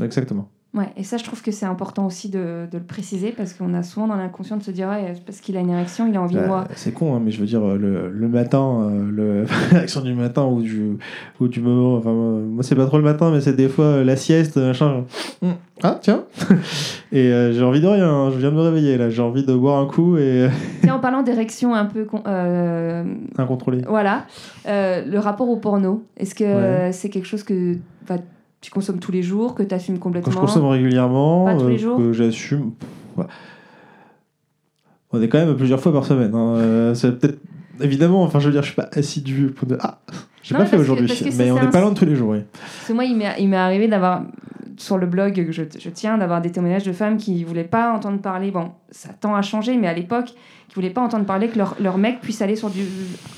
Exactement. 0.01 0.49
Ouais, 0.75 0.85
et 0.97 1.03
ça, 1.03 1.17
je 1.17 1.23
trouve 1.23 1.41
que 1.41 1.49
c'est 1.49 1.65
important 1.65 2.05
aussi 2.05 2.29
de, 2.29 2.67
de 2.71 2.77
le 2.77 2.83
préciser 2.83 3.31
parce 3.35 3.53
qu'on 3.53 3.73
a 3.73 3.81
souvent 3.81 4.05
dans 4.07 4.15
l'inconscient 4.15 4.55
de 4.55 4.61
se 4.61 4.69
dire, 4.69 4.87
ouais, 4.87 5.15
parce 5.25 5.41
qu'il 5.41 5.57
a 5.57 5.61
une 5.61 5.71
érection, 5.71 6.05
il 6.07 6.15
a 6.15 6.21
envie 6.21 6.35
de 6.35 6.41
Bah, 6.41 6.45
moi. 6.45 6.67
c'est 6.75 6.91
con, 6.93 7.15
hein, 7.15 7.21
mais 7.25 7.31
je 7.31 7.39
veux 7.39 7.47
dire, 7.47 7.61
le, 7.65 8.11
le 8.11 8.27
matin, 8.27 8.81
euh, 8.83 9.49
l'érection 9.71 10.01
du 10.03 10.13
matin 10.13 10.45
ou 10.45 10.61
du, 10.61 10.97
ou 11.39 11.47
du 11.47 11.59
moment, 11.59 11.95
enfin, 11.97 12.11
moi, 12.13 12.39
moi, 12.41 12.63
c'est 12.63 12.75
pas 12.75 12.85
trop 12.85 12.97
le 12.97 13.03
matin, 13.03 13.31
mais 13.31 13.41
c'est 13.41 13.55
des 13.55 13.67
fois 13.67 13.85
euh, 13.85 14.03
la 14.03 14.15
sieste, 14.15 14.57
machin. 14.57 15.05
Hum, 15.41 15.55
Ah, 15.81 15.97
tiens 15.99 16.25
Et 17.11 17.31
euh, 17.33 17.51
j'ai 17.51 17.63
envie 17.63 17.81
de 17.81 17.87
rien, 17.87 18.07
hein, 18.07 18.29
je 18.29 18.37
viens 18.37 18.51
de 18.51 18.55
me 18.55 18.61
réveiller 18.61 18.95
là, 18.99 19.09
j'ai 19.09 19.23
envie 19.23 19.43
de 19.43 19.55
boire 19.55 19.79
un 19.79 19.87
coup 19.87 20.17
et 20.17 20.43
euh, 20.43 20.49
Tiens, 20.83 20.93
en 20.93 20.99
parlant 20.99 21.23
d'érection 21.23 21.73
un 21.73 21.85
peu. 21.85 22.05
con- 22.05 22.21
euh, 22.27 23.03
incontrôlé. 23.39 23.81
voilà, 23.87 24.25
euh, 24.67 25.03
le 25.03 25.17
rapport 25.17 25.49
au 25.49 25.57
porno, 25.57 26.03
est-ce 26.17 26.35
que 26.35 26.43
Ouais. 26.43 26.49
euh, 26.53 26.91
c'est 26.91 27.09
quelque 27.09 27.25
chose 27.25 27.41
que 27.41 27.77
bah, 28.07 28.17
tu 28.61 28.71
consommes 28.71 28.99
tous 28.99 29.11
les 29.11 29.23
jours, 29.23 29.55
que 29.55 29.63
tu 29.63 29.73
assumes 29.73 29.99
complètement 29.99 30.31
je 30.33 30.37
consomme 30.37 30.65
régulièrement, 30.65 31.45
Pas 31.45 31.55
tous 31.55 31.67
les 31.67 31.75
euh, 31.75 31.77
jours 31.77 31.97
que 31.97 32.11
j'assume. 32.13 32.71
ouais. 33.17 33.25
On 35.11 35.21
est 35.21 35.27
quand 35.27 35.39
même 35.39 35.55
plusieurs 35.55 35.79
fois 35.79 35.91
par 35.91 36.05
semaine. 36.05 36.33
hein, 36.35 36.55
euh, 36.57 36.93
c'est 36.93 37.17
peut-être. 37.17 37.39
Évidemment, 37.81 38.23
enfin, 38.23 38.39
je 38.39 38.47
veux 38.47 38.51
dire, 38.51 38.61
je 38.61 38.67
suis 38.67 38.75
pas 38.75 38.89
assidu. 38.91 39.47
Pour 39.47 39.65
de... 39.67 39.77
Ah, 39.79 39.99
j'ai 40.43 40.53
pas 40.53 40.65
fait 40.65 40.75
aujourd'hui, 40.77 41.07
mais 41.37 41.49
on 41.51 41.55
c'est 41.57 41.63
est 41.63 41.67
un- 41.67 41.71
pas 41.71 41.79
loin 41.81 41.91
de 41.91 41.97
tous 41.97 42.05
les 42.05 42.15
jours, 42.15 42.31
oui. 42.31 42.39
Parce 42.51 42.87
que 42.89 42.93
moi, 42.93 43.05
il 43.05 43.15
m'est 43.15 43.55
arrivé 43.55 43.87
d'avoir, 43.87 44.23
sur 44.79 44.97
le 44.97 45.07
blog 45.07 45.45
que 45.45 45.51
je, 45.51 45.63
je 45.77 45.89
tiens, 45.89 46.17
d'avoir 46.17 46.41
des 46.41 46.51
témoignages 46.51 46.83
de 46.83 46.93
femmes 46.93 47.17
qui 47.17 47.43
voulaient 47.43 47.63
pas 47.63 47.91
entendre 47.93 48.19
parler, 48.19 48.49
bon, 48.49 48.71
ça 48.91 49.09
tend 49.09 49.35
à 49.35 49.41
changer, 49.41 49.75
mais 49.77 49.87
à 49.87 49.93
l'époque, 49.93 50.33
qui 50.69 50.75
voulaient 50.75 50.89
pas 50.89 51.01
entendre 51.01 51.25
parler 51.25 51.49
que 51.49 51.57
leur, 51.57 51.75
leur 51.79 51.97
mec 51.97 52.21
puisse 52.21 52.41
aller 52.41 52.55
sur 52.55 52.69
du. 52.69 52.81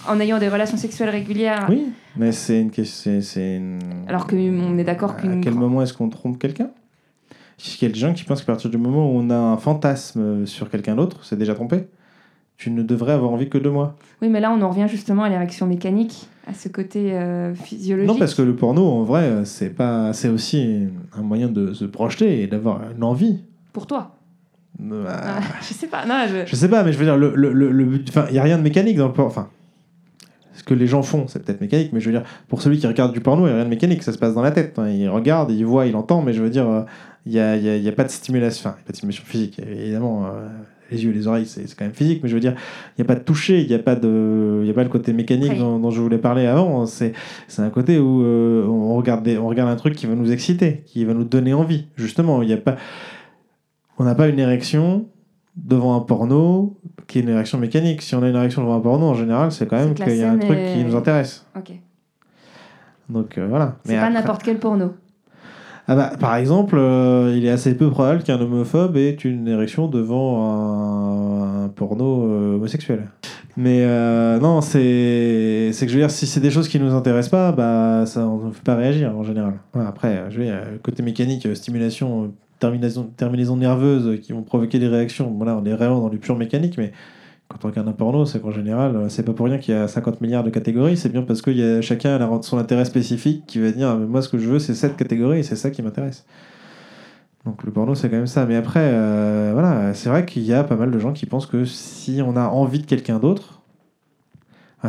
en 0.08 0.20
ayant 0.20 0.38
des 0.38 0.50
relations 0.50 0.78
sexuelles 0.78 1.10
régulières. 1.10 1.66
Oui, 1.70 1.88
mais 2.16 2.32
c'est 2.32 2.62
une 2.62 2.72
question. 2.72 3.20
une... 3.36 3.80
Alors 4.08 4.28
qu'on 4.28 4.78
est 4.78 4.84
d'accord 4.84 5.12
À 5.12 5.22
qu'une. 5.22 5.42
quel 5.42 5.56
moment 5.56 5.82
est-ce 5.82 5.94
qu'on 5.94 6.10
trompe 6.10 6.38
quelqu'un? 6.38 6.70
Qu'il 7.58 7.88
y 7.88 7.92
a 7.92 7.94
des 7.94 8.00
gens 8.00 8.14
qui 8.14 8.24
pensent 8.24 8.42
qu'à 8.42 8.52
partir 8.54 8.70
du 8.70 8.78
moment 8.78 9.06
où 9.12 9.18
on 9.20 9.30
a 9.30 9.36
un 9.36 9.58
fantasme 9.58 10.46
sur 10.46 10.70
quelqu'un 10.70 10.96
d'autre, 10.96 11.24
c'est 11.24 11.38
déjà 11.38 11.54
trompé. 11.54 11.88
Tu 12.62 12.70
ne 12.70 12.84
devrais 12.84 13.14
avoir 13.14 13.32
envie 13.32 13.50
que 13.50 13.58
de 13.58 13.70
moi. 13.70 13.96
Oui, 14.22 14.30
mais 14.30 14.40
là, 14.40 14.52
on 14.52 14.62
en 14.62 14.70
revient 14.70 14.86
justement 14.88 15.24
à 15.24 15.30
l'érection 15.30 15.66
mécanique, 15.66 16.28
à 16.46 16.54
ce 16.54 16.70
côté 16.70 17.12
euh, 17.14 17.56
physiologique. 17.56 18.08
Non, 18.12 18.20
parce 18.20 18.36
que 18.36 18.44
le 18.44 18.56
porno, 18.56 18.86
en 18.88 19.04
vrai, 19.04 19.46
c'est 19.46 19.72
pas, 19.72 20.14
c'est 20.14 20.30
aussi 20.30 20.84
un 21.18 21.24
moyen 21.24 21.48
de 21.48 21.74
se 21.74 21.86
projeter 21.86 22.44
et 22.44 22.46
d'avoir 22.48 22.82
une 22.96 23.04
envie. 23.04 23.40
Pour 23.74 23.88
toi. 23.88 24.16
Euh, 24.80 25.06
Ah, 25.10 25.40
je 25.68 25.74
sais 25.74 25.88
pas. 25.88 26.06
Non, 26.06 26.26
je... 26.30 26.46
Je 26.46 26.56
sais 26.56 26.70
pas, 26.70 26.84
mais 26.84 26.94
je 26.94 27.00
veux 27.00 27.06
dire, 27.06 27.18
le, 27.18 27.34
le, 27.36 28.00
il 28.30 28.36
y 28.36 28.38
a 28.38 28.44
rien 28.44 28.60
de 28.60 28.64
mécanique 28.64 28.96
dans 28.98 29.08
le 29.08 29.14
porno. 29.14 29.32
Enfin, 29.32 29.50
ce 30.54 30.64
que 30.64 30.76
les 30.76 30.86
gens 30.86 31.02
font, 31.02 31.26
c'est 31.28 31.44
peut-être 31.44 31.62
mécanique, 31.62 31.94
mais 31.94 32.00
je 32.00 32.12
veux 32.12 32.16
dire, 32.16 32.28
pour 32.48 32.62
celui 32.62 32.78
qui 32.78 32.86
regarde 32.86 33.12
du 33.12 33.22
porno, 33.22 33.44
il 33.44 33.50
n'y 33.50 33.54
a 33.54 33.56
rien 33.56 33.66
de 33.66 33.70
mécanique, 33.72 34.04
ça 34.04 34.12
se 34.12 34.20
passe 34.20 34.36
dans 34.36 34.44
la 34.44 34.52
tête. 34.52 34.78
hein. 34.78 34.88
Il 34.88 35.10
regarde, 35.10 35.50
il 35.50 35.66
voit, 35.66 35.88
il 35.88 35.96
entend, 35.96 36.22
mais 36.22 36.34
je 36.34 36.44
veux 36.44 36.52
dire, 36.52 36.70
euh, 36.70 36.84
il 37.26 37.32
n'y 37.32 37.40
a, 37.40 37.56
y 37.58 37.70
a, 37.70 37.78
y 37.78 37.88
a 37.88 37.92
pas 37.92 38.04
de 38.04 38.10
stimulation, 38.10 38.70
enfin, 38.70 38.78
pas 38.86 38.92
de 38.92 38.98
stimulation 38.98 39.24
physique, 39.26 39.60
évidemment. 39.60 40.28
euh, 40.28 40.48
les 40.92 41.04
yeux, 41.04 41.12
les 41.12 41.26
oreilles, 41.28 41.46
c'est 41.46 41.64
quand 41.76 41.86
même 41.86 41.94
physique, 41.94 42.22
mais 42.22 42.30
je 42.30 42.34
veux 42.34 42.40
dire, 42.42 42.54
il 42.98 43.02
n'y 43.02 43.04
a 43.04 43.06
pas 43.08 43.16
de 43.16 43.24
toucher, 43.24 43.62
il 43.62 43.68
n'y 43.68 43.74
a, 43.74 43.80
pas 43.80 43.96
de- 43.96 44.60
il 44.62 44.68
y 44.68 44.70
a 44.70 44.74
pas 44.74 44.84
le 44.84 44.90
côté 44.90 45.14
mécanique 45.14 45.52
dont, 45.58 45.80
dont 45.80 45.90
je 45.92 46.02
voulais 46.02 46.18
parler 46.18 46.46
avant. 46.46 46.86
C'est 46.86 47.14
c'est 47.48 47.62
un 47.62 47.70
côté 47.70 47.98
où 48.00 48.22
euh, 48.24 48.66
on, 48.68 48.96
regarde 48.96 49.24
des- 49.24 49.38
on 49.38 49.48
regarde 49.48 49.70
un 49.70 49.76
truc 49.76 49.96
qui 49.96 50.06
va 50.06 50.16
nous 50.16 50.32
exciter, 50.32 50.84
qui 50.86 51.06
va 51.06 51.14
nous 51.14 51.24
donner 51.24 51.54
envie. 51.54 51.88
Justement, 51.96 52.42
il 52.42 52.48
n'y 52.48 52.54
a 52.54 52.58
pas. 52.58 52.76
On 53.98 54.04
n'a 54.04 54.16
pas 54.16 54.28
une 54.28 54.40
érection 54.40 55.08
devant 55.56 55.96
un 55.96 56.00
porno 56.02 56.78
qui 57.08 57.20
est 57.20 57.22
une 57.22 57.30
érection 57.30 57.58
mécanique. 57.58 58.02
Si 58.02 58.16
on 58.16 58.24
a 58.24 58.30
une 58.30 58.36
érection 58.36 58.62
devant 58.64 58.76
un 58.78 58.80
porno, 58.82 59.06
en 59.08 59.14
général, 59.16 59.52
c'est 59.52 59.68
quand 59.68 59.78
même 59.78 59.94
qu'il 59.94 60.16
y 60.16 60.24
a 60.24 60.32
un 60.32 60.38
truc 60.38 60.58
qui 60.74 60.84
nous 60.84 60.96
intéresse. 60.96 61.46
Ok. 61.58 61.72
Donc 63.10 63.38
euh, 63.38 63.48
voilà. 63.48 63.78
C'est 63.84 63.94
pas 64.02 64.10
n'importe 64.10 64.44
quel 64.44 64.58
porno. 64.60 64.94
Ah 65.88 65.96
bah, 65.96 66.12
par 66.20 66.36
exemple, 66.36 66.76
euh, 66.78 67.34
il 67.36 67.46
est 67.46 67.50
assez 67.50 67.76
peu 67.76 67.90
probable 67.90 68.24
qu'un 68.24 68.40
homophobe 68.40 68.98
ait 68.98 69.12
une 69.12 69.48
érection 69.48 69.88
devant 69.88 71.66
un, 71.66 71.70
porno 71.70 72.26
euh, 72.26 72.56
homosexuel. 72.56 73.10
Mais 73.58 73.84
euh, 73.84 74.40
non, 74.40 74.62
c'est 74.62 74.80
que 74.80 75.88
je 75.88 75.94
veux 75.94 76.00
dire, 76.00 76.12
si 76.12 76.28
c'est 76.28 76.40
des 76.40 76.52
choses 76.52 76.68
qui 76.68 76.80
nous 76.80 76.94
intéressent 76.94 77.32
pas, 77.32 77.52
bah 77.52 78.06
ça 78.06 78.26
on 78.28 78.48
ne 78.48 78.52
fait 78.52 78.64
pas 78.64 78.76
réagir 78.76 79.16
en 79.18 79.24
général. 79.24 79.56
Après, 79.74 80.26
je 80.30 80.42
veux 80.42 80.80
côté 80.84 81.04
mécanique, 81.04 81.48
stimulation, 81.56 82.34
terminaison, 82.60 83.12
terminaison 83.18 83.58
nerveuse 83.58 84.22
qui 84.22 84.32
vont 84.32 84.44
provoquer 84.44 84.80
des 84.80 84.88
réactions. 84.88 85.34
Voilà, 85.36 85.58
on 85.58 85.66
est 85.66 85.74
vraiment 85.74 86.00
dans 86.00 86.10
du 86.10 86.20
pur 86.20 86.38
mécanique, 86.38 86.78
mais 86.78 86.94
quand 87.52 87.66
on 87.66 87.68
regarde 87.70 87.88
un 87.88 87.94
porno, 87.94 88.26
c'est 88.26 88.42
qu'en 88.42 88.52
général, 88.52 88.96
euh, 88.96 89.10
c'est 89.10 89.24
pas 89.24 89.34
pour 89.34 89.46
rien 89.46 89.58
qu'il 89.58 89.76
y 89.76 89.78
a 89.78 89.88
50 89.88 90.22
milliards 90.22 90.44
de 90.44 90.50
catégories, 90.50 90.96
c'est 90.96 91.10
bien 91.10 91.22
parce 91.22 91.42
que 91.42 91.52
y 91.52 91.62
a, 91.64 91.82
chacun 91.82 92.16
a 92.16 92.42
son 92.42 92.58
intérêt 92.58 92.86
spécifique 92.86 93.46
qui 93.46 93.60
va 93.60 93.72
dire 93.72 93.90
Ah, 93.90 93.96
moi 93.96 94.22
ce 94.22 94.30
que 94.30 94.38
je 94.38 94.48
veux 94.48 94.60
c'est 94.60 94.74
cette 94.74 94.96
catégorie 94.96 95.40
et 95.40 95.44
c'est 95.44 95.56
ça 95.58 95.70
qui 95.70 95.82
m'intéresse. 95.82 96.26
Donc 97.46 97.64
le 97.64 97.72
porno 97.72 97.94
c'est 97.96 98.10
quand 98.10 98.16
même 98.16 98.28
ça. 98.28 98.46
Mais 98.46 98.56
après, 98.56 98.90
euh, 98.94 99.52
voilà, 99.54 99.94
c'est 99.94 100.10
vrai 100.10 100.26
qu'il 100.26 100.44
y 100.44 100.54
a 100.54 100.64
pas 100.64 100.76
mal 100.76 100.92
de 100.92 101.00
gens 101.00 101.12
qui 101.12 101.26
pensent 101.26 101.48
que 101.48 101.66
si 101.66 102.22
on 102.26 102.38
a 102.38 102.48
envie 102.48 102.80
de 102.80 102.86
quelqu'un 102.86 103.20
d'autre, 103.20 103.62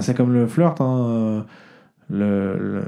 c'est 0.01 0.17
comme 0.17 0.33
le 0.33 0.47
flirt. 0.47 0.81
Hein, 0.81 1.45
le, 2.13 2.57
le- 2.59 2.85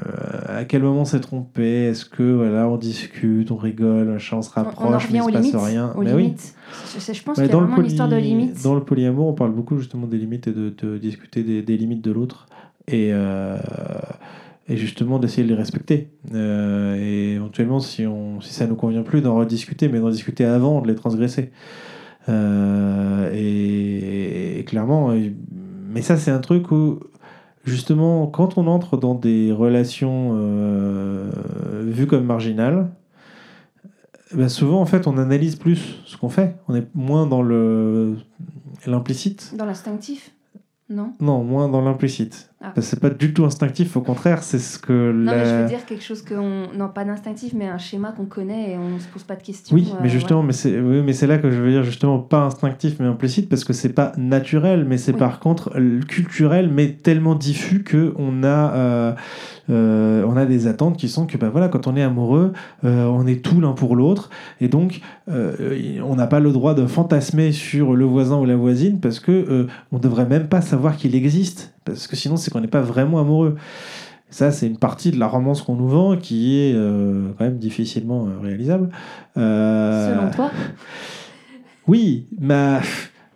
à 0.51 0.65
quel 0.65 0.83
moment 0.83 1.05
c'est 1.07 1.21
trompé? 1.21 1.87
Est-ce 1.87 2.05
que 2.05 2.23
voilà, 2.23 2.69
on 2.69 2.77
discute, 2.77 3.51
on 3.51 3.57
rigole, 3.57 4.07
machin, 4.09 4.37
on 4.37 4.43
se 4.43 4.51
On- 4.55 4.61
on 4.61 4.65
rapproche, 4.65 5.09
mais 5.11 5.19
il 5.19 5.23
aux 5.23 5.29
se 5.29 5.33
passe 5.33 5.47
limites. 5.47 5.61
rien? 5.61 5.93
aux 5.97 6.03
Mais 6.03 6.13
oui. 6.13 6.23
limites. 6.25 6.55
Je, 6.99 7.13
je 7.13 7.23
pense 7.23 7.37
qu'il 7.37 7.47
y 7.47 7.51
a 7.51 7.57
vraiment 7.57 7.79
une 7.79 7.87
histoire 7.87 8.09
de 8.09 8.15
poly- 8.17 8.23
limites. 8.29 8.63
dans 8.63 8.75
le 8.75 8.83
polyamour, 8.85 9.27
on 9.29 9.33
parle 9.33 9.53
beaucoup 9.53 9.79
justement 9.79 10.07
des 10.07 10.19
limites 10.19 10.47
et 10.49 10.53
de, 10.53 10.69
de 10.71 10.99
discuter 10.99 11.43
des, 11.43 11.63
des 11.63 11.77
limites 11.79 12.03
de 12.05 12.11
l'autre 12.13 12.47
et, 12.87 13.11
euh, 13.13 13.57
et 14.69 14.77
justement 14.77 15.19
d'essayer 15.19 15.43
de 15.45 15.49
les 15.49 15.55
respecter. 15.59 16.11
Euh, 16.35 16.97
et 17.01 17.33
éventuellement, 17.35 17.81
si, 17.81 18.07
on, 18.07 18.41
si 18.43 18.53
ça 18.53 18.67
nous 18.67 18.77
convient 18.77 19.03
plus, 19.03 19.23
d'en 19.23 19.37
rediscuter, 19.37 19.89
mais 19.89 20.01
d'en 20.01 20.11
discuter 20.11 20.45
avant 20.45 20.81
de 20.83 20.89
les 20.89 20.95
transgresser. 20.95 21.51
Euh, 22.29 23.31
et, 23.35 24.59
et 24.61 24.65
clairement, 24.65 25.15
mais 25.91 26.03
ça, 26.03 26.17
c'est 26.17 26.31
un 26.31 26.39
truc 26.41 26.71
où 26.73 27.01
justement, 27.65 28.27
quand 28.27 28.59
on 28.59 28.67
entre 28.67 28.97
dans 28.97 29.15
des 29.15 29.53
relations 29.53 30.33
euh, 30.35 31.31
vues 31.87 32.07
comme 32.07 32.25
marginales, 32.25 32.91
ben 34.33 34.49
souvent, 34.49 34.81
en 34.81 34.87
fait, 34.87 35.07
on 35.07 35.19
analyse 35.19 35.57
plus 35.57 36.01
ce 36.07 36.17
qu'on 36.17 36.29
fait. 36.29 36.57
On 36.69 36.75
est 36.75 36.87
moins 36.95 37.27
dans 37.27 37.43
le 37.43 38.17
l'implicite. 38.87 39.55
Dans 39.57 39.65
l'instinctif 39.65 40.33
Non? 40.91 41.13
Non, 41.21 41.43
moins 41.43 41.69
dans 41.69 41.81
l'implicite. 41.81 42.51
Ah. 42.65 42.73
Que 42.75 42.81
c'est 42.81 42.99
pas 42.99 43.11
du 43.11 43.35
tout 43.35 43.45
instinctif, 43.45 43.95
au 43.97 44.01
contraire, 44.01 44.43
c'est 44.43 44.59
ce 44.59 44.79
que 44.79 45.13
Non, 45.13 45.33
la... 45.33 45.37
mais 45.37 45.45
je 45.45 45.63
veux 45.63 45.69
dire 45.69 45.85
quelque 45.85 46.03
chose 46.03 46.23
qu'on. 46.23 46.69
Non, 46.75 46.89
pas 46.89 47.05
d'instinctif, 47.05 47.53
mais 47.55 47.69
un 47.69 47.79
schéma 47.79 48.13
qu'on 48.17 48.25
connaît 48.25 48.73
et 48.73 48.79
on 48.79 48.99
se 48.99 49.07
pose 49.09 49.23
pas 49.23 49.37
de 49.37 49.43
questions. 49.43 49.75
Oui, 49.75 49.89
euh, 49.93 49.99
mais 50.03 50.09
justement, 50.09 50.41
ouais. 50.41 50.47
mais 50.47 50.53
c'est 50.55 50.81
oui, 50.81 51.03
mais 51.05 51.13
c'est 51.13 51.27
là 51.27 51.37
que 51.39 51.51
je 51.51 51.61
veux 51.61 51.71
dire 51.71 51.83
justement 51.83 52.19
pas 52.19 52.41
instinctif 52.41 52.97
mais 53.01 53.07
implicite 53.07 53.49
parce 53.49 53.65
que 53.65 53.73
c'est 53.75 53.93
pas 53.93 54.13
naturel, 54.17 54.87
mais 54.89 54.97
c'est 54.97 55.13
Oui. 55.13 55.19
par 55.19 55.41
contre 55.41 55.73
euh, 55.77 56.01
culturel, 56.09 56.71
mais 56.73 56.93
tellement 56.93 57.35
diffus 57.35 57.83
que 57.83 58.15
on 58.17 58.43
a 58.43 58.73
euh, 58.75 59.13
euh, 59.71 60.25
on 60.27 60.37
a 60.37 60.47
des 60.47 60.67
attentes 60.67 60.97
qui 60.97 61.09
sont 61.09 61.27
que 61.27 61.37
bah 61.37 61.51
voilà 61.51 61.69
quand 61.69 61.87
on 61.87 61.97
est 61.97 62.03
amoureux, 62.03 62.53
euh, 62.85 63.05
on 63.07 63.27
est 63.27 63.45
tout 63.45 63.61
l'un 63.61 63.73
pour 63.73 63.97
l'autre 63.97 64.31
et 64.61 64.69
donc 64.69 65.01
on 65.29 66.17
n'a 66.17 66.27
pas 66.27 66.41
le 66.41 66.53
droit 66.53 66.75
de 66.75 66.87
fantasmer 66.87 67.53
sur 67.53 67.95
le 67.95 68.05
voisin 68.05 68.37
ou 68.37 68.45
la 68.45 68.57
voisine 68.57 69.01
parce 69.01 69.21
que 69.21 69.67
on 69.93 69.99
devrait 69.99 70.27
même 70.27 70.49
pas 70.49 70.61
savoir 70.61 70.97
qu'il 70.97 71.15
existe 71.15 71.74
parce 71.85 72.07
que 72.07 72.17
sinon 72.17 72.37
c'est 72.37 72.51
qu'on 72.51 72.61
n'est 72.61 72.67
pas 72.69 72.81
vraiment 72.83 73.21
amoureux. 73.21 73.57
Ça, 74.31 74.51
c'est 74.51 74.67
une 74.67 74.79
partie 74.79 75.13
de 75.13 75.19
la 75.21 75.29
romance 75.29 75.63
qu'on 75.63 75.77
nous 75.77 75.87
vend 75.87 76.17
qui 76.17 76.59
est 76.59 76.73
euh, 76.75 77.29
quand 77.39 77.45
même 77.45 77.59
difficilement 77.59 78.27
euh, 78.27 78.41
réalisable. 78.43 78.89
Euh, 79.37 80.13
Selon 80.19 80.31
toi? 80.31 80.51
Oui, 81.87 82.27
mais. 82.41 82.81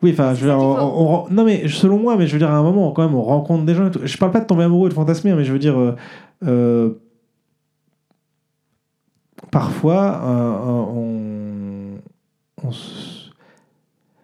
Oui, 0.02 0.10
enfin, 0.12 0.34
je 0.34 0.40
veux 0.44 0.50
dire, 0.50 0.58
on- 0.58 1.26
non, 1.30 1.44
mais 1.44 1.68
selon 1.68 1.98
moi, 1.98 2.16
mais 2.16 2.26
je 2.26 2.32
veux 2.32 2.38
dire, 2.38 2.50
à 2.50 2.56
un 2.56 2.62
moment, 2.62 2.90
quand 2.92 3.02
même, 3.02 3.14
on 3.14 3.22
rencontre 3.22 3.64
des 3.64 3.74
gens. 3.74 3.86
et 3.88 3.90
tout. 3.90 4.00
Je 4.02 4.16
parle 4.16 4.32
pas 4.32 4.40
de 4.40 4.46
tomber 4.46 4.64
amoureux 4.64 4.86
et 4.86 4.90
de 4.90 4.94
fantasmer, 4.94 5.30
hein, 5.32 5.36
mais 5.36 5.44
je 5.44 5.52
veux 5.52 5.58
dire, 5.58 5.76
euh, 6.44 6.90
parfois, 9.50 10.20
on, 10.24 11.98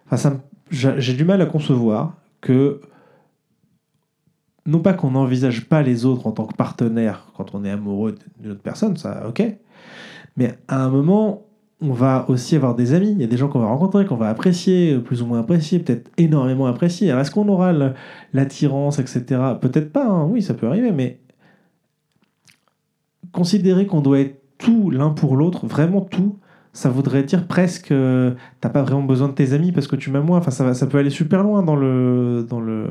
enfin, 0.05 0.17
ça 0.17 0.33
j'ai 0.71 1.13
du 1.13 1.23
mal 1.25 1.41
à 1.41 1.45
concevoir 1.45 2.13
que, 2.41 2.81
non 4.65 4.79
pas 4.79 4.93
qu'on 4.93 5.11
n'envisage 5.11 5.65
pas 5.65 5.81
les 5.81 6.05
autres 6.05 6.27
en 6.27 6.31
tant 6.31 6.45
que 6.45 6.55
partenaire 6.55 7.27
quand 7.35 7.53
on 7.53 7.63
est 7.63 7.69
amoureux 7.69 8.15
d'une 8.39 8.51
autre 8.51 8.61
personne, 8.61 8.97
ça, 8.97 9.27
ok, 9.27 9.43
mais 10.37 10.57
à 10.67 10.83
un 10.83 10.89
moment, 10.89 11.45
on 11.81 11.93
va 11.93 12.25
aussi 12.29 12.55
avoir 12.55 12.75
des 12.75 12.93
amis. 12.93 13.11
Il 13.11 13.21
y 13.21 13.23
a 13.23 13.27
des 13.27 13.37
gens 13.37 13.47
qu'on 13.47 13.59
va 13.59 13.67
rencontrer, 13.67 14.05
qu'on 14.05 14.15
va 14.15 14.29
apprécier, 14.29 14.97
plus 14.99 15.21
ou 15.21 15.25
moins 15.25 15.39
apprécier, 15.39 15.79
peut-être 15.79 16.09
énormément 16.17 16.65
apprécier. 16.67 17.09
Alors, 17.09 17.21
est-ce 17.21 17.31
qu'on 17.31 17.47
aura 17.47 17.73
l'attirance, 18.33 18.99
etc. 18.99 19.23
Peut-être 19.61 19.91
pas, 19.91 20.05
hein. 20.05 20.25
oui, 20.25 20.41
ça 20.41 20.53
peut 20.53 20.67
arriver, 20.67 20.91
mais 20.91 21.19
considérer 23.31 23.85
qu'on 23.85 24.01
doit 24.01 24.19
être 24.19 24.41
tout 24.57 24.89
l'un 24.89 25.09
pour 25.09 25.35
l'autre, 25.35 25.67
vraiment 25.67 26.01
tout, 26.01 26.37
ça 26.71 26.89
voudrait 26.89 27.23
dire 27.23 27.47
presque 27.47 27.91
euh, 27.91 28.33
t'as 28.61 28.69
pas 28.69 28.81
vraiment 28.81 29.03
besoin 29.03 29.27
de 29.27 29.33
tes 29.33 29.53
amis 29.53 29.71
parce 29.71 29.87
que 29.87 29.95
tu 29.95 30.11
m'aimes 30.11 30.25
moins. 30.25 30.39
Enfin, 30.39 30.51
ça, 30.51 30.73
ça 30.73 30.87
peut 30.87 30.97
aller 30.97 31.09
super 31.09 31.43
loin 31.43 31.63
dans 31.63 31.75
le. 31.75 32.45
Dans 32.49 32.59
le... 32.59 32.89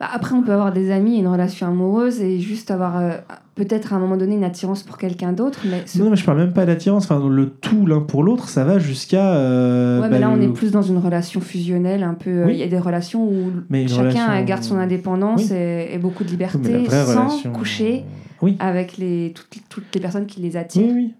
Bah, 0.00 0.06
Après, 0.12 0.34
on 0.34 0.42
peut 0.42 0.52
avoir 0.52 0.72
des 0.72 0.90
amis 0.92 1.16
et 1.16 1.18
une 1.18 1.26
relation 1.26 1.66
amoureuse 1.66 2.20
et 2.20 2.38
juste 2.38 2.70
avoir 2.70 2.98
euh, 2.98 3.10
peut-être 3.56 3.92
à 3.92 3.96
un 3.96 3.98
moment 3.98 4.16
donné 4.16 4.36
une 4.36 4.44
attirance 4.44 4.82
pour 4.84 4.96
quelqu'un 4.96 5.32
d'autre. 5.32 5.60
Mais 5.68 5.82
ce- 5.86 5.98
Non, 6.00 6.08
mais 6.10 6.16
je 6.16 6.24
parle 6.24 6.38
même 6.38 6.52
pas 6.52 6.66
d'attirance. 6.66 7.04
Enfin, 7.10 7.28
le 7.28 7.50
tout 7.50 7.84
l'un 7.84 8.00
pour 8.00 8.22
l'autre, 8.22 8.48
ça 8.48 8.64
va 8.64 8.78
jusqu'à. 8.78 9.34
euh, 9.34 9.96
Ouais, 9.96 10.02
bah, 10.02 10.08
mais 10.12 10.18
là, 10.20 10.30
on 10.30 10.40
est 10.40 10.52
plus 10.52 10.70
dans 10.70 10.82
une 10.82 10.98
relation 10.98 11.40
fusionnelle, 11.40 12.04
un 12.04 12.14
peu. 12.14 12.30
euh, 12.30 12.44
Il 12.44 12.52
Oui. 12.52 12.56
y 12.58 12.62
a 12.62 12.68
des 12.68 12.78
relations 12.78 13.24
où 13.28 13.50
Mais 13.70 13.88
chacun 13.88 14.02
relation- 14.26 14.44
garde 14.44 14.62
son 14.62 14.78
indépendance 14.78 15.46
Oui. 15.50 15.56
et, 15.56 15.94
et 15.94 15.98
beaucoup 15.98 16.22
de 16.22 16.30
liberté 16.30 16.86
sans 16.88 17.26
relation- 17.28 17.52
coucher 17.52 18.04
avec 18.60 18.98
les, 18.98 19.32
toutes, 19.34 19.62
toutes 19.68 19.92
les 19.94 20.00
personnes 20.00 20.26
qui 20.26 20.40
les 20.40 20.56
attirent. 20.56 20.86
Oui, 20.86 20.92
oui. 20.94 21.14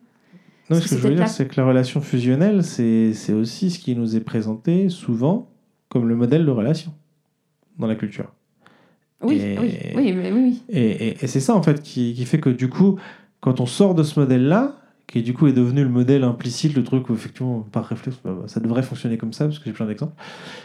Non, 0.71 0.77
ce 0.77 0.85
que 0.85 0.91
que 0.91 1.01
je 1.01 1.09
veux 1.09 1.15
dire, 1.17 1.27
c'est 1.29 1.47
que 1.49 1.59
la 1.61 1.67
relation 1.67 2.01
fusionnelle, 2.01 2.63
c'est 2.63 3.33
aussi 3.33 3.71
ce 3.71 3.79
qui 3.81 3.97
nous 3.97 4.15
est 4.15 4.21
présenté 4.21 4.89
souvent 4.89 5.49
comme 5.89 6.07
le 6.09 6.15
modèle 6.15 6.45
de 6.47 6.51
relation 6.53 6.93
dans 7.79 7.87
la 7.89 7.97
culture. 7.97 8.31
Oui, 9.23 9.37
Et- 9.41 9.59
oui, 9.59 9.75
oui, 9.97 10.13
mais 10.13 10.31
oui. 10.33 10.63
Et, 10.69 11.09
et- 11.09 11.17
et 11.23 11.27
c'est 11.27 11.41
ça, 11.41 11.55
en 11.55 11.63
fait, 11.63 11.83
qui, 11.83 12.15
qui 12.15 12.25
fait 12.25 12.39
que 12.41 12.51
du 12.51 12.69
coup, 12.69 12.99
quand 13.41 13.61
on 13.61 13.67
sort 13.67 13.95
de 13.95 14.03
ce 14.03 14.19
modèle-là, 14.21 14.75
qui 15.09 15.23
du 15.23 15.33
coup 15.33 15.47
est 15.47 15.53
devenu 15.55 15.83
le 15.83 15.89
modèle 15.89 16.23
implicite, 16.23 16.75
le 16.75 16.85
truc 16.85 17.09
où 17.09 17.15
effectivement, 17.15 17.61
par 17.73 17.87
réflexe, 17.87 18.19
bah, 18.23 18.37
ça 18.47 18.61
devrait 18.61 18.83
fonctionner 18.83 19.17
comme 19.17 19.33
ça, 19.33 19.47
parce 19.47 19.59
que 19.59 19.65
j'ai 19.65 19.73
plein 19.73 19.87
d'exemples. 19.87 20.13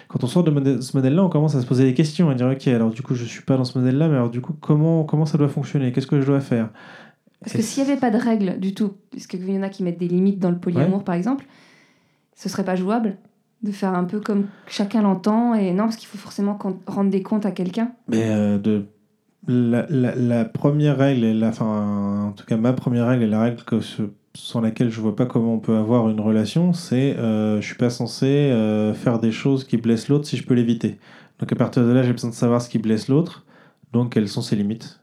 Quand 0.10 0.24
on 0.24 0.28
sort 0.28 0.43
de 0.43 0.82
ce 0.82 0.97
modèle-là, 0.97 1.24
on 1.24 1.30
commence 1.30 1.56
à 1.56 1.62
se 1.62 1.66
poser 1.66 1.86
des 1.86 1.93
questions, 1.93 2.30
à 2.30 2.36
dire, 2.36 2.47
ok, 2.47 2.68
alors 2.68 2.89
du 2.91 3.01
coup, 3.01 3.16
je 3.16 3.24
suis 3.24 3.41
pas 3.43 3.56
dans 3.58 3.64
ce 3.64 3.78
modèle-là, 3.80 4.08
mais 4.10 4.16
alors 4.16 4.30
du 4.30 4.41
coup, 4.41 4.54
comment, 4.60 5.06
comment 5.06 5.26
ça 5.26 5.38
doit 5.38 5.47
fonctionner? 5.47 5.91
Qu'est-ce 5.93 6.08
que 6.08 6.20
je 6.20 6.26
dois 6.26 6.41
faire? 6.41 6.70
Parce 7.39 7.54
que 7.56 7.62
s'il 7.62 7.84
n'y 7.84 7.89
avait 7.91 7.99
pas 7.99 8.12
de 8.12 8.18
règles 8.18 8.60
du 8.60 8.74
tout, 8.74 8.93
parce 9.12 9.28
qu'il 9.28 9.49
y 9.49 9.58
en 9.58 9.64
a 9.64 9.70
qui 9.70 9.82
mettent 9.84 9.97
des 9.99 10.08
limites 10.10 10.39
dans 10.39 10.51
le 10.51 10.58
polyamour, 10.60 11.04
par 11.04 11.16
exemple, 11.16 11.45
ce 12.36 12.49
serait 12.49 12.66
pas 12.66 12.76
jouable 12.76 13.18
de 13.64 13.72
faire 13.72 13.93
un 13.95 14.03
peu 14.03 14.20
comme 14.20 14.45
chacun 14.68 15.01
l'entend. 15.01 15.53
Et 15.55 15.72
non, 15.72 15.86
parce 15.86 15.95
qu'il 15.97 16.07
faut 16.07 16.18
forcément 16.18 16.57
rendre 16.88 17.09
des 17.09 17.24
comptes 17.24 17.45
à 17.45 17.51
quelqu'un. 17.51 17.91
Mais 18.07 18.30
euh, 18.30 18.57
de 18.57 18.86
la, 19.47 19.86
la- 19.89 20.16
la 20.16 20.45
première 20.45 20.97
règle, 20.97 21.24
et 21.24 21.34
la, 21.34 21.49
enfin, 21.49 22.26
en 22.30 22.32
tout 22.32 22.45
cas 22.45 22.57
ma 22.57 22.74
première 22.74 23.07
règle 23.07 23.24
et 23.24 23.28
la 23.28 23.41
règle 23.41 23.61
sans 24.36 24.61
laquelle 24.61 24.89
je 24.89 24.99
vois 24.99 25.16
pas 25.16 25.26
comment 25.26 25.53
on 25.53 25.59
peut 25.59 25.76
avoir 25.78 26.09
une 26.09 26.20
relation, 26.20 26.74
c'est 26.74 27.16
euh, 27.18 27.61
je 27.61 27.66
suis 27.68 27.76
pas 27.76 27.89
censé 27.91 28.26
euh, 28.26 28.93
faire 28.93 29.20
des 29.20 29.32
choses 29.32 29.64
qui 29.64 29.78
blessent 29.78 30.07
l'autre 30.09 30.26
si 30.28 30.38
je 30.38 30.45
peux 30.45 30.55
l'éviter. 30.55 30.97
Donc 31.39 31.51
à 31.51 31.55
partir 31.55 31.84
de 31.86 31.91
là, 31.91 32.01
j'ai 32.03 32.14
besoin 32.14 32.32
de 32.32 32.36
savoir 32.36 32.61
ce 32.61 32.70
qui 32.70 32.80
blesse 32.80 33.09
l'autre, 33.09 33.45
donc 33.91 34.14
quelles 34.14 34.28
sont 34.28 34.41
ses 34.41 34.55
limites? 34.55 35.03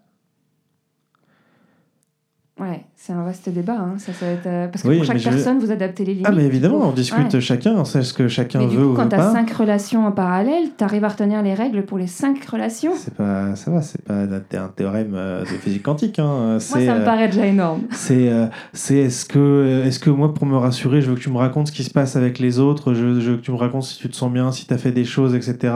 Ouais, 2.61 2.85
c'est 2.95 3.15
un 3.15 3.25
vaste 3.25 3.49
débat. 3.49 3.79
hein. 3.79 3.95
Ça, 3.97 4.13
ça 4.13 4.27
va 4.27 4.33
être, 4.33 4.47
euh, 4.47 4.69
Parce 4.69 4.83
que 4.83 4.89
Oui, 4.89 4.97
pour 4.99 5.07
chaque 5.07 5.17
je- 5.17 5.31
personne, 5.31 5.59
vous 5.61 5.71
adaptez 5.71 6.05
les 6.05 6.13
limites. 6.13 6.27
Ah 6.29 6.33
mais 6.33 6.45
évidemment, 6.45 6.89
on 6.89 6.93
discute 6.93 7.33
Ouais. 7.33 7.41
chacun, 7.41 7.73
on 7.77 7.85
sait 7.87 8.03
ce 8.03 8.13
que 8.13 8.29
chacun 8.29 8.59
Mais 8.59 8.67
du 8.67 8.77
veut 8.77 8.85
coup, 8.85 8.93
ou 8.93 8.95
quand 8.97 9.09
tu 9.09 9.17
as 9.17 9.33
cinq 9.33 9.51
relations 9.53 10.07
en 10.07 10.13
parallèle, 10.13 10.65
tu 10.77 10.85
arrives 10.85 11.05
à 11.05 11.09
retenir 11.09 11.43
les 11.43 11.55
règles 11.55 11.87
pour 11.87 11.97
les 11.97 12.07
cinq 12.07 12.45
relations? 12.45 12.93
C'est 12.97 13.15
pas, 13.15 13.57
ça 13.57 13.71
va, 13.71 13.81
c'est 13.81 14.03
pas 14.05 14.15
un 14.25 14.69
théorème 14.77 15.13
euh, 15.15 15.41
de 15.41 15.47
physique 15.47 15.83
quantique. 15.83 16.19
Hein. 16.19 16.25
Moi, 16.51 16.59
C'est, 16.61 16.85
ça 16.87 16.95
me 16.97 17.01
euh, 17.01 17.05
paraît 17.05 17.29
déjà 17.29 17.47
énorme. 17.47 17.81
C'est 17.93 18.29
euh, 18.31 18.47
c'est 18.75 18.97
est-ce 18.99 19.25
que, 19.25 19.83
est 19.87 19.99
que 20.03 20.11
moi, 20.11 20.35
pour 20.35 20.45
me 20.47 20.59
rassurer, 20.59 21.01
je 21.01 21.09
veux 21.09 21.17
que 21.17 21.21
tu 21.21 21.31
me 21.31 21.39
racontes 21.39 21.69
ce 21.69 21.73
qui 21.73 21.85
se 21.85 21.91
passe 21.91 22.15
avec 22.17 22.39
les 22.39 22.59
autres, 22.59 22.93
je, 22.93 23.21
je 23.21 23.31
veux 23.31 23.37
que 23.39 23.43
tu 23.43 23.53
me 23.53 23.57
racontes 23.57 23.85
si 23.85 23.97
tu 23.99 24.11
te 24.11 24.17
sens 24.17 24.31
bien, 24.31 24.53
si 24.53 24.67
tu 24.67 24.75
as 24.75 24.79
fait 24.79 24.93
des 24.93 25.05
choses, 25.05 25.35
etc. 25.35 25.73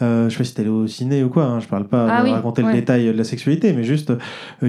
Euh, 0.00 0.28
je 0.28 0.32
sais 0.32 0.38
pas 0.38 0.44
si 0.44 0.54
t'es 0.54 0.62
allé 0.62 0.70
au 0.70 0.86
ciné 0.86 1.22
ou 1.22 1.28
quoi, 1.28 1.44
hein, 1.44 1.60
je 1.60 1.68
parle 1.68 1.86
pas 1.88 2.06
Ah 2.10 2.20
de 2.20 2.24
oui, 2.24 2.32
raconter 2.32 2.62
le 2.62 2.72
détail 2.72 3.06
de 3.06 3.12
la 3.12 3.24
sexualité, 3.24 3.74
mais 3.74 3.84
juste, 3.84 4.10
euh, 4.62 4.68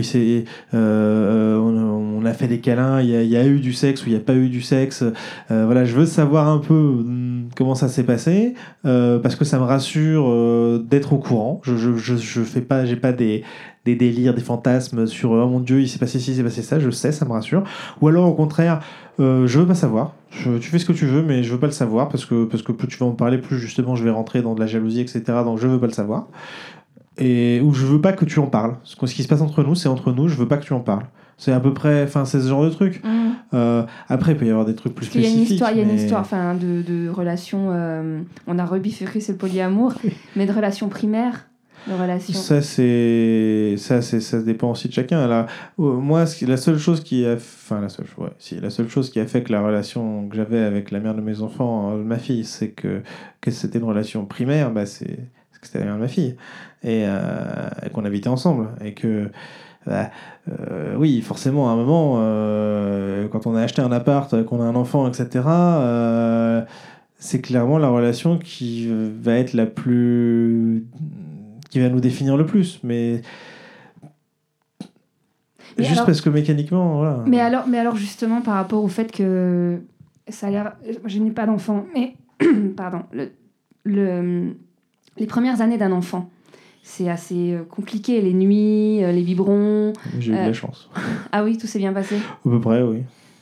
euh, 0.73 1.52
on, 1.57 2.19
on 2.23 2.25
a 2.25 2.33
fait 2.33 2.47
des 2.47 2.59
câlins, 2.59 3.01
il 3.01 3.09
y 3.09 3.37
a, 3.37 3.45
eu 3.45 3.59
du 3.59 3.73
sexe 3.73 4.03
ou 4.03 4.07
il 4.07 4.13
n'y 4.13 4.17
a 4.17 4.21
pas 4.21 4.35
eu 4.35 4.49
du 4.49 4.61
sexe. 4.61 5.03
Euh, 5.51 5.65
voilà, 5.65 5.85
je 5.85 5.93
veux 5.95 6.05
savoir 6.05 6.47
un 6.47 6.59
peu 6.59 6.73
hum, 6.73 7.49
comment 7.57 7.75
ça 7.75 7.87
s'est 7.87 8.03
passé, 8.03 8.53
euh, 8.85 9.19
parce 9.19 9.35
que 9.35 9.45
ça 9.45 9.59
me 9.59 9.63
rassure 9.63 10.25
euh, 10.27 10.83
d'être 10.83 11.13
au 11.13 11.17
courant. 11.17 11.61
Je, 11.63 11.75
je, 11.75 12.41
fais 12.41 12.61
pas, 12.61 12.83
pas 13.01 13.11
des 13.11 13.43
délires, 13.85 14.33
des 14.33 14.41
fantasmes 14.41 15.07
sur 15.07 15.31
oh 15.31 15.47
mon 15.47 15.59
dieu, 15.59 15.81
il 15.81 15.89
s'est 15.89 15.99
passé 15.99 16.19
ci, 16.19 16.31
il 16.31 16.37
s'est 16.37 16.43
passé 16.43 16.61
ça, 16.61 16.79
je 16.79 16.89
sais, 16.89 17.11
ça 17.11 17.25
me 17.25 17.31
rassure. 17.31 17.63
Ou 18.01 18.07
alors 18.07 18.27
au 18.27 18.33
contraire, 18.33 18.79
euh, 19.19 19.45
je 19.47 19.59
veux 19.59 19.67
pas 19.67 19.75
savoir. 19.75 20.13
Tu 20.31 20.61
fais 20.61 20.79
ce 20.79 20.85
que 20.85 20.93
tu 20.93 21.05
veux, 21.05 21.21
mais 21.21 21.43
je 21.43 21.51
veux 21.53 21.59
pas 21.59 21.67
le 21.67 21.73
savoir 21.73 22.09
parce 22.09 22.25
que, 22.25 22.45
parce 22.45 22.63
que 22.63 22.71
plus 22.71 22.87
tu 22.87 22.97
vas 22.97 23.05
en 23.05 23.11
parler, 23.11 23.37
plus 23.37 23.59
justement 23.59 23.95
je 23.95 24.03
vais 24.03 24.09
rentrer 24.09 24.41
dans 24.41 24.55
de 24.55 24.59
la 24.59 24.67
jalousie, 24.67 25.01
etc. 25.01 25.21
Donc 25.43 25.59
je 25.59 25.67
veux 25.67 25.79
pas 25.79 25.87
le 25.87 25.93
savoir. 25.93 26.27
Et 27.19 27.61
ou 27.61 27.73
je 27.73 27.85
veux 27.85 28.01
pas 28.01 28.13
que 28.13 28.25
tu 28.25 28.39
en 28.39 28.47
parles. 28.47 28.77
Ce 28.83 28.95
ce 29.05 29.13
qui 29.13 29.21
se 29.21 29.27
passe 29.27 29.41
entre 29.41 29.63
nous, 29.63 29.75
c'est 29.75 29.89
entre 29.89 30.11
nous, 30.11 30.27
je 30.27 30.35
veux 30.35 30.47
pas 30.47 30.57
que 30.57 30.65
tu 30.65 30.73
en 30.73 30.79
parles. 30.79 31.05
C'est 31.37 31.51
à 31.51 31.59
peu 31.59 31.73
près, 31.73 32.03
enfin, 32.03 32.25
c'est 32.25 32.39
ce 32.39 32.47
genre 32.47 32.63
de 32.63 32.69
truc. 32.69 33.01
Mmh. 33.03 33.09
Euh, 33.53 33.83
après, 34.07 34.31
il 34.33 34.37
peut 34.37 34.45
y 34.45 34.49
avoir 34.49 34.65
des 34.65 34.75
trucs 34.75 34.93
plus 34.95 35.05
Parce 35.07 35.11
qu'il 35.13 35.21
y 35.21 35.25
a 35.25 35.27
une 35.27 35.33
spécifiques. 35.35 35.53
histoire, 35.55 35.71
il 35.71 35.77
y 35.77 35.81
a 35.81 35.83
une 35.83 35.95
histoire 35.95 36.21
enfin, 36.21 36.55
de, 36.55 36.81
de 36.81 37.09
relations. 37.09 37.69
euh, 37.71 38.21
on 38.47 38.57
a 38.59 38.65
rebifurqué 38.65 39.19
sur 39.19 39.33
le 39.33 39.37
polyamour, 39.37 39.93
mais 40.35 40.45
de 40.45 40.51
relations 40.53 40.89
primaires, 40.89 41.47
de 41.87 41.93
relations. 41.93 42.33
Ça, 42.39 42.61
c'est 42.61 43.75
ça, 43.77 44.01
c'est 44.01 44.21
ça 44.21 44.41
dépend 44.41 44.71
aussi 44.71 44.87
de 44.87 44.93
chacun. 44.93 45.27
Là, 45.27 45.47
moi, 45.77 46.25
la 46.47 46.57
seule 46.57 46.77
chose 46.77 47.03
qui 47.03 47.25
a, 47.25 47.33
enfin 47.33 47.81
la 47.81 47.89
seule, 47.89 48.05
ouais, 48.17 48.29
si, 48.39 48.59
la 48.59 48.69
seule 48.69 48.87
chose 48.89 49.09
qui 49.09 49.19
a 49.19 49.25
fait 49.25 49.43
que 49.43 49.51
la 49.51 49.61
relation 49.61 50.27
que 50.29 50.35
j'avais 50.35 50.59
avec 50.59 50.91
la 50.91 50.99
mère 50.99 51.13
de 51.15 51.21
mes 51.21 51.41
enfants, 51.41 51.91
euh, 51.91 52.03
ma 52.03 52.17
fille, 52.19 52.45
c'est 52.45 52.69
que 52.69 53.01
que 53.41 53.51
c'était 53.51 53.79
une 53.79 53.85
relation 53.85 54.25
primaire. 54.25 54.71
Bah, 54.71 54.85
c'est 54.85 55.19
c'est 55.51 55.59
que 55.59 55.67
c'était 55.67 55.79
la 55.79 55.85
mère 55.85 55.95
de 55.95 56.01
ma 56.01 56.07
fille, 56.07 56.35
et, 56.83 57.03
euh, 57.05 57.69
et 57.85 57.89
qu'on 57.89 58.05
habitait 58.05 58.29
ensemble. 58.29 58.69
Et 58.83 58.93
que, 58.93 59.29
bah, 59.85 60.09
euh, 60.49 60.95
oui, 60.97 61.21
forcément, 61.21 61.69
à 61.69 61.73
un 61.73 61.75
moment, 61.75 62.15
euh, 62.17 63.27
quand 63.27 63.47
on 63.47 63.55
a 63.55 63.61
acheté 63.61 63.81
un 63.81 63.91
appart, 63.91 64.43
qu'on 64.45 64.61
a 64.61 64.65
un 64.65 64.75
enfant, 64.75 65.07
etc., 65.07 65.45
euh, 65.47 66.61
c'est 67.17 67.41
clairement 67.41 67.77
la 67.77 67.89
relation 67.89 68.37
qui 68.37 68.89
va 69.21 69.35
être 69.35 69.53
la 69.53 69.65
plus. 69.65 70.85
qui 71.69 71.79
va 71.79 71.89
nous 71.89 71.99
définir 72.01 72.35
le 72.37 72.45
plus. 72.45 72.79
Mais. 72.83 73.21
Mais 75.77 75.85
Juste 75.85 75.91
alors- 75.97 76.05
parce 76.05 76.21
que 76.21 76.29
mécaniquement, 76.29 76.97
voilà. 76.97 77.23
Mais 77.25 77.39
alors, 77.39 77.67
mais 77.67 77.79
alors 77.79 77.95
justement, 77.95 78.41
par 78.41 78.55
rapport 78.55 78.83
au 78.83 78.87
fait 78.87 79.11
que 79.11 79.79
ça 80.29 80.47
a 80.47 80.49
l'air... 80.51 80.73
Je 81.05 81.17
n'ai 81.19 81.31
pas 81.31 81.45
d'enfant, 81.47 81.85
mais... 81.95 82.13
Pardon. 82.77 83.01
Le, 83.11 83.31
le- 83.83 84.55
les 85.17 85.25
premières 85.25 85.61
années 85.61 85.77
d'un 85.79 85.91
enfant, 85.91 86.29
c'est 86.83 87.09
assez 87.09 87.53
euh, 87.53 87.63
compliqué. 87.63 88.21
Les 88.21 88.33
nuits, 88.33 89.03
euh, 89.03 89.11
les 89.11 89.21
biberons. 89.23 89.93
J'ai 90.19 90.31
eu 90.31 90.35
de 90.35 90.39
euh, 90.39 90.45
la 90.47 90.53
chance. 90.53 90.89
Ah 91.31 91.43
oui, 91.43 91.57
tout 91.57 91.65
s'est 91.65 91.79
bien 91.79 91.93
passé 91.93 92.15
À 92.15 92.49
peu 92.49 92.59
près, 92.61 92.83
oui. 92.83 92.99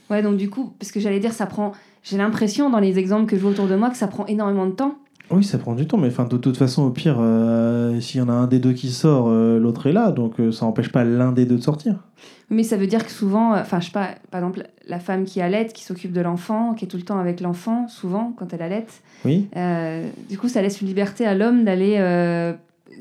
Ouais, 0.09 0.21
donc 0.21 0.37
du 0.37 0.49
coup, 0.49 0.73
parce 0.79 0.91
que 0.91 0.99
j'allais 0.99 1.19
dire, 1.19 1.33
ça 1.33 1.45
prend... 1.45 1.73
J'ai 2.03 2.17
l'impression, 2.17 2.69
dans 2.69 2.79
les 2.79 2.97
exemples 2.99 3.25
que 3.25 3.35
je 3.35 3.41
vois 3.41 3.51
autour 3.51 3.67
de 3.67 3.75
moi, 3.75 3.89
que 3.89 3.97
ça 3.97 4.07
prend 4.07 4.25
énormément 4.27 4.65
de 4.65 4.71
temps. 4.71 4.95
Oui, 5.29 5.43
ça 5.43 5.57
prend 5.57 5.75
du 5.75 5.87
temps, 5.87 5.97
mais 5.97 6.07
enfin, 6.07 6.25
de 6.25 6.35
toute 6.37 6.57
façon, 6.57 6.83
au 6.83 6.89
pire, 6.89 7.17
euh, 7.19 7.99
s'il 8.01 8.19
y 8.19 8.23
en 8.23 8.27
a 8.29 8.33
un 8.33 8.47
des 8.47 8.59
deux 8.59 8.73
qui 8.73 8.89
sort, 8.89 9.27
euh, 9.29 9.59
l'autre 9.59 9.87
est 9.87 9.93
là, 9.93 10.11
donc 10.11 10.39
euh, 10.39 10.51
ça 10.51 10.65
n'empêche 10.65 10.91
pas 10.91 11.03
l'un 11.05 11.31
des 11.31 11.45
deux 11.45 11.55
de 11.57 11.61
sortir. 11.61 11.95
Mais 12.49 12.63
ça 12.63 12.75
veut 12.75 12.87
dire 12.87 13.05
que 13.05 13.11
souvent, 13.11 13.53
euh, 13.53 13.61
enfin, 13.61 13.79
je 13.79 13.85
sais 13.85 13.91
pas, 13.91 14.09
par 14.29 14.41
exemple, 14.41 14.67
la 14.87 14.99
femme 14.99 15.23
qui 15.23 15.39
allait, 15.39 15.67
qui 15.67 15.83
s'occupe 15.85 16.11
de 16.11 16.19
l'enfant, 16.19 16.73
qui 16.73 16.83
est 16.83 16.87
tout 16.89 16.97
le 16.97 17.03
temps 17.03 17.17
avec 17.19 17.39
l'enfant, 17.39 17.87
souvent, 17.87 18.33
quand 18.37 18.53
elle 18.53 18.61
allait, 18.61 18.85
Oui. 19.23 19.47
euh, 19.55 20.05
du 20.29 20.37
coup, 20.37 20.49
ça 20.49 20.61
laisse 20.61 20.81
une 20.81 20.87
liberté 20.87 21.25
à 21.25 21.33
l'homme 21.33 21.63
d'aller, 21.63 21.95
euh, 21.99 22.53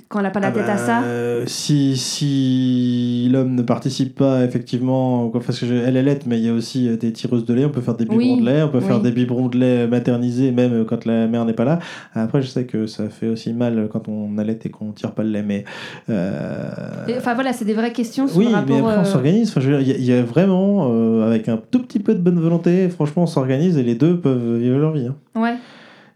quand 0.09 0.18
elle 0.18 0.24
n'a 0.24 0.30
pas 0.30 0.41
la 0.41 0.49
Ah 0.49 0.53
tête 0.53 0.66
bah, 0.66 0.72
à 0.74 0.76
ça. 0.78 1.03
euh, 1.05 1.45
si 1.47 1.97
si 1.97 3.28
l'homme 3.32 3.55
ne 3.55 3.62
participe 3.62 4.14
pas, 4.16 4.45
effectivement, 4.45 5.28
quoi, 5.28 5.41
parce 5.45 5.59
que 5.61 5.66
je- 5.66 5.74
elle 5.74 5.97
est 5.97 6.03
laite, 6.03 6.26
mais 6.26 6.38
il 6.38 6.45
y 6.45 6.49
a 6.49 6.53
aussi 6.53 6.88
euh, 6.88 6.97
des 6.97 7.12
tireuses 7.12 7.45
de 7.45 7.55
lait, 7.55 7.64
on 7.64 7.70
peut 7.70 7.80
faire 7.80 7.95
des 7.95 8.05
biberons 8.05 8.34
Oui, 8.34 8.41
de 8.41 8.47
lait, 8.47 8.62
on 8.62 8.68
peut 8.68 8.80
faire 8.80 9.01
des 9.01 9.11
biberons 9.12 9.49
de 9.49 9.59
lait 9.59 9.86
maternisés, 9.86 10.51
même 10.53 10.72
euh, 10.72 10.84
quand 10.84 11.05
la 11.05 11.26
mère 11.26 11.45
n'est 11.45 11.53
pas 11.53 11.64
là. 11.64 11.78
Après, 12.14 12.43
je 12.43 12.49
sais 12.49 12.64
que 12.64 12.86
ça 12.86 13.09
fait 13.09 13.28
aussi 13.28 13.53
mal 13.53 13.88
quand 13.93 14.09
on 14.09 14.36
allait 14.38 14.59
et 14.64 14.68
qu'on 14.70 14.93
tire 14.93 15.12
pas 15.12 15.22
le 15.22 15.30
lait, 15.30 15.43
mais. 15.43 15.64
euh, 16.09 17.07
Et, 17.09 17.16
Enfin 17.16 17.34
voilà, 17.34 17.53
c'est 17.53 17.64
des 17.64 17.74
vraies 17.74 17.93
questions 17.93 18.26
sur 18.26 18.36
Oui, 18.38 18.47
le 18.49 18.55
rapport. 18.55 18.68
mais 18.76 18.80
après 18.80 18.97
on 18.99 19.01
euh, 19.01 19.05
s'organise. 19.05 19.51
Enfin, 19.57 19.61
il 19.80 19.86
y 19.88 19.93
a- 19.93 19.97
il 19.97 20.05
y, 20.05 20.12
a 20.12 20.22
vraiment, 20.22 20.88
euh, 20.91 21.26
avec 21.26 21.49
un 21.49 21.59
tout 21.70 21.80
petit 21.82 21.99
peu 22.01 22.14
de 22.14 22.20
bonne 22.20 22.38
volonté, 22.41 22.88
franchement, 22.88 23.22
on 23.24 23.26
s'organise 23.26 23.76
et 23.78 23.82
les 23.82 23.95
deux 23.95 24.18
peuvent 24.18 24.57
vivre 24.59 24.78
leur 24.78 24.93
vie. 24.93 25.07
hein. 25.09 25.16
Ouais. 25.41 25.55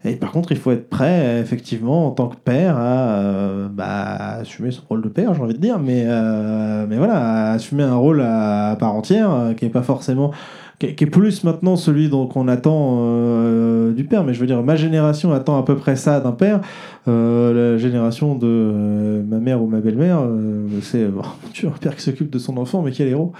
Et 0.05 0.15
par 0.15 0.31
contre, 0.31 0.51
il 0.51 0.57
faut 0.57 0.71
être 0.71 0.87
prêt, 0.87 1.39
effectivement, 1.39 2.07
en 2.07 2.11
tant 2.11 2.27
que 2.27 2.35
père, 2.35 2.77
à 2.77 3.09
euh, 3.09 3.67
bah, 3.69 4.37
assumer 4.41 4.69
son 4.69 4.83
rôle 4.87 5.01
de 5.01 5.09
père, 5.09 5.33
j'ai 5.33 5.41
envie 5.41 5.55
de 5.55 5.59
dire, 5.59 5.79
mais, 5.79 6.03
euh, 6.05 6.85
mais 6.87 6.97
voilà, 6.97 7.15
à 7.15 7.51
assumer 7.53 7.83
un 7.83 7.95
rôle 7.95 8.21
à, 8.21 8.75
part 8.79 8.93
entière, 8.93 9.31
euh, 9.31 9.53
qui 9.53 9.65
est 9.65 9.69
pas 9.69 9.81
forcément. 9.81 10.31
Qui 10.77 10.87
est, 10.87 11.05
plus 11.05 11.45
maintenant 11.45 11.77
celui 11.77 12.09
qu'on 12.09 12.49
attend 12.49 12.97
du 13.93 14.03
père, 14.03 14.25
mais 14.25 14.33
je 14.33 14.41
veux 14.41 14.45
dire, 14.45 14.61
ma 14.61 14.75
génération 14.75 15.31
attend 15.31 15.57
à 15.57 15.63
peu 15.63 15.77
près 15.77 15.95
ça 15.95 16.19
d'un 16.19 16.33
père. 16.33 16.59
La 17.07 17.77
génération 17.77 18.35
de 18.35 19.23
ma 19.25 19.39
mère 19.39 19.63
ou 19.63 19.67
ma 19.67 19.79
belle-mère, 19.79 20.19
c'est 20.81 21.05
un 21.05 21.69
père 21.81 21.95
qui 21.95 22.01
s'occupe 22.01 22.29
de 22.29 22.39
son 22.39 22.57
enfant, 22.57 22.81
mais 22.81 22.91
quel 22.91 23.07
héros 23.07 23.31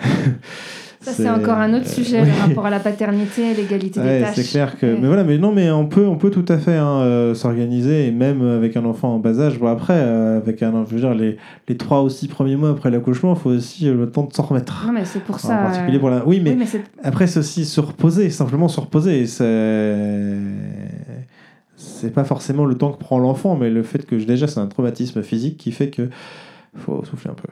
Ça, 1.06 1.12
c'est 1.22 1.30
encore 1.30 1.58
un 1.58 1.72
autre 1.74 1.88
sujet, 1.88 2.24
le 2.24 2.32
rapport 2.32 2.66
à 2.66 2.70
la 2.70 2.80
paternité 2.80 3.52
et 3.52 3.54
l'égalité 3.54 4.00
des 4.00 4.20
tâches. 4.20 4.34
c'est 4.34 4.42
clair 4.42 4.76
que. 4.78 4.86
Mais 4.86 5.06
voilà, 5.06 5.22
mais 5.22 5.38
non, 5.38 5.52
mais 5.52 5.70
on 5.70 5.86
peut, 5.86 6.04
on 6.06 6.16
peut 6.16 6.30
tout 6.30 6.44
à 6.48 6.58
fait 6.58 6.76
hein, 6.76 7.00
euh, 7.02 7.34
s'organiser, 7.34 8.08
et 8.08 8.10
même 8.10 8.42
avec 8.42 8.76
un 8.76 8.84
enfant 8.84 9.14
en 9.14 9.18
bas 9.18 9.38
âge. 9.38 9.58
Bon, 9.60 9.68
après, 9.68 9.94
euh, 9.96 10.38
avec 10.38 10.62
un, 10.62 10.84
je 10.88 10.94
veux 10.94 11.00
dire, 11.00 11.14
les, 11.14 11.36
les 11.68 11.76
trois 11.76 12.02
ou 12.02 12.08
six 12.08 12.26
premiers 12.26 12.56
mois 12.56 12.70
après 12.70 12.90
l'accouchement, 12.90 13.34
il 13.34 13.40
faut 13.40 13.50
aussi 13.50 13.88
euh, 13.88 13.94
le 13.94 14.10
temps 14.10 14.24
de 14.24 14.32
s'en 14.32 14.42
remettre. 14.42 14.84
Non, 14.86 14.92
mais 14.92 15.04
c'est 15.04 15.20
pour 15.22 15.36
en 15.36 15.38
ça. 15.38 15.56
particulier 15.56 15.96
euh, 15.96 16.00
pour 16.00 16.10
la. 16.10 16.26
Oui, 16.26 16.40
mais 16.42 16.50
Oui, 16.50 16.56
mais 16.58 16.66
c'est 16.66 16.82
après, 17.04 17.26
c'est 17.28 17.38
aussi 17.38 17.64
se 17.64 17.80
reposer, 17.80 18.30
simplement 18.30 18.66
se 18.68 18.80
reposer. 18.80 19.26
C'est. 19.26 20.34
C'est 21.76 22.12
pas 22.12 22.24
forcément 22.24 22.64
le 22.64 22.74
temps 22.74 22.90
que 22.90 22.98
prend 22.98 23.18
l'enfant, 23.18 23.54
mais 23.54 23.70
le 23.70 23.82
fait 23.82 24.06
que 24.06 24.16
déjà 24.16 24.46
c'est 24.46 24.60
un 24.60 24.66
traumatisme 24.66 25.22
physique 25.22 25.58
qui 25.58 25.72
fait 25.72 25.90
que 25.90 26.08
faut 26.74 27.04
souffler 27.04 27.30
un 27.30 27.34
peu. 27.34 27.48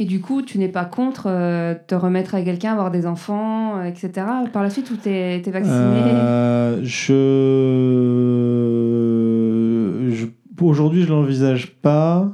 Et 0.00 0.04
du 0.04 0.20
coup, 0.20 0.42
tu 0.42 0.58
n'es 0.58 0.68
pas 0.68 0.84
contre 0.84 1.24
euh, 1.26 1.74
te 1.86 1.94
remettre 1.96 2.36
à 2.36 2.42
quelqu'un, 2.42 2.70
avoir 2.72 2.92
des 2.92 3.04
enfants, 3.04 3.78
euh, 3.78 3.84
etc. 3.84 4.26
Par 4.52 4.62
la 4.62 4.70
suite, 4.70 4.88
ou 4.92 4.96
t'es 4.96 5.42
es 5.44 5.50
vacciné? 5.50 5.74
Euh, 5.74 6.78
je... 6.84 7.18
je... 10.14 10.26
Aujourd'hui, 10.64 11.02
je 11.02 11.08
l'envisage 11.08 11.72
pas, 11.82 12.30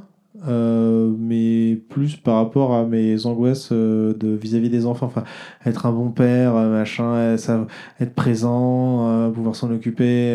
euh, 0.47 1.11
mais 1.19 1.75
plus 1.89 2.15
par 2.15 2.35
rapport 2.35 2.73
à 2.73 2.85
mes 2.85 3.25
angoisses 3.25 3.69
euh, 3.71 4.13
de 4.13 4.29
vis-à-vis 4.29 4.69
des 4.69 4.85
enfants. 4.85 5.05
Enfin, 5.07 5.23
être 5.65 5.85
un 5.85 5.91
bon 5.91 6.09
père, 6.11 6.55
euh, 6.55 6.71
machin, 6.71 7.37
ça, 7.37 7.65
être 7.99 8.13
présent, 8.13 9.31
pouvoir 9.33 9.55
s'en 9.55 9.71
occuper, 9.71 10.31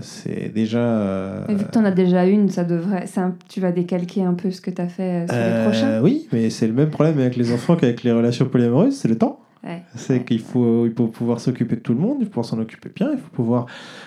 c'est 0.00 0.52
déjà. 0.54 1.44
Mais 1.48 1.54
vu 1.54 1.64
que 1.64 1.70
tu 1.70 1.78
en 1.78 1.84
as 1.84 1.90
déjà 1.90 2.26
une, 2.26 2.48
ça 2.48 2.64
devrait. 2.64 3.04
un- 3.16 3.34
tu 3.48 3.60
vas 3.60 3.72
décalquer 3.72 4.22
un 4.24 4.34
peu 4.34 4.50
ce 4.50 4.60
que 4.60 4.70
tu 4.70 4.80
as 4.82 4.88
fait 4.88 5.26
sur 5.28 5.36
les 5.36 5.64
prochains. 5.64 6.00
oui, 6.02 6.28
mais 6.32 6.50
c'est 6.50 6.66
le 6.66 6.72
même 6.72 6.90
problème 6.90 7.18
avec 7.18 7.36
les 7.36 7.52
enfants 7.52 7.76
qu'avec 7.76 8.02
les 8.02 8.12
relations 8.12 8.46
polyamoureuses, 8.46 8.94
c'est 8.96 9.08
le 9.08 9.18
temps. 9.18 9.40
Ouais. 9.64 9.82
C'est 9.96 10.14
Ouais. 10.18 10.24
qu'il 10.24 10.38
faut, 10.40 10.86
il 10.86 10.92
faut 10.92 11.08
pouvoir 11.08 11.40
s'occuper 11.40 11.74
de 11.76 11.80
tout 11.80 11.92
le 11.92 11.98
monde, 11.98 12.18
il 12.20 12.24
faut 12.26 12.30
pouvoir 12.30 12.46
s'en 12.46 12.60
occuper 12.60 12.90
bien, 12.94 13.10
il 13.12 13.18
faut 13.18 13.30
pouvoir. 13.32 13.66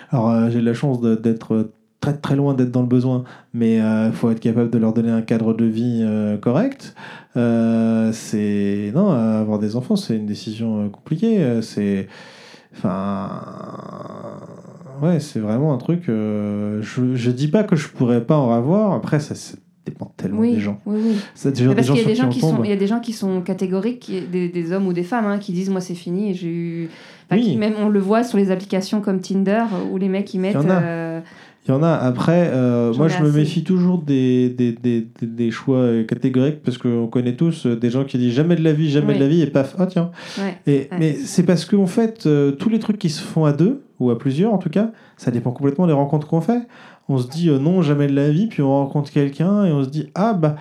Alors, 0.10 0.50
j'ai 0.50 0.60
de 0.62 0.66
la 0.66 0.74
chance 0.74 1.02
d'être 1.02 1.72
très 2.02 2.14
très 2.18 2.36
loin 2.36 2.54
d'être 2.56 2.72
dans 2.72 2.82
le 2.82 2.88
besoin, 2.88 3.24
mais 3.54 3.80
euh, 3.80 4.08
il 4.08 4.14
faut 4.14 4.30
être 4.32 4.40
capable 4.40 4.70
de 4.72 4.78
leur 4.80 4.92
donner 4.92 5.12
un 5.12 5.22
cadre 5.22 5.54
de 5.54 5.66
vie 5.66 6.02
euh, 6.04 6.36
correct. 6.38 6.96
Euh, 7.38 8.12
c'est 8.12 8.92
non, 8.94 9.12
euh, 9.12 9.40
avoir 9.42 9.60
des 9.60 9.76
enfants, 9.78 9.96
c'est 9.96 10.18
une 10.18 10.26
décision 10.26 10.86
euh, 10.86 10.90
compliquée. 10.90 11.42
euh, 11.44 11.62
C'est, 11.62 12.08
enfin, 12.76 13.30
ouais, 15.02 15.20
c'est 15.20 15.40
vraiment 15.40 15.74
un 15.74 15.78
truc. 15.78 16.10
euh, 16.10 16.82
je, 16.82 17.16
je 17.16 17.32
dis 17.32 17.48
pas 17.48 17.64
que 17.64 17.76
je 17.76 17.88
pourrais 17.90 18.22
pas 18.26 18.38
en 18.38 18.52
avoir. 18.52 18.94
Après, 18.94 19.20
ça, 19.20 19.36
dépend 19.86 20.12
tellement 20.18 20.40
Oui, 20.42 20.54
des 20.54 20.60
gens. 20.60 20.80
oui, 20.86 21.00
oui. 21.04 21.16
Ça, 21.34 21.52
des 21.52 21.64
gens, 21.64 21.70
Mais 21.70 21.76
parce 21.76 21.88
des 21.88 21.88
gens 21.88 21.94
qu'il 21.96 22.04
y 22.04 22.06
a 22.06 22.10
des 22.10 22.16
sur 22.16 22.24
gens 22.26 22.30
qui 22.30 22.40
qui 22.40 22.46
on 22.46 22.50
sont, 22.58 22.64
il 22.64 22.70
y 22.70 22.74
a 22.74 22.76
des 22.78 22.88
gens 22.88 23.00
qui 23.00 23.14
sont 23.14 23.42
catégoriques, 23.42 24.12
des, 24.32 24.48
des 24.50 24.72
hommes 24.72 24.88
ou 24.88 24.94
des 24.94 25.04
femmes, 25.04 25.26
hein, 25.26 25.40
qui 25.40 25.54
disent 25.54 25.70
moi 25.70 25.82
c'est 25.82 25.96
fini. 25.96 26.34
J'ai 26.36 26.48
eu, 26.50 26.90
enfin, 27.30 27.40
Oui. 27.42 27.52
qui- 27.52 27.58
même 27.58 27.74
on 27.80 27.90
le 27.90 28.00
voit 28.00 28.24
sur 28.24 28.38
les 28.38 28.52
applications 28.52 29.02
comme 29.02 29.20
Tinder 29.22 29.64
où 29.92 29.98
les 29.98 30.08
mecs 30.10 30.32
ils 30.34 30.40
mettent. 30.40 30.58
Il 31.68 31.70
y 31.72 31.74
en 31.74 31.84
a. 31.84 31.90
Après, 31.90 32.50
euh, 32.52 32.92
moi, 32.96 33.08
je 33.08 33.22
me 33.22 33.30
assez. 33.30 33.38
méfie 33.38 33.64
toujours 33.64 34.00
des, 34.00 34.50
des, 34.50 34.72
des, 34.72 35.08
des- 35.22 35.52
choix 35.52 35.88
catégoriques 36.08 36.64
parce 36.64 36.80
qu'on 36.80 37.06
connaît 37.08 37.36
tous 37.36 37.68
euh, 37.68 37.76
des 37.76 37.92
gens 37.92 38.04
qui 38.04 38.18
disent 38.18 38.34
jamais 38.34 38.56
de 38.56 38.64
la 38.64 38.74
vie, 38.74 38.90
jamais 38.90 39.10
Oui. 39.14 39.20
de 39.20 39.24
la 39.24 39.28
vie, 39.30 39.42
et 39.44 39.48
paf, 39.48 39.76
oh 39.80 39.86
tiens. 39.86 40.10
ouais. 40.40 40.58
Et, 40.66 40.78
Ouais. 40.92 40.98
Mais 41.00 41.14
c'est 41.14 41.44
parce 41.44 41.66
qu'en 41.66 41.86
fait, 41.86 42.26
euh, 42.26 42.52
tous 42.52 42.70
les 42.70 42.80
trucs 42.80 42.98
qui 42.98 43.10
se 43.10 43.22
font 43.22 43.46
à 43.46 43.54
deux, 43.54 43.84
ou 44.00 44.10
à 44.10 44.18
plusieurs 44.18 44.52
en 44.54 44.58
tout 44.58 44.70
cas, 44.72 44.90
ça 45.18 45.30
dépend 45.30 45.52
complètement 45.52 45.86
des 45.86 45.94
rencontres 45.94 46.28
qu'on 46.28 46.42
fait. 46.42 46.62
On 47.08 47.20
se 47.20 47.28
dit 47.28 47.50
euh, 47.50 47.60
non, 47.60 47.84
jamais 47.84 48.08
de 48.08 48.16
la 48.16 48.32
vie, 48.32 48.48
puis 48.48 48.64
on 48.64 48.70
rencontre 48.72 49.12
quelqu'un 49.12 49.66
et 49.66 49.72
on 49.72 49.84
se 49.84 49.90
dit 49.90 50.08
ah 50.16 50.34
bah, 50.34 50.56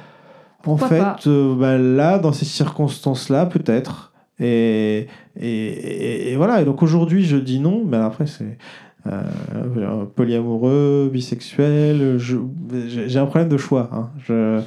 en 0.67 0.77
fait, 0.77 1.27
bah, 1.59 1.79
là, 1.79 2.19
dans 2.19 2.33
ces 2.33 2.45
circonstances-là, 2.45 3.47
peut-être. 3.47 4.13
Et, 4.39 5.07
et, 5.39 5.47
et- 5.49 6.33
et 6.33 6.37
voilà. 6.37 6.61
Et 6.61 6.65
donc 6.67 6.83
aujourd'hui, 6.83 7.25
je 7.25 7.37
dis 7.39 7.59
non, 7.61 7.85
mais 7.87 7.97
après, 7.97 8.27
c'est. 8.27 8.59
Euh, 9.07 10.05
polyamoureux, 10.15 11.09
bisexuel, 11.13 12.19
j'ai 12.19 13.19
un 13.19 13.27
problème 13.27 13.49
de 13.49 13.57
choix. 13.57 13.89
hein. 13.93 14.11
Je- 14.27 14.61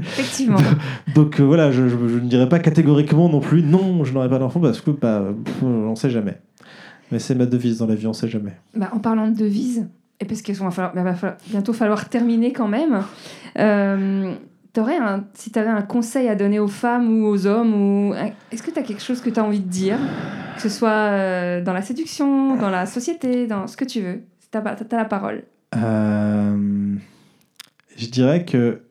Effectivement. 0.00 0.58
donc 1.14 1.40
euh, 1.40 1.44
voilà, 1.44 1.70
je, 1.72 1.88
je- 1.88 1.96
je 2.08 2.14
ne 2.18 2.28
dirais 2.28 2.48
pas 2.48 2.58
catégoriquement 2.60 3.28
non 3.28 3.40
plus 3.40 3.62
non, 3.62 4.04
je 4.04 4.12
n'aurai 4.14 4.28
pas 4.28 4.38
d'enfant 4.38 4.60
parce 4.60 4.80
que 4.80 4.90
bah, 4.92 5.24
pff, 5.44 5.62
on 5.62 5.90
ne 5.90 5.94
sait 5.96 6.10
jamais. 6.10 6.38
Mais 7.12 7.18
c'est 7.18 7.34
ma 7.34 7.46
devise 7.46 7.78
dans 7.78 7.86
la 7.86 7.94
vie, 7.94 8.06
on 8.06 8.10
ne 8.10 8.14
sait 8.14 8.28
jamais. 8.28 8.52
Bah, 8.76 8.90
en 8.92 8.98
parlant 8.98 9.28
de 9.28 9.36
devises, 9.36 9.86
et 10.20 10.24
parce 10.24 10.40
qu'il 10.42 10.54
va, 10.54 10.70
falloir, 10.70 10.94
bah, 10.94 11.02
va 11.02 11.14
falloir- 11.14 11.38
bientôt 11.50 11.72
falloir 11.72 12.08
terminer 12.08 12.52
quand 12.52 12.68
même, 12.68 13.02
euh, 13.58 14.32
un, 14.76 15.24
si 15.34 15.52
tu 15.52 15.58
avais 15.58 15.68
un 15.70 15.82
conseil 15.82 16.28
à 16.28 16.34
donner 16.34 16.58
aux 16.58 16.66
femmes 16.68 17.08
ou 17.22 17.26
aux 17.26 17.46
hommes, 17.46 17.74
ou 17.74 18.14
est-ce 18.50 18.62
que 18.62 18.70
tu 18.70 18.78
as 18.78 18.82
quelque 18.82 19.02
chose 19.02 19.20
que 19.20 19.30
tu 19.30 19.38
as 19.38 19.44
envie 19.44 19.60
de 19.60 19.68
dire? 19.68 19.98
Que 20.54 20.62
ce 20.62 20.68
soit 20.68 20.90
euh, 20.90 21.62
dans 21.62 21.72
la 21.72 21.82
séduction, 21.82 22.56
dans 22.56 22.70
la 22.70 22.86
société, 22.86 23.46
dans 23.46 23.66
ce 23.66 23.76
que 23.76 23.84
tu 23.84 24.00
veux. 24.00 24.22
Tu 24.50 24.58
as, 24.58 24.96
la 24.96 25.04
parole. 25.04 25.42
Euh, 25.76 26.94
je 27.96 28.06
dirais 28.06 28.44
que 28.44 28.82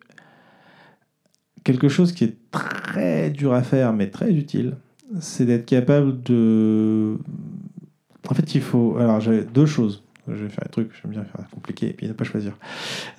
quelque 1.63 1.87
chose 1.87 2.11
qui 2.11 2.25
est 2.25 2.37
très 2.51 3.29
dur 3.29 3.53
à 3.53 3.63
faire, 3.63 3.93
mais 3.93 4.09
très 4.09 4.31
utile, 4.31 4.75
c'est 5.19 5.45
d'être 5.45 5.65
capable 5.65 6.21
de. 6.23 7.17
En 8.29 8.33
fait, 8.33 8.55
il 8.55 8.61
faut. 8.61 8.97
Alors, 8.97 9.21
j'ai 9.21 9.43
deux 9.43 9.65
choses. 9.65 10.03
Je 10.27 10.33
vais 10.33 10.49
faire 10.49 10.63
un 10.65 10.69
truc, 10.69 10.91
j'aime 11.01 11.11
bien 11.11 11.23
faire 11.25 11.49
compliqué 11.49 11.89
et 11.89 11.93
puis 11.93 12.07
ne 12.07 12.13
pas 12.13 12.23
choisir. 12.23 12.57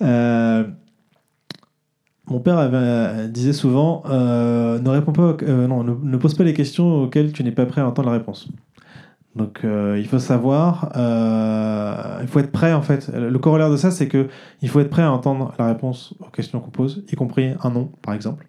Euh, 0.01 0.63
Mon 2.27 2.39
père 2.39 2.57
euh, 2.57 3.27
disait 3.27 3.53
souvent 3.53 4.01
euh, 4.07 4.79
euh, 4.79 5.67
ne, 5.67 6.17
pose 6.17 6.33
pas 6.33 6.43
les 6.43 6.53
questions 6.53 7.03
auxquelles 7.03 7.31
tu 7.31 7.43
n'es 7.43 7.51
pas 7.51 7.67
prêt 7.67 7.81
à 7.81 7.87
entendre 7.87 8.09
la 8.09 8.17
réponse. 8.17 8.47
Donc 9.35 9.59
il 9.63 10.07
faut 10.07 10.19
savoir, 10.19 10.91
il 12.21 12.27
faut 12.27 12.39
être 12.39 12.53
prêt 12.53 12.71
en 12.71 12.81
fait. 12.81 13.11
Le 13.13 13.37
corollaire 13.37 13.69
de 13.69 13.75
ça, 13.75 13.91
c'est 13.91 14.07
que 14.07 14.29
il 14.61 14.69
faut 14.69 14.79
être 14.79 14.89
prêt 14.89 15.01
à 15.01 15.11
entendre 15.11 15.53
la 15.59 15.67
réponse 15.67 16.13
aux 16.21 16.29
questions 16.29 16.61
qu'on 16.61 16.69
pose, 16.69 17.03
y 17.11 17.15
compris 17.15 17.51
un 17.61 17.69
non, 17.69 17.91
par 18.01 18.13
exemple. 18.13 18.47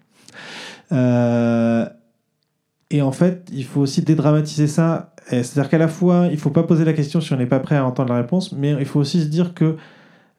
Et 0.93 3.03
en 3.03 3.11
fait, 3.11 3.51
il 3.53 3.65
faut 3.65 3.81
aussi 3.81 4.03
dédramatiser 4.03 4.69
ça. 4.69 5.13
C'est-à-dire 5.27 5.69
qu'à 5.69 5.79
la 5.79 5.89
fois, 5.89 6.27
il 6.27 6.35
ne 6.35 6.37
faut 6.37 6.51
pas 6.51 6.63
poser 6.63 6.85
la 6.85 6.93
question 6.93 7.21
si 7.21 7.33
on 7.33 7.37
n'est 7.37 7.47
pas 7.47 7.59
prêt 7.59 7.77
à 7.77 7.85
entendre 7.85 8.11
la 8.11 8.21
réponse, 8.21 8.53
mais 8.53 8.77
il 8.79 8.87
faut 8.87 9.01
aussi 9.01 9.21
se 9.21 9.27
dire 9.27 9.55
que, 9.55 9.75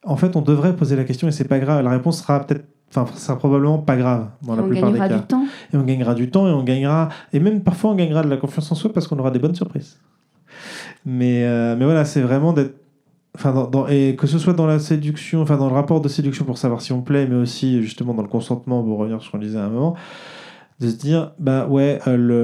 en 0.02 0.16
fait, 0.16 0.34
on 0.34 0.40
devrait 0.40 0.74
poser 0.74 0.96
la 0.96 1.04
question 1.04 1.28
et 1.28 1.30
c'est 1.30 1.46
pas 1.46 1.58
grave. 1.58 1.84
La 1.84 1.90
réponse 1.90 2.22
sera 2.22 2.46
peut-être 2.46 2.64
Enfin, 2.90 3.06
ça 3.14 3.18
sera 3.18 3.38
probablement 3.38 3.78
pas 3.78 3.96
grave 3.96 4.28
dans 4.42 4.56
la 4.56 4.62
on 4.62 4.68
plupart 4.68 4.90
des 4.92 4.98
gagnera 4.98 5.08
cas. 5.08 5.20
du 5.20 5.26
temps. 5.26 5.44
Et 5.72 5.76
on 5.76 5.82
gagnera 5.82 6.14
du 6.14 6.30
temps 6.30 6.48
et 6.48 6.52
on 6.52 6.62
gagnera. 6.62 7.08
Et 7.32 7.40
même 7.40 7.62
parfois, 7.62 7.90
on 7.90 7.94
gagnera 7.94 8.22
de 8.22 8.28
la 8.28 8.36
confiance 8.38 8.70
en 8.72 8.74
soi 8.74 8.92
parce 8.92 9.06
qu'on 9.06 9.18
aura 9.18 9.30
des 9.30 9.38
bonnes 9.38 9.54
surprises. 9.54 9.98
Mais, 11.04 11.44
euh, 11.44 11.76
mais 11.78 11.84
voilà, 11.84 12.04
c'est 12.04 12.22
vraiment 12.22 12.52
d'être. 12.52 12.74
Enfin, 13.34 13.52
dans- 13.52 13.66
dans- 13.68 13.86
et 13.86 14.16
que 14.16 14.26
ce 14.26 14.38
soit 14.38 14.54
dans 14.54 14.66
la 14.66 14.78
séduction, 14.80 15.42
enfin 15.42 15.56
dans 15.56 15.68
le 15.68 15.74
rapport 15.74 16.00
de 16.00 16.08
séduction 16.08 16.44
pour 16.44 16.58
savoir 16.58 16.80
si 16.80 16.92
on 16.92 17.02
plaît, 17.02 17.26
mais 17.28 17.36
aussi 17.36 17.80
justement 17.82 18.14
dans 18.14 18.22
le 18.22 18.28
consentement, 18.28 18.82
pour 18.82 18.98
revenir 18.98 19.20
sur 19.20 19.26
ce 19.28 19.32
qu'on 19.32 19.38
disait 19.38 19.58
à 19.58 19.64
un 19.66 19.68
moment, 19.68 19.94
de 20.80 20.88
se 20.88 20.94
dire, 20.96 21.32
bah 21.40 21.66
ouais, 21.66 21.98
euh, 22.06 22.16
le... 22.16 22.34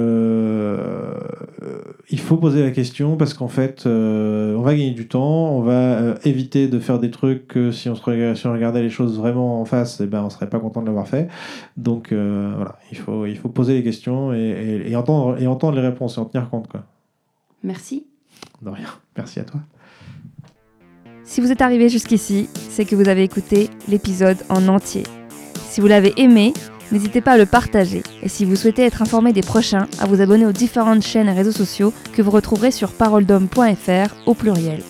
euh, 1.62 1.80
il 2.10 2.18
faut 2.18 2.36
poser 2.36 2.62
la 2.62 2.70
question 2.72 3.16
parce 3.16 3.32
qu'en 3.32 3.46
fait, 3.48 3.84
euh, 3.86 4.56
on 4.56 4.62
va 4.62 4.72
gagner 4.74 4.90
du 4.90 5.06
temps, 5.06 5.52
on 5.56 5.60
va 5.62 6.16
éviter 6.24 6.66
de 6.68 6.78
faire 6.80 6.98
des 6.98 7.10
trucs 7.10 7.46
que 7.46 7.70
si 7.70 7.88
on, 7.88 7.94
se 7.94 8.34
si 8.34 8.46
on 8.46 8.52
regardait 8.52 8.82
les 8.82 8.90
choses 8.90 9.16
vraiment 9.18 9.60
en 9.60 9.64
face, 9.64 10.00
eh 10.00 10.06
ben, 10.06 10.22
on 10.24 10.30
serait 10.30 10.48
pas 10.48 10.58
content 10.58 10.80
de 10.80 10.86
l'avoir 10.86 11.06
fait. 11.06 11.28
Donc 11.76 12.08
voilà, 12.12 12.76
il 12.90 12.98
faut, 12.98 13.24
il 13.26 13.36
faut 13.38 13.48
poser 13.48 13.74
les 13.74 13.82
questions 13.84 14.32
et, 14.34 14.38
et- 14.38 14.90
et 14.90 14.96
entendre, 14.96 15.40
et 15.40 15.46
entendre 15.46 15.76
les 15.76 15.82
réponses 15.86 16.16
et 16.16 16.20
en 16.20 16.24
tenir 16.24 16.50
compte. 16.50 16.66
Quoi. 16.68 16.82
Merci. 17.62 18.04
De 18.62 18.68
rien. 18.70 18.88
Merci 19.16 19.38
à 19.40 19.44
toi. 19.44 19.60
Si 21.22 21.40
vous 21.40 21.50
êtes 21.50 21.62
arrivé 21.62 21.88
jusqu'ici, 21.88 22.48
c'est 22.52 22.84
que 22.84 22.94
vous 22.96 23.08
avez 23.08 23.22
écouté 23.22 23.70
l'épisode 23.88 24.38
en 24.50 24.68
entier. 24.68 25.04
Si 25.54 25.80
vous 25.80 25.86
l'avez 25.86 26.12
aimé, 26.20 26.52
n'hésitez 26.94 27.20
pas 27.20 27.32
à 27.32 27.36
le 27.36 27.44
partager. 27.44 28.02
Et 28.22 28.28
si 28.28 28.44
vous 28.44 28.54
souhaitez 28.56 28.82
être 28.82 29.02
informé 29.02 29.32
des 29.32 29.42
prochains, 29.42 29.88
à 29.98 30.06
vous 30.06 30.20
abonner 30.20 30.46
aux 30.46 30.52
différentes 30.52 31.02
chaînes 31.02 31.28
et 31.28 31.32
réseaux 31.32 31.52
sociaux 31.52 31.92
que 32.12 32.22
vous 32.22 32.30
retrouverez 32.30 32.70
sur 32.70 32.92
paroledhomme.fr 32.92 34.14
au 34.26 34.34
pluriel. 34.34 34.80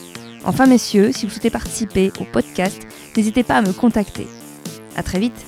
Enfin 0.45 0.67
messieurs, 0.67 1.11
si 1.13 1.25
vous 1.25 1.33
souhaitez 1.33 1.51
participer 1.51 2.13
au 2.21 2.25
podcast, 2.25 2.87
n'hésitez 3.17 3.43
pas 3.43 3.57
à 3.57 3.63
me 3.63 3.73
contacter. 3.73 4.29
À 4.97 5.03
très 5.03 5.19
vite 5.19 5.47